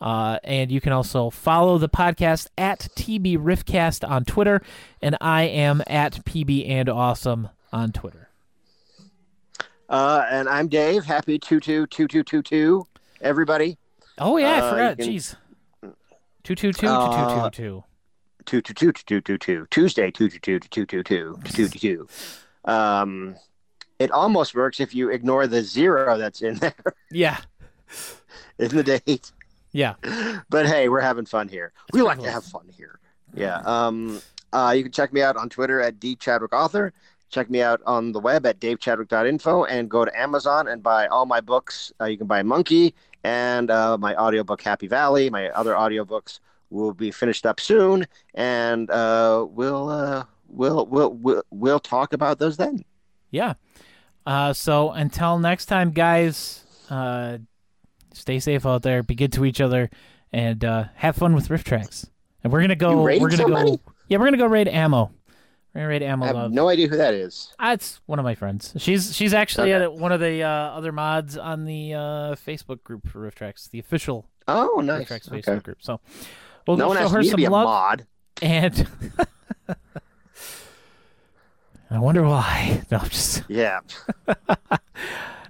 Uh, 0.00 0.38
and 0.44 0.70
you 0.70 0.80
can 0.80 0.92
also 0.92 1.30
follow 1.30 1.78
the 1.78 1.88
podcast 1.88 2.48
at 2.58 2.80
TB 2.96 3.38
Riffcast 3.38 4.08
on 4.08 4.24
Twitter, 4.24 4.60
and 5.00 5.16
I 5.20 5.44
am 5.44 5.82
at 5.86 6.24
PB 6.24 6.68
and 6.68 6.88
Awesome 6.88 7.48
on 7.72 7.92
Twitter. 7.92 8.28
Uh, 9.88 10.24
and 10.30 10.48
I'm 10.48 10.68
Dave. 10.68 11.04
Happy 11.04 11.38
two 11.38 11.60
two 11.60 11.86
two 11.86 12.08
two 12.08 12.22
two 12.24 12.42
two. 12.42 12.86
Everybody. 13.20 13.78
Oh 14.18 14.36
yeah, 14.36 14.52
I 14.54 14.58
Uh, 14.60 14.70
forgot. 14.70 14.98
can- 14.98 15.08
Jeez, 15.08 15.36
two 16.42 16.54
two 16.54 16.72
two 16.72 16.72
two 16.72 16.86
two 16.86 16.88
Uh, 16.88 17.50
two. 17.50 17.84
Two 18.44 18.60
two 18.60 18.74
two 18.74 18.92
two 18.92 19.20
two 19.20 19.38
two. 19.38 19.66
Tuesday 19.70 20.10
two 20.10 20.28
two 20.28 20.38
two 20.40 20.58
two 20.60 20.86
two 20.86 21.02
two 21.02 21.38
two 21.44 21.68
two 21.68 21.78
two. 21.78 22.08
Um, 22.70 23.36
it 23.98 24.10
almost 24.10 24.54
works 24.54 24.80
if 24.80 24.94
you 24.94 25.10
ignore 25.10 25.46
the 25.46 25.62
zero 25.62 26.18
that's 26.18 26.42
in 26.42 26.56
there 26.56 26.74
Yeah, 27.10 27.38
in 28.58 28.68
the 28.68 28.82
date. 28.82 29.32
Yeah. 29.76 29.94
But 30.48 30.66
hey, 30.66 30.88
we're 30.88 31.00
having 31.00 31.26
fun 31.26 31.48
here. 31.48 31.72
we 31.92 32.02
like 32.02 32.20
to 32.20 32.30
have 32.30 32.44
fun 32.44 32.68
here. 32.76 33.00
Yeah. 33.34 33.60
Um. 33.64 34.20
Uh, 34.52 34.72
you 34.76 34.82
can 34.84 34.92
check 34.92 35.12
me 35.12 35.22
out 35.22 35.36
on 35.36 35.48
Twitter 35.48 35.80
at 35.80 36.00
d 36.00 36.16
chadwick 36.16 36.54
author. 36.54 36.92
Check 37.28 37.50
me 37.50 37.60
out 37.60 37.80
on 37.86 38.12
the 38.12 38.20
web 38.20 38.46
at 38.46 38.60
davechadwick.info 38.60 39.64
and 39.64 39.90
go 39.90 40.04
to 40.04 40.18
Amazon 40.18 40.68
and 40.68 40.82
buy 40.82 41.08
all 41.08 41.26
my 41.26 41.40
books. 41.40 41.92
Uh, 42.00 42.04
you 42.04 42.16
can 42.16 42.28
buy 42.28 42.42
Monkey 42.42 42.94
and 43.24 43.70
uh, 43.70 43.98
my 43.98 44.14
audiobook 44.14 44.62
Happy 44.62 44.86
Valley. 44.86 45.28
My 45.28 45.50
other 45.50 45.74
audiobooks 45.74 46.38
will 46.70 46.94
be 46.94 47.10
finished 47.10 47.44
up 47.44 47.58
soon, 47.58 48.06
and 48.34 48.88
uh, 48.90 49.44
we'll, 49.48 49.88
uh, 49.88 50.24
we'll 50.48 50.86
we'll 50.86 51.12
we'll 51.14 51.42
we'll 51.50 51.80
talk 51.80 52.12
about 52.12 52.38
those 52.38 52.56
then. 52.56 52.84
Yeah. 53.30 53.54
Uh, 54.24 54.52
so 54.52 54.90
until 54.92 55.38
next 55.38 55.66
time, 55.66 55.90
guys, 55.90 56.64
uh, 56.90 57.38
stay 58.20 58.38
safe 58.40 58.64
out 58.66 58.82
there, 58.82 59.02
be 59.02 59.14
good 59.14 59.32
to 59.34 59.44
each 59.44 59.60
other, 59.60 59.90
and 60.32 60.64
uh, 60.64 60.84
have 60.96 61.16
fun 61.16 61.34
with 61.34 61.48
RiffTrax. 61.48 62.08
And 62.44 62.52
we're 62.52 62.60
gonna 62.60 62.76
go. 62.76 63.02
We're 63.02 63.18
gonna 63.18 63.36
somebody? 63.36 63.70
go. 63.72 63.80
Yeah, 64.08 64.18
we're 64.18 64.26
gonna 64.26 64.36
go 64.36 64.46
raid 64.46 64.68
ammo. 64.68 65.10
We're 65.74 65.80
gonna 65.80 65.88
raid 65.88 66.02
ammo. 66.02 66.24
I 66.24 66.26
have 66.28 66.36
Love. 66.36 66.52
no 66.52 66.68
idea 66.68 66.86
who 66.88 66.96
that 66.96 67.12
is. 67.14 67.52
It's 67.60 68.00
one 68.06 68.18
of 68.18 68.24
my 68.24 68.34
friends. 68.34 68.72
She's 68.78 69.14
she's 69.14 69.34
actually 69.34 69.72
Okay. 69.74 69.84
at 69.84 69.92
one 69.94 70.12
of 70.12 70.20
the 70.20 70.42
uh, 70.42 70.48
other 70.48 70.92
mods 70.92 71.36
on 71.36 71.64
the 71.64 71.94
uh, 71.94 71.98
Facebook 72.36 72.82
group 72.84 73.08
for 73.08 73.28
RiffTrax, 73.30 73.70
the 73.70 73.78
official 73.78 74.26
Oh, 74.48 74.76
Rift 74.76 74.86
nice. 74.86 75.06
Tracks 75.08 75.28
Okay. 75.28 75.40
Facebook 75.42 75.62
group. 75.64 75.78
So 75.82 76.00
we'll 76.66 76.76
No 76.76 76.94
show 76.94 77.08
her 77.08 77.22
some 77.24 77.40
love. 77.40 77.64
mod. 77.64 78.06
And 78.42 78.86
I 81.90 81.98
wonder 81.98 82.22
why. 82.22 82.82
No, 82.90 82.98
I'm 82.98 83.08
just. 83.08 83.42
Yeah. 83.48 83.80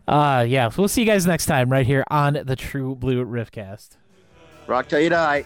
Uh, 0.07 0.45
yeah. 0.49 0.69
so 0.69 0.83
We'll 0.83 0.89
see 0.89 1.03
you 1.03 1.07
guys 1.07 1.27
next 1.27 1.47
time 1.47 1.71
right 1.71 1.87
here 1.87 2.05
on 2.11 2.39
the 2.45 2.57
True 2.57 2.95
Blue 2.95 3.25
die. 3.25 3.99
Rock 4.67 4.89
till 4.89 5.01
you 5.01 5.09
die. 5.09 5.45